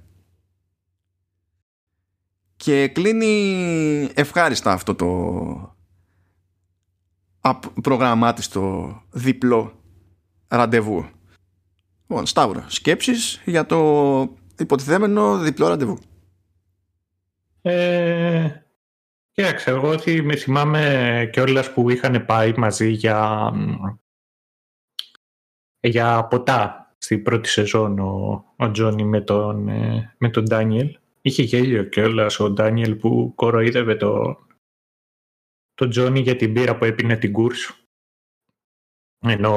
Και 2.56 2.88
κλείνει 2.88 4.12
ευχάριστα 4.14 4.72
αυτό 4.72 4.96
το 4.96 5.78
προγραμμάτιστο 7.82 8.96
διπλό 9.10 9.82
ραντεβού. 10.48 11.10
Λοιπόν, 12.02 12.26
Σταύρο, 12.26 12.64
σκέψεις 12.68 13.42
για 13.46 13.66
το 13.66 14.38
υποτιθέμενο 14.58 15.38
διπλό 15.38 15.68
ραντεβού. 15.68 15.98
Ε, 17.62 18.50
κοίταξε, 19.32 19.70
εγώ 19.70 19.90
ότι 19.90 20.22
με 20.22 20.36
θυμάμαι 20.36 21.30
κιόλας 21.32 21.74
που 21.74 21.90
είχαν 21.90 22.26
πάει 22.26 22.54
μαζί 22.58 22.90
για, 22.90 23.52
για 25.80 26.28
ποτά 26.28 26.92
στην 26.98 27.24
πρώτη 27.24 27.50
σεζόν 27.50 28.00
ο, 28.00 28.46
ο 28.58 28.72
Τζόνι 28.72 29.04
με 29.04 29.22
τον, 29.22 29.68
ε, 29.68 30.16
με 30.18 30.30
τον 30.30 30.44
Ντάνιελ. 30.44 30.98
Είχε 31.22 31.44
γέλιο 31.44 31.84
κιόλας 31.84 32.40
ο 32.40 32.50
Ντάνιελ 32.50 32.96
που 32.96 33.34
κοροϊδεύε 33.36 33.96
το, 33.96 34.38
το 35.74 35.88
Τζόνι 35.88 36.20
για 36.20 36.36
την 36.36 36.54
πύρα 36.54 36.78
που 36.78 36.86
έπινε 36.86 37.16
την 37.16 37.32
Κούρς. 37.32 37.86
Ενώ 39.20 39.54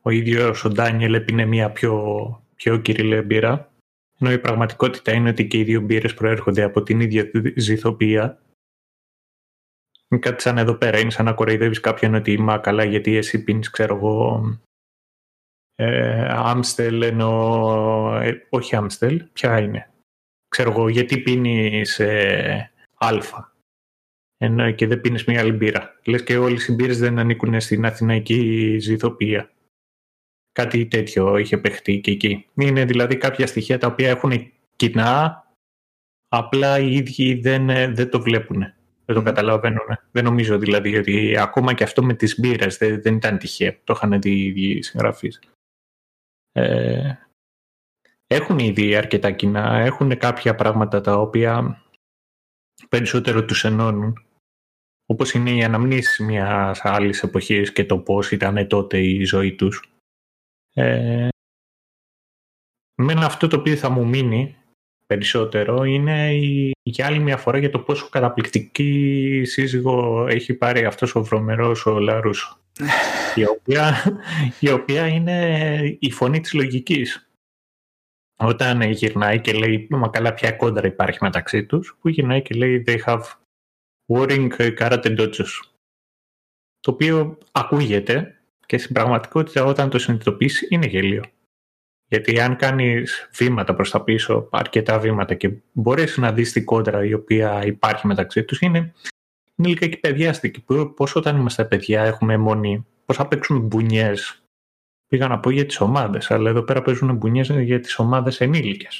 ο 0.00 0.10
ίδιος 0.10 0.64
ο 0.64 0.68
Ντάνιελ 0.68 1.14
έπινε 1.14 1.44
μια 1.44 1.70
πιο, 1.70 2.44
πιο 2.54 2.78
κυριλέ 2.78 3.22
μπύρα. 3.22 3.72
Ενώ 4.18 4.32
η 4.32 4.38
πραγματικότητα 4.38 5.12
είναι 5.12 5.28
ότι 5.28 5.46
και 5.46 5.58
οι 5.58 5.64
δύο 5.64 5.80
μπύρες 5.80 6.14
προέρχονται 6.14 6.62
από 6.62 6.82
την 6.82 7.00
ίδια 7.00 7.30
ζυθοποιία. 7.56 8.42
Είναι 10.08 10.20
κάτι 10.20 10.42
σαν 10.42 10.58
εδώ 10.58 10.74
πέρα. 10.74 10.98
Είναι 10.98 11.10
σαν 11.10 11.24
να 11.24 11.32
κοροϊδεύεις 11.32 11.80
κάποιον 11.80 12.14
ότι 12.14 12.32
είμαι 12.32 12.58
καλά 12.62 12.84
γιατί 12.84 13.16
εσύ 13.16 13.44
πίνεις, 13.44 13.70
ξέρω 13.70 13.96
εγώ, 13.96 14.42
ε, 14.46 14.69
Άμστελ 16.28 17.02
ενώ... 17.02 18.20
Ε, 18.22 18.46
όχι 18.50 18.76
Άμστελ, 18.76 19.24
ποια 19.32 19.60
είναι; 19.60 19.90
Ξέρω 20.48 20.70
εγώ, 20.70 20.88
γιατί 20.88 21.18
πίνεις 21.18 21.98
ε, 21.98 22.70
Αλφα 22.94 23.50
ενώ 24.42 24.70
και 24.70 24.86
δεν 24.86 25.00
πίνεις 25.00 25.24
μια 25.24 25.40
άλλη 25.40 25.52
μπύρα. 25.52 26.00
Λες 26.04 26.22
και 26.22 26.36
όλες 26.36 26.66
οι 26.66 26.72
μπύρες 26.72 26.98
δεν 26.98 27.18
ανήκουν 27.18 27.60
στην 27.60 27.84
αθηναϊκή 27.84 28.78
ζυθοποιία. 28.78 29.50
Κάτι 30.52 30.86
τέτοιο 30.86 31.36
είχε 31.36 31.58
παιχτεί 31.58 32.00
και 32.00 32.10
εκεί. 32.10 32.46
Είναι 32.54 32.84
δηλαδή 32.84 33.16
κάποια 33.16 33.46
στοιχεία 33.46 33.78
τα 33.78 33.86
οποία 33.86 34.08
έχουν 34.08 34.52
κοινά, 34.76 35.44
απλά 36.28 36.78
οι 36.78 36.92
ίδιοι 36.94 37.34
δεν, 37.34 37.66
δεν 37.94 38.10
το 38.10 38.20
βλέπουν. 38.20 38.58
Δεν 39.04 39.16
το 39.16 39.22
καταλαβαίνουν. 39.22 39.98
Δεν 40.10 40.24
νομίζω 40.24 40.58
δηλαδή 40.58 40.96
ότι 40.96 41.38
ακόμα 41.38 41.74
και 41.74 41.84
αυτό 41.84 42.02
με 42.02 42.14
τις 42.14 42.40
μπύρες 42.40 42.76
δεν, 42.76 43.02
δεν 43.02 43.14
ήταν 43.14 43.38
τυχαίο. 43.38 43.74
Το 43.84 43.92
είχαν 43.96 44.20
δει 44.20 44.30
οι 44.30 44.44
ίδιοι 44.44 44.82
συγγραφείς. 44.82 45.40
Ε, 46.52 47.14
έχουν 48.26 48.58
ήδη 48.58 48.96
αρκετά 48.96 49.30
κοινά, 49.30 49.74
έχουν 49.74 50.16
κάποια 50.18 50.54
πράγματα 50.54 51.00
τα 51.00 51.16
οποία 51.16 51.82
περισσότερο 52.88 53.44
τους 53.44 53.64
ενώνουν 53.64 54.24
όπως 55.10 55.32
είναι 55.32 55.50
η 55.50 55.64
αναμνήση 55.64 56.22
μιας 56.22 56.84
άλλης 56.84 57.22
εποχής 57.22 57.72
και 57.72 57.84
το 57.84 57.98
πώς 57.98 58.30
ήταν 58.30 58.66
τότε 58.68 58.98
η 58.98 59.24
ζωή 59.24 59.54
τους. 59.54 59.92
Ε, 60.74 61.28
αυτό 63.16 63.48
το 63.48 63.56
οποίο 63.56 63.76
θα 63.76 63.88
μου 63.88 64.06
μείνει 64.06 64.56
περισσότερο 65.10 65.84
είναι 65.84 66.34
η, 66.34 66.72
για 66.82 67.06
άλλη 67.06 67.18
μια 67.18 67.36
φορά 67.36 67.58
για 67.58 67.70
το 67.70 67.78
πόσο 67.78 68.08
καταπληκτική 68.08 69.42
σύζυγο 69.44 70.26
έχει 70.26 70.54
πάρει 70.54 70.84
αυτός 70.84 71.14
ο 71.14 71.22
βρωμερός 71.22 71.86
ο 71.86 71.98
Λαρούσο. 71.98 72.58
η, 73.34 73.44
οποία, 73.44 73.94
η 74.60 74.70
οποία 74.70 75.06
είναι 75.06 75.78
η 76.00 76.10
φωνή 76.10 76.40
της 76.40 76.52
λογικής. 76.52 77.30
Όταν 78.36 78.82
γυρνάει 78.82 79.40
και 79.40 79.52
λέει, 79.52 79.86
μα 79.90 80.08
καλά 80.08 80.34
ποια 80.34 80.52
κόντρα 80.52 80.86
υπάρχει 80.86 81.18
μεταξύ 81.20 81.64
τους, 81.64 81.96
που 82.00 82.08
γυρνάει 82.08 82.42
και 82.42 82.54
λέει 82.54 82.84
they 82.86 82.98
have 83.04 83.22
Warring 84.12 84.48
Karate 84.78 85.18
Dodgers. 85.18 85.60
Το 86.80 86.90
οποίο 86.90 87.38
ακούγεται 87.52 88.40
και 88.66 88.78
στην 88.78 88.94
πραγματικότητα 88.94 89.64
όταν 89.64 89.90
το 89.90 89.98
συνειδητοποιήσει 89.98 90.66
είναι 90.70 90.86
γελίο. 90.86 91.22
Γιατί 92.10 92.40
αν 92.40 92.56
κάνεις 92.56 93.28
βήματα 93.32 93.74
προς 93.74 93.90
τα 93.90 94.02
πίσω, 94.02 94.48
αρκετά 94.50 94.98
βήματα 94.98 95.34
και 95.34 95.52
μπορείς 95.72 96.16
να 96.16 96.32
δεις 96.32 96.52
την 96.52 96.64
κόντρα 96.64 97.04
η 97.04 97.12
οποία 97.12 97.64
υπάρχει 97.64 98.06
μεταξύ 98.06 98.44
τους, 98.44 98.60
είναι, 98.60 98.78
είναι 99.56 99.68
λιγάκι 99.68 99.96
παιδιάστικη. 99.96 100.64
Πώς 100.96 101.14
όταν 101.14 101.36
είμαστε 101.36 101.64
παιδιά 101.64 102.02
έχουμε 102.02 102.36
μονή, 102.36 102.86
πώς 103.04 103.16
θα 103.16 103.28
παίξουμε 103.28 103.58
μπουνιές. 103.58 104.42
Πήγα 105.08 105.28
να 105.28 105.40
πω 105.40 105.50
για 105.50 105.66
τις 105.66 105.80
ομάδες, 105.80 106.30
αλλά 106.30 106.50
εδώ 106.50 106.62
πέρα 106.62 106.82
παίζουν 106.82 107.16
μπουνιές 107.16 107.48
για 107.48 107.80
τις 107.80 107.98
ομάδες 107.98 108.40
ενήλικες. 108.40 108.98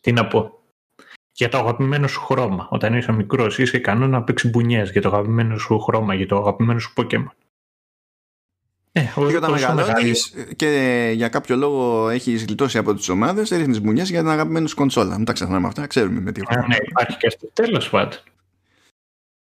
Τι 0.00 0.12
να 0.12 0.26
πω 0.26 0.58
για 1.32 1.48
το 1.48 1.58
αγαπημένο 1.58 2.06
σου 2.06 2.20
χρώμα. 2.20 2.68
Όταν 2.70 2.94
είσαι 2.94 3.12
μικρός, 3.12 3.58
είσαι 3.58 3.76
ικανό 3.76 4.06
να 4.06 4.22
παίξεις 4.22 4.50
μπουνιές 4.50 4.90
για 4.90 5.00
το 5.00 5.08
αγαπημένο 5.08 5.58
σου 5.58 5.80
χρώμα, 5.80 6.14
για 6.14 6.26
το 6.26 6.36
αγαπημένο 6.36 6.78
σου 6.78 6.92
Pokémon. 6.96 7.43
Ε, 8.96 9.02
και 9.28 9.36
όταν 9.36 9.50
μεγαλώνει 9.50 10.12
και 10.56 11.10
για 11.14 11.28
κάποιο 11.28 11.56
λόγο 11.56 12.08
έχει 12.08 12.36
γλιτώσει 12.36 12.78
από 12.78 12.94
τις 12.94 13.08
ομάδες, 13.08 13.50
ρίχνεις 13.50 13.80
μπουνιές 13.80 14.10
για 14.10 14.20
την 14.20 14.28
αγαπημένη 14.28 14.68
σου 14.68 14.74
κονσόλα. 14.74 15.16
Μην 15.16 15.24
τα 15.24 15.32
ξεχνάμε 15.32 15.66
αυτά, 15.66 15.86
ξέρουμε 15.86 16.20
με 16.20 16.32
τι 16.32 16.46
χρώμα. 16.46 16.66
Ναι, 16.66 16.76
υπάρχει 16.88 17.16
και 17.16 17.26
αυτό. 17.26 17.50
Τέλος 17.52 17.90
πάντων. 17.90 18.18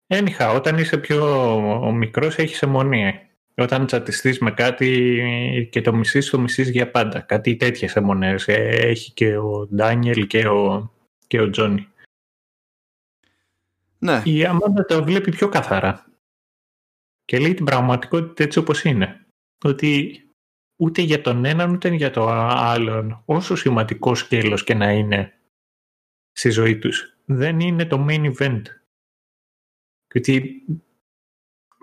Ένιχα, 0.07 0.51
όταν 0.51 0.79
είσαι 0.79 0.99
πιο 0.99 1.93
μικρός, 1.95 2.37
έχεις 2.37 2.63
αιμονία. 2.63 3.29
Όταν 3.55 3.87
τσατιστείς 3.87 4.39
με 4.39 4.51
κάτι 4.51 5.69
και 5.71 5.81
το 5.81 5.95
μισείς, 5.95 6.31
το 6.31 6.39
μισείς 6.39 6.71
για 6.71 6.91
πάντα. 6.91 7.21
Κάτι 7.21 7.57
τέτοιες 7.57 7.97
αιμονές. 7.97 8.49
Ε, 8.49 8.69
έχει 8.69 9.13
και 9.13 9.37
ο 9.37 9.69
Ντάνιελ 9.75 10.27
και 10.27 10.47
ο 10.49 10.93
και 11.27 11.41
ο 11.41 11.51
Τζόνι. 11.51 11.89
Ναι. 13.99 14.23
Η 14.25 14.45
Αμάντα 14.45 14.85
το 14.85 15.05
βλέπει 15.05 15.31
πιο 15.31 15.49
καθαρά. 15.49 16.07
Και 17.25 17.39
λέει 17.39 17.55
την 17.55 17.65
πραγματικότητα 17.65 18.43
έτσι 18.43 18.59
όπως 18.59 18.85
είναι. 18.85 19.24
Ότι 19.65 20.23
ούτε 20.77 21.03
για 21.03 21.21
τον 21.21 21.45
έναν 21.45 21.71
ούτε 21.71 21.89
για 21.89 22.11
τον 22.11 22.29
άλλον, 22.49 23.23
όσο 23.25 23.57
σημαντικό 23.57 24.15
σκέλος 24.15 24.65
και 24.65 24.75
να 24.75 24.93
είναι 24.93 25.33
στη 26.33 26.51
ζωή 26.51 26.79
τους, 26.79 27.17
δεν 27.25 27.61
είναι 27.61 27.87
το 27.87 28.07
main 28.09 28.33
event. 28.37 28.63
Και 30.07 30.19
ότι 30.19 30.63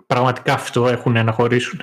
πραγματικά 0.06 0.52
αυτό 0.52 0.88
έχουν 0.88 1.12
να 1.12 1.32
χωρίσουν. 1.32 1.80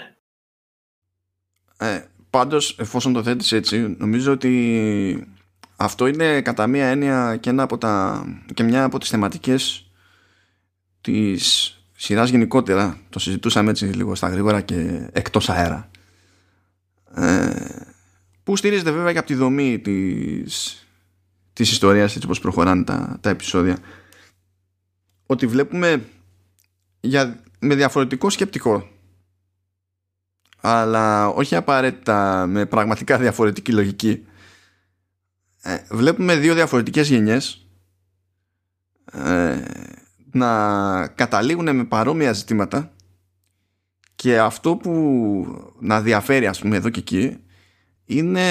Ε, 1.77 2.03
πάντως, 2.29 2.79
εφόσον 2.79 3.13
το 3.13 3.23
θέτεις 3.23 3.51
έτσι, 3.51 3.95
νομίζω 3.99 4.31
ότι 4.31 5.33
αυτό 5.75 6.07
είναι 6.07 6.41
κατά 6.41 6.67
μία 6.67 6.87
έννοια 6.87 7.37
και, 7.37 7.49
ένα 7.49 7.63
από 7.63 7.77
τα, 7.77 8.25
και 8.53 8.63
μια 8.63 8.83
από 8.83 8.99
τις 8.99 9.09
θεματικές 9.09 9.91
της 11.01 11.73
σειράς 12.01 12.29
γενικότερα. 12.29 12.99
Το 13.09 13.19
συζητούσαμε 13.19 13.69
έτσι 13.69 13.85
λίγο 13.85 14.15
στα 14.15 14.29
γρήγορα 14.29 14.61
και 14.61 15.09
εκτός 15.11 15.49
αέρα. 15.49 15.89
Ε, 17.15 17.55
που 18.43 18.55
στηρίζεται 18.55 18.91
βέβαια 18.91 19.11
και 19.11 19.17
από 19.17 19.27
τη 19.27 19.33
δομή 19.33 19.79
της, 19.79 20.85
της 21.53 21.71
ιστορίας 21.71 22.15
έτσι 22.15 22.25
όπως 22.25 22.39
προχωράνε 22.39 22.83
τα, 22.83 23.17
τα 23.21 23.29
επεισόδια. 23.29 23.77
Ότι 25.25 25.47
βλέπουμε 25.47 26.05
για, 26.99 27.43
με 27.59 27.75
διαφορετικό 27.75 28.29
σκεπτικό 28.29 28.89
αλλά 30.61 31.27
όχι 31.27 31.55
απαραίτητα 31.55 32.45
με 32.47 32.65
πραγματικά 32.65 33.17
διαφορετική 33.17 33.71
λογική 33.71 34.25
ε, 35.61 35.77
βλέπουμε 35.89 36.35
δύο 36.35 36.53
διαφορετικές 36.53 37.09
γενιές 37.09 37.67
ε, 39.11 39.61
να 40.31 41.07
καταλήγουν 41.07 41.75
με 41.75 41.83
παρόμοια 41.83 42.33
ζητήματα 42.33 42.91
και 44.15 44.39
αυτό 44.39 44.75
που 44.75 44.93
να 45.79 46.01
διαφέρει 46.01 46.47
ας 46.47 46.59
πούμε 46.59 46.75
εδώ 46.75 46.89
και 46.89 46.99
εκεί 46.99 47.37
είναι 48.05 48.41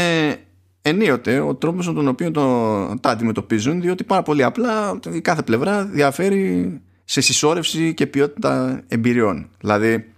ενίοτε 0.82 1.40
ο 1.40 1.54
τρόπος 1.54 1.86
με 1.86 1.92
τον 1.92 2.08
οποίο 2.08 2.30
το, 2.30 2.86
τα 3.00 3.10
αντιμετωπίζουν 3.10 3.80
διότι 3.80 4.04
πάρα 4.04 4.22
πολύ 4.22 4.42
απλά 4.42 4.98
η 5.12 5.20
κάθε 5.20 5.42
πλευρά 5.42 5.84
διαφέρει 5.84 6.80
σε 7.04 7.20
συσσόρευση 7.20 7.94
και 7.94 8.06
ποιότητα 8.06 8.82
εμπειριών. 8.88 9.48
Δηλαδή 9.60 10.12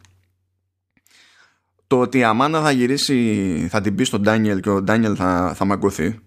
το 1.87 2.01
ότι 2.01 2.19
η 2.19 2.25
Αμάνα 2.25 2.63
θα 2.63 2.71
γυρίσει 2.71 3.67
θα 3.71 3.81
την 3.81 3.95
πει 3.95 4.05
στον 4.05 4.23
Ντάνιελ 4.23 4.61
και 4.61 4.71
ο 4.71 4.83
Ντάνιελ 4.83 5.15
θα, 5.19 5.53
θα 5.57 5.65
μαγκωθεί 5.65 6.19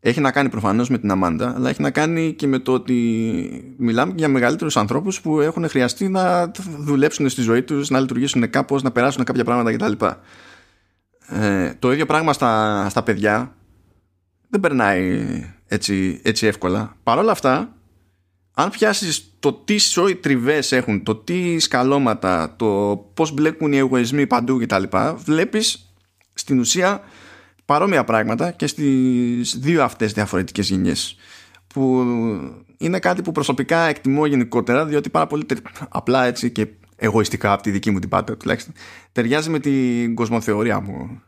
έχει 0.00 0.20
να 0.20 0.30
κάνει 0.30 0.48
προφανώς 0.48 0.88
με 0.88 0.98
την 0.98 1.10
Αμάντα 1.10 1.54
αλλά 1.54 1.68
έχει 1.68 1.82
να 1.82 1.90
κάνει 1.90 2.32
και 2.32 2.46
με 2.46 2.58
το 2.58 2.72
ότι 2.72 3.74
μιλάμε 3.76 4.12
για 4.16 4.28
μεγαλύτερους 4.28 4.76
ανθρώπους 4.76 5.20
που 5.20 5.40
έχουν 5.40 5.68
χρειαστεί 5.68 6.08
να 6.08 6.50
δουλέψουν 6.78 7.28
στη 7.28 7.42
ζωή 7.42 7.62
τους 7.62 7.90
να 7.90 8.00
λειτουργήσουν 8.00 8.50
κάπως, 8.50 8.82
να 8.82 8.90
περάσουν 8.90 9.24
κάποια 9.24 9.44
πράγματα 9.44 9.72
κτλ. 9.72 10.04
Ε, 11.42 11.74
το 11.78 11.92
ίδιο 11.92 12.06
πράγμα 12.06 12.32
στα, 12.32 12.86
στα 12.90 13.02
παιδιά 13.02 13.54
δεν 14.48 14.60
περνάει 14.60 15.24
έτσι, 15.66 16.20
έτσι 16.22 16.46
εύκολα. 16.46 16.96
Παρ' 17.02 17.18
όλα 17.18 17.32
αυτά, 17.32 17.76
αν 18.54 18.70
πιάσεις 18.70 19.34
το 19.38 19.52
τι 19.52 19.78
σόι 19.78 20.16
τριβές 20.16 20.72
έχουν, 20.72 21.02
το 21.02 21.14
τι 21.14 21.58
σκαλώματα, 21.58 22.54
το 22.56 22.66
πώς 23.14 23.32
μπλέκουν 23.32 23.72
οι 23.72 23.76
εγωισμοί 23.76 24.26
παντού 24.26 24.58
κτλ. 24.58 24.82
Βλέπεις 25.16 25.94
στην 26.34 26.58
ουσία 26.58 27.02
παρόμοια 27.70 28.04
πράγματα 28.04 28.50
και 28.50 28.66
στις 28.66 29.58
δύο 29.58 29.82
αυτές 29.82 30.12
διαφορετικές 30.12 30.68
γενιές 30.68 31.16
που 31.66 32.04
είναι 32.76 32.98
κάτι 32.98 33.22
που 33.22 33.32
προσωπικά 33.32 33.78
εκτιμώ 33.78 34.26
γενικότερα 34.26 34.86
διότι 34.86 35.10
πάρα 35.10 35.26
πολύ 35.26 35.46
απλά 35.88 36.24
έτσι 36.24 36.50
και 36.50 36.66
εγωιστικά 36.96 37.52
από 37.52 37.62
τη 37.62 37.70
δική 37.70 37.90
μου 37.90 37.98
την 37.98 38.08
πάτα 38.08 38.36
τουλάχιστον 38.36 38.74
ταιριάζει 39.12 39.50
με 39.50 39.58
την 39.58 40.14
κοσμοθεωρία 40.14 40.80
μου 40.80 41.22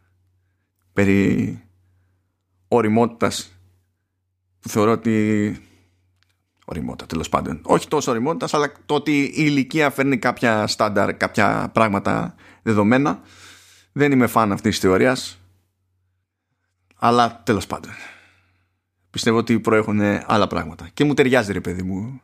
περί 0.93 1.62
οριμότητας 2.69 3.52
που 4.60 4.69
θεωρώ 4.69 4.90
ότι 4.90 5.56
οριμότητα 6.64 7.06
τέλος 7.06 7.28
πάντων. 7.28 7.60
Όχι 7.62 7.89
τόσο 7.89 8.10
οριμότητας, 8.10 8.55
αλλά 8.55 8.73
το 8.86 8.94
ότι 8.94 9.20
η 9.20 9.32
ηλικία 9.36 9.90
φέρνει 9.90 10.19
κάποια 10.19 10.66
στάνταρ 10.66 11.16
κάποια 11.16 11.70
πράγματα 11.73 12.35
δεδομένα. 12.62 13.20
Δεν 13.93 14.12
είμαι 14.12 14.27
φαν 14.27 14.52
αυτής 14.52 14.70
της 14.70 14.89
θεωρίας 14.89 15.41
αλλά 17.04 17.42
τέλος 17.44 17.66
πάντων. 17.66 17.90
Πιστεύω 19.10 19.36
ότι 19.36 19.60
προέχουν 19.60 20.00
άλλα 20.26 20.46
πράγματα. 20.46 20.88
Και 20.94 21.04
μου 21.04 21.14
ταιριάζει 21.14 21.52
ρε 21.52 21.60
παιδί 21.60 21.82
μου 21.82 22.20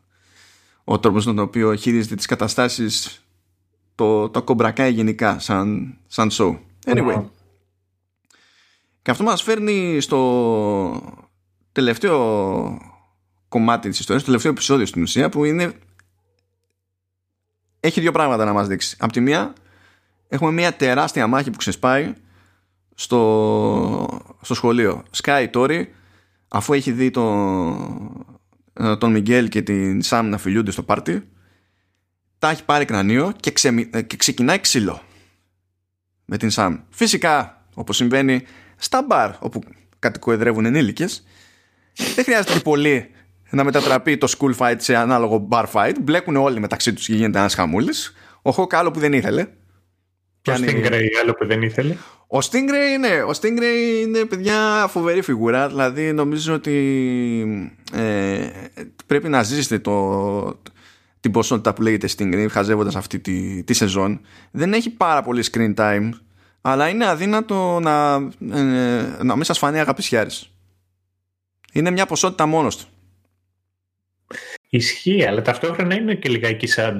ο 0.83 0.99
τρόπος 0.99 1.25
με 1.25 1.33
τον 1.33 1.43
οποίο 1.43 1.75
χειρίζεται 1.75 2.15
τις 2.15 2.25
καταστάσεις 2.25 3.23
το, 3.95 4.29
το 4.29 4.43
κομπρακάει 4.43 4.91
γενικά 4.91 5.39
σαν, 5.39 5.97
σαν 6.07 6.29
show. 6.31 6.57
Anyway. 6.85 7.25
Και 9.01 9.11
αυτό 9.11 9.23
μας 9.23 9.41
φέρνει 9.41 10.01
στο 10.01 11.19
τελευταίο 11.71 12.17
κομμάτι 13.49 13.89
της 13.89 13.99
ιστορίας, 13.99 14.21
το 14.23 14.27
τελευταίο 14.27 14.51
επεισόδιο 14.51 14.85
στην 14.85 15.01
ουσία 15.01 15.29
που 15.29 15.45
είναι 15.45 15.73
έχει 17.79 18.01
δύο 18.01 18.11
πράγματα 18.11 18.45
να 18.45 18.53
μας 18.53 18.67
δείξει. 18.67 18.95
Απ' 18.99 19.11
τη 19.11 19.19
μία 19.19 19.53
έχουμε 20.27 20.51
μια 20.51 20.75
τεράστια 20.75 21.27
μάχη 21.27 21.49
που 21.49 21.57
ξεσπάει 21.57 22.13
στο, 22.99 24.21
στο 24.41 24.53
σχολείο. 24.53 25.03
Sky 25.23 25.49
Tori, 25.53 25.83
αφού 26.47 26.73
έχει 26.73 26.91
δει 26.91 27.11
τον, 27.11 28.25
ε, 28.73 28.97
τον 28.97 29.11
Μιγγέλ 29.11 29.49
και 29.49 29.61
την 29.61 30.01
Σάμ 30.01 30.27
να 30.27 30.37
φιλιούνται 30.37 30.71
στο 30.71 30.83
πάρτι, 30.83 31.29
τα 32.39 32.49
έχει 32.49 32.65
πάρει 32.65 32.85
κρανίο 32.85 33.33
και, 33.39 33.53
ε, 33.91 34.01
και 34.01 34.17
ξεκινάει 34.17 34.59
ξύλο 34.59 35.01
με 36.25 36.37
την 36.37 36.49
Σάμ. 36.49 36.77
Φυσικά, 36.89 37.65
όπως 37.73 37.95
συμβαίνει 37.95 38.43
στα 38.75 39.03
μπαρ 39.07 39.31
όπου 39.39 39.61
κατοικοεδρεύουν 39.99 40.65
ενήλικες, 40.65 41.23
δεν 42.15 42.23
χρειάζεται 42.23 42.53
και 42.53 42.59
πολύ 42.59 43.11
να 43.49 43.63
μετατραπεί 43.63 44.17
το 44.17 44.33
school 44.37 44.55
fight 44.57 44.75
σε 44.77 44.95
ανάλογο 44.95 45.47
bar 45.51 45.65
fight. 45.73 45.93
Μπλέκουν 46.01 46.35
όλοι 46.35 46.59
μεταξύ 46.59 46.93
τους 46.93 47.05
και 47.05 47.15
γίνεται 47.15 47.39
ένας 47.39 47.53
χαμούλης. 47.53 48.13
Ο 48.41 48.51
Χοκ 48.51 48.73
άλλο 48.73 48.91
που 48.91 48.99
δεν 48.99 49.13
ήθελε. 49.13 49.47
Ο 50.47 50.51
Stingray 50.51 51.07
άλλο 51.21 51.33
που 51.33 51.45
δεν 51.45 51.61
ήθελε. 51.61 51.95
Ο 52.27 52.37
Stingray, 52.37 52.99
ναι, 52.99 53.23
ο 53.23 53.31
Stingray 53.41 54.01
είναι 54.01 54.25
παιδιά 54.25 54.87
φοβερή 54.89 55.21
φιγούρα. 55.21 55.67
Δηλαδή 55.67 56.13
νομίζω 56.13 56.53
ότι 56.53 57.71
ε, 57.93 58.47
πρέπει 59.05 59.29
να 59.29 59.43
ζήσετε 59.43 59.79
το, 59.79 60.59
την 61.19 61.31
ποσότητα 61.31 61.73
που 61.73 61.81
λέγεται 61.81 62.07
Stingray 62.17 62.47
χαζεύοντας 62.49 62.95
αυτή 62.95 63.19
τη, 63.19 63.63
τη 63.63 63.73
σεζόν. 63.73 64.21
Δεν 64.51 64.73
έχει 64.73 64.89
πάρα 64.89 65.21
πολύ 65.21 65.43
screen 65.51 65.73
time 65.75 66.09
αλλά 66.61 66.89
είναι 66.89 67.05
αδύνατο 67.05 67.79
να, 67.79 68.15
ε, 68.57 69.23
να 69.23 69.35
μην 69.35 69.43
σας 69.43 69.57
φανεί 69.57 69.79
αγαπησιάρης. 69.79 70.51
Είναι 71.73 71.91
μια 71.91 72.05
ποσότητα 72.05 72.45
μόνος 72.45 72.77
του. 72.77 72.85
Ισχύει, 74.69 75.25
αλλά 75.25 75.41
ταυτόχρονα 75.41 75.95
είναι 75.95 76.15
και 76.15 76.29
λιγάκι 76.29 76.67
sad. 76.75 76.97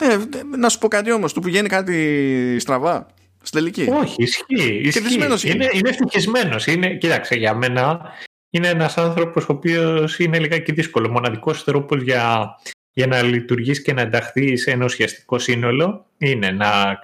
Ε, 0.00 0.18
να 0.56 0.68
σου 0.68 0.78
πω 0.78 0.88
κάτι 0.88 1.12
όμως, 1.12 1.32
του 1.32 1.40
πηγαίνει 1.40 1.68
κάτι 1.68 2.56
στραβά 2.60 3.06
στην 3.42 3.58
τελική. 3.58 3.88
Όχι, 3.90 4.22
ισχύει. 4.22 4.80
ισχύει. 4.84 5.14
Είναι, 5.14 5.24
είναι, 5.42 5.68
είναι 5.72 5.88
ευτυχισμένος. 5.88 6.66
Είναι, 6.66 6.94
κοίταξε, 6.94 7.34
για 7.34 7.54
μένα 7.54 8.12
είναι 8.50 8.68
ένας 8.68 8.98
άνθρωπος 8.98 9.48
ο 9.48 9.52
οποίος 9.52 10.18
είναι 10.18 10.38
λιγάκι 10.38 10.72
δύσκολο. 10.72 11.10
Μοναδικός 11.10 11.64
τρόπος 11.64 12.02
για, 12.02 12.54
για 12.92 13.06
να 13.06 13.22
λειτουργήσει 13.22 13.82
και 13.82 13.92
να 13.92 14.00
ενταχθείς 14.00 14.62
σε 14.62 14.70
ένα 14.70 14.84
ουσιαστικό 14.84 15.38
σύνολο 15.38 16.06
είναι 16.18 16.50
να 16.50 16.98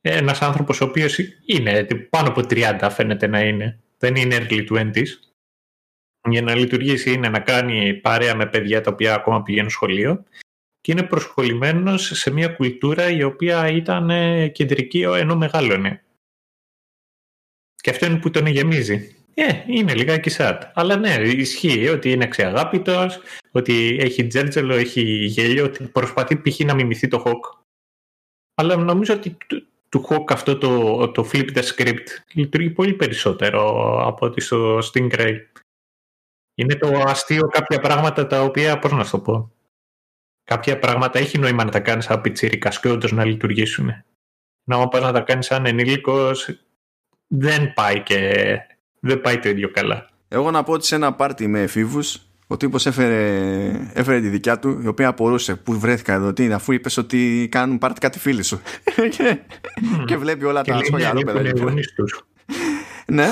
ένας 0.00 0.42
άνθρωπος 0.42 0.80
ο 0.80 0.84
οποίος 0.84 1.18
είναι 1.44 1.84
πάνω 1.84 2.28
από 2.28 2.40
30 2.40 2.88
φαίνεται 2.90 3.26
να 3.26 3.40
είναι. 3.40 3.78
Δεν 3.98 4.14
είναι 4.14 4.36
early 4.40 4.66
20s. 4.70 5.06
Για 6.28 6.42
να 6.42 6.54
λειτουργήσει 6.54 7.12
είναι 7.12 7.28
να 7.28 7.40
κάνει 7.40 7.94
παρέα 7.94 8.34
με 8.34 8.46
παιδιά 8.46 8.80
τα 8.80 8.90
οποία 8.90 9.14
ακόμα 9.14 9.42
πηγαίνουν 9.42 9.70
σχολείο 9.70 10.24
και 10.88 10.94
είναι 10.94 11.06
προσχολημένος 11.06 12.10
σε 12.14 12.30
μια 12.30 12.48
κουλτούρα 12.48 13.10
η 13.10 13.22
οποία 13.22 13.68
ήταν 13.68 14.10
ε, 14.10 14.48
κεντρική 14.48 15.00
ενώ 15.00 15.36
μεγάλωνε. 15.36 16.04
Και 17.74 17.90
αυτό 17.90 18.06
είναι 18.06 18.18
που 18.18 18.30
τον 18.30 18.46
γεμίζει. 18.46 19.16
Ε, 19.34 19.64
είναι 19.66 19.94
λιγάκι 19.94 20.30
σατ. 20.30 20.62
Αλλά 20.74 20.96
ναι, 20.96 21.14
ισχύει 21.14 21.88
ότι 21.88 22.10
είναι 22.10 22.28
ξεαγάπητος, 22.28 23.20
ότι 23.50 23.96
έχει 24.00 24.26
τζέρτζελο, 24.26 24.74
έχει 24.74 25.02
γέλιο, 25.24 25.64
ότι 25.64 25.84
προσπαθεί 25.84 26.36
π.χ. 26.36 26.58
να 26.58 26.74
μιμηθεί 26.74 27.08
το 27.08 27.22
Hawk. 27.26 27.62
Αλλά 28.54 28.76
νομίζω 28.76 29.14
ότι 29.14 29.36
του 29.88 30.06
Hawk 30.08 30.24
αυτό 30.28 30.58
το, 30.58 31.08
το 31.10 31.30
flip 31.32 31.56
the 31.56 31.62
script 31.62 32.06
λειτουργεί 32.32 32.70
πολύ 32.70 32.94
περισσότερο 32.94 33.62
από 34.06 34.26
ότι 34.26 34.40
στο 34.40 34.78
Stingray. 34.78 35.36
Είναι 36.54 36.74
το 36.74 37.02
αστείο 37.06 37.48
κάποια 37.48 37.80
πράγματα 37.80 38.26
τα 38.26 38.42
οποία, 38.42 38.78
πώς 38.78 38.92
να 38.92 39.04
σου 39.04 39.10
το 39.10 39.20
πω, 39.20 39.52
κάποια 40.48 40.78
πράγματα 40.78 41.18
έχει 41.18 41.38
νόημα 41.38 41.64
να 41.64 41.70
τα 41.70 41.80
κάνεις 41.80 42.04
σαν 42.04 42.20
πιτσίρικα 42.20 42.68
και 42.80 42.88
όντως 42.88 43.12
να 43.12 43.24
λειτουργήσουν. 43.24 43.86
Να 44.64 44.76
όταν 44.76 44.88
πας 44.88 45.00
να 45.02 45.12
τα 45.12 45.20
κάνεις 45.20 45.46
σαν 45.46 45.66
ενήλικος, 45.66 46.50
δεν 47.26 47.72
πάει 47.74 48.02
και 48.02 48.32
δεν 49.00 49.20
πάει 49.20 49.38
το 49.38 49.48
ίδιο 49.48 49.70
καλά. 49.70 50.08
Εγώ 50.28 50.50
να 50.50 50.62
πω 50.62 50.72
ότι 50.72 50.86
σε 50.86 50.94
ένα 50.94 51.12
πάρτι 51.12 51.46
με 51.46 51.62
εφήβους, 51.62 52.20
ο 52.46 52.56
τύπος 52.56 52.86
έφερε, 52.86 53.90
έφερε 53.92 54.20
τη 54.20 54.28
δικιά 54.28 54.58
του, 54.58 54.80
η 54.82 54.86
οποία 54.86 55.08
απορούσε 55.08 55.54
πού 55.54 55.78
βρέθηκα 55.78 56.12
εδώ, 56.12 56.32
τι 56.32 56.44
είναι, 56.44 56.54
αφού 56.54 56.72
είπες 56.72 56.96
ότι 56.96 57.48
κάνουν 57.50 57.78
πάρτι 57.78 58.00
κάτι 58.00 58.18
φίλοι 58.18 58.42
σου. 58.42 58.60
και, 59.16 59.38
και 60.06 60.16
βλέπει 60.16 60.44
όλα 60.44 60.62
τα 60.62 60.80
σχόλια 60.84 61.12
Ναι. 63.06 63.28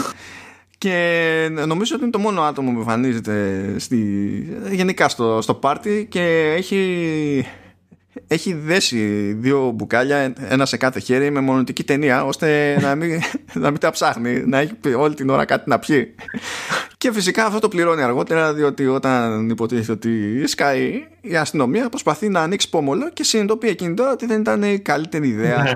Και 0.78 1.48
νομίζω 1.66 1.94
ότι 1.94 2.02
είναι 2.02 2.12
το 2.12 2.18
μόνο 2.18 2.42
άτομο 2.42 2.72
που 2.72 2.78
εμφανίζεται 2.78 3.64
στη, 3.78 3.96
γενικά 4.70 5.08
στο, 5.08 5.40
στο 5.42 5.54
πάρτι 5.54 6.06
και 6.10 6.54
έχει, 6.56 7.46
έχει 8.28 8.52
δέσει 8.54 9.32
δύο 9.38 9.70
μπουκάλια, 9.70 10.32
ένα 10.48 10.66
σε 10.66 10.76
κάθε 10.76 11.00
χέρι, 11.00 11.30
με 11.30 11.40
μονοτική 11.40 11.84
ταινία, 11.84 12.24
ώστε 12.24 12.78
να 12.80 12.94
μην, 12.94 13.20
να 13.62 13.70
μην 13.70 13.80
τα 13.80 13.90
ψάχνει, 13.90 14.46
να 14.46 14.58
έχει 14.58 14.94
όλη 14.96 15.14
την 15.14 15.30
ώρα 15.30 15.44
κάτι 15.44 15.68
να 15.68 15.78
πιει. 15.78 16.14
Και 16.98 17.12
φυσικά 17.12 17.46
αυτό 17.46 17.58
το 17.58 17.68
πληρώνει 17.68 18.02
αργότερα, 18.02 18.54
διότι 18.54 18.86
όταν 18.86 19.48
υποτίθεται 19.48 19.92
ότι 19.92 20.46
σκάει 20.46 21.06
η 21.20 21.36
αστυνομία, 21.36 21.88
προσπαθεί 21.88 22.28
να 22.28 22.40
ανοίξει 22.40 22.68
πόμολο 22.68 23.10
και 23.10 23.24
συνειδητοποιεί 23.24 23.70
εκείνη 23.72 23.94
τώρα 23.94 24.10
ότι 24.10 24.26
δεν 24.26 24.40
ήταν 24.40 24.62
η 24.62 24.78
καλύτερη 24.78 25.28
ιδέα 25.28 25.62
ναι. 25.62 25.72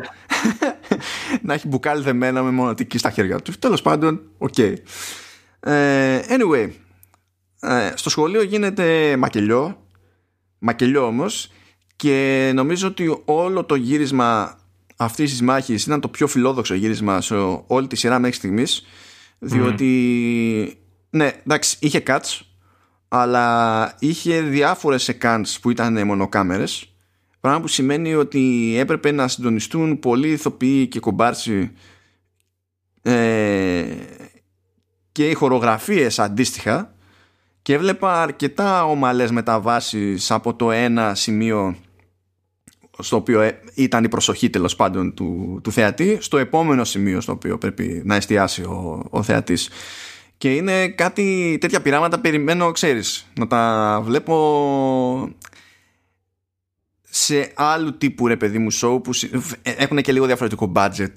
να 1.46 1.54
έχει 1.54 1.68
μπουκάλια 1.68 2.02
δεμένα 2.02 2.42
με 2.42 2.50
μονωτική 2.50 2.98
στα 2.98 3.10
χέρια 3.10 3.38
του. 3.40 3.52
Τέλος 3.58 3.82
πάντων, 3.82 4.20
ok. 4.38 4.54
Okay. 4.56 4.74
Ε, 5.60 6.18
anyway, 6.28 6.68
ε, 7.60 7.90
στο 7.94 8.10
σχολείο 8.10 8.42
γίνεται 8.42 9.16
μακελιό, 9.16 9.86
μακελιό 10.58 11.06
όμως 11.06 11.50
και 12.00 12.50
νομίζω 12.54 12.88
ότι 12.88 13.22
όλο 13.24 13.64
το 13.64 13.74
γύρισμα 13.74 14.58
αυτής 14.96 15.30
της 15.30 15.42
μάχης 15.42 15.84
ήταν 15.86 16.00
το 16.00 16.08
πιο 16.08 16.26
φιλόδοξο 16.26 16.74
γύρισμα 16.74 17.20
σε 17.20 17.34
όλη 17.66 17.86
τη 17.86 17.96
σειρά 17.96 18.18
μέχρι 18.18 18.36
στιγμής 18.36 18.86
Διότι, 19.38 20.78
ναι, 21.10 21.30
εντάξει, 21.46 21.76
είχε 21.80 22.02
cuts, 22.06 22.40
αλλά 23.08 23.96
είχε 23.98 24.40
διάφορες 24.40 25.10
accounts 25.12 25.54
που 25.60 25.70
ήταν 25.70 26.06
μονοκάμερες, 26.06 26.92
πράγμα 27.40 27.60
που 27.60 27.68
σημαίνει 27.68 28.14
ότι 28.14 28.74
έπρεπε 28.78 29.10
να 29.10 29.28
συντονιστούν 29.28 29.98
πολλοί 29.98 30.28
ηθοποιοί 30.28 30.86
και 30.86 31.00
κομπάρσοι 31.00 31.72
ε, 33.02 33.84
και 35.12 35.28
οι 35.28 35.34
χορογραφίες 35.34 36.18
αντίστοιχα 36.18 36.94
και 37.62 37.72
έβλεπα 37.74 38.22
αρκετά 38.22 38.84
ομαλές 38.84 39.30
μεταβάσεις 39.30 40.30
από 40.30 40.54
το 40.54 40.70
ένα 40.70 41.14
σημείο 41.14 41.76
στο 43.02 43.16
οποίο 43.16 43.40
ε, 43.40 43.60
ήταν 43.74 44.04
η 44.04 44.08
προσοχή 44.08 44.50
τέλος 44.50 44.76
πάντων 44.76 45.14
του, 45.14 45.60
του 45.62 45.72
θεατή 45.72 46.18
στο 46.20 46.38
επόμενο 46.38 46.84
σημείο 46.84 47.20
στο 47.20 47.32
οποίο 47.32 47.58
πρέπει 47.58 48.02
να 48.04 48.14
εστιάσει 48.14 48.62
ο, 48.62 49.06
ο 49.10 49.22
θεατής. 49.22 49.68
Και 50.36 50.54
είναι 50.54 50.88
κάτι 50.88 51.58
τέτοια 51.60 51.80
πειράματα 51.80 52.20
περιμένω 52.20 52.70
ξέρεις 52.70 53.26
να 53.38 53.46
τα 53.46 54.00
βλέπω 54.04 55.34
σε 57.10 57.52
άλλου 57.54 57.96
τύπου 57.96 58.26
ρε 58.26 58.36
παιδί 58.36 58.58
μου 58.58 58.72
show 58.72 59.02
που 59.02 59.10
ε, 59.62 59.70
έχουν 59.70 60.00
και 60.00 60.12
λίγο 60.12 60.26
διαφορετικό 60.26 60.72
budget 60.74 61.12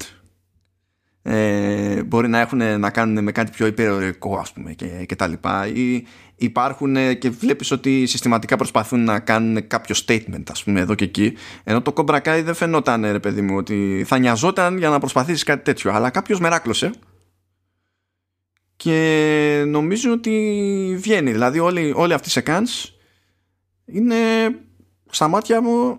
ε, 1.26 2.02
μπορεί 2.02 2.28
να 2.28 2.38
έχουν 2.40 2.80
να 2.80 2.90
κάνουν 2.90 3.24
με 3.24 3.32
κάτι 3.32 3.50
πιο 3.50 3.66
υπερορικό 3.66 4.38
ας 4.38 4.52
πούμε 4.52 4.72
και, 4.72 4.86
και 4.86 5.16
τα 5.16 5.26
λοιπά. 5.26 5.66
Ή 5.66 6.06
υπάρχουν 6.36 7.18
και 7.18 7.30
βλέπεις 7.30 7.70
ότι 7.70 8.06
συστηματικά 8.06 8.56
προσπαθούν 8.56 9.04
να 9.04 9.20
κάνουν 9.20 9.66
κάποιο 9.66 9.94
statement 10.06 10.42
ας 10.50 10.64
πούμε 10.64 10.80
εδώ 10.80 10.94
και 10.94 11.04
εκεί. 11.04 11.32
Ενώ 11.64 11.82
το 11.82 11.92
Cobra 11.96 12.20
Kai 12.22 12.40
δεν 12.44 12.54
φαινόταν 12.54 13.02
ρε 13.02 13.18
παιδί 13.18 13.40
μου 13.40 13.56
ότι 13.56 14.04
θα 14.06 14.18
νοιαζόταν 14.18 14.78
για 14.78 14.88
να 14.88 14.98
προσπαθήσεις 14.98 15.42
κάτι 15.42 15.64
τέτοιο. 15.64 15.92
Αλλά 15.92 16.10
κάποιος 16.10 16.40
μεράκλωσε. 16.40 16.90
Και 18.76 19.64
νομίζω 19.66 20.12
ότι 20.12 20.96
βγαίνει. 20.98 21.32
Δηλαδή 21.32 21.58
όλοι, 21.58 21.92
όλοι 21.96 22.12
αυτοί 22.12 22.30
σε 22.30 22.40
κάνς 22.40 22.92
είναι 23.84 24.16
στα 25.10 25.28
μάτια 25.28 25.60
μου 25.60 25.98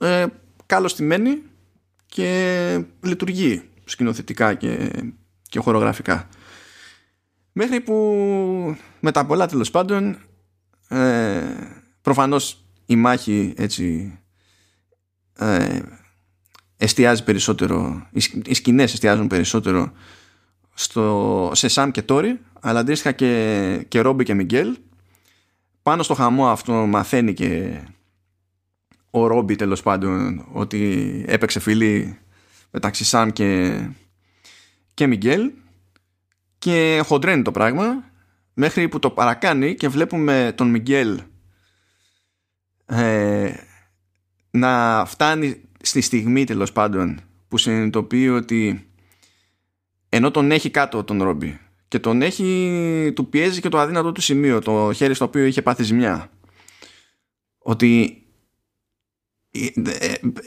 ε, 0.00 0.26
καλωστημένοι 0.66 1.42
και 2.10 2.84
λειτουργεί 3.00 3.62
σκηνοθετικά 3.84 4.54
και, 4.54 4.90
και 5.48 5.58
χορογραφικά. 5.58 6.28
Μέχρι 7.52 7.80
που 7.80 7.96
με 9.00 9.10
τα 9.10 9.26
πολλά 9.26 9.46
τέλος 9.46 9.70
πάντων 9.70 10.18
ε, 10.88 11.40
προφανώς 12.02 12.64
η 12.86 12.96
μάχη 12.96 13.54
έτσι 13.56 14.18
ε, 15.38 15.80
εστιάζει 16.76 17.24
περισσότερο 17.24 18.08
οι 18.44 18.54
σκηνές 18.54 18.92
εστιάζουν 18.92 19.26
περισσότερο 19.26 19.92
στο, 20.74 21.50
σε 21.54 21.68
Σαμ 21.68 21.90
και 21.90 22.02
Τόρι 22.02 22.40
αλλά 22.60 22.80
αντίστοιχα 22.80 23.12
και, 23.12 23.84
και 23.88 24.00
Ρόμπι 24.00 24.24
και 24.24 24.34
Μιγγέλ 24.34 24.76
πάνω 25.82 26.02
στο 26.02 26.14
χαμό 26.14 26.48
αυτό 26.48 26.72
μαθαίνει 26.72 27.32
και 27.34 27.80
ο 29.10 29.26
Ρόμπι 29.26 29.56
τέλος 29.56 29.82
πάντων 29.82 30.46
ότι 30.52 31.24
έπαιξε 31.28 31.60
φίλη 31.60 32.18
μεταξύ 32.70 33.04
Σαμ 33.04 33.30
και, 33.30 33.80
και 34.94 35.06
Μιγγέλ 35.06 35.50
και 36.58 37.02
χοντρένει 37.04 37.42
το 37.42 37.50
πράγμα 37.50 38.04
μέχρι 38.54 38.88
που 38.88 38.98
το 38.98 39.10
παρακάνει 39.10 39.74
και 39.74 39.88
βλέπουμε 39.88 40.52
τον 40.54 40.68
Μιγγέλ 40.70 41.20
ε, 42.86 43.52
να 44.50 45.04
φτάνει 45.06 45.60
στη 45.82 46.00
στιγμή 46.00 46.44
τέλος 46.44 46.72
πάντων 46.72 47.20
που 47.48 47.58
συνειδητοποιεί 47.58 48.30
ότι 48.32 48.90
ενώ 50.08 50.30
τον 50.30 50.50
έχει 50.50 50.70
κάτω 50.70 51.04
τον 51.04 51.22
Ρόμπι 51.22 51.60
και 51.90 51.98
τον 51.98 52.22
έχει, 52.22 53.12
του 53.14 53.28
πιέζει 53.28 53.60
και 53.60 53.68
το 53.68 53.78
αδύνατο 53.78 54.12
του 54.12 54.20
σημείο, 54.20 54.60
το 54.60 54.92
χέρι 54.92 55.14
στο 55.14 55.24
οποίο 55.24 55.44
είχε 55.44 55.62
πάθει 55.62 55.82
ζημιά. 55.82 56.30
Ότι 57.58 58.02
ε, 58.02 58.08
ε, 58.10 58.19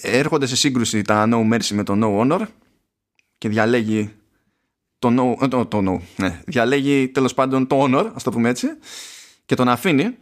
έρχονται 0.01 0.45
σε 0.45 0.55
σύγκρουση 0.55 1.01
τα 1.01 1.27
No 1.31 1.53
Mercy 1.53 1.71
με 1.71 1.83
το 1.83 1.93
No 2.01 2.19
Honor 2.19 2.45
και 3.37 3.49
διαλέγει 3.49 4.13
το 4.99 5.09
No, 5.17 5.43
ε, 5.43 5.47
το, 5.47 5.65
το 5.65 5.77
no 5.77 5.99
ναι, 6.15 6.41
διαλέγει 6.45 7.07
τέλος 7.07 7.33
πάντων 7.33 7.67
το 7.67 7.83
Honor, 7.83 8.11
ας 8.13 8.23
το 8.23 8.31
πούμε 8.31 8.49
έτσι 8.49 8.67
και 9.45 9.55
τον 9.55 9.67
αφήνει 9.67 10.17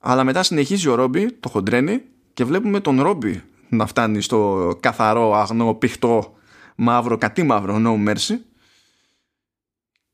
αλλά 0.00 0.24
μετά 0.24 0.42
συνεχίζει 0.42 0.88
ο 0.88 0.94
Ρόμπι, 0.94 1.32
το 1.32 1.48
χοντρένει 1.48 2.02
και 2.34 2.44
βλέπουμε 2.44 2.80
τον 2.80 3.02
Ρόμπι 3.02 3.42
να 3.68 3.86
φτάνει 3.86 4.20
στο 4.20 4.72
καθαρό, 4.80 5.34
αγνό, 5.34 5.74
πηχτό, 5.74 6.36
μαύρο, 6.76 7.18
κατή 7.18 7.42
μαύρο 7.42 7.82
No 7.84 8.08
Mercy 8.08 8.36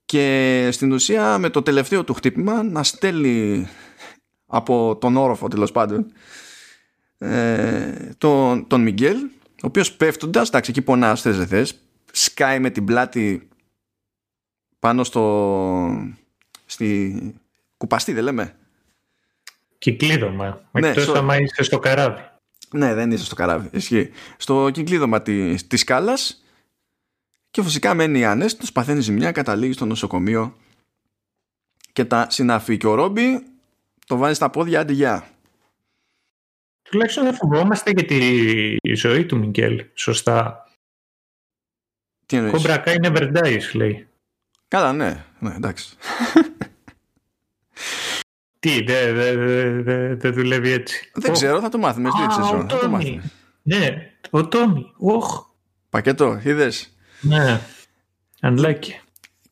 και 0.05 0.69
στην 0.73 0.93
ουσία 0.93 1.39
με 1.39 1.51
το 1.51 1.62
τελευταίο 1.62 2.05
του 2.05 2.15
χτύπημα 2.15 2.62
να 2.62 2.83
στέλνει 2.83 3.69
από 4.47 4.97
τον 5.01 5.16
όροφο 5.16 5.49
τέλος 5.49 5.73
πάντων 5.73 6.12
ε, 7.25 8.15
τον, 8.19 8.67
τον 8.67 8.83
Μιγγέλ 8.83 9.17
ο 9.63 9.67
οποίος 9.67 9.93
πέφτοντας, 9.93 10.49
εντάξει 10.49 10.71
εκεί 10.71 10.83
πονάς 10.83 11.21
θες 11.21 11.37
δεν 11.37 11.47
θες 11.47 11.81
σκάει 12.13 12.61
με 12.61 12.71
την 12.71 12.85
πλάτη 12.85 13.49
πάνω 14.79 15.05
στο 15.05 16.15
στη 16.67 17.35
κουπαστή 17.77 18.13
δεν 18.13 18.25
λέμε 18.25 18.57
κυκλίδωμα 19.79 20.69
ναι, 20.73 20.89
εκτός 20.89 21.03
στο... 21.03 21.19
άμα 21.19 21.41
είσαι 21.41 21.63
στο 21.63 21.79
καράβι 21.79 22.21
ναι 22.71 22.95
δεν 22.95 23.11
είσαι 23.11 23.25
στο 23.25 23.35
καράβι 23.35 23.69
ισχύει 23.73 24.11
στο 24.37 24.71
κυκλίδωμα 24.73 25.23
της, 25.23 25.67
της 25.67 25.81
σκάλας 25.81 26.45
και 27.55 27.63
φυσικά 27.63 27.95
μένει 27.95 28.25
άνες, 28.25 28.57
τους 28.57 28.73
παθαίνει 28.73 29.01
ζημιά, 29.01 29.33
καταλήγει 29.33 29.73
στο 29.73 29.85
νοσοκομείο 29.85 30.57
και 31.93 32.05
τα 32.05 32.27
συναφή. 32.31 32.77
Και 32.77 32.87
ο 32.87 32.95
Ρόμπι 32.95 33.47
το 34.07 34.17
βάζει 34.17 34.35
στα 34.35 34.51
πόδια 34.51 34.81
αντιγιά. 34.81 35.29
Τουλάχιστον 36.95 37.25
δεν 37.25 37.35
φοβόμαστε 37.35 37.91
για 37.91 38.05
τη 38.05 38.95
ζωή 38.95 39.27
του 39.27 39.39
Μιγγέλ. 39.39 39.85
Σωστά. 39.95 40.69
Τι 42.27 42.37
εννοείς; 42.37 42.53
Κομπρακά 42.53 42.93
είναι 42.93 43.12
Verdice, 43.15 43.73
λέει. 43.73 44.09
Καλά, 44.69 44.93
ναι. 44.93 45.25
ναι 45.39 45.55
εντάξει. 45.55 45.97
Τι, 48.61 48.83
δεν 48.83 49.15
δε, 49.15 49.37
δε, 49.83 50.15
δε 50.15 50.31
δουλεύει 50.31 50.71
έτσι. 50.71 51.11
Δεν 51.15 51.33
ξέρω, 51.33 51.61
θα 51.61 51.69
το 51.69 51.79
μάθουμε. 51.79 52.09
Α, 52.09 52.49
ο 52.49 52.66
Τόμι. 52.66 53.21
Ναι, 53.62 54.12
ο 54.31 54.49
Τόμι. 54.49 54.93
Πακέτο, 55.91 56.41
είδες; 56.45 56.97
Ναι, 57.21 57.61
unlucky. 58.41 58.91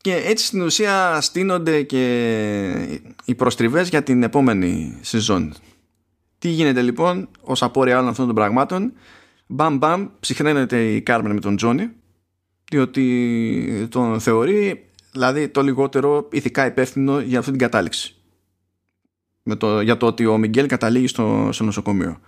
Και 0.01 0.15
έτσι 0.15 0.45
στην 0.45 0.63
ουσία 0.63 1.21
στείνονται 1.21 1.83
και 1.83 3.01
οι 3.25 3.35
προστριβές 3.35 3.89
για 3.89 4.03
την 4.03 4.23
επόμενη 4.23 4.99
σεζόν. 5.01 5.55
Τι 6.43 6.49
γίνεται 6.49 6.83
λοιπόν 6.83 7.29
ως 7.41 7.63
απόρρια 7.63 7.97
όλων 7.99 8.09
αυτών 8.09 8.27
των 8.27 8.35
πραγμάτων. 8.35 8.93
Μπαμ 9.47 9.77
μπαμ 9.77 10.09
ψυχραίνεται 10.21 10.93
η 10.93 11.03
Κάρμεν 11.03 11.33
με 11.33 11.41
τον 11.41 11.57
Τζόνι 11.57 11.91
διότι 12.71 13.87
τον 13.91 14.21
θεωρεί 14.21 14.91
δηλαδή 15.13 15.49
το 15.49 15.63
λιγότερο 15.63 16.29
ηθικά 16.33 16.67
υπεύθυνο 16.67 17.21
για 17.21 17.39
αυτή 17.39 17.51
την 17.51 17.61
κατάληξη. 17.61 18.15
Με 19.43 19.57
το, 19.57 19.81
για 19.81 19.97
το 19.97 20.07
ότι 20.07 20.27
ο 20.27 20.39
Μιγγέλ 20.39 20.67
καταλήγει 20.67 21.07
στο, 21.07 21.49
στο 21.53 21.65
νοσοκομείο. 21.65 22.21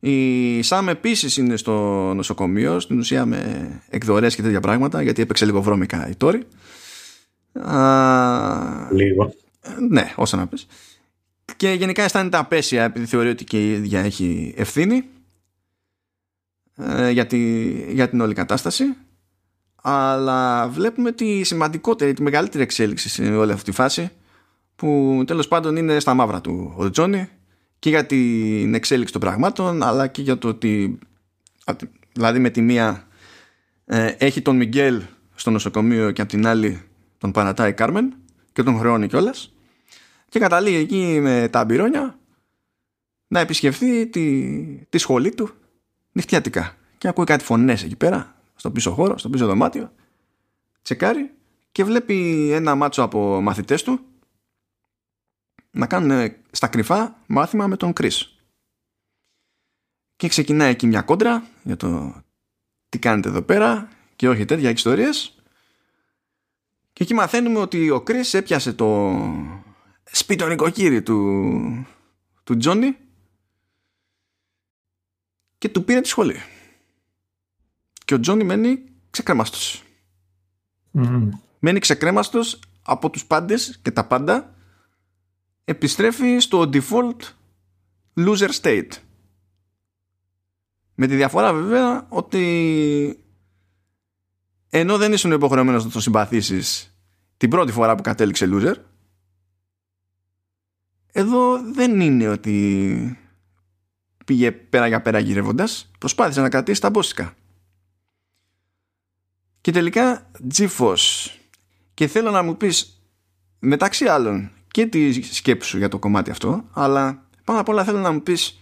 Η 0.00 0.62
Σάμ 0.62 0.88
επίσης 0.88 1.36
είναι 1.36 1.56
στο 1.56 1.72
νοσοκομείο, 2.14 2.80
στην 2.80 2.98
ουσία 2.98 3.26
με 3.26 3.82
εκδορές 3.88 4.34
και 4.34 4.42
τέτοια 4.42 4.60
πράγματα, 4.60 5.02
γιατί 5.02 5.22
έπαιξε 5.22 5.44
λίγο 5.44 5.62
βρώμικα 5.62 6.08
η 6.08 6.14
Τόρη. 6.14 6.42
Λίγο. 8.90 9.34
Ναι, 9.88 10.12
όσο 10.16 10.36
να 10.36 10.46
πεις. 10.46 10.66
Και 11.56 11.70
γενικά 11.70 12.02
αισθάνεται 12.02 12.36
απέσια 12.36 12.84
επειδή 12.84 13.06
θεωρεί 13.06 13.28
ότι 13.28 13.44
και 13.44 13.66
η 13.66 13.72
ίδια 13.72 14.00
έχει 14.00 14.54
ευθύνη 14.56 15.04
ε, 16.76 17.10
για, 17.10 17.26
για 17.88 18.08
την 18.08 18.20
όλη 18.20 18.34
κατάσταση. 18.34 18.84
Αλλά 19.82 20.68
βλέπουμε 20.68 21.12
τη 21.12 21.42
σημαντικότερη, 21.42 22.12
τη 22.12 22.22
μεγαλύτερη 22.22 22.62
εξέλιξη 22.62 23.08
σε 23.08 23.22
όλη 23.22 23.52
αυτή 23.52 23.64
τη 23.64 23.72
φάση 23.76 24.10
που 24.76 25.22
τέλος 25.26 25.48
πάντων 25.48 25.76
είναι 25.76 26.00
στα 26.00 26.14
μαύρα 26.14 26.40
του 26.40 26.74
ο 26.76 26.90
Τζόνι 26.90 27.28
και 27.78 27.88
για 27.88 28.06
την 28.06 28.74
εξέλιξη 28.74 29.12
των 29.12 29.20
πραγμάτων 29.20 29.82
αλλά 29.82 30.06
και 30.06 30.22
για 30.22 30.38
το 30.38 30.48
ότι 30.48 30.98
δηλαδή 32.12 32.38
με 32.38 32.50
τη 32.50 32.60
μία 32.60 33.06
ε, 33.84 34.06
έχει 34.18 34.42
τον 34.42 34.56
Μιγγέλ 34.56 35.02
στο 35.34 35.50
νοσοκομείο 35.50 36.10
και 36.10 36.20
από 36.20 36.30
την 36.30 36.46
άλλη 36.46 36.82
τον 37.18 37.30
παρατάει 37.30 37.72
Κάρμεν 37.72 38.14
και 38.52 38.62
τον 38.62 38.78
χρεώνει 38.78 39.06
κιόλας. 39.06 39.52
Και 40.28 40.38
καταλήγει 40.38 40.76
εκεί 40.76 41.20
με 41.20 41.48
τα 41.48 41.60
αμπυρόνια 41.60 42.18
να 43.28 43.40
επισκεφθεί 43.40 44.06
τη, 44.06 44.52
τη 44.88 44.98
σχολή 44.98 45.34
του 45.34 45.50
νυχτιατικά 46.12 46.76
και 46.98 47.08
ακούει 47.08 47.24
κάτι 47.24 47.44
φωνές 47.44 47.82
εκεί 47.82 47.96
πέρα 47.96 48.36
στο 48.54 48.70
πίσω 48.70 48.92
χώρο, 48.92 49.18
στο 49.18 49.28
πίσω 49.28 49.46
δωμάτιο. 49.46 49.92
Τσεκάρει 50.82 51.30
και 51.72 51.84
βλέπει 51.84 52.48
ένα 52.52 52.74
μάτσο 52.74 53.02
από 53.02 53.40
μαθητές 53.40 53.82
του 53.82 54.00
να 55.70 55.86
κάνουν 55.86 56.32
στα 56.50 56.68
κρυφά 56.68 57.16
μάθημα 57.26 57.66
με 57.66 57.76
τον 57.76 57.92
Κρίς. 57.92 58.38
Και 60.16 60.28
ξεκινάει 60.28 60.70
εκεί 60.70 60.86
μια 60.86 61.02
κόντρα 61.02 61.46
για 61.62 61.76
το 61.76 62.22
τι 62.88 62.98
κάνετε 62.98 63.28
εδώ 63.28 63.42
πέρα 63.42 63.88
και 64.16 64.28
όχι 64.28 64.44
τέτοια 64.44 64.70
ιστορίες. 64.70 65.42
Και 66.92 67.02
εκεί 67.02 67.14
μαθαίνουμε 67.14 67.58
ότι 67.58 67.90
ο 67.90 68.02
Chris 68.06 68.32
έπιασε 68.32 68.72
το 68.72 69.10
σπίτι 70.12 70.44
νοικοκύρι 70.44 71.02
του, 71.02 71.86
του 72.44 72.56
Τζόνι 72.56 72.96
και 75.58 75.68
του 75.68 75.84
πήρε 75.84 76.00
τη 76.00 76.08
σχολή. 76.08 76.36
Και 78.04 78.14
ο 78.14 78.20
Τζόνι 78.20 78.44
μένει 78.44 78.84
ξεκρέμαστος. 79.10 79.82
Mm. 80.94 81.28
Μένει 81.58 81.78
ξεκρέμαστος 81.78 82.60
από 82.82 83.10
τους 83.10 83.26
πάντες 83.26 83.78
και 83.82 83.90
τα 83.90 84.06
πάντα 84.06 84.54
επιστρέφει 85.64 86.38
στο 86.38 86.70
default 86.72 87.20
loser 88.16 88.50
state. 88.60 88.90
Με 90.94 91.06
τη 91.06 91.16
διαφορά 91.16 91.52
βέβαια 91.52 92.06
ότι 92.08 93.24
ενώ 94.70 94.98
δεν 94.98 95.12
ήσουν 95.12 95.32
υποχρεωμένος 95.32 95.84
να 95.84 95.90
το 95.90 96.00
συμπαθήσεις 96.00 96.96
την 97.36 97.50
πρώτη 97.50 97.72
φορά 97.72 97.94
που 97.94 98.02
κατέληξε 98.02 98.48
loser 98.50 98.74
εδώ 101.18 101.62
δεν 101.72 102.00
είναι 102.00 102.28
ότι 102.28 103.18
πήγε 104.24 104.52
πέρα 104.52 104.86
για 104.86 105.02
πέρα 105.02 105.18
γυρεύοντας. 105.18 105.90
Προσπάθησε 105.98 106.40
να 106.40 106.48
κρατήσει 106.48 106.80
τα 106.80 106.90
μπόσικα. 106.90 107.34
Και 109.60 109.70
τελικά 109.72 110.30
GeForce 110.54 111.30
και 111.94 112.06
θέλω 112.06 112.30
να 112.30 112.42
μου 112.42 112.56
πεις 112.56 113.02
μεταξύ 113.58 114.04
άλλων 114.04 114.50
και 114.70 114.86
τη 114.86 115.22
σκέψη 115.22 115.68
σου 115.68 115.78
για 115.78 115.88
το 115.88 115.98
κομμάτι 115.98 116.30
αυτό 116.30 116.64
αλλά 116.72 117.28
πάνω 117.44 117.60
απ' 117.60 117.68
όλα 117.68 117.84
θέλω 117.84 117.98
να 117.98 118.12
μου 118.12 118.22
πεις 118.22 118.60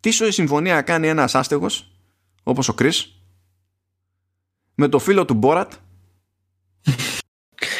τι 0.00 0.10
σοή 0.10 0.30
συμφωνία 0.30 0.82
κάνει 0.82 1.08
ένας 1.08 1.34
άστεγος 1.34 1.92
όπως 2.42 2.68
ο 2.68 2.74
Chris 2.78 3.04
με 4.74 4.88
το 4.88 4.98
φίλο 4.98 5.24
του 5.24 5.34
Μπόρατ; 5.34 5.72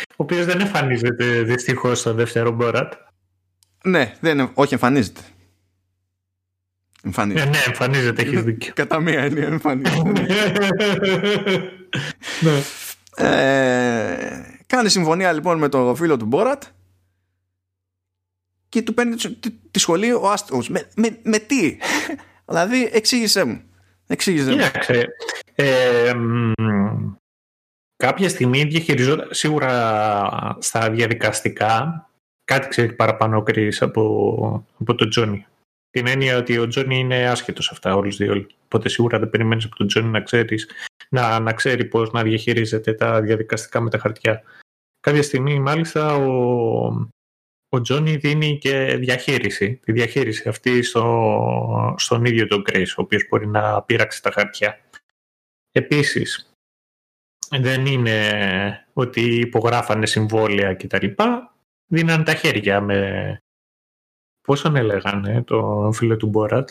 Ο 0.08 0.16
οποίος 0.16 0.44
δεν 0.46 0.60
εμφανίζεται 0.60 1.42
δυστυχώς 1.42 1.98
στο 1.98 2.14
δεύτερο 2.14 2.50
Μπόρατ. 2.50 2.92
Ναι, 3.84 4.14
δεν, 4.20 4.50
όχι 4.54 4.72
εμφανίζεται 4.74 5.20
Ε, 5.20 7.06
εμφανίζεται 7.06 7.48
ναι, 7.50 7.58
εμφανίζεται, 7.66 8.22
έχεις 8.22 8.42
δίκιο. 8.42 8.72
κατά 8.74 9.00
μία 9.00 9.20
έννοια 9.20 9.46
εμφανίζεται 9.46 10.12
ναι. 12.40 12.62
Ε, 13.16 14.56
κάνει 14.66 14.88
συμφωνία 14.88 15.32
λοιπόν 15.32 15.58
με 15.58 15.68
το 15.68 15.94
φίλο 15.94 16.16
του 16.16 16.24
Μπόρατ 16.26 16.62
και 18.68 18.82
του 18.82 18.94
παίρνει 18.94 19.14
τη, 19.14 19.34
τη- 19.34 19.50
τη 19.70 19.78
σχολή 19.78 20.12
ο 20.12 20.30
άστεγος. 20.30 20.68
Με, 20.68 20.88
με, 20.96 21.18
με 21.22 21.38
τι; 21.38 21.76
δηλαδή 22.48 22.90
εξήγησέ 22.92 23.44
μου. 23.44 23.62
Εξήγησέ 24.06 24.50
μου. 24.50 24.56
Κοίταξε. 24.56 25.08
Ε, 25.54 26.14
μ, 26.14 26.52
κάποια 27.96 28.28
στιγμή 28.28 28.64
διαχειριζόταν 28.64 29.28
σίγουρα 29.30 30.56
στα 30.60 30.90
διαδικαστικά 30.90 32.08
κάτι 32.44 32.68
ξέρει 32.68 32.92
παραπάνω 32.92 33.36
ο 33.36 33.42
Chris 33.46 33.76
από, 33.80 34.66
από 34.78 34.94
τον 34.94 35.08
Τζόνι. 35.08 35.46
Την 35.90 36.06
έννοια 36.06 36.36
ότι 36.36 36.58
ο 36.58 36.66
Τζόνι 36.66 36.98
είναι 36.98 37.28
άσχετος 37.28 37.64
σε 37.64 37.70
αυτά 37.72 37.96
όλους 37.96 38.16
δύο. 38.16 38.46
Οπότε 38.64 38.88
σίγουρα 38.88 39.18
δεν 39.18 39.30
περιμένεις 39.30 39.64
από 39.64 39.76
τον 39.76 39.86
Τζόνι 39.86 40.08
να, 40.08 40.20
ξέρεις, 40.20 40.70
να, 41.08 41.38
να 41.40 41.52
ξέρει 41.52 41.84
πώς 41.84 42.10
να 42.10 42.22
διαχειρίζεται 42.22 42.94
τα 42.94 43.20
διαδικαστικά 43.20 43.80
με 43.80 43.90
τα 43.90 43.98
χαρτιά. 43.98 44.42
Κάποια 45.00 45.22
στιγμή 45.22 45.60
μάλιστα 45.60 46.14
ο, 46.14 47.08
ο 47.68 47.80
Τζόνι 47.80 48.16
δίνει 48.16 48.58
και 48.58 48.96
διαχείριση. 48.96 49.74
Τη 49.84 49.92
διαχείριση 49.92 50.48
αυτή 50.48 50.82
στο, 50.82 51.94
στον 51.98 52.24
ίδιο 52.24 52.46
τον 52.46 52.64
Chris, 52.68 52.86
ο 52.96 53.02
οποίος 53.02 53.26
μπορεί 53.28 53.46
να 53.46 53.82
πείρξει 53.82 54.22
τα 54.22 54.30
χαρτιά. 54.30 54.80
Επίσης, 55.72 56.52
δεν 57.50 57.86
είναι 57.86 58.86
ότι 58.92 59.20
υπογράφανε 59.20 60.06
συμβόλαια 60.06 60.74
κτλ. 60.74 61.06
Δίνανε 61.86 62.24
τα 62.24 62.34
χέρια 62.34 62.80
με... 62.80 63.38
Πώς 64.40 64.60
τον 64.60 64.76
έλεγανε 64.76 65.42
το 65.42 65.90
φίλο 65.94 66.16
του 66.16 66.26
Μπόρατ; 66.26 66.70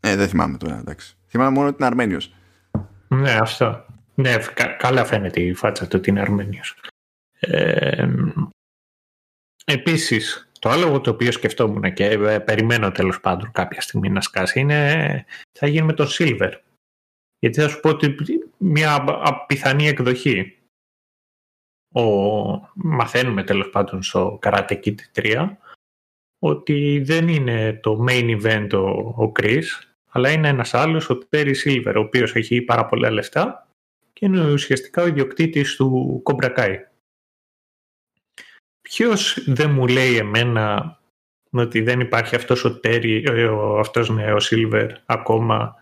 Ε, 0.00 0.16
δεν 0.16 0.28
θυμάμαι 0.28 0.56
τώρα, 0.56 0.78
εντάξει. 0.78 1.16
Θυμάμαι 1.26 1.50
μόνο 1.50 1.74
την 1.74 1.84
Αρμένιος. 1.84 2.34
Ναι, 3.08 3.32
αυτό. 3.32 3.86
Ναι, 4.14 4.36
κα- 4.54 4.76
καλά 4.76 5.04
φαίνεται 5.04 5.40
η 5.40 5.54
φάτσα 5.54 5.84
του 5.88 5.96
ότι 5.98 6.10
είναι 6.10 6.20
Αρμένιος. 6.20 6.78
Ε, 7.40 8.08
επίσης, 9.64 10.50
το 10.58 10.68
άλλο 10.68 11.00
το 11.00 11.10
οποίο 11.10 11.32
σκεφτόμουν 11.32 11.92
και 11.92 12.04
ε, 12.06 12.38
περιμένω 12.38 12.92
τέλος 12.92 13.20
πάντων 13.20 13.50
κάποια 13.52 13.80
στιγμή 13.80 14.08
να 14.08 14.20
σκάσει 14.20 14.60
είναι 14.60 15.24
θα 15.58 15.66
γίνει 15.66 15.86
με 15.86 15.92
τον 15.92 16.06
Silver. 16.10 16.52
Γιατί 17.38 17.60
θα 17.60 17.68
σου 17.68 17.80
πω 17.80 17.88
ότι 17.88 18.14
μια 18.56 18.94
α- 18.94 19.20
α- 19.28 19.46
πιθανή 19.46 19.86
εκδοχή 19.86 20.59
ο, 21.92 22.02
μαθαίνουμε 22.74 23.42
τέλος 23.42 23.70
πάντων 23.70 24.02
στο 24.02 24.38
Karate 24.42 24.80
Kid 24.84 24.94
3 25.14 25.50
ότι 26.38 27.00
δεν 27.04 27.28
είναι 27.28 27.78
το 27.82 28.04
main 28.08 28.40
event 28.40 28.68
ο, 28.72 29.24
ο 29.24 29.32
Chris 29.40 29.64
αλλά 30.10 30.30
είναι 30.30 30.48
ένας 30.48 30.74
άλλος, 30.74 31.10
ο 31.10 31.18
Terry 31.30 31.54
Silver, 31.64 31.92
ο 31.96 32.00
οποίος 32.00 32.34
έχει 32.34 32.62
πάρα 32.62 32.86
πολλά 32.86 33.10
λεφτά 33.10 33.68
και 34.12 34.26
είναι 34.26 34.52
ουσιαστικά 34.52 35.02
ο 35.02 35.06
ιδιοκτήτης 35.06 35.76
του 35.76 36.22
Cobra 36.24 36.56
Kai. 36.56 36.76
Ποιος 38.80 39.44
δεν 39.46 39.70
μου 39.70 39.86
λέει 39.86 40.16
εμένα 40.16 40.98
ότι 41.50 41.80
δεν 41.80 42.00
υπάρχει 42.00 42.34
αυτός 42.34 42.64
ο 42.64 42.80
Terry, 42.84 43.22
ε, 43.26 43.44
ο, 43.44 43.78
αυτός 43.78 44.10
ναι, 44.10 44.32
ο 44.32 44.38
Silver 44.50 44.88
ακόμα 45.06 45.74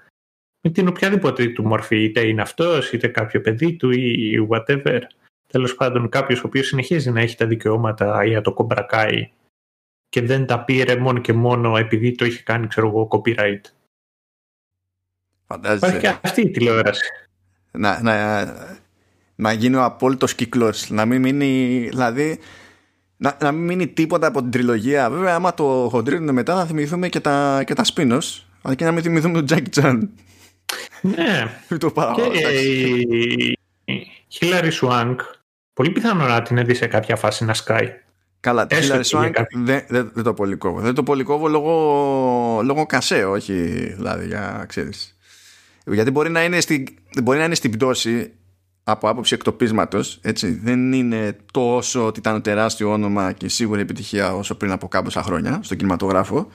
με 0.61 0.71
την 0.71 0.89
οποιαδήποτε 0.89 1.47
του 1.49 1.67
μορφή, 1.67 2.03
είτε 2.03 2.27
είναι 2.27 2.43
αυτός, 2.43 2.93
είτε 2.93 3.09
κάποιο 3.09 3.41
παιδί 3.41 3.77
του 3.77 3.91
ή 3.91 4.49
whatever. 4.51 5.01
Τέλος 5.53 5.75
πάντων 5.75 6.09
κάποιος 6.09 6.43
ο 6.43 6.47
οποίος 6.47 6.67
συνεχίζει 6.67 7.11
να 7.11 7.21
έχει 7.21 7.37
τα 7.37 7.47
δικαιώματα 7.47 8.25
για 8.25 8.41
το 8.41 8.55
Cobra 8.59 8.87
Kai 8.91 9.23
και 10.09 10.23
δεν 10.23 10.47
τα 10.47 10.65
πήρε 10.65 10.97
μόνο 10.97 11.19
και 11.19 11.33
μόνο 11.33 11.77
επειδή 11.77 12.15
το 12.15 12.25
είχε 12.25 12.43
κάνει, 12.43 12.67
ξέρω 12.67 12.89
εγώ, 12.89 13.09
copyright. 13.11 13.61
Υπάρχει 15.51 15.99
και 15.99 16.07
Φαντάζεσαι. 16.07 16.21
αυτή 16.23 16.41
η 16.41 16.51
τηλεόραση. 16.51 17.05
να, 17.71 18.03
να, 18.03 18.45
να 19.35 19.53
γίνει 19.53 19.77
ο 19.77 19.85
απόλυτος 19.85 20.35
κύκλος. 20.35 20.91
Να 20.91 21.07
μην 21.07 21.21
μείνει, 21.21 21.87
δηλαδή, 21.89 22.39
να, 23.17 23.37
να 23.41 23.53
μην 23.53 23.65
μείνει 23.65 23.89
τίποτα 23.89 24.27
από 24.27 24.41
την 24.41 24.51
τριλογία. 24.51 25.11
Βέβαια, 25.11 25.35
άμα 25.35 25.55
το 25.55 25.89
χοντρίνουν 25.91 26.35
μετά, 26.35 26.57
θα 26.57 26.67
θυμηθούμε 26.67 27.09
και 27.09 27.21
τα, 27.21 27.63
και 27.67 27.75
τα 27.75 27.85
spin-offs. 27.95 28.43
Αλλά 28.63 28.75
και 28.75 28.85
να 28.85 28.93
μην 28.93 29.03
θυμηθούμε 29.03 29.43
τον 29.43 29.59
Jackie 29.59 29.81
Chan. 29.81 30.09
Ναι. 31.01 31.61
Μην 31.69 31.81
το 31.81 31.91
πάω. 31.91 32.15
Και 32.15 32.23
εντάξει. 32.23 33.57
η 33.85 34.07
Χίλαρη 34.29 34.71
Σουάνκ 34.71 35.21
πολύ 35.79 35.91
πιθανό 35.91 36.27
να 36.27 36.43
την 36.43 36.59
έδει 36.59 36.75
σε 36.75 36.87
κάποια 36.87 37.17
φάση 37.17 37.45
να 37.45 37.55
σκάει. 37.55 37.93
Καλά, 38.41 38.67
τη 38.67 38.77
Έστω 38.77 38.95
Hilary 38.95 39.01
και 39.03 39.17
για 39.17 39.21
Swank 39.21 39.31
κάποιο. 39.31 39.61
δεν, 39.63 39.85
δεν, 39.89 40.11
δεν 40.15 40.25
το 40.25 40.35
πολυκόβω. 40.35 40.81
Δεν 40.81 40.95
το 40.95 41.03
πολυκόβω 41.03 41.49
λόγω, 41.49 42.61
λόγω 42.65 42.87
κασέ, 42.87 43.25
όχι 43.25 43.53
δηλαδή 43.97 44.27
για 44.27 44.65
ξέρεις. 44.69 45.17
Γιατί 45.87 46.11
μπορεί 46.11 46.31
να 46.31 46.45
είναι, 46.45 46.61
στην, 46.61 46.85
μπορεί 47.23 47.39
να 47.39 47.45
είναι 47.45 47.55
στην 47.55 47.71
πτώση 47.71 48.33
από 48.85 49.09
άποψη 49.09 49.35
εκτοπίσματος, 49.35 50.19
έτσι. 50.23 50.61
Δεν 50.63 50.93
είναι 50.93 51.37
τόσο 51.53 52.13
τιτάνο 52.13 52.41
τεράστιο 52.41 52.93
όνομα 52.93 53.33
και 53.33 53.49
σίγουρη 53.49 53.81
επιτυχία 53.81 54.35
όσο 54.35 54.55
πριν 54.55 54.73
από 54.73 54.89
κάμποσα 54.89 55.23
χρόνια 55.23 55.61
στον 55.63 55.77
κινηματογράφο. 55.77 56.51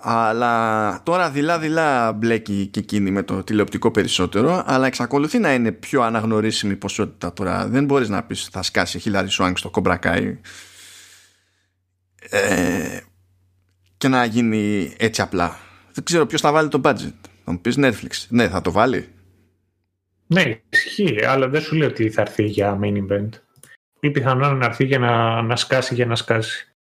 Αλλά 0.00 1.00
τώρα 1.02 1.30
δειλά-δειλά 1.30 2.12
μπλέκει 2.12 2.66
και 2.66 2.80
εκείνη 2.80 3.10
με 3.10 3.22
το 3.22 3.42
τηλεοπτικό 3.42 3.90
περισσότερο, 3.90 4.62
αλλά 4.66 4.86
εξακολουθεί 4.86 5.38
να 5.38 5.54
είναι 5.54 5.72
πιο 5.72 6.02
αναγνωρίσιμη 6.02 6.76
ποσότητα 6.76 7.32
τώρα. 7.32 7.66
Δεν 7.66 7.84
μπορείς 7.84 8.08
να 8.08 8.22
πεις 8.22 8.48
θα 8.52 8.62
σκάσει 8.62 8.98
Χίλαρη 8.98 9.28
Σουάνκ 9.28 9.58
στο 9.58 9.70
κομπρακάι 9.70 10.40
ε, 12.30 13.00
και 13.96 14.08
να 14.08 14.24
γίνει 14.24 14.94
έτσι 14.98 15.22
απλά. 15.22 15.56
Δεν 15.92 16.04
ξέρω 16.04 16.26
ποιος 16.26 16.40
θα 16.40 16.52
βάλει 16.52 16.68
το 16.68 16.80
budget. 16.84 17.14
Θα 17.44 17.52
μου 17.52 17.60
πεις 17.60 17.74
Netflix. 17.78 18.26
Ναι, 18.28 18.48
θα 18.48 18.60
το 18.60 18.72
βάλει. 18.72 19.08
Ναι, 20.26 20.60
ισχύει, 20.68 21.24
αλλά 21.24 21.48
δεν 21.48 21.60
σου 21.60 21.76
λέω 21.76 21.88
ότι 21.88 22.10
θα 22.10 22.20
έρθει 22.20 22.44
για 22.44 22.78
main 22.82 22.96
event. 23.08 23.28
Ή 24.00 24.10
πιθανόν 24.10 24.56
να 24.56 24.64
έρθει 24.64 24.84
για 24.84 24.98
να, 24.98 25.42
να 25.42 25.56
σκάσει 25.56 25.94
για 25.94 26.06
να 26.06 26.16
σκάσει. 26.16 26.75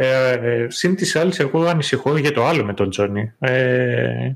Ε, 0.00 0.32
ε, 0.32 0.70
συν 0.70 0.94
της 0.94 1.16
άλλης, 1.16 1.38
εγώ 1.38 1.64
ανησυχώ 1.64 2.16
για 2.16 2.32
το 2.32 2.46
άλλο 2.46 2.64
με 2.64 2.74
τον 2.74 2.90
Τζόνι. 2.90 3.32
Ε, 3.38 4.32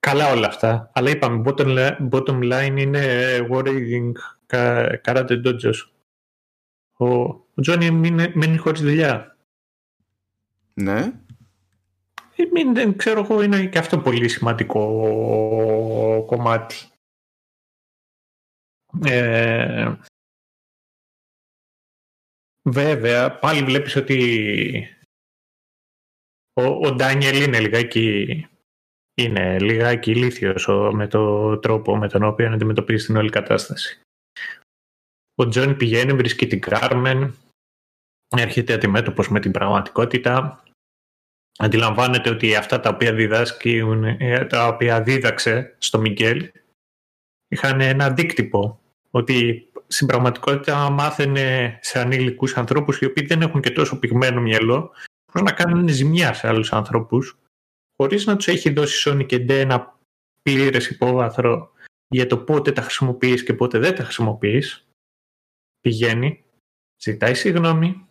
καλά 0.00 0.30
όλα 0.32 0.46
αυτά. 0.46 0.90
Αλλά 0.94 1.10
είπαμε, 1.10 1.42
bottom, 1.46 1.66
li- 1.66 2.08
bottom 2.10 2.52
line 2.52 2.76
είναι 2.78 3.36
worrying 3.50 4.12
ka- 4.46 4.94
karate 5.04 5.42
dojos. 5.44 5.90
Ο, 6.96 7.06
ο 7.18 7.60
Τζόνι 7.60 7.90
μένει, 7.90 8.32
μένει 8.34 8.56
χωρίς 8.56 8.80
δουλειά. 8.80 9.36
Ναι. 10.74 10.98
Ε, 12.36 12.44
μην, 12.52 12.74
δεν 12.74 12.96
ξέρω 12.96 13.20
εγώ, 13.20 13.42
είναι 13.42 13.66
και 13.66 13.78
αυτό 13.78 13.98
πολύ 13.98 14.28
σημαντικό 14.28 14.80
κομμάτι. 16.26 16.76
Ε, 19.04 19.92
βέβαια, 22.68 23.38
πάλι 23.38 23.62
βλέπεις 23.62 23.96
ότι 23.96 24.98
ο, 26.52 26.62
ο 26.62 26.92
Ντάνιελ 26.92 27.42
είναι 27.42 27.60
λιγάκι 27.60 28.46
είναι 29.20 29.58
λιγάκι 29.58 30.10
ηλίθιος 30.10 30.68
ο- 30.68 30.92
με 30.92 31.06
το 31.06 31.56
τρόπο 31.58 31.96
με 31.96 32.08
τον 32.08 32.22
οποίο 32.22 32.52
αντιμετωπίζει 32.52 33.06
την 33.06 33.16
όλη 33.16 33.30
κατάσταση. 33.30 34.00
Ο 35.34 35.48
Τζον 35.48 35.76
πηγαίνει, 35.76 36.12
βρίσκει 36.12 36.46
την 36.46 36.60
Κάρμεν, 36.60 37.34
έρχεται 38.36 38.72
αντιμέτωπος 38.72 39.28
με 39.28 39.40
την 39.40 39.50
πραγματικότητα, 39.50 40.64
αντιλαμβάνεται 41.58 42.30
ότι 42.30 42.54
αυτά 42.54 42.80
τα 42.80 42.90
οποία 42.90 43.14
διδάσκουν, 43.14 44.04
ε, 44.04 44.44
τα 44.44 44.66
οποία 44.66 45.02
δίδαξε 45.02 45.74
στο 45.78 45.98
Μιγγέλ 45.98 46.50
είχαν 47.48 47.80
ένα 47.80 48.04
αντίκτυπο. 48.04 48.80
Ότι 49.10 49.68
στην 49.86 50.06
πραγματικότητα 50.06 50.90
μάθαινε 50.90 51.78
σε 51.82 52.00
ανήλικους 52.00 52.56
ανθρώπους 52.56 52.98
οι 52.98 53.04
οποίοι 53.04 53.26
δεν 53.26 53.42
έχουν 53.42 53.60
και 53.60 53.70
τόσο 53.70 53.98
πυγμένο 53.98 54.40
μυαλό 54.40 54.90
να 55.42 55.52
κάνουν 55.52 55.88
ζημιά 55.88 56.34
σε 56.34 56.48
άλλους 56.48 56.72
ανθρώπους 56.72 57.38
χωρίς 57.96 58.26
να 58.26 58.36
τους 58.36 58.48
έχει 58.48 58.70
δώσει 58.70 59.10
Sony 59.10 59.26
και 59.26 59.38
Ντε 59.38 59.60
ένα 59.60 59.98
πλήρες 60.42 60.88
υπόβαθρο 60.88 61.72
για 62.08 62.26
το 62.26 62.38
πότε 62.38 62.72
τα 62.72 62.82
χρησιμοποιείς 62.82 63.44
και 63.44 63.54
πότε 63.54 63.78
δεν 63.78 63.94
τα 63.94 64.02
χρησιμοποιείς. 64.02 64.88
Πηγαίνει, 65.80 66.44
ζητάει 67.02 67.34
συγγνώμη 67.34 68.08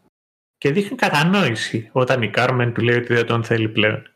και 0.58 0.72
δείχνει 0.72 0.98
κατανόηση 0.98 1.90
όταν 1.92 2.22
η 2.22 2.30
Κάρμεν 2.30 2.74
του 2.74 2.82
λέει 2.82 2.98
ότι 2.98 3.14
δεν 3.14 3.26
τον 3.26 3.44
θέλει 3.44 3.70
πλέον. 3.70 4.12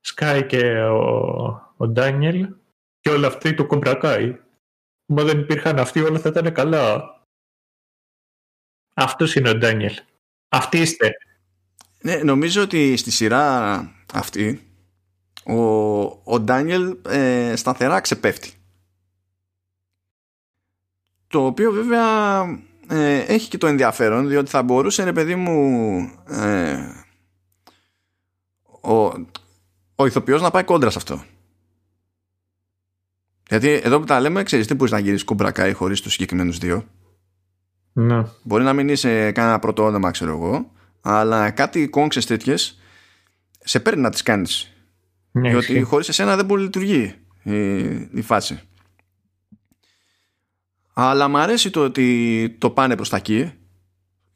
Σκάει 0.00 0.46
και 0.46 0.82
ο, 0.82 1.74
ο 1.76 1.88
Ντάνιελ 1.88 2.54
και 3.00 3.10
όλα 3.10 3.26
αυτοί 3.26 3.54
του 3.54 3.66
κομπρακάει. 3.66 4.40
Μα 5.12 5.24
δεν 5.24 5.38
υπήρχαν 5.38 5.78
αυτοί 5.78 6.00
όλα 6.00 6.18
θα 6.18 6.28
ήταν 6.28 6.52
καλά. 6.52 7.04
Αυτό 8.94 9.26
είναι 9.34 9.48
ο 9.48 9.54
Ντάνιελ. 9.54 9.94
Αυτοί 10.48 10.78
είστε. 10.78 11.10
Ναι, 12.02 12.16
νομίζω 12.16 12.62
ότι 12.62 12.96
στη 12.96 13.10
σειρά 13.10 13.76
αυτή 14.14 14.60
ο, 15.44 16.02
ο 16.24 16.40
Ντάνιελ 16.40 16.96
ε, 17.08 17.56
σταθερά 17.56 18.00
ξεπέφτει. 18.00 18.52
Το 21.26 21.46
οποίο 21.46 21.72
βέβαια 21.72 22.42
ε, 22.88 23.18
έχει 23.18 23.48
και 23.48 23.58
το 23.58 23.66
ενδιαφέρον 23.66 24.28
διότι 24.28 24.50
θα 24.50 24.62
μπορούσε 24.62 25.04
ρε 25.04 25.12
παιδί 25.12 25.34
μου 25.34 25.98
ε, 26.28 26.76
ο, 28.80 28.94
ο 29.94 30.06
ηθοποιός 30.06 30.42
να 30.42 30.50
πάει 30.50 30.64
κόντρα 30.64 30.90
σε 30.90 30.98
αυτό. 30.98 31.24
Γιατί 33.52 33.80
εδώ 33.84 33.98
που 33.98 34.04
τα 34.04 34.20
λέμε, 34.20 34.42
ξέρεις 34.42 34.66
τι 34.66 34.74
μπορείς 34.74 34.92
να 34.92 34.98
γυρίσεις 34.98 35.24
κουμπρακάι 35.24 35.72
χωρίς 35.72 36.00
τους 36.00 36.12
συγκεκριμένους 36.12 36.58
δύο. 36.58 36.88
Ναι. 37.92 38.24
Μπορεί 38.42 38.64
να 38.64 38.72
μην 38.72 38.88
είσαι 38.88 39.32
κανένα 39.32 39.58
πρώτο 39.58 39.84
όνομα, 39.84 40.10
ξέρω 40.10 40.30
εγώ, 40.30 40.72
αλλά 41.00 41.50
κάτι 41.50 41.88
κόμξες 41.88 42.26
τέτοιες 42.26 42.80
σε 43.58 43.80
παίρνει 43.80 44.00
να 44.00 44.10
τις 44.10 44.22
κάνεις. 44.22 44.72
Ναι, 45.32 45.50
διότι 45.50 45.72
ισχύει. 45.72 45.82
χωρίς 45.82 46.08
εσένα 46.08 46.36
δεν 46.36 46.44
μπορεί 46.44 46.60
να 46.60 46.66
λειτουργεί 46.66 47.14
η, 47.42 47.86
η 48.12 48.22
φάση. 48.22 48.60
Αλλά 50.92 51.28
μου 51.28 51.38
αρέσει 51.38 51.70
το 51.70 51.84
ότι 51.84 52.56
το 52.58 52.70
πάνε 52.70 52.96
προς 52.96 53.08
τα 53.08 53.16
εκεί 53.16 53.52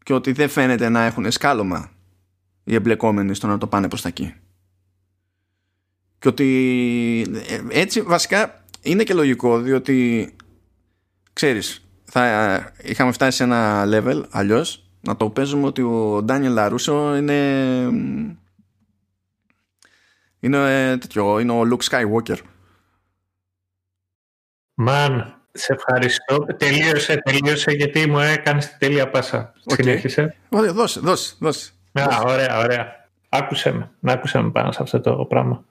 και 0.02 0.12
ότι 0.12 0.32
δεν 0.32 0.48
φαίνεται 0.48 0.88
να 0.88 1.04
έχουν 1.04 1.30
σκάλωμα 1.30 1.90
οι 2.64 2.74
εμπλεκόμενοι 2.74 3.34
στο 3.34 3.46
να 3.46 3.58
το 3.58 3.66
πάνε 3.66 3.88
προς 3.88 4.02
τα 4.02 4.08
εκεί. 4.08 4.34
Και 6.18 6.28
ότι 6.28 7.26
ε, 7.48 7.80
έτσι 7.80 8.02
βασικά 8.02 8.64
είναι 8.86 9.02
και 9.02 9.14
λογικό 9.14 9.58
διότι 9.58 10.30
ξέρεις 11.32 11.88
θα 12.04 12.72
είχαμε 12.82 13.12
φτάσει 13.12 13.36
σε 13.36 13.42
ένα 13.42 13.84
level 13.86 14.24
αλλιώς 14.30 14.84
να 15.00 15.16
το 15.16 15.30
παίζουμε 15.30 15.66
ότι 15.66 15.82
ο 15.82 16.22
Ντάνιελ 16.22 16.52
Λαρούσο 16.52 17.16
είναι 17.16 17.38
είναι 20.40 20.90
ε, 20.90 20.96
τέτοιο, 20.96 21.38
είναι 21.38 21.52
ο 21.52 21.62
Luke 21.62 21.90
Skywalker. 21.90 22.36
Man, 24.74 25.42
σε 25.52 25.72
ευχαριστώ. 25.72 26.46
Τελείωσε, 26.56 27.16
τελείωσε 27.24 27.70
γιατί 27.70 28.08
μου 28.08 28.18
έκανες 28.18 28.68
τη 28.68 28.78
τέλεια 28.78 29.10
πάσα. 29.10 29.52
Οκ. 29.64 29.74
Συνέχισε. 29.74 30.36
Ωραία, 30.48 30.72
δώσε, 30.72 31.00
δώσε, 31.00 31.34
δώσε. 31.38 31.72
Α, 31.92 32.22
ωραία, 32.24 32.58
ωραία. 32.58 33.08
Άκουσε 33.28 33.72
με. 33.72 33.90
Να 34.00 34.12
άκουσε 34.12 34.40
με 34.40 34.50
πάνω 34.50 34.72
σε 34.72 34.82
αυτό 34.82 35.00
το 35.00 35.24
πράγμα. 35.24 35.64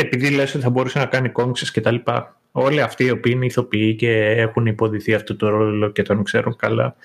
Επειδή 0.00 0.30
λες 0.30 0.54
ότι 0.54 0.64
θα 0.64 0.70
μπορούσε 0.70 0.98
να 0.98 1.06
κάνει 1.06 1.28
κόμιξες 1.28 1.70
και 1.70 1.80
τα 1.80 1.90
λοιπά. 1.90 2.40
Όλοι 2.52 2.80
αυτοί 2.80 3.04
οι 3.04 3.10
οποίοι 3.10 3.32
είναι 3.36 3.46
ηθοποιοί 3.46 3.94
και 3.94 4.10
έχουν 4.26 4.66
υποδυθεί 4.66 5.14
αυτό 5.14 5.36
το 5.36 5.48
ρόλο 5.48 5.90
και 5.90 6.02
τον 6.02 6.22
ξέρουν 6.22 6.56
καλά, 6.56 6.96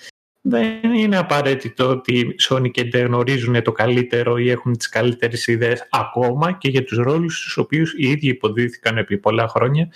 δεν 0.47 0.93
είναι 0.93 1.17
απαραίτητο 1.17 1.89
ότι 1.89 2.19
οι 2.19 2.35
Τζόνι 2.49 2.71
και 2.71 2.81
Ντάνιελ 2.81 3.05
γνωρίζουν 3.05 3.61
το 3.61 3.71
καλύτερο 3.71 4.37
ή 4.37 4.49
έχουν 4.49 4.77
τις 4.77 4.89
καλύτερες 4.89 5.47
ιδέες 5.47 5.87
ακόμα 5.91 6.51
και 6.51 6.69
για 6.69 6.83
τους 6.83 6.97
ρόλους 6.97 7.37
στους 7.37 7.57
οποίους 7.57 7.93
οι 7.97 8.09
ίδιοι 8.09 8.27
υποδύθηκαν 8.27 8.97
επί 8.97 9.17
πολλά 9.17 9.47
χρόνια 9.47 9.91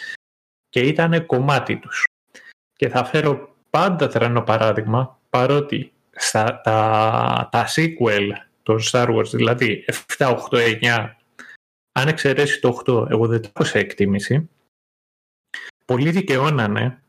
και 0.70 0.80
ήταν 0.80 1.26
κομμάτι 1.26 1.78
τους. 1.78 2.04
Και 2.76 2.90
θα 2.90 3.04
φέρω 3.06 3.56
πάντα 3.70 4.08
τρανό 4.08 4.42
παράδειγμα, 4.42 5.20
παρότι 5.30 5.92
στα, 6.12 6.62
τα, 6.64 7.50
τα 7.52 7.68
sequel 7.76 8.28
των 8.64 8.80
Star 8.92 9.08
Wars, 9.16 9.30
δηλαδή 9.32 9.86
7, 10.18 10.36
8, 10.50 10.58
9, 10.82 11.10
αν 11.92 12.08
εξαιρέσει 12.08 12.62
το 12.62 12.82
8, 12.86 13.10
εγώ 13.10 13.28
δεν 13.28 13.42
το 13.42 13.52
έχω 13.56 13.64
σε 13.64 13.80
εκτίμηση, 13.80 14.50
πολλοί 15.86 16.12
δικαιώνανε 16.12 17.04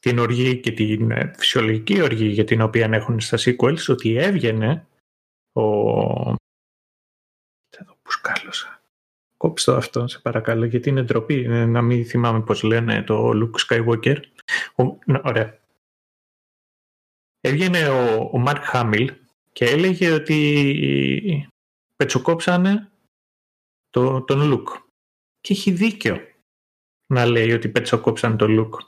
την 0.00 0.18
οργή 0.18 0.60
και 0.60 0.72
την 0.72 1.10
ε, 1.10 1.32
φυσιολογική 1.36 2.02
οργή 2.02 2.26
για 2.26 2.44
την 2.44 2.60
οποία 2.60 2.88
έχουν 2.92 3.20
στα 3.20 3.38
sequels 3.40 3.84
ότι 3.88 4.16
έβγαινε 4.16 4.86
ο... 5.52 5.62
Θα 7.76 7.84
το 7.86 7.96
πουσκάλωσα. 8.02 8.82
Κόψτε 9.36 9.70
το 9.70 9.76
αυτό, 9.76 10.06
σε 10.06 10.18
παρακαλώ, 10.18 10.64
γιατί 10.64 10.88
είναι 10.88 11.02
ντροπή 11.02 11.44
ε, 11.44 11.64
να 11.64 11.82
μην 11.82 12.06
θυμάμαι 12.06 12.40
πώς 12.40 12.62
λένε 12.62 13.02
το 13.02 13.30
Luke 13.34 13.66
Skywalker. 13.66 14.16
Ο... 14.74 14.84
να, 15.04 15.20
Ωραία. 15.24 15.60
Έβγαινε 17.40 17.88
ο, 17.88 18.14
ο 18.14 18.44
Mark 18.46 18.62
Hamill 18.72 19.08
και 19.52 19.64
έλεγε 19.64 20.10
ότι 20.10 21.48
πετσοκόψανε 21.96 22.91
το, 23.92 24.22
τον 24.22 24.52
Luke. 24.52 24.80
Και 25.40 25.52
έχει 25.52 25.70
δίκιο 25.70 26.20
να 27.06 27.24
λέει 27.26 27.52
ότι 27.52 27.68
πετσοκόψαν 27.68 28.36
τον 28.36 28.58
Luke. 28.60 28.78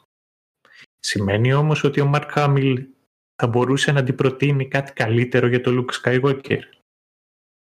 Σημαίνει 1.01 1.53
όμως 1.53 1.85
ότι 1.85 2.01
ο 2.01 2.11
Mark 2.15 2.31
Hamill 2.35 2.85
θα 3.43 3.47
μπορούσε 3.49 3.93
να 3.93 3.99
αντιπροτείνει 3.99 4.69
κάτι 4.69 4.93
καλύτερο 4.93 5.47
για 5.47 5.61
το 5.61 5.71
Luke 5.87 6.03
Skywalker. 6.03 6.59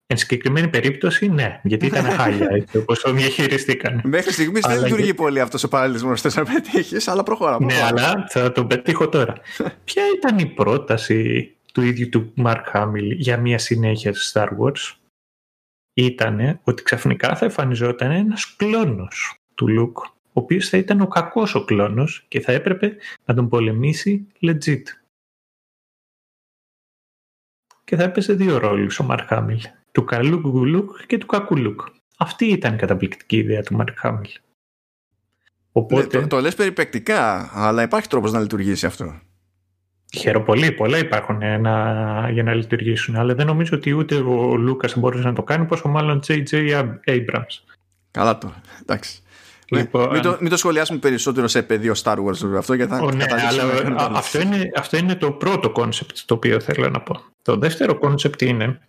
Εν 0.06 0.16
συγκεκριμένη 0.16 0.68
περίπτωση, 0.68 1.28
ναι, 1.28 1.60
γιατί 1.64 1.86
ήταν 1.86 2.04
χάλια 2.18 2.48
έτσι 2.50 2.78
όπως 2.78 3.00
το 3.00 3.12
διαχειριστήκαν. 3.12 4.00
Μέχρι 4.04 4.32
στιγμής 4.32 4.60
δεν 4.62 4.70
Αλλά 4.76 4.82
λειτουργεί 4.82 5.06
και- 5.06 5.14
πολύ 5.14 5.40
αυτός 5.40 5.62
ο 5.64 5.68
παραλληλισμός. 5.68 6.20
Θες 6.20 6.34
να 6.36 6.44
πετύχεις, 6.44 7.08
αλλά 7.08 7.22
προχώρα. 7.22 7.60
ναι, 7.60 7.66
προχώρα. 7.66 7.86
αλλά 7.86 8.26
θα 8.28 8.52
τον 8.52 8.66
πετύχω 8.66 9.08
τώρα. 9.08 9.34
Ποια 9.84 10.02
ήταν 10.16 10.38
η 10.38 10.46
πρόταση 10.46 11.52
του 11.72 11.82
ίδιου 11.82 12.08
του 12.08 12.32
Mark 12.36 12.62
Hamill 12.72 13.14
για 13.16 13.36
μια 13.38 13.58
συνέχεια 13.58 14.14
στο 14.14 14.40
Star 14.40 14.48
Wars? 14.58 14.94
Ήτανε 15.94 16.60
ότι 16.64 16.82
ξαφνικά 16.82 17.36
θα 17.36 17.44
εμφανιζόταν 17.44 18.10
ένας 18.10 18.56
κλόνος 18.56 19.34
του 19.54 19.66
Luke, 19.68 20.10
ο 20.12 20.40
οποίος 20.40 20.68
θα 20.68 20.76
ήταν 20.76 21.00
ο 21.00 21.08
κακός 21.08 21.54
ο 21.54 21.64
κλόνος 21.64 22.24
και 22.28 22.40
θα 22.40 22.52
έπρεπε 22.52 22.96
να 23.24 23.34
τον 23.34 23.48
πολεμήσει 23.48 24.26
legit. 24.40 24.82
Και 27.84 27.96
θα 27.96 28.02
έπαιζε 28.02 28.32
δύο 28.32 28.58
ρόλους 28.58 28.98
ο 28.98 29.06
Mark 29.10 29.28
Hamill. 29.28 29.60
Του 29.92 30.04
καλού 30.04 30.64
Luke 30.76 31.06
και 31.06 31.18
του 31.18 31.26
κακού 31.26 31.54
Luke. 31.58 31.92
Αυτή 32.16 32.46
ήταν 32.46 32.74
η 32.74 32.76
καταπληκτική 32.76 33.36
ιδέα 33.36 33.62
του 33.62 33.76
Mark 33.80 33.94
Hamill. 34.02 34.20
Ναι, 34.20 34.40
Οπότε... 35.72 36.20
το, 36.20 36.26
το 36.26 36.40
λες 36.40 36.54
περιπεκτικά, 36.54 37.50
αλλά 37.52 37.82
υπάρχει 37.82 38.08
τρόπος 38.08 38.32
να 38.32 38.40
λειτουργήσει 38.40 38.86
αυτό. 38.86 39.20
Χαίρομαι 40.18 40.44
πολύ. 40.44 40.72
Πολλά 40.72 40.98
υπάρχουν 40.98 41.42
ε, 41.42 41.56
να, 41.58 42.30
για 42.30 42.42
να 42.42 42.54
λειτουργήσουν. 42.54 43.16
Αλλά 43.16 43.34
δεν 43.34 43.46
νομίζω 43.46 43.76
ότι 43.76 43.92
ούτε 43.92 44.14
ο 44.14 44.56
Λούκας 44.56 44.96
μπορούσε 44.98 45.24
να 45.24 45.32
το 45.32 45.42
κάνει, 45.42 45.66
πόσο 45.66 45.88
μάλλον 45.88 46.20
J.J. 46.26 46.80
Abrams. 47.06 47.74
Καλά 48.10 48.38
το. 48.38 48.52
Εντάξει. 48.80 49.22
Λοιπόν, 49.68 50.10
μην, 50.10 50.22
το, 50.22 50.36
μην 50.40 50.50
το 50.50 50.56
σχολιάσουμε 50.56 50.98
περισσότερο 50.98 51.48
σε 51.48 51.62
πεδίο 51.62 51.92
Star 52.02 52.16
Wars 52.16 52.36
βέβαια, 52.36 52.58
αυτό 52.58 52.74
γιατί 52.74 52.92
θα 52.92 53.02
Ω, 53.02 53.10
ναι, 53.10 53.24
καταλήξουμε 53.24 53.72
αλλά 53.72 53.88
να- 53.88 54.02
α, 54.02 54.10
αυτό, 54.14 54.40
είναι, 54.40 54.70
αυτό 54.76 54.96
είναι 54.96 55.14
το 55.14 55.32
πρώτο 55.32 55.70
concept 55.70 56.18
το 56.26 56.34
οποίο 56.34 56.60
θέλω 56.60 56.88
να 56.88 57.00
πω. 57.00 57.20
Το 57.42 57.56
δεύτερο 57.56 57.98
concept 57.98 58.42
είναι 58.42 58.80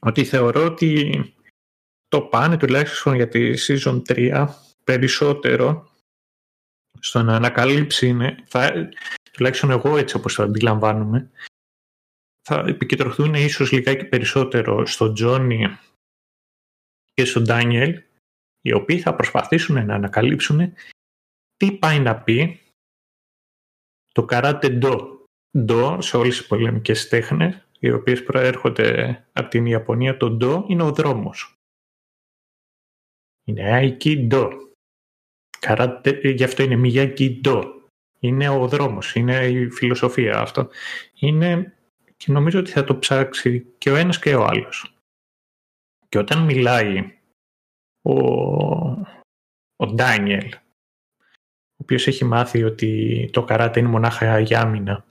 ότι 0.00 0.24
θεωρώ 0.24 0.64
ότι 0.64 1.22
το 2.08 2.20
πάνε 2.20 2.56
τουλάχιστον 2.56 3.14
για 3.14 3.28
τη 3.28 3.54
season 3.66 4.02
3 4.08 4.46
περισσότερο 4.84 5.90
στο 7.00 7.22
να 7.22 7.34
ανακαλύψει 7.36 8.06
είναι, 8.06 8.36
θα, 8.46 8.88
τουλάχιστον 9.32 9.70
εγώ 9.70 9.96
έτσι 9.96 10.16
όπως 10.16 10.34
το 10.34 10.42
αντιλαμβάνομαι 10.42 11.30
θα 12.48 12.64
επικεντρωθούν 12.66 13.34
ίσως 13.34 13.72
λιγάκι 13.72 14.04
περισσότερο 14.04 14.86
στον 14.86 15.14
Τζόνι 15.14 15.78
και 17.12 17.24
στον 17.24 17.42
Ντάνιελ 17.42 18.02
οι 18.60 18.72
οποίοι 18.72 19.00
θα 19.00 19.14
προσπαθήσουν 19.14 19.86
να 19.86 19.94
ανακαλύψουν 19.94 20.72
τι 21.56 21.72
πάει 21.72 22.00
να 22.00 22.22
πει 22.22 22.60
το 24.08 24.24
καράτε 24.24 24.68
ντο. 24.68 25.24
Ντο 25.58 26.00
σε 26.00 26.16
όλες 26.16 26.36
τις 26.36 26.46
πολεμικές 26.46 27.08
τέχνες 27.08 27.66
οι 27.78 27.90
οποίες 27.90 28.22
προέρχονται 28.22 29.24
από 29.32 29.48
την 29.48 29.66
Ιαπωνία 29.66 30.16
το 30.16 30.30
ντο 30.30 30.66
είναι 30.68 30.82
ο 30.82 30.92
δρόμος. 30.92 31.54
Είναι 33.44 33.80
aikido. 33.80 34.50
Καράτε, 35.58 36.30
γι' 36.30 36.44
αυτό 36.44 36.62
είναι 36.62 36.80
miyaki 36.84 37.40
do. 37.44 37.81
Είναι 38.22 38.48
ο 38.48 38.68
δρόμος, 38.68 39.14
είναι 39.14 39.46
η 39.46 39.70
φιλοσοφία 39.70 40.38
αυτό. 40.38 40.68
Είναι 41.14 41.76
και 42.16 42.32
νομίζω 42.32 42.58
ότι 42.58 42.70
θα 42.70 42.84
το 42.84 42.98
ψάξει 42.98 43.66
και 43.78 43.90
ο 43.90 43.96
ένας 43.96 44.18
και 44.18 44.34
ο 44.34 44.44
άλλος. 44.44 44.96
Και 46.08 46.18
όταν 46.18 46.44
μιλάει 46.44 47.18
ο, 48.02 48.14
ο 49.76 49.86
Ντάνιελ, 49.94 50.54
ο 50.54 51.76
οποίος 51.76 52.06
έχει 52.06 52.24
μάθει 52.24 52.62
ότι 52.62 53.30
το 53.32 53.44
καράτε 53.44 53.80
είναι 53.80 53.88
μονάχα 53.88 54.38
για 54.38 54.60
άμυνα, 54.60 55.04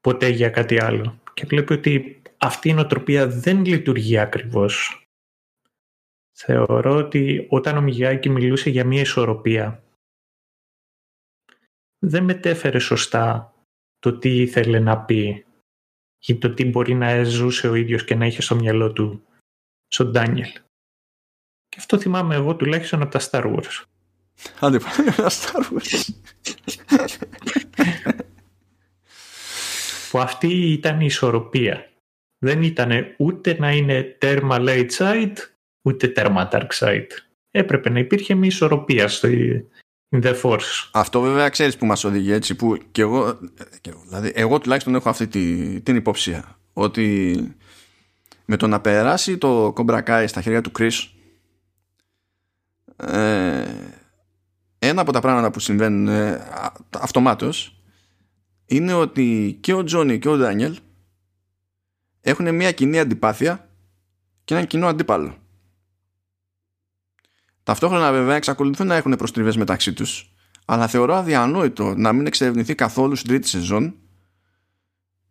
ποτέ 0.00 0.28
για 0.28 0.50
κάτι 0.50 0.82
άλλο. 0.82 1.20
Και 1.34 1.46
βλέπει 1.46 1.72
ότι 1.72 2.22
αυτή 2.38 2.68
η 2.68 2.72
νοοτροπία 2.72 3.28
δεν 3.28 3.64
λειτουργεί 3.64 4.18
ακριβώς. 4.18 5.06
Θεωρώ 6.32 6.96
ότι 6.96 7.46
όταν 7.50 7.76
ο 7.76 7.80
Μιγιάκη 7.80 8.28
μιλούσε 8.28 8.70
για 8.70 8.84
μια 8.84 9.00
ισορροπία, 9.00 9.81
δεν 12.04 12.24
μετέφερε 12.24 12.78
σωστά 12.78 13.54
το 13.98 14.18
τι 14.18 14.40
ήθελε 14.40 14.78
να 14.78 14.98
πει 14.98 15.44
ή 16.26 16.38
το 16.38 16.54
τι 16.54 16.64
μπορεί 16.64 16.94
να 16.94 17.24
ζούσε 17.24 17.68
ο 17.68 17.74
ίδιος 17.74 18.04
και 18.04 18.14
να 18.14 18.26
είχε 18.26 18.42
στο 18.42 18.54
μυαλό 18.54 18.92
του 18.92 19.22
στον 19.86 20.10
Ντάνιελ. 20.10 20.52
Και 21.68 21.76
αυτό 21.78 21.98
θυμάμαι 21.98 22.34
εγώ 22.34 22.56
τουλάχιστον 22.56 23.02
από 23.02 23.10
τα 23.10 23.20
Star 23.30 23.54
Wars. 23.54 23.84
Άντε 24.60 24.78
πάλι 24.78 25.10
τα 25.10 25.30
Star 25.30 25.62
Wars. 25.72 26.08
που 30.10 30.18
αυτή 30.18 30.72
ήταν 30.72 31.00
η 31.00 31.04
ισορροπία. 31.04 31.90
Δεν 32.38 32.62
ήταν 32.62 33.14
ούτε 33.18 33.56
να 33.58 33.72
είναι 33.72 34.02
τέρμα 34.02 34.56
light 34.60 34.90
side, 34.90 35.36
ούτε 35.82 36.08
τέρμα 36.08 36.48
dark 36.52 36.68
side. 36.68 37.10
Έπρεπε 37.50 37.90
να 37.90 37.98
υπήρχε 37.98 38.34
μια 38.34 38.48
ισορροπία 38.48 39.08
στο 39.08 39.28
in 39.30 39.62
the 40.12 40.40
force. 40.42 40.88
Αυτό 40.92 41.20
βέβαια 41.20 41.48
ξέρεις 41.48 41.76
που 41.76 41.86
μας 41.86 42.04
οδηγεί 42.04 42.32
έτσι 42.32 42.54
που 42.54 42.78
και 42.92 43.02
εγώ, 43.02 43.38
δηλαδή 44.04 44.32
εγώ 44.34 44.58
τουλάχιστον 44.58 44.94
έχω 44.94 45.08
αυτή 45.08 45.26
την 45.80 45.96
υποψία 45.96 46.58
ότι 46.72 47.36
με 48.44 48.56
το 48.56 48.66
να 48.66 48.80
περάσει 48.80 49.38
το 49.38 49.72
Cobra 49.76 50.02
Kai 50.02 50.24
στα 50.28 50.40
χέρια 50.40 50.60
του 50.60 50.70
Chris 50.78 51.08
ε, 52.96 53.64
ένα 54.78 55.00
από 55.00 55.12
τα 55.12 55.20
πράγματα 55.20 55.50
που 55.50 55.60
συμβαίνουν 55.60 56.08
ε, 56.08 56.40
αυτομάτως 56.90 57.82
είναι 58.66 58.92
ότι 58.92 59.58
και 59.60 59.72
ο 59.72 59.84
Τζόνι 59.84 60.18
και 60.18 60.28
ο 60.28 60.36
Ντάνιελ 60.36 60.76
έχουν 62.20 62.54
μια 62.54 62.72
κοινή 62.72 62.98
αντιπάθεια 62.98 63.68
και 64.44 64.54
έναν 64.54 64.66
κοινό 64.66 64.86
αντίπαλο. 64.86 65.41
Ταυτόχρονα 67.62 68.12
βέβαια 68.12 68.36
εξακολουθούν 68.36 68.86
να 68.86 68.94
έχουν 68.94 69.16
προστριβές 69.16 69.56
μεταξύ 69.56 69.92
τους 69.92 70.32
αλλά 70.64 70.86
θεωρώ 70.86 71.14
αδιανόητο 71.14 71.94
να 71.96 72.12
μην 72.12 72.26
εξερευνηθεί 72.26 72.74
καθόλου 72.74 73.16
στην 73.16 73.28
τρίτη 73.28 73.48
σεζόν 73.48 73.94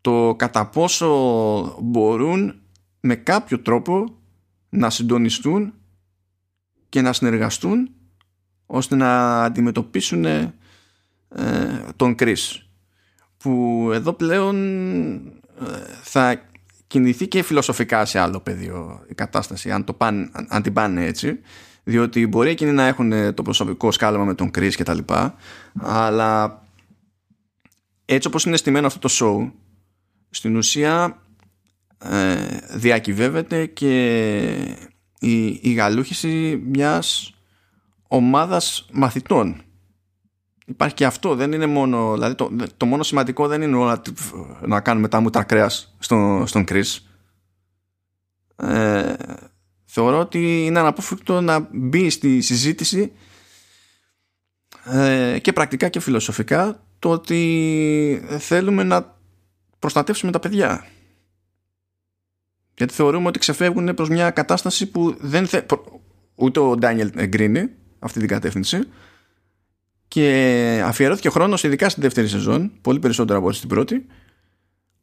το 0.02 0.36
κατά 0.38 0.66
πόσο 0.68 1.08
μπορούν 1.82 2.62
με 3.00 3.16
κάποιο 3.16 3.60
τρόπο 3.60 4.18
να 4.70 4.90
συντονιστούν 4.90 5.74
και 6.90 7.02
να 7.02 7.14
συνεργαστούν 7.14 7.90
ώστε 8.66 8.96
να 8.96 9.44
αντιμετωπίσουν 9.44 10.26
ε, 10.26 10.54
τον 11.96 12.16
Κρίς 12.16 12.70
που 13.38 13.90
εδώ 13.94 14.14
πλέον 14.14 14.56
ε, 15.16 15.84
θα 16.04 16.42
κινηθεί 16.88 17.28
και 17.28 17.44
φιλοσοφικά 17.44 18.06
σε 18.06 18.20
άλλο 18.20 18.40
πεδίο 18.40 19.04
η 19.10 19.14
κατάσταση 19.14 19.72
αν, 19.72 19.84
το 19.84 19.94
πάνε, 19.94 20.32
αν 20.48 20.62
την 20.62 20.74
πάνε 20.74 21.06
έτσι 21.06 21.40
διότι 21.84 22.28
μπορεί 22.28 22.50
εκείνοι 22.50 22.72
να 22.72 22.88
έχουν 22.88 23.34
το 23.34 23.42
προσωπικό 23.42 23.92
σκάλαμα 23.92 24.24
με 24.24 24.34
τον 24.34 24.48
Chris 24.48 24.74
και 24.76 24.84
τα 24.84 24.94
λοιπά 24.94 25.36
αλλά 25.80 26.62
έτσι 28.06 28.28
όπως 28.28 28.46
είναι 28.46 28.58
στημένο 28.58 28.88
αυτό 28.88 29.08
το 29.08 29.14
show 29.20 29.52
στην 30.30 30.56
ουσία 30.56 31.22
ε, 31.98 32.58
διακυβεύεται 32.74 33.66
και 33.66 34.16
η, 35.20 35.46
η 35.62 35.74
γαλούχηση 35.74 36.62
μιας 36.66 37.34
ομάδας 38.08 38.88
μαθητών. 38.92 39.62
Υπάρχει 40.66 40.96
και 40.96 41.06
αυτό 41.06 41.36
δεν 41.36 41.52
είναι 41.52 41.66
μόνο 41.66 42.14
δηλαδή 42.14 42.36
το, 42.36 42.52
το 42.78 42.86
μόνο 42.86 43.04
σημαντικό 43.04 43.48
δεν 43.48 43.62
είναι 43.62 43.76
όλα, 43.76 44.02
να 44.62 44.82
κάνουμε 44.82 45.08
τα 45.08 45.20
μούτρα 45.20 45.44
κρέας 45.44 45.96
στο, 46.00 46.44
στον 46.48 46.64
Chris. 46.68 46.98
Ε, 48.56 49.14
θεωρώ 49.94 50.20
ότι 50.20 50.66
είναι 50.66 50.80
αναπόφευκτο 50.80 51.42
να 51.42 51.68
μπει 51.72 52.10
στη 52.10 52.42
συζήτηση 52.42 53.12
ε, 54.86 55.40
και 55.42 55.54
πρακτικά 55.54 55.90
και 55.90 56.00
φιλοσοφικά 56.00 56.84
το 57.00 57.10
ότι 57.10 58.24
θέλουμε 58.40 58.84
να 58.84 59.18
προστατεύσουμε 59.80 60.32
τα 60.32 60.40
παιδιά. 60.40 60.86
Γιατί 62.78 62.94
θεωρούμε 62.94 63.28
ότι 63.28 63.40
ξεφεύγουν 63.40 63.94
προς 63.94 64.10
μια 64.10 64.30
κατάσταση 64.30 64.86
που 64.86 65.16
δεν 65.20 65.48
θε... 65.48 65.66
ούτε 66.36 66.60
ο 66.60 66.76
Ντάνιελ 66.76 67.12
εγκρίνει 67.16 67.70
αυτή 68.00 68.20
την 68.20 68.28
κατεύθυνση. 68.28 68.80
Και 70.08 70.82
αφιερώθηκε 70.86 71.30
χρόνος 71.30 71.64
ειδικά 71.64 71.90
στη 71.90 72.02
δεύτερη 72.02 72.28
σεζόν 72.28 72.72
πολύ 72.82 73.00
περισσότερο 73.00 73.38
από 73.38 73.48
ό,τι 73.48 73.56
στην 73.56 73.70
πρώτη 73.70 74.06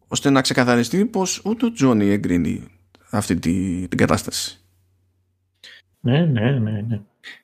ώστε 0.09 0.31
να 0.31 0.41
ξεκαθαριστεί 0.41 1.05
πως 1.05 1.43
ούτε 1.45 1.67
ο 1.67 1.73
Τζόνι 1.73 2.09
εγκρίνει 2.11 2.69
αυτή 3.11 3.37
την 3.39 3.97
κατάσταση 3.97 4.63
ναι, 6.01 6.25
ναι, 6.25 6.51
ναι, 6.51 6.81
ναι. 6.81 7.01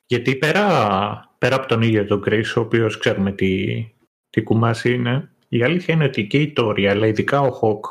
Γιατί 0.06 0.36
πέρα, 0.36 1.34
πέρα 1.38 1.56
από 1.56 1.66
τον 1.66 1.82
ίδιο 1.82 2.06
τον 2.06 2.22
Chris, 2.26 2.44
ο 2.56 2.60
οποίος 2.60 2.98
ξέρουμε 2.98 3.32
τι, 3.32 3.84
τι 4.30 4.42
κουμάσι 4.42 4.92
είναι, 4.94 5.30
η 5.48 5.62
αλήθεια 5.62 5.94
είναι 5.94 6.04
ότι 6.04 6.26
και 6.26 6.40
η 6.40 6.52
Τόρια, 6.52 6.90
αλλά 6.90 7.06
ειδικά 7.06 7.40
ο 7.40 7.50
Χοκ, 7.50 7.84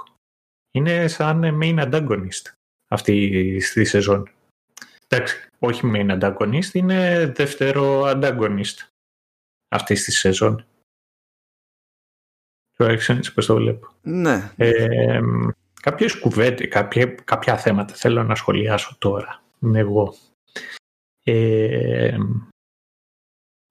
είναι 0.72 1.08
σαν 1.08 1.60
main 1.62 1.80
antagonist 1.80 2.54
αυτή 2.88 3.60
στη 3.60 3.86
σεζόν. 3.86 4.30
Εντάξει, 5.08 5.50
όχι 5.60 5.92
main 5.96 6.20
antagonist, 6.20 6.74
είναι 6.74 7.26
δεύτερο 7.36 8.04
antagonist 8.06 8.90
αυτή 9.68 9.94
τη 9.94 10.12
σεζόν. 10.12 10.66
Το 12.78 12.86
έξι 12.86 13.34
πώς 13.34 13.46
το 13.46 13.56
βλέπω. 13.56 13.88
Ναι. 14.02 14.52
Ε, 14.56 15.20
κάποιες 15.82 16.20
κουβέντες, 16.20 16.68
κάποια, 16.68 17.06
κάποια 17.06 17.58
θέματα 17.58 17.94
θέλω 17.94 18.24
να 18.24 18.36
σχολιάσω 18.36 18.96
τώρα. 19.00 19.44
Είμαι 19.60 19.80
εγώ. 19.80 20.16
Ε, 21.24 22.18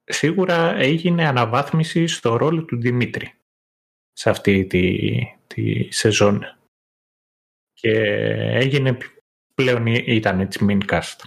σίγουρα 0.04 0.74
έγινε 0.74 1.26
αναβάθμιση 1.26 2.06
στο 2.06 2.36
ρόλο 2.36 2.64
του 2.64 2.80
Δημήτρη 2.80 3.34
σε 4.12 4.30
αυτή 4.30 4.66
τη, 4.66 5.08
τη 5.46 5.92
σεζόν 5.92 6.42
και 7.72 7.90
έγινε 8.52 8.98
πλέον 9.54 9.86
ήταν 9.86 10.40
έτσι 10.40 10.66
main 10.68 10.80
cast. 10.86 11.24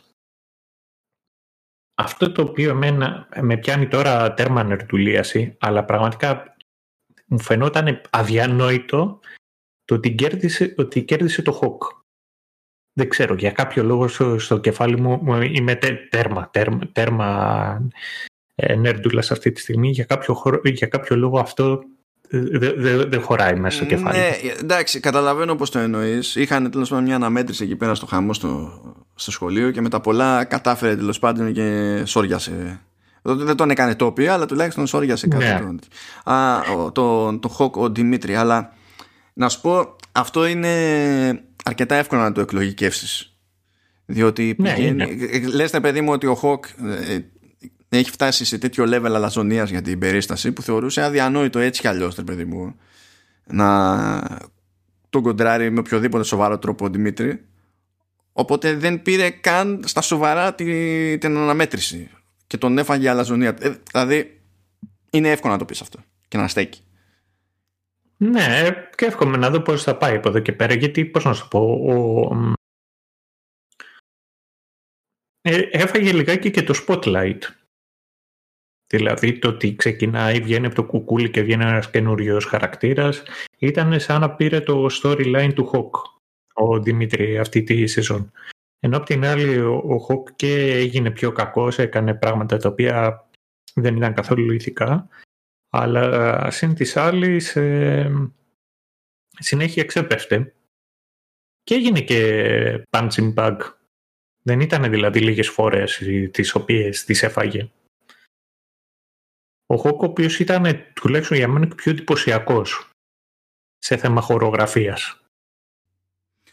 Αυτό 1.98 2.32
το 2.32 2.42
οποίο 2.42 2.70
εμένα 2.70 3.30
με 3.42 3.58
πιάνει 3.58 3.88
τώρα 3.88 4.34
τέρμα 4.34 4.64
νερτουλίαση, 4.64 5.58
αλλά 5.60 5.86
πραγματικά 5.86 6.56
μου 7.26 7.40
φαινόταν 7.40 8.02
αδιανόητο 8.10 9.20
το 9.86 9.96
ότι 9.96 10.16
κέρδισε, 10.16 10.74
ότι 10.78 11.04
κέρδισε 11.04 11.42
το 11.42 11.60
Hawk 11.62 12.05
δεν 12.98 13.10
ξέρω, 13.10 13.34
για 13.34 13.52
κάποιο 13.52 13.84
λόγο 13.84 14.08
στο, 14.38 14.58
κεφάλι 14.58 15.00
μου 15.00 15.42
είμαι 15.42 15.80
τέρμα, 16.10 16.50
τέρμα, 16.52 16.80
τέρμα 16.92 17.82
ε, 18.56 18.76
νέρντουλας 18.76 19.32
αυτή 19.32 19.52
τη 19.52 19.60
στιγμή. 19.60 19.90
Για 19.90 20.04
κάποιο, 20.04 20.42
για 20.64 20.88
κάποιο 20.88 21.16
λόγο 21.16 21.40
αυτό 21.40 21.84
δεν 22.30 23.10
δε, 23.10 23.18
χωράει 23.18 23.56
μέσα 23.56 23.76
στο 23.76 23.86
κεφάλι. 23.86 24.18
Ναι, 24.18 24.30
εντάξει, 24.60 25.00
καταλαβαίνω 25.00 25.56
πώς 25.56 25.70
το 25.70 25.80
εννοείς. 25.80 26.36
Είχαν 26.36 26.72
τέλος 26.72 26.90
πάντων 26.90 27.04
μια 27.04 27.16
αναμέτρηση 27.16 27.64
εκεί 27.64 27.76
πέρα 27.76 27.96
στο 27.96 28.06
χαμό 28.06 28.34
στο, 28.34 28.82
στο 29.16 29.32
σχολείο 29.32 29.72
και 29.72 29.82
με 29.82 29.90
τα 29.90 30.02
πολλά 30.02 30.44
κατάφερε 30.44 30.96
τέλος 30.96 31.20
πάντων 31.20 31.54
και 31.54 32.02
σόριασε. 32.06 32.82
Δεν 33.22 33.56
τον 33.56 33.70
έκανε 33.70 33.96
τόπια, 33.96 34.34
αλλά 34.34 34.46
τουλάχιστον 34.46 34.88
σόριασε 34.88 35.28
κάτι. 35.28 35.46
Ναι. 35.46 36.34
Α, 36.34 36.62
το, 36.92 37.38
το 37.40 37.48
Χοκ, 37.48 37.76
ο 37.76 37.90
Δημήτρη. 37.90 38.36
Αλλά 38.36 38.74
να 39.34 39.50
σου 39.50 39.62
πω, 39.62 39.96
αυτό 40.16 40.46
είναι 40.46 40.70
αρκετά 41.66 41.96
εύκολο 41.96 42.22
να 42.22 42.32
το 42.32 42.42
εκλογικεύσεις. 42.42 43.38
Διότι 44.06 44.56
ναι, 44.58 44.74
πηγαίνει, 44.74 45.18
λες 45.54 45.72
ναι 45.72 45.82
παιδί 45.82 46.02
μου 46.02 46.12
ότι 46.12 46.26
ο 46.26 46.36
Χοκ 46.36 46.66
ε, 46.66 47.20
έχει 47.90 48.10
φτάσει 48.10 48.46
σε 48.46 48.58
τέτοιο 48.58 48.84
level 48.88 49.12
αλαζονίας 49.14 49.70
για 49.70 49.82
την 49.82 50.00
περίσταση 50.00 50.52
που 50.52 50.62
θεωρούσε 50.62 51.02
αδιανόητο 51.02 51.60
έτσι 51.60 51.82
κι 51.82 51.88
αλλιώς 51.88 52.16
παιδί 52.24 52.46
μου 52.46 52.76
να 53.46 54.42
τον 55.10 55.22
κοντράρει 55.22 55.72
με 55.72 55.80
οποιοδήποτε 55.80 56.24
σοβαρό 56.24 56.60
τρόπο 56.60 56.86
ο 56.86 56.90
Δημήτρη. 56.90 57.46
Οπότε 58.32 58.76
δεν 58.76 59.02
πήρε 59.02 59.30
καν 59.30 59.82
στα 59.86 60.02
σοβαρά 60.02 60.56
την, 60.56 61.20
την 61.20 61.38
αναμέτρηση 61.38 62.10
και 62.48 62.58
τον 62.58 62.78
έφαγε 62.78 63.10
αλαζονία. 63.10 63.56
Ε, 63.60 63.74
δηλαδή 63.92 64.42
είναι 65.10 65.32
εύκολο 65.32 65.54
να 65.54 65.60
το 65.60 65.66
πεις 65.66 65.82
αυτό 65.82 66.00
και 66.28 66.38
να 66.38 66.48
στέκει 66.48 66.85
ναι, 68.32 68.72
και 68.96 69.06
εύχομαι 69.06 69.38
να 69.38 69.50
δω 69.50 69.62
πώς 69.62 69.84
θα 69.84 69.98
πάει 69.98 70.16
από 70.16 70.30
εδώ 70.30 70.40
και 70.40 70.54
πέρα, 70.54 70.74
γιατί 70.74 71.06
πώς 71.06 71.26
να 71.26 71.34
σου 71.34 71.48
πω, 71.48 71.60
ο... 71.60 72.54
Ε, 75.42 75.62
έφαγε 75.72 76.14
λιγάκι 76.14 76.52
και 76.52 76.64
το 76.64 76.74
spotlight. 76.88 77.40
Δηλαδή 78.88 79.40
το 79.40 79.48
ότι 79.48 79.76
ξεκινάει, 79.76 80.40
βγαίνει 80.40 80.66
από 80.66 80.76
το 80.76 80.84
κουκούλι 80.84 81.30
και 81.30 81.42
βγαίνει 81.42 81.64
ένας 81.64 81.90
καινούριος 81.90 82.46
χαρακτήρας 82.46 83.24
ήταν 83.58 84.00
σαν 84.00 84.22
να 84.22 84.36
πήρε 84.36 84.62
το 84.62 84.88
storyline 85.02 85.52
του 85.56 85.72
Hawk 85.74 86.16
ο 86.54 86.80
Δημήτρη 86.80 87.38
αυτή 87.38 87.64
τη 87.64 87.88
σεζόν. 87.88 88.32
Ενώ 88.80 88.98
απ' 88.98 89.06
την 89.06 89.26
άλλη 89.26 89.60
ο 89.60 89.98
Χοκ 90.00 90.28
και 90.36 90.74
έγινε 90.74 91.12
πιο 91.12 91.32
κακός, 91.32 91.80
έκανε 91.80 92.14
πράγματα 92.14 92.58
τα 92.58 92.70
οποία 92.70 93.28
δεν 93.74 93.96
ήταν 93.96 94.14
καθόλου 94.14 94.54
ηθικά, 94.54 95.08
αλλά 95.76 96.52
συν 96.52 96.74
της 96.74 96.98
άλλης 96.98 97.56
ε, 97.56 98.30
συνέχεια 99.40 99.84
ξέπεφτε 99.84 100.54
και 101.64 101.76
έγινε 101.76 102.02
και 102.02 102.88
punching 102.90 103.34
bag. 103.34 103.58
Δεν 104.42 104.60
ήταν 104.60 104.90
δηλαδή 104.90 105.20
λίγες 105.20 105.50
φορές 105.50 106.02
τις 106.32 106.56
οποίες 106.56 107.04
τις 107.04 107.24
έφαγε. 107.24 107.70
Ο 109.66 109.76
Χοκ 109.78 110.02
ο 110.02 110.06
οποίος 110.06 110.40
ήταν 110.40 110.86
τουλάχιστον 110.94 111.38
για 111.38 111.48
μένα 111.48 111.68
πιο 111.68 111.92
εντυπωσιακός 111.92 112.90
σε 113.78 113.98
θέμα 113.98 114.22
χορογραφίας. 114.22 115.20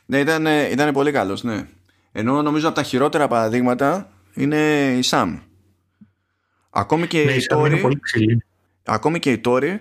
Ναι, 0.06 0.18
ήταν, 0.18 0.46
ήταν 0.46 0.92
πολύ 0.92 1.12
καλός, 1.12 1.42
ναι. 1.42 1.68
Ενώ 2.12 2.42
νομίζω 2.42 2.66
από 2.66 2.76
τα 2.76 2.82
χειρότερα 2.82 3.28
παραδείγματα 3.28 4.12
είναι 4.34 4.92
η 4.98 5.02
Σαμ. 5.02 5.40
Ακόμη 6.70 7.06
και 7.06 7.24
ναι, 7.24 7.32
η 7.32 7.46
Τόρι, 7.46 7.98
ακόμη 8.84 9.18
και 9.18 9.30
η 9.30 9.38
Τόρι 9.38 9.80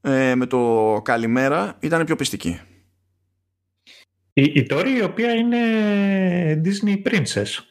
ε, 0.00 0.34
με 0.34 0.46
το 0.46 1.00
καλημέρα 1.04 1.76
ήταν 1.80 2.04
πιο 2.04 2.16
πιστική. 2.16 2.60
Η, 4.32 4.42
η 4.54 4.62
Τόρι 4.62 4.96
η 4.96 5.02
οποία 5.02 5.32
είναι 5.32 5.58
Disney 6.64 7.02
Princess. 7.06 7.62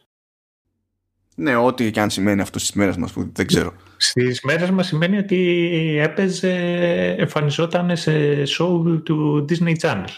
Ναι, 1.35 1.55
ό,τι 1.55 1.91
και 1.91 2.01
αν 2.01 2.09
σημαίνει 2.09 2.41
αυτό 2.41 2.59
στις 2.59 2.71
μέρες 2.71 2.97
μας 2.97 3.11
που 3.11 3.31
δεν 3.33 3.47
ξέρω. 3.47 3.73
Στις 3.97 4.41
μέρες 4.41 4.69
μας 4.69 4.87
σημαίνει 4.87 5.17
ότι 5.17 5.97
έπαιζε, 5.99 6.53
εμφανιζόταν 7.17 7.97
σε 7.97 8.41
show 8.41 9.01
του 9.03 9.45
Disney 9.49 9.75
Channel. 9.79 10.09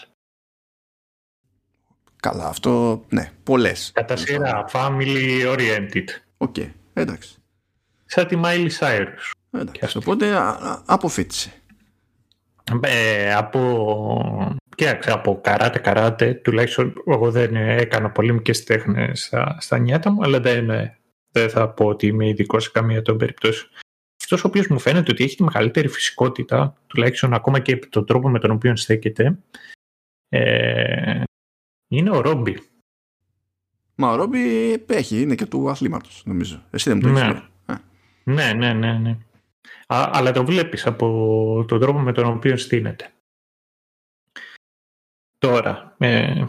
Καλά, 2.16 2.46
αυτό, 2.46 3.04
ναι, 3.08 3.30
πολλές. 3.42 3.90
Κατά 3.94 4.16
σειρά, 4.16 4.64
family 4.72 5.56
oriented. 5.56 6.04
OK, 6.36 6.54
okay, 6.58 6.70
εντάξει. 6.92 7.34
Σαν 8.04 8.26
τη 8.26 8.40
Miley 8.44 8.68
Cyrus. 8.78 9.30
Εντάξει, 9.50 9.98
οπότε 9.98 10.36
αποφοίτησε. 10.86 11.52
Ε, 12.80 13.34
από, 13.34 14.58
κοίταξε, 14.76 15.12
από 15.12 15.40
καράτε, 15.40 15.78
καράτε, 15.78 16.34
τουλάχιστον 16.34 16.92
εγώ 17.06 17.30
δεν 17.30 17.56
έκανα 17.56 18.10
πολεμικές 18.10 18.64
τέχνες 18.64 19.24
στα, 19.24 19.56
στα 19.60 19.78
νιάτα 19.78 20.10
μου, 20.10 20.22
αλλά 20.22 20.40
δεν, 20.40 20.70
δεν 21.32 21.50
θα 21.50 21.68
πω 21.68 21.86
ότι 21.86 22.06
είμαι 22.06 22.28
ειδικός 22.28 22.64
σε 22.64 22.70
καμία 22.70 23.02
των 23.02 23.16
περιπτώσεων. 23.16 23.70
Αυτός 24.22 24.44
ο 24.44 24.48
οποίος 24.48 24.66
μου 24.66 24.78
φαίνεται 24.78 25.10
ότι 25.10 25.24
έχει 25.24 25.36
τη 25.36 25.42
μεγαλύτερη 25.42 25.88
φυσικότητα, 25.88 26.76
τουλάχιστον 26.86 27.34
ακόμα 27.34 27.60
και 27.60 27.76
τον 27.76 28.06
τρόπο 28.06 28.28
με 28.28 28.38
τον 28.38 28.50
οποίο 28.50 28.76
στέκεται, 28.76 29.38
ε, 30.28 31.22
είναι 31.88 32.10
ο 32.10 32.20
Ρόμπι. 32.20 32.62
Μα 33.94 34.10
ο 34.10 34.14
Ρόμπι 34.14 34.38
έχει, 34.86 35.20
είναι 35.20 35.34
και 35.34 35.46
του 35.46 35.70
αθλήματος, 35.70 36.22
νομίζω. 36.26 36.62
Εσύ 36.70 36.88
δεν 36.88 36.98
μου 37.02 37.02
το 37.02 37.20
ναι. 37.20 37.42
ναι. 38.24 38.52
ναι, 38.52 38.72
ναι, 38.72 38.98
ναι, 38.98 39.18
Α, 39.86 40.10
αλλά 40.12 40.32
το 40.32 40.44
βλέπεις 40.44 40.86
από 40.86 41.64
τον 41.68 41.80
τρόπο 41.80 41.98
με 41.98 42.12
τον 42.12 42.24
οποίο 42.24 42.56
στείνεται. 42.56 43.12
Τώρα, 45.38 45.94
ε, 45.98 46.44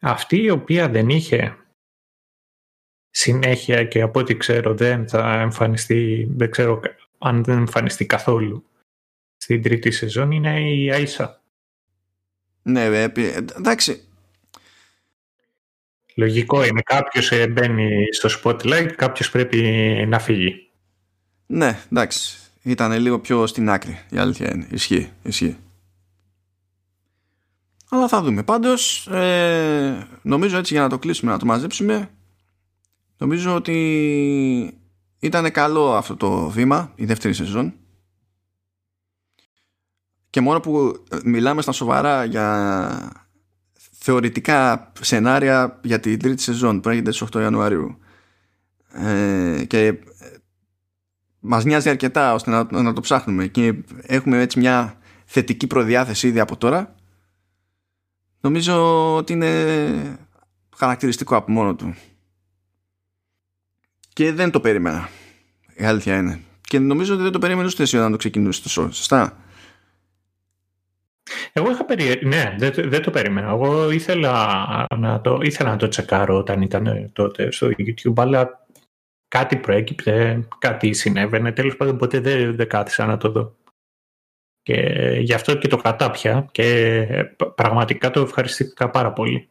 αυτή 0.00 0.42
η 0.42 0.50
οποία 0.50 0.88
δεν 0.88 1.08
είχε 1.08 1.56
συνέχεια 3.10 3.84
και 3.84 4.00
από 4.00 4.20
ό,τι 4.20 4.36
ξέρω 4.36 4.74
δεν 4.74 5.08
θα 5.08 5.40
εμφανιστεί, 5.40 6.28
δεν 6.30 6.50
ξέρω 6.50 6.80
αν 7.18 7.44
δεν 7.44 7.58
εμφανιστεί 7.58 8.06
καθόλου 8.06 8.64
στην 9.36 9.62
τρίτη 9.62 9.90
σεζόν 9.90 10.30
είναι 10.30 10.74
η 10.74 10.90
Άισα. 10.92 11.42
Ναι, 12.62 12.84
ε, 12.84 13.12
εντάξει, 13.56 14.12
Λογικό 16.14 16.64
είναι. 16.64 16.82
Κάποιος 16.82 17.32
ε, 17.32 17.46
μπαίνει 17.46 18.06
στο 18.10 18.28
spotlight, 18.42 18.92
κάποιος 18.96 19.30
πρέπει 19.30 19.58
να 20.08 20.18
φύγει. 20.18 20.70
Ναι, 21.46 21.78
εντάξει. 21.92 22.36
Ήταν 22.62 22.92
λίγο 22.92 23.18
πιο 23.18 23.46
στην 23.46 23.70
άκρη. 23.70 23.98
Η 24.10 24.18
αλήθεια 24.18 24.54
είναι. 24.54 24.66
Ισχύει. 24.70 25.10
Ισχύει. 25.22 25.56
Αλλά 27.88 28.08
θα 28.08 28.22
δούμε. 28.22 28.42
Πάντως, 28.42 29.06
ε, 29.06 30.06
νομίζω 30.22 30.58
έτσι 30.58 30.72
για 30.72 30.82
να 30.82 30.88
το 30.88 30.98
κλείσουμε, 30.98 31.32
να 31.32 31.38
το 31.38 31.46
μαζέψουμε, 31.46 32.10
νομίζω 33.18 33.54
ότι 33.54 34.78
ήταν 35.18 35.50
καλό 35.50 35.94
αυτό 35.94 36.16
το 36.16 36.48
βήμα, 36.48 36.92
η 36.94 37.04
δεύτερη 37.04 37.34
σεζόν. 37.34 37.74
Και 40.30 40.40
μόνο 40.40 40.60
που 40.60 41.04
μιλάμε 41.24 41.62
στα 41.62 41.72
σοβαρά 41.72 42.24
για 42.24 43.26
θεωρητικά 43.98 44.92
σενάρια 45.00 45.80
για 45.82 46.00
την 46.00 46.18
τρίτη 46.18 46.42
σεζόν 46.42 46.80
που 46.80 46.88
έρχεται 46.88 47.12
στις 47.12 47.28
8 47.36 47.40
Ιανουαρίου 47.40 47.98
ε, 48.92 49.64
και 49.66 49.86
ε, 49.86 49.98
μας 51.44 51.64
νοιάζει 51.64 51.88
αρκετά 51.88 52.34
ώστε 52.34 52.50
να, 52.50 52.82
να 52.82 52.92
το 52.92 53.00
ψάχνουμε 53.00 53.46
και 53.46 53.74
έχουμε 54.02 54.40
έτσι 54.40 54.58
μια 54.58 54.96
θετική 55.24 55.66
προδιάθεση 55.66 56.28
ήδη 56.28 56.40
από 56.40 56.56
τώρα 56.56 56.94
νομίζω 58.42 59.14
ότι 59.16 59.32
είναι 59.32 60.18
χαρακτηριστικό 60.76 61.36
από 61.36 61.52
μόνο 61.52 61.74
του. 61.74 61.94
Και 64.12 64.32
δεν 64.32 64.50
το 64.50 64.60
περίμενα. 64.60 65.08
Η 65.74 65.84
αλήθεια 65.84 66.16
είναι. 66.16 66.40
Και 66.60 66.78
νομίζω 66.78 67.14
ότι 67.14 67.22
δεν 67.22 67.32
το 67.32 67.38
περίμενες 67.38 67.72
ούτε 67.72 67.82
εσύ 67.82 67.96
όταν 67.96 68.10
το 68.10 68.16
ξεκινούσες 68.16 68.62
το 68.62 68.68
σωστά; 68.68 69.36
Εγώ 71.52 71.70
είχα 71.70 71.84
περι... 71.84 72.20
Ναι, 72.22 72.54
δεν, 72.58 72.72
δεν 72.76 73.02
το 73.02 73.10
περίμενα. 73.10 73.48
Εγώ 73.48 73.90
ήθελα 73.90 74.86
να, 74.96 75.20
το, 75.20 75.38
ήθελα 75.42 75.70
να 75.70 75.76
το 75.76 75.88
τσεκάρω 75.88 76.36
όταν 76.36 76.62
ήταν 76.62 77.10
τότε 77.12 77.50
στο 77.50 77.70
YouTube, 77.78 78.14
αλλά 78.16 78.61
κάτι 79.32 79.56
προέκυπτε, 79.56 80.48
κάτι 80.58 80.92
συνέβαινε. 80.92 81.52
Τέλος 81.52 81.76
πάντων, 81.76 81.96
ποτέ 81.96 82.20
δεν, 82.20 82.56
δεν 82.56 82.68
κάθισα 82.68 83.06
να 83.06 83.16
το 83.16 83.30
δω. 83.30 83.56
Και 84.62 84.76
γι' 85.20 85.34
αυτό 85.34 85.54
και 85.54 85.68
το 85.68 85.76
κατάπια 85.76 86.48
και 86.52 87.06
πραγματικά 87.54 88.10
το 88.10 88.20
ευχαριστήθηκα 88.20 88.90
πάρα 88.90 89.12
πολύ. 89.12 89.48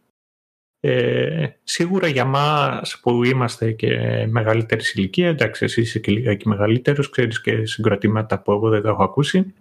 Ε, 0.79 1.47
σίγουρα 1.63 2.07
για 2.07 2.25
μας 2.25 2.99
που 2.99 3.23
είμαστε 3.23 3.71
και 3.71 4.25
μεγαλύτερης 4.29 4.93
ηλικία, 4.93 5.27
εντάξει 5.27 5.63
εσύ 5.63 5.81
είσαι 5.81 5.99
και 5.99 6.11
λίγα 6.11 6.35
και 6.35 6.49
μεγαλύτερος, 6.49 7.09
ξέρεις 7.09 7.41
και 7.41 7.65
συγκροτήματα 7.65 8.39
που 8.39 8.51
εγώ 8.51 8.69
δεν 8.69 8.81
τα 8.81 8.89
έχω 8.89 9.03
ακούσει. 9.03 9.53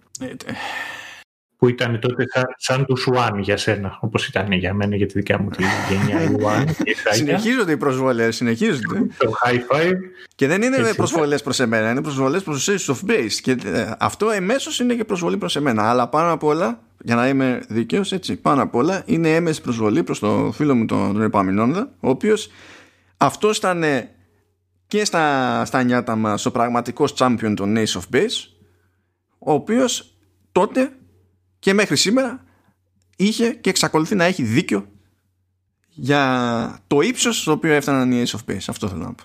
Ε, 1.61 1.67
που 1.67 1.67
ήταν 1.67 1.99
τότε 1.99 2.25
σαν, 2.57 2.85
τους 2.85 3.01
Σουάν 3.01 3.39
για 3.39 3.57
σένα, 3.57 3.97
όπως 4.01 4.27
ήταν 4.27 4.51
για 4.51 4.73
μένα 4.73 4.95
για 4.95 5.05
τη 5.05 5.13
δικιά 5.13 5.39
μου 5.39 5.49
τη 5.49 5.63
γενιά 5.89 6.23
Ιουάν. 6.31 6.75
συνεχίζονται 7.11 7.71
οι 7.71 7.77
προσβολές, 7.77 8.35
συνεχίζονται. 8.35 9.05
Το 9.17 9.33
high 9.43 9.75
five. 9.75 9.93
Και 10.35 10.47
δεν 10.47 10.61
είναι 10.61 10.93
προσβολές 10.95 11.41
προς 11.43 11.59
εμένα, 11.59 11.89
είναι 11.89 12.01
προσβολές 12.01 12.43
προς 12.43 12.65
του 12.65 12.73
Ace 12.73 12.93
of 12.93 13.09
Base. 13.09 13.33
Και 13.41 13.51
ε, 13.51 13.91
αυτό 13.99 14.29
εμέσως 14.29 14.79
είναι 14.79 14.95
και 14.95 15.05
προσβολή 15.05 15.37
προς 15.37 15.55
εμένα. 15.55 15.89
Αλλά 15.89 16.07
πάνω 16.07 16.31
απ' 16.31 16.43
όλα, 16.43 16.81
για 17.03 17.15
να 17.15 17.27
είμαι 17.27 17.61
δίκαιος, 17.67 18.11
έτσι, 18.11 18.35
πάνω 18.35 18.61
απ' 18.61 18.75
όλα 18.75 19.03
είναι 19.05 19.35
έμεση 19.35 19.61
προσβολή 19.61 20.03
προς 20.03 20.19
τον 20.19 20.53
φίλο 20.53 20.75
μου 20.75 20.85
τον, 20.85 21.13
τον 21.13 21.21
Επαμινόνδα, 21.21 21.91
ο 21.99 22.09
οποίος 22.09 22.49
αυτό 23.17 23.49
ήταν 23.55 23.83
και 24.87 25.05
στα, 25.05 25.65
στα 25.65 25.83
νιάτα 25.83 26.15
μας 26.15 26.45
ο 26.45 26.51
πραγματικός 26.51 27.13
champion 27.17 27.53
των 27.55 27.75
Ace 27.77 27.99
of 27.99 28.15
Base, 28.15 28.47
ο 29.39 29.53
οποίος 29.53 30.15
τότε 30.51 30.91
και 31.61 31.73
μέχρι 31.73 31.95
σήμερα 31.95 32.45
είχε 33.15 33.53
και 33.53 33.69
εξακολουθεί 33.69 34.15
να 34.15 34.23
έχει 34.23 34.43
δίκιο 34.43 34.91
για 35.87 36.83
το 36.87 37.01
ύψος 37.01 37.41
στο 37.41 37.51
οποίο 37.51 37.73
έφταναν 37.73 38.11
οι 38.11 38.23
Ace 38.25 38.37
of 38.37 38.51
Base. 38.51 38.65
Αυτό 38.67 38.87
θέλω 38.87 39.03
να 39.03 39.13
πω. 39.13 39.23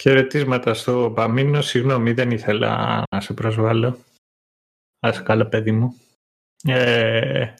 Χαιρετίσματα 0.00 0.74
στο 0.74 1.12
Παμίνο. 1.14 1.62
Συγγνώμη, 1.62 2.12
δεν 2.12 2.30
ήθελα 2.30 3.02
να 3.10 3.20
σε 3.20 3.32
προσβάλλω. 3.32 3.98
Ας 5.00 5.22
καλά 5.22 5.46
παιδί 5.46 5.72
μου. 5.72 6.00
Ε, 6.62 7.54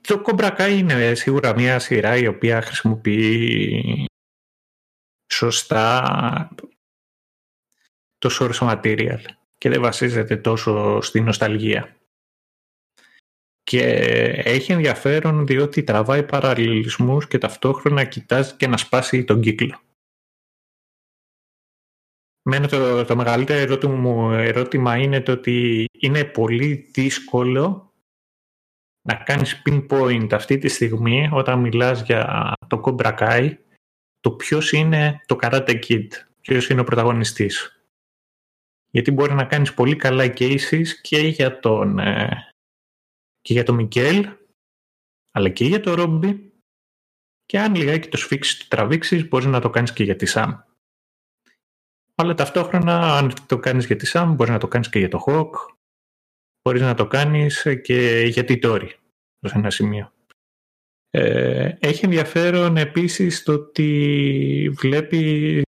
το 0.00 0.22
Cobra 0.26 0.68
είναι 0.70 1.14
σίγουρα 1.14 1.54
μια 1.54 1.78
σειρά 1.78 2.16
η 2.16 2.26
οποία 2.26 2.62
χρησιμοποιεί 2.62 4.04
σωστά 5.32 6.48
το 8.18 8.36
source 8.40 8.70
material 8.70 9.20
και 9.58 9.68
δεν 9.68 9.80
βασίζεται 9.80 10.36
τόσο 10.36 11.00
στη 11.00 11.20
νοσταλγία 11.20 11.96
και 13.74 13.86
έχει 14.44 14.72
ενδιαφέρον 14.72 15.46
διότι 15.46 15.82
τραβάει 15.82 16.22
παραλληλισμούς 16.22 17.26
και 17.26 17.38
ταυτόχρονα 17.38 18.04
κοιτάζει 18.04 18.54
και 18.54 18.66
να 18.66 18.76
σπάσει 18.76 19.24
τον 19.24 19.40
κύκλο. 19.40 19.80
Μένω 22.42 22.66
το, 22.66 23.04
το 23.04 23.16
μεγαλύτερο 23.16 23.60
ερώτημα, 23.60 23.94
μου, 23.94 24.30
ερώτημα 24.30 24.96
είναι 24.96 25.20
το 25.20 25.32
ότι 25.32 25.86
είναι 25.98 26.24
πολύ 26.24 26.74
δύσκολο 26.74 27.92
να 29.08 29.14
κάνεις 29.14 29.62
pinpoint 29.66 30.28
αυτή 30.30 30.58
τη 30.58 30.68
στιγμή 30.68 31.28
όταν 31.32 31.60
μιλάς 31.60 32.02
για 32.02 32.52
το 32.66 32.80
Cobra 32.84 33.18
Kai 33.18 33.56
το 34.20 34.30
ποιος 34.30 34.72
είναι 34.72 35.22
το 35.26 35.38
Karate 35.40 35.84
Kid, 35.88 36.06
ποιος 36.40 36.68
είναι 36.68 36.80
ο 36.80 36.84
πρωταγωνιστής. 36.84 37.84
Γιατί 38.90 39.10
μπορεί 39.10 39.34
να 39.34 39.44
κάνεις 39.44 39.74
πολύ 39.74 39.96
καλά 39.96 40.24
cases 40.24 40.86
και 41.02 41.18
για 41.18 41.58
τον, 41.60 41.98
ε, 41.98 42.53
και 43.44 43.52
για 43.52 43.62
τον 43.62 43.74
Μικέλ, 43.74 44.28
αλλά 45.30 45.48
και 45.48 45.64
για 45.64 45.80
τον 45.80 45.94
Ρόμπι. 45.94 46.52
Και 47.44 47.58
αν 47.58 47.74
λιγάκι 47.74 48.08
το 48.08 48.16
σφίξεις, 48.16 48.58
το 48.58 48.66
τραβήξεις, 48.68 49.28
μπορείς 49.28 49.46
να 49.46 49.60
το 49.60 49.70
κάνεις 49.70 49.92
και 49.92 50.04
για 50.04 50.16
τη 50.16 50.26
Σαμ. 50.26 50.60
Αλλά 52.14 52.34
ταυτόχρονα, 52.34 53.16
αν 53.16 53.46
το 53.46 53.58
κάνεις 53.58 53.86
για 53.86 53.96
τη 53.96 54.06
Σαμ, 54.06 54.34
μπορείς 54.34 54.52
να 54.52 54.58
το 54.58 54.68
κάνεις 54.68 54.88
και 54.88 54.98
για 54.98 55.08
το 55.08 55.18
Χοκ. 55.18 55.54
Μπορείς 56.62 56.80
να 56.80 56.94
το 56.94 57.06
κάνεις 57.06 57.66
και 57.82 58.24
για 58.28 58.44
τη 58.44 58.58
Τόρι, 58.58 58.96
σε 59.40 59.58
ένα 59.58 59.70
σημείο. 59.70 60.12
Ε, 61.10 61.76
έχει 61.80 62.04
ενδιαφέρον 62.04 62.76
επίσης 62.76 63.42
το 63.42 63.52
ότι 63.52 64.70
βλέπεις 64.72 65.62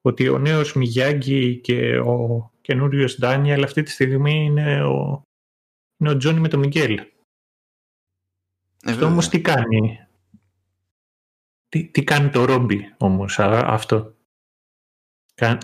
ότι 0.00 0.28
ο 0.28 0.38
νέος 0.38 0.74
Μιγιάγκη 0.74 1.56
και 1.56 1.98
ο 1.98 2.50
καινούριος 2.60 3.18
Ντάνιελ 3.18 3.62
αυτή 3.62 3.82
τη 3.82 3.90
στιγμή 3.90 4.44
είναι 4.44 4.84
ο, 4.84 5.22
είναι 6.00 6.10
ο 6.10 6.16
Τζόνι 6.16 6.40
με 6.40 6.48
τον 6.48 6.58
Μιγγέλ. 6.58 6.98
Ε, 6.98 8.90
αυτό 8.90 9.06
όμως 9.06 9.28
τι 9.28 9.40
κάνει; 9.40 10.06
Τι, 11.68 11.84
τι 11.84 12.04
κάνει 12.04 12.30
το 12.30 12.44
Ρόμπι 12.44 12.94
όμως 12.98 13.38
αυτό; 13.38 14.16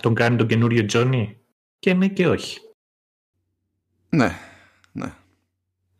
Τον 0.00 0.14
κάνει 0.14 0.36
τον 0.36 0.46
καινούριο 0.46 0.84
Τζόνι; 0.84 1.40
Και 1.78 1.94
ναι 1.94 2.08
και 2.08 2.28
όχι. 2.28 2.60
Ναι, 4.08 4.30
ναι. 4.92 5.14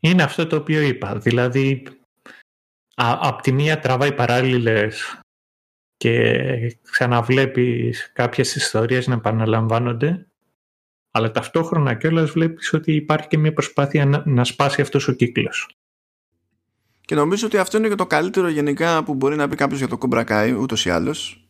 Είναι 0.01 0.23
αυτό 0.23 0.47
το 0.47 0.57
οποίο 0.57 0.81
είπα. 0.81 1.19
Δηλαδή 1.19 1.87
απ' 2.95 3.41
τη 3.41 3.53
μία 3.53 3.79
τραβάει 3.79 4.15
παράλληλες 4.15 5.21
και 5.97 6.79
ξαναβλέπεις 6.83 8.13
κάποιες 8.13 8.55
ιστορίες 8.55 9.07
να 9.07 9.15
επαναλαμβάνονται 9.15 10.26
αλλά 11.17 11.31
ταυτόχρονα 11.31 11.95
κιόλας 11.95 12.31
βλέπεις 12.31 12.73
ότι 12.73 12.93
υπάρχει 12.93 13.29
και 13.29 13.39
μια 13.39 13.53
προσπάθεια 13.53 14.07
να, 14.07 14.23
να 14.27 14.45
σπάσει 14.45 14.81
αυτός 14.81 15.09
ο 15.09 15.13
κύκλος. 15.13 15.77
Και 17.01 17.15
νομίζω 17.15 17.47
ότι 17.47 17.59
αυτό 17.59 17.79
είναι 17.79 17.89
και 17.89 17.95
το 17.95 18.07
καλύτερο 18.07 18.49
γενικά 18.49 19.05
που 19.05 19.15
μπορεί 19.15 19.37
να 19.37 19.49
πει 19.49 19.57
κάποιος 19.57 19.79
για 19.79 19.89
το 19.89 19.99
Κομπρακάι 19.99 20.53
ούτως 20.53 20.85
ή 20.85 20.91
άλλως. 20.91 21.49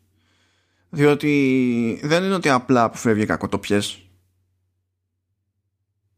Διότι 0.90 2.01
δεν 2.02 2.24
είναι 2.24 2.34
ότι 2.34 2.48
απλά 2.48 2.84
αποφεύγει 2.84 3.26
κακοτοπιές. 3.26 4.09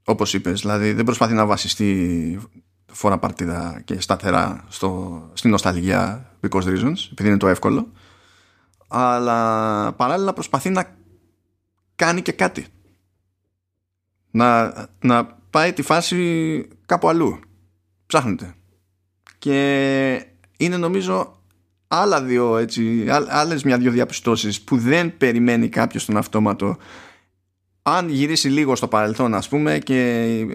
Όπως 0.05 0.35
είπες 0.35 0.61
δηλαδή 0.61 0.93
δεν 0.93 1.05
προσπαθεί 1.05 1.35
να 1.35 1.47
βασιστεί 1.47 2.41
φορά 2.87 3.19
παρτίδα 3.19 3.83
και 3.85 4.01
σταθερά 4.01 4.65
στο, 4.69 5.23
στην 5.33 5.51
νοσταλγία 5.51 6.31
because 6.41 6.63
reasons 6.63 7.09
επειδή 7.13 7.29
είναι 7.29 7.37
το 7.37 7.49
εύκολο. 7.49 7.93
Αλλά 8.89 9.93
παράλληλα 9.93 10.33
προσπαθεί 10.33 10.71
να 10.71 10.97
κάνει 11.97 12.23
και 12.23 12.33
κάτι 12.33 12.67
να, 14.31 14.75
να 15.01 15.25
πάει 15.51 15.73
τη 15.73 15.83
φάση 15.83 16.69
κάπου 16.87 17.09
αλλού 17.09 17.41
ψάχνεται 18.07 18.55
και 19.39 20.27
είναι 20.57 20.77
νομίζω 20.77 21.43
άλλα 21.89 22.23
δύο 22.23 22.57
έτσι 22.57 23.07
άλλες 23.29 23.63
μια-δυο 23.63 23.91
διαπιστώσεις 23.91 24.63
που 24.63 24.77
δεν 24.77 25.17
περιμένει 25.17 25.69
κάποιος 25.69 26.05
τον 26.05 26.17
αυτόματο 26.17 26.77
αν 27.83 28.09
γυρίσει 28.09 28.49
λίγο 28.49 28.77
στο 28.77 28.89
παρελθόν 28.89 29.35
ας 29.35 29.49
πούμε 29.49 29.79
και 29.79 30.47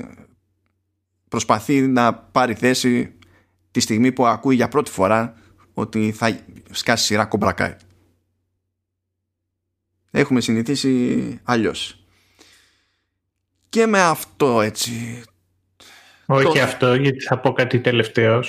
προσπαθεί 1.27 1.81
να 1.81 2.13
πάρει 2.13 2.53
θέση 2.53 3.13
τη 3.71 3.79
στιγμή 3.79 4.11
που 4.11 4.25
ακούει 4.25 4.55
για 4.55 4.67
πρώτη 4.67 4.91
φορά 4.91 5.33
ότι 5.73 6.11
θα 6.11 6.39
σκάσει 6.71 7.05
σειρά 7.05 7.25
κομπρακάι. 7.25 7.75
Έχουμε 10.11 10.41
συνηθίσει 10.41 11.39
αλλιώς. 11.43 12.02
Και 13.73 13.85
με 13.85 14.01
αυτό 14.01 14.61
έτσι... 14.61 15.23
Όχι 16.25 16.59
αυτό, 16.59 16.95
γιατί 16.95 17.19
θα 17.19 17.37
πω 17.37 17.53
κάτι 17.53 17.79
τελευταίο. 17.79 18.43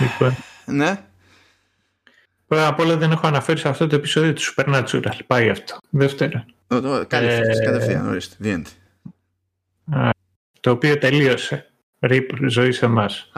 Λοιπόν. 0.00 0.36
Ναι. 0.66 1.04
Πρώτα 2.46 2.66
απ' 2.66 2.78
όλα 2.78 2.96
δεν 2.96 3.10
έχω 3.10 3.26
αναφέρει 3.26 3.58
σε 3.58 3.68
αυτό 3.68 3.86
το 3.86 3.94
επεισόδιο 3.94 4.32
του 4.32 4.42
Supernatural. 4.42 5.18
Πάει 5.26 5.48
αυτό. 5.48 5.78
Δεύτερον. 5.90 6.44
Κατευθείαν, 7.06 8.08
ορίστε. 8.08 8.36
The 8.44 8.62
το 10.60 10.70
οποίο 10.70 10.98
τελείωσε. 10.98 11.70
Ρίπ 12.00 12.30
ζωή 12.48 12.72
σε 12.72 12.84
εμάς. 12.84 13.32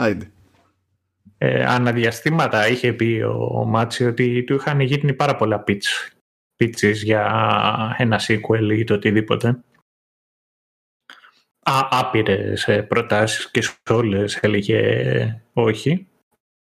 Ε, 1.38 1.64
αναδιαστήματα 1.64 2.68
είχε 2.68 2.92
πει 2.92 3.22
ο 3.38 3.64
Μάτσι 3.64 4.04
ότι 4.04 4.44
του 4.44 4.54
είχαν 4.54 4.80
γίνει 4.80 5.12
πάρα 5.12 5.36
πολλά 5.36 5.64
pitch, 5.66 6.12
pitches 6.58 6.94
για 6.94 7.94
ένα 7.98 8.20
sequel 8.26 8.70
ή 8.78 8.84
το 8.84 8.94
οτιδήποτε. 8.94 9.58
Α, 11.64 11.88
άπειρες 11.90 12.68
ε, 12.68 12.82
προτάσεις 12.82 13.50
και 13.50 13.62
σε 13.62 13.78
όλες 13.90 14.36
έλεγε 14.36 15.42
όχι. 15.52 16.08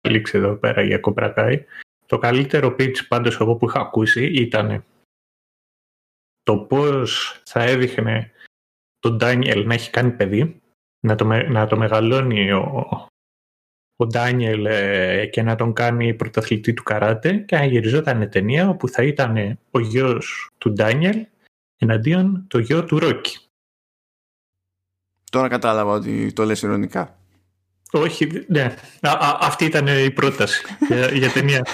Λήξε 0.08 0.36
εδώ 0.36 0.56
πέρα 0.56 0.82
για 0.82 0.98
κομπρακάι. 0.98 1.64
Το 2.06 2.18
καλύτερο 2.18 2.68
pitch 2.78 3.06
πάντως 3.08 3.40
εγώ 3.40 3.56
που 3.56 3.68
είχα 3.68 3.80
ακούσει 3.80 4.24
ήταν 4.24 4.84
το 6.42 6.58
πώς 6.58 7.40
θα 7.44 7.62
έδειχνε 7.62 8.32
τον 8.98 9.16
Ντάνιελ 9.16 9.66
να 9.66 9.74
έχει 9.74 9.90
κάνει 9.90 10.10
παιδί, 10.10 10.60
να 11.00 11.14
το, 11.14 11.24
να 11.24 11.66
το 11.66 11.76
μεγαλώνει 11.76 12.52
ο, 12.52 12.86
ο 13.96 14.06
Ντάνιελ 14.06 14.64
ε, 14.66 15.26
και 15.26 15.42
να 15.42 15.54
τον 15.54 15.72
κάνει 15.72 16.14
πρωταθλητή 16.14 16.72
του 16.72 16.82
καράτε 16.82 17.36
και 17.36 17.56
να 17.56 17.64
γυριζόταν 17.64 18.30
ταινία 18.30 18.68
όπου 18.68 18.88
θα 18.88 19.02
ήταν 19.02 19.58
ο 19.70 19.78
γιος 19.78 20.50
του 20.58 20.72
Ντάνιελ 20.72 21.26
εναντίον 21.78 22.44
το 22.48 22.58
γιο 22.58 22.84
του 22.84 22.98
Ρόκι. 22.98 23.47
Τώρα 25.30 25.48
κατάλαβα 25.48 25.92
ότι 25.92 26.32
το 26.32 26.44
λες 26.44 26.62
ειρωνικά. 26.62 27.18
Όχι, 27.90 28.44
ναι. 28.48 28.74
αυτή 29.40 29.64
ήταν 29.64 29.86
η 29.86 30.10
πρόταση 30.10 30.62
για, 30.88 31.08
για 31.08 31.30
ταινία. 31.30 31.66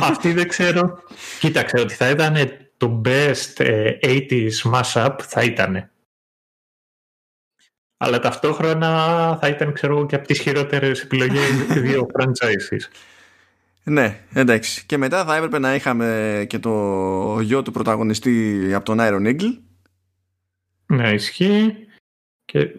αυτή 0.00 0.32
δεν 0.32 0.48
ξέρω. 0.48 0.98
Κοίταξε 1.40 1.80
ότι 1.80 1.94
θα 1.94 2.08
ήταν 2.08 2.36
το 2.76 3.02
best 3.04 3.62
80s 4.02 4.30
ε, 4.30 4.48
mashup 4.64 5.16
θα 5.22 5.42
ήταν 5.42 5.88
αλλά 8.04 8.18
ταυτόχρονα 8.18 8.88
θα 9.40 9.48
ήταν 9.48 9.72
ξέρω 9.72 10.06
και 10.06 10.14
από 10.14 10.26
τις 10.26 10.40
χειρότερες 10.40 11.00
επιλογές 11.02 11.50
δύο 11.68 12.06
franchises. 12.18 12.88
Ναι, 13.84 14.20
εντάξει. 14.32 14.86
Και 14.86 14.96
μετά 14.96 15.24
θα 15.24 15.36
έπρεπε 15.36 15.58
να 15.58 15.74
είχαμε 15.74 16.44
και 16.48 16.58
το 16.58 17.40
γιο 17.40 17.62
του 17.62 17.72
πρωταγωνιστή 17.72 18.70
από 18.74 18.84
τον 18.84 18.98
Iron 19.00 19.26
Eagle. 19.26 19.58
Ναι, 20.86 21.12
ισχύει. 21.12 21.83
Και... 22.44 22.70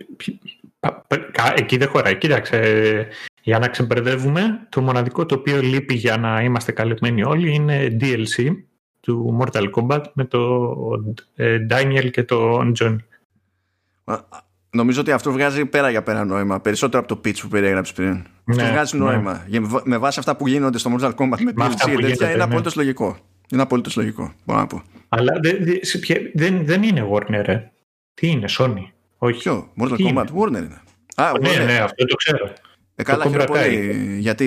Εκεί 1.56 1.78
δεν 1.78 1.88
χωράει. 1.88 2.18
Κοίταξε, 2.18 3.08
για 3.42 3.60
να 3.60 3.68
ξεμπερδεύουμε, 3.68 4.68
το 4.70 4.82
μοναδικό 4.82 5.26
το 5.26 5.36
οποίο 5.36 5.62
λείπει 5.62 5.94
για 5.94 6.18
να 6.18 6.42
είμαστε 6.42 6.72
καλυμμένοι 6.72 7.24
όλοι 7.24 7.54
είναι 7.54 7.98
DLC 8.02 8.56
του 9.00 9.40
Mortal 9.42 9.70
Kombat 9.72 10.04
με 10.14 10.26
το 10.26 10.72
ε, 11.36 11.66
Daniel 11.70 12.10
και 12.12 12.24
το 12.24 12.60
Johnny. 12.80 12.96
Νομίζω 14.70 15.02
ότι 15.02 15.12
αυτό 15.12 15.32
βγάζει 15.32 15.66
πέρα 15.66 15.90
για 15.90 16.04
πέρα 16.04 16.26
νόημα. 16.26 16.60
Περισσότερο 16.60 17.04
από 17.04 17.16
το 17.16 17.22
pitch 17.26 17.40
που 17.42 17.48
περιέγραψες 17.48 17.96
πριν. 17.96 18.26
Ναι, 18.44 18.62
αυτό 18.62 18.74
βγάζει 18.74 18.98
ναι. 18.98 19.04
νόημα. 19.04 19.46
Με 19.84 19.98
βάση 19.98 20.20
αυτά 20.20 20.36
που 20.36 20.48
γίνονται 20.48 20.78
στο 20.78 20.96
Mortal 20.96 21.16
Kombat 21.16 21.40
με 21.44 21.54
DLC, 21.56 21.88
είναι 21.88 22.36
ναι. 22.36 22.44
απολύτω 22.44 22.72
λογικό. 22.76 23.18
Είναι 23.52 23.62
απολύτω 23.62 23.90
λογικό. 23.96 24.34
Μπορώ 24.46 24.60
να 24.60 24.68
πω. 24.68 24.82
Αλλά 25.10 25.40
δεν, 26.34 26.66
δεν 26.66 26.84
είναι 26.84 27.08
Warner, 27.12 27.48
ε. 27.48 27.72
Τι 28.14 28.28
είναι, 28.28 28.46
Sony. 28.50 28.94
Όχι. 29.26 29.39
Ποιο, 29.39 29.73
Mortal 29.80 29.97
Kombat, 29.97 30.26
Warner 30.26 30.47
είναι. 30.47 30.81
Α, 31.15 31.31
ναι, 31.41 31.49
Warner. 31.49 31.65
ναι, 31.65 31.77
αυτό 31.77 32.06
το 32.06 32.15
ξέρω. 32.15 32.53
Ε, 32.95 33.03
καλά, 33.03 33.23
χαίρομαι 33.23 33.43
πολύ. 33.43 34.18
Γιατί 34.19 34.45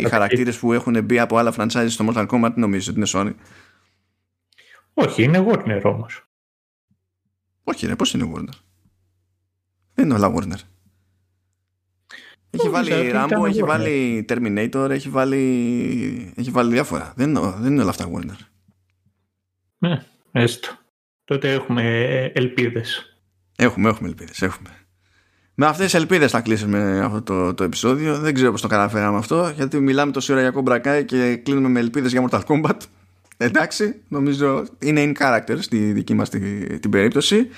οι 0.00 0.08
χαρακτήρες 0.08 0.58
που 0.58 0.72
έχουν 0.72 1.04
μπει 1.04 1.18
από 1.18 1.36
άλλα 1.36 1.54
franchise 1.56 1.86
στο 1.88 2.08
Mortal 2.08 2.26
Kombat 2.28 2.52
νομίζω 2.54 2.90
ότι 2.90 3.00
είναι 3.00 3.08
Sony; 3.12 3.34
Όχι, 4.94 5.22
είναι 5.22 5.46
Warner 5.48 5.80
όμως. 5.84 6.24
Όχι, 7.64 7.86
ρε, 7.86 7.96
πώς 7.96 8.12
είναι 8.12 8.32
Warner; 8.34 8.54
Δεν 9.94 10.04
είναι 10.04 10.14
όλα 10.14 10.34
Warner. 10.36 10.60
Έχει 12.50 12.68
βάλει 12.68 13.10
Rambo, 13.14 13.46
έχει 13.46 13.62
βάλει 13.62 14.24
Terminator, 14.28 14.88
έχει 14.90 15.08
βάλει, 15.08 16.32
έχει 16.36 16.50
βάλει 16.50 16.72
διάφορα. 16.72 17.12
Δεν 17.16 17.28
είναι, 17.28 17.40
δεν 17.56 17.72
είναι 17.72 17.80
όλα 17.80 17.90
αυτά 17.90 18.10
Warner. 18.14 18.36
Ναι, 19.78 20.04
έστω. 20.32 20.68
Τότε 21.24 21.52
έχουμε 21.52 22.04
ελπίδες. 22.34 23.09
Έχουμε, 23.62 23.88
έχουμε 23.88 24.08
ελπίδες, 24.08 24.42
έχουμε. 24.42 24.68
Με 25.54 25.66
αυτές 25.66 25.84
τις 25.84 25.94
ελπίδες 25.94 26.30
θα 26.30 26.40
κλείσουμε 26.40 27.00
αυτό 27.04 27.22
το, 27.22 27.54
το 27.54 27.64
επεισόδιο. 27.64 28.18
Δεν 28.18 28.34
ξέρω 28.34 28.50
πώς 28.50 28.60
το 28.60 28.68
καταφέραμε 28.68 29.18
αυτό, 29.18 29.52
γιατί 29.56 29.80
μιλάμε 29.80 30.12
τόση 30.12 30.32
ώρα 30.32 30.40
για 30.40 30.52
Cobra 30.54 31.02
και 31.06 31.36
κλείνουμε 31.36 31.68
με 31.68 31.80
ελπίδες 31.80 32.12
για 32.12 32.28
Mortal 32.28 32.40
Kombat. 32.46 32.76
Εντάξει, 33.36 33.94
νομίζω 34.08 34.64
είναι 34.78 35.02
in 35.04 35.22
character 35.22 35.56
στη 35.58 35.92
δική 35.92 36.14
μας 36.14 36.28
την, 36.28 36.80
την 36.80 36.90
περίπτωση. 36.90 37.48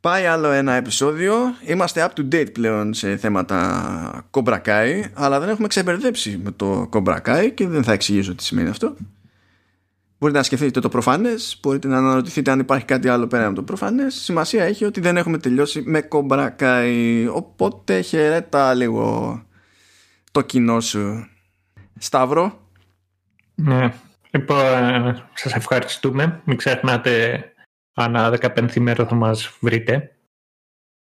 Πάει 0.00 0.24
άλλο 0.24 0.50
ένα 0.50 0.72
επεισόδιο. 0.72 1.34
Είμαστε 1.66 2.08
up 2.10 2.20
to 2.20 2.34
date 2.34 2.52
πλέον 2.52 2.94
σε 2.94 3.16
θέματα 3.16 4.26
Cobra 4.30 4.58
αλλά 5.14 5.40
δεν 5.40 5.48
έχουμε 5.48 5.68
ξεμπερδέψει 5.68 6.40
με 6.44 6.50
το 6.50 6.88
Cobra 6.92 7.50
και 7.54 7.68
δεν 7.68 7.84
θα 7.84 7.92
εξηγήσω 7.92 8.34
τι 8.34 8.42
σημαίνει 8.42 8.68
αυτό. 8.68 8.96
Μπορείτε 10.22 10.40
να 10.40 10.46
σκεφτείτε 10.46 10.80
το 10.80 10.88
προφανές, 10.88 11.58
μπορείτε 11.62 11.88
να 11.88 11.96
αναρωτηθείτε 11.98 12.50
αν 12.50 12.58
υπάρχει 12.58 12.84
κάτι 12.84 13.08
άλλο 13.08 13.26
πέρα 13.26 13.46
από 13.46 13.54
το 13.54 13.62
προφανές. 13.62 14.14
Σημασία 14.14 14.64
έχει 14.64 14.84
ότι 14.84 15.00
δεν 15.00 15.16
έχουμε 15.16 15.38
τελειώσει 15.38 15.82
με 15.86 16.00
κομπρακάι. 16.00 17.26
Οπότε 17.26 18.00
χαιρέτα 18.00 18.74
λίγο 18.74 19.42
το 20.32 20.40
κοινό 20.40 20.80
σου. 20.80 21.28
Σταύρο. 21.98 22.68
Ναι. 23.54 23.92
Λοιπόν, 24.30 25.28
σας 25.34 25.54
ευχαριστούμε. 25.54 26.40
Μην 26.44 26.56
ξεχνάτε 26.56 27.44
ανά 27.94 28.38
15 28.40 28.74
ημέρα 28.74 29.06
θα 29.06 29.14
μας 29.14 29.56
βρείτε 29.60 30.16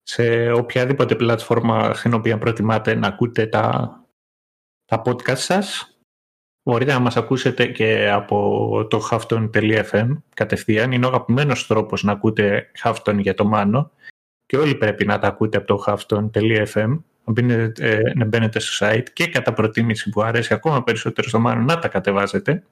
σε 0.02 0.50
οποιαδήποτε 0.50 1.14
πλατφόρμα 1.14 1.94
στην 1.94 2.14
οποία 2.14 2.38
προτιμάτε 2.38 2.94
να 2.94 3.06
ακούτε 3.06 3.46
τα, 3.46 3.94
τα 4.84 5.02
podcast 5.04 5.38
σας. 5.38 5.93
Μπορείτε 6.66 6.92
να 6.92 6.98
μας 6.98 7.16
ακούσετε 7.16 7.66
και 7.66 8.10
από 8.10 8.86
το 8.90 9.08
hafton.fm 9.10 10.08
κατευθείαν. 10.34 10.92
Είναι 10.92 11.06
ο 11.06 11.08
αγαπημένος 11.08 11.66
τρόπος 11.66 12.02
να 12.02 12.12
ακούτε 12.12 12.70
Hafton 12.82 13.16
για 13.18 13.34
το 13.34 13.44
Μάνο 13.44 13.90
και 14.46 14.56
όλοι 14.56 14.74
πρέπει 14.74 15.06
να 15.06 15.18
τα 15.18 15.26
ακούτε 15.26 15.56
από 15.56 15.66
το 15.66 15.84
hafton.fm 15.86 16.98
να 17.24 17.32
μπαίνετε, 17.32 17.90
ε, 17.90 18.12
να 18.14 18.24
μπαίνετε 18.24 18.58
στο 18.58 18.86
site 18.86 19.06
και 19.12 19.26
κατά 19.26 19.52
προτίμηση 19.52 20.10
που 20.10 20.22
αρέσει 20.22 20.54
ακόμα 20.54 20.84
περισσότερο 20.84 21.28
στο 21.28 21.38
Μάνο 21.38 21.62
να 21.62 21.78
τα 21.78 21.88
κατεβάζετε. 21.88 22.64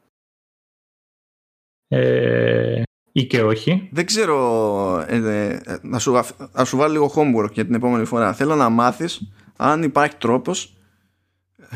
Ε, 1.89 2.83
ή 3.13 3.27
και 3.27 3.43
όχι. 3.43 3.89
Δεν 3.93 4.07
ξέρω, 4.07 5.05
ε, 5.09 5.17
ε, 5.17 5.79
να, 5.83 5.99
σου, 5.99 6.21
να 6.53 6.65
σου 6.65 6.77
βάλω 6.77 6.93
λίγο 6.93 7.13
homework 7.15 7.53
για 7.53 7.65
την 7.65 7.75
επόμενη 7.75 8.05
φορά. 8.05 8.33
Θέλω 8.33 8.55
να 8.55 8.69
μάθεις 8.69 9.33
αν 9.57 9.83
υπάρχει 9.83 10.17
τρόπος 10.17 10.77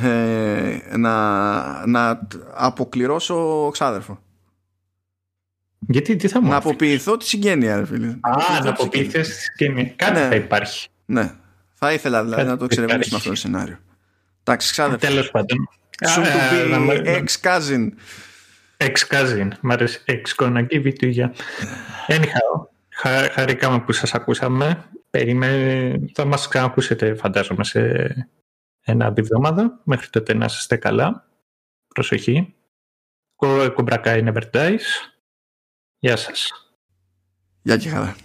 ε, 0.02 0.96
να, 0.96 1.86
να 1.86 2.20
αποκληρώσω 2.54 3.68
ξάδερφο. 3.72 4.20
Γιατί, 5.78 6.16
τι 6.16 6.28
θα 6.28 6.42
μου 6.42 6.48
Να 6.48 6.56
αποποιηθώ 6.56 7.16
τη 7.16 7.26
συγγένεια, 7.26 7.76
ρε 7.76 7.86
φίλε. 7.86 8.06
Α, 8.06 8.60
να 8.62 8.70
αποποιηθείς 8.70 9.28
τη 9.28 9.34
συγγένεια. 9.34 9.92
Κάτι 9.96 10.20
ναι. 10.20 10.28
θα 10.28 10.34
υπάρχει. 10.34 10.88
Ναι. 11.04 11.34
Θα 11.74 11.92
ήθελα 11.92 12.22
δηλαδή 12.22 12.42
Κάτι 12.42 12.52
να 12.52 12.56
το 12.56 12.64
εξερευνήσουμε 12.64 13.16
αυτό 13.16 13.28
το 13.28 13.36
σενάριο. 13.36 13.78
Εντάξει, 14.44 14.70
ξάδερφος. 14.70 15.08
Τέλος 15.08 15.30
πάντων. 15.30 15.68
Soon 16.14 16.24
to 16.24 16.88
be 16.88 17.24
ex-cousin. 17.24 17.88
Ex-cousin. 18.76 19.48
Μ' 19.60 19.70
αρέσει. 19.70 20.00
Ex-gonna 20.06 20.66
give 20.68 20.84
it 20.84 20.92
to 21.00 21.14
you. 21.14 21.30
Anyhow, 22.08 22.66
χαρήκαμε 23.32 23.80
που 23.80 23.92
σας 23.92 24.14
ακούσαμε. 24.14 24.84
Περίμενε, 25.10 26.00
θα 26.14 26.24
μας 26.24 26.48
ξανακούσετε 26.48 27.14
φαντάζομαι 27.14 27.64
σε 27.64 27.80
ένα 28.86 29.12
εβδομάδα. 29.16 29.80
Μέχρι 29.84 30.08
τότε 30.10 30.34
να 30.34 30.44
είστε 30.44 30.76
καλά. 30.76 31.28
Προσοχή. 31.88 32.54
Κομπρακά 33.74 34.16
είναι 34.16 34.32
Never 34.34 34.72
Γεια 35.98 36.16
σας. 36.16 36.50
Γεια 37.62 37.76
και 37.76 37.88
χαρά. 37.88 38.16